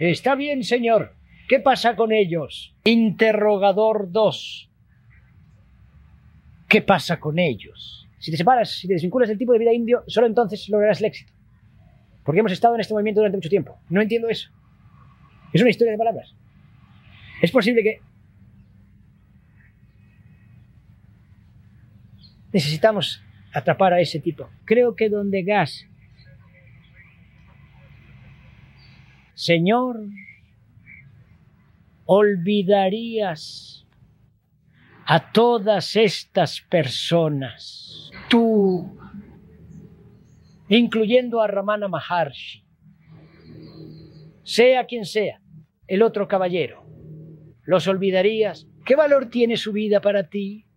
Está 0.00 0.34
bien, 0.34 0.64
señor. 0.64 1.14
¿Qué 1.48 1.60
pasa 1.60 1.94
con 1.94 2.12
ellos? 2.12 2.74
Interrogador 2.84 4.10
2. 4.10 4.70
¿Qué 6.68 6.82
pasa 6.82 7.20
con 7.20 7.38
ellos? 7.38 8.06
Si 8.18 8.32
te 8.32 8.36
separas, 8.36 8.70
si 8.70 8.88
te 8.88 8.94
desvinculas 8.94 9.28
del 9.28 9.38
tipo 9.38 9.52
de 9.52 9.60
vida 9.60 9.72
indio, 9.72 10.02
solo 10.08 10.26
entonces 10.26 10.68
lograrás 10.68 10.98
el 11.00 11.06
éxito. 11.06 11.32
Porque 12.24 12.40
hemos 12.40 12.52
estado 12.52 12.74
en 12.74 12.80
este 12.80 12.92
movimiento 12.92 13.20
durante 13.20 13.38
mucho 13.38 13.48
tiempo. 13.48 13.78
No 13.88 14.02
entiendo 14.02 14.28
eso. 14.28 14.50
Es 15.52 15.62
una 15.62 15.70
historia 15.70 15.92
de 15.92 15.98
palabras. 15.98 16.34
Es 17.40 17.52
posible 17.52 17.82
que... 17.82 18.02
Necesitamos 22.52 23.22
atrapar 23.52 23.92
a 23.92 24.00
ese 24.00 24.20
tipo. 24.20 24.48
Creo 24.64 24.94
que 24.94 25.08
donde 25.08 25.42
Gas, 25.42 25.86
Señor, 29.34 30.00
olvidarías 32.04 33.86
a 35.06 35.32
todas 35.32 35.96
estas 35.96 36.60
personas, 36.60 38.10
tú, 38.28 38.98
incluyendo 40.68 41.40
a 41.40 41.46
Ramana 41.46 41.88
Maharshi, 41.88 42.64
sea 44.42 44.86
quien 44.86 45.04
sea, 45.04 45.40
el 45.86 46.02
otro 46.02 46.26
caballero, 46.26 46.84
los 47.64 47.86
olvidarías. 47.86 48.66
¿Qué 48.84 48.96
valor 48.96 49.30
tiene 49.30 49.56
su 49.56 49.72
vida 49.72 50.00
para 50.00 50.28
ti? 50.28 50.67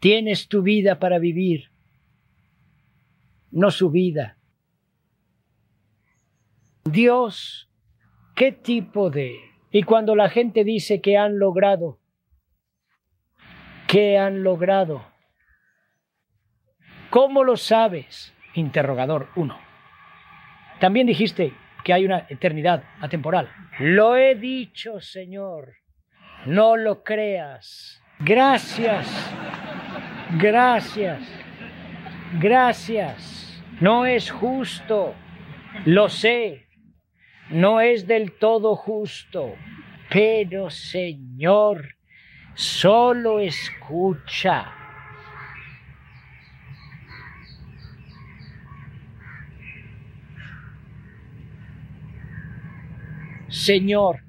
Tienes 0.00 0.48
tu 0.48 0.62
vida 0.62 0.98
para 0.98 1.18
vivir, 1.18 1.70
no 3.50 3.70
su 3.70 3.90
vida. 3.90 4.38
Dios, 6.84 7.68
¿qué 8.34 8.52
tipo 8.52 9.10
de... 9.10 9.36
Y 9.70 9.82
cuando 9.82 10.14
la 10.14 10.30
gente 10.30 10.64
dice 10.64 11.00
que 11.00 11.18
han 11.18 11.38
logrado, 11.38 11.98
¿qué 13.86 14.16
han 14.16 14.42
logrado? 14.42 15.04
¿Cómo 17.10 17.44
lo 17.44 17.56
sabes? 17.56 18.34
Interrogador 18.54 19.28
1. 19.36 19.58
También 20.78 21.06
dijiste 21.06 21.52
que 21.84 21.92
hay 21.92 22.04
una 22.04 22.26
eternidad 22.28 22.84
atemporal. 23.00 23.50
Lo 23.78 24.16
he 24.16 24.34
dicho, 24.34 25.00
Señor. 25.00 25.74
No 26.46 26.76
lo 26.76 27.02
creas. 27.02 28.02
Gracias. 28.20 29.06
Gracias. 30.36 31.20
Gracias. 32.38 33.62
No 33.80 34.04
es 34.04 34.30
justo. 34.30 35.14
Lo 35.86 36.08
sé. 36.08 36.66
No 37.50 37.80
es 37.80 38.06
del 38.06 38.32
todo 38.32 38.76
justo. 38.76 39.54
Pero, 40.10 40.68
Señor, 40.70 41.96
solo 42.54 43.40
escucha. 43.40 44.72
Señor, 53.48 54.22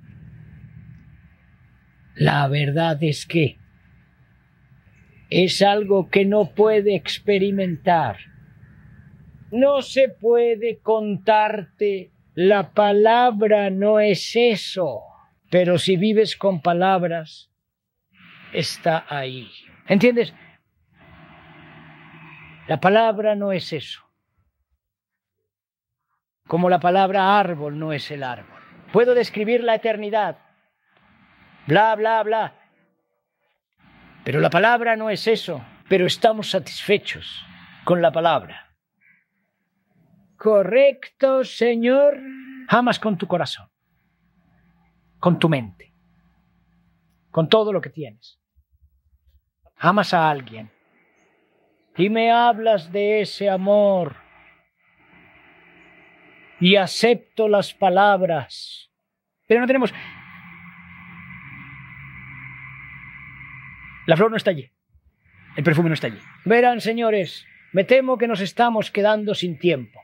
la 2.15 2.47
verdad 2.47 2.97
es 3.03 3.25
que 3.25 3.58
es 5.29 5.61
algo 5.61 6.09
que 6.09 6.25
no 6.25 6.51
puede 6.51 6.95
experimentar. 6.95 8.17
No 9.51 9.81
se 9.81 10.09
puede 10.09 10.79
contarte. 10.79 12.11
La 12.33 12.71
palabra 12.71 13.69
no 13.69 13.99
es 13.99 14.35
eso. 14.35 15.01
Pero 15.49 15.77
si 15.77 15.97
vives 15.97 16.35
con 16.35 16.61
palabras, 16.61 17.51
está 18.53 19.05
ahí. 19.09 19.49
¿Entiendes? 19.87 20.33
La 22.67 22.79
palabra 22.79 23.35
no 23.35 23.51
es 23.51 23.73
eso. 23.73 24.03
Como 26.47 26.69
la 26.69 26.79
palabra 26.79 27.39
árbol 27.39 27.77
no 27.77 27.93
es 27.93 28.09
el 28.11 28.23
árbol. 28.23 28.59
Puedo 28.91 29.13
describir 29.13 29.63
la 29.63 29.75
eternidad. 29.75 30.37
Bla, 31.67 31.95
bla, 31.95 32.23
bla. 32.23 32.58
Pero 34.23 34.39
la 34.39 34.49
palabra 34.49 34.95
no 34.95 35.09
es 35.09 35.27
eso, 35.27 35.63
pero 35.87 36.05
estamos 36.05 36.51
satisfechos 36.51 37.45
con 37.83 38.01
la 38.01 38.11
palabra. 38.11 38.75
Correcto, 40.37 41.43
Señor. 41.43 42.19
Amas 42.67 42.99
con 42.99 43.17
tu 43.17 43.27
corazón, 43.27 43.67
con 45.19 45.39
tu 45.39 45.49
mente, 45.49 45.93
con 47.31 47.49
todo 47.49 47.73
lo 47.73 47.81
que 47.81 47.89
tienes. 47.89 48.39
Amas 49.77 50.13
a 50.13 50.29
alguien 50.29 50.71
y 51.97 52.09
me 52.09 52.31
hablas 52.31 52.91
de 52.91 53.21
ese 53.21 53.49
amor 53.49 54.15
y 56.59 56.75
acepto 56.75 57.47
las 57.47 57.73
palabras. 57.73 58.89
Pero 59.47 59.61
no 59.61 59.67
tenemos 59.67 59.93
La 64.09 64.17
flor 64.17 64.31
no 64.31 64.37
está 64.37 64.49
allí. 64.49 64.67
El 65.55 65.63
perfume 65.63 65.89
no 65.89 65.93
está 65.93 66.07
allí. 66.07 66.17
Verán, 66.43 66.81
señores, 66.81 67.45
me 67.71 67.83
temo 67.83 68.17
que 68.17 68.27
nos 68.27 68.41
estamos 68.41 68.89
quedando 68.89 69.35
sin 69.35 69.59
tiempo. 69.59 70.01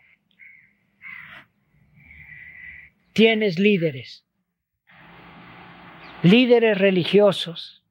Tienes 3.13 3.57
líderes, 3.57 4.23
líderes 6.21 6.77
religiosos 6.77 7.83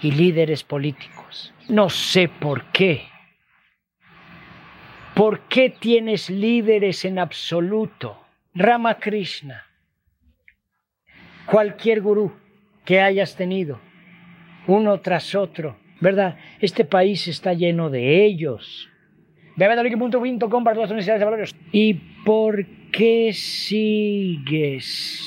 y 0.00 0.12
líderes 0.12 0.62
políticos. 0.62 1.52
No 1.68 1.90
sé 1.90 2.28
por 2.28 2.70
qué. 2.70 3.08
¿Por 5.16 5.48
qué 5.48 5.70
tienes 5.70 6.30
líderes 6.30 7.04
en 7.04 7.18
absoluto? 7.18 8.24
Ramakrishna, 8.54 9.66
cualquier 11.46 12.00
gurú 12.00 12.32
que 12.84 13.00
hayas 13.00 13.34
tenido, 13.34 13.80
uno 14.66 15.00
tras 15.00 15.34
otro, 15.34 15.76
¿verdad? 16.00 16.36
Este 16.60 16.84
país 16.84 17.26
está 17.28 17.52
lleno 17.54 17.90
de 17.90 18.24
ellos. 18.24 18.88
Ve 19.56 19.66
a 19.66 19.76
com 20.48 20.64
para 20.64 20.74
todas 20.74 20.88
las 20.88 20.90
universidades 20.90 21.20
de 21.20 21.24
valores. 21.24 21.54
¿Y 21.70 21.94
por 22.24 22.66
qué 22.90 23.32
sigues? 23.32 25.20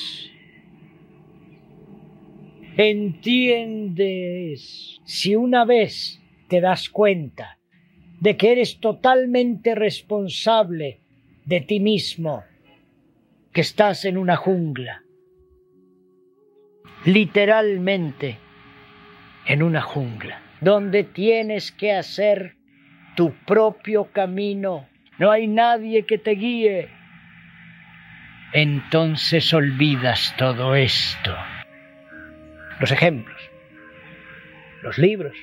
¿Entiendes? 2.75 4.21
Si 5.03 5.35
una 5.35 5.65
vez 5.65 6.21
te 6.47 6.61
das 6.61 6.89
cuenta 6.89 7.57
de 8.19 8.37
que 8.37 8.51
eres 8.51 8.79
totalmente 8.79 9.73
responsable 9.75 10.99
de 11.45 11.61
ti 11.61 11.79
mismo, 11.79 12.43
que 13.53 13.61
estás 13.61 14.03
en 14.05 14.17
una 14.17 14.35
jungla, 14.35 15.03
literalmente 17.05 18.37
en 19.47 19.63
una 19.63 19.81
jungla, 19.81 20.41
donde 20.61 21.03
tienes 21.03 21.71
que 21.71 21.93
hacer 21.93 22.55
tu 23.15 23.33
propio 23.45 24.11
camino, 24.11 24.87
no 25.17 25.31
hay 25.31 25.47
nadie 25.47 26.05
que 26.05 26.17
te 26.17 26.31
guíe, 26.31 26.89
entonces 28.53 29.53
olvidas 29.53 30.33
todo 30.37 30.75
esto. 30.75 31.35
Los 32.79 32.91
ejemplos, 32.91 33.39
los 34.83 34.97
libros, 34.97 35.35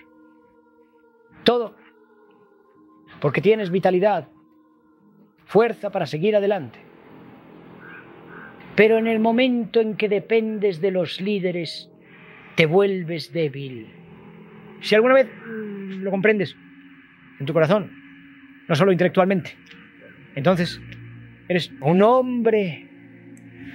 todo, 1.42 1.76
porque 3.20 3.40
tienes 3.40 3.70
vitalidad, 3.70 4.28
fuerza 5.46 5.90
para 5.90 6.06
seguir 6.06 6.36
adelante. 6.36 6.78
Pero 8.76 8.98
en 8.98 9.06
el 9.06 9.20
momento 9.20 9.80
en 9.80 9.96
que 9.96 10.08
dependes 10.08 10.80
de 10.80 10.90
los 10.90 11.20
líderes, 11.20 11.90
te 12.54 12.66
vuelves 12.66 13.32
débil. 13.32 13.88
Si 14.80 14.94
alguna 14.94 15.14
vez 15.14 15.26
mm, 15.26 16.02
lo 16.02 16.10
comprendes 16.10 16.56
en 17.40 17.46
tu 17.46 17.52
corazón, 17.52 17.90
no 18.68 18.74
solo 18.74 18.92
intelectualmente, 18.92 19.56
entonces 20.34 20.80
eres 21.48 21.72
un 21.80 22.02
hombre, 22.02 22.86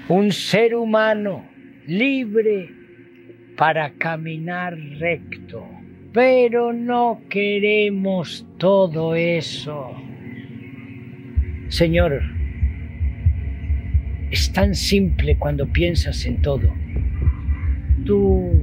un 0.08 0.32
ser 0.32 0.76
humano 0.76 1.48
libre 1.86 2.70
para 3.56 3.92
caminar 3.94 4.78
recto. 5.00 5.68
Pero 6.14 6.74
no 6.74 7.22
queremos 7.30 8.48
todo 8.58 9.14
eso. 9.16 9.96
Señor, 11.68 12.22
es 14.32 14.52
tan 14.54 14.74
simple 14.74 15.38
cuando 15.38 15.68
piensas 15.68 16.26
en 16.26 16.42
todo. 16.42 16.74
Tú 18.06 18.60